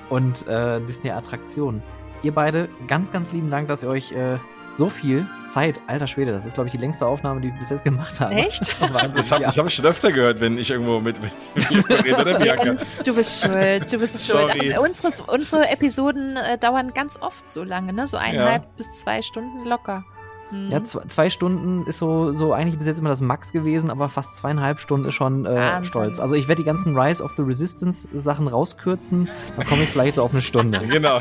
[0.08, 1.82] und äh, Disney-Attraktionen.
[2.22, 4.38] Ihr beide, ganz, ganz lieben Dank, dass ihr euch äh,
[4.78, 7.70] so viel Zeit, alter Schwede, das ist, glaube ich, die längste Aufnahme, die wir bis
[7.70, 8.32] jetzt gemacht haben.
[8.32, 8.80] Echt?
[8.80, 9.54] Wahnsinn, Das habe ja.
[9.54, 12.64] hab ich schon öfter gehört, wenn ich irgendwo mit, mit, mit rede, oder Bianca?
[12.64, 14.38] Jens, du bist schuld, du bist schuld.
[14.40, 14.72] Sorry.
[14.72, 18.06] Aber Unsere, unsere Episoden äh, dauern ganz oft so lange, ne?
[18.06, 20.04] So eineinhalb bis zwei Stunden locker.
[20.50, 20.70] Hm.
[20.70, 24.08] Ja, zwei, zwei Stunden ist so, so eigentlich bis jetzt immer das Max gewesen, aber
[24.08, 26.20] fast zweieinhalb Stunden ist schon äh, stolz.
[26.20, 30.14] Also ich werde die ganzen Rise of the Resistance Sachen rauskürzen, dann komme ich vielleicht
[30.14, 30.78] so auf eine Stunde.
[30.88, 31.20] Genau.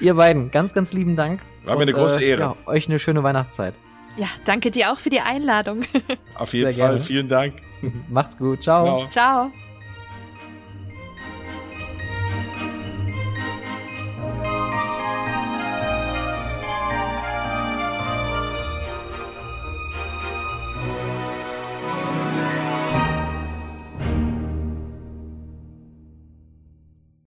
[0.00, 1.40] Ihr beiden, ganz, ganz lieben Dank.
[1.64, 2.40] War mir eine große Ehre.
[2.42, 3.74] Ja, euch eine schöne Weihnachtszeit.
[4.16, 5.82] ja, danke dir auch für die Einladung.
[6.34, 6.90] Auf jeden Sehr Fall.
[6.94, 7.04] gerne.
[7.04, 7.54] Vielen Dank.
[8.08, 8.62] Macht's gut.
[8.62, 9.08] Ciao.
[9.08, 9.50] Ciao.
[9.50, 9.67] Ciao.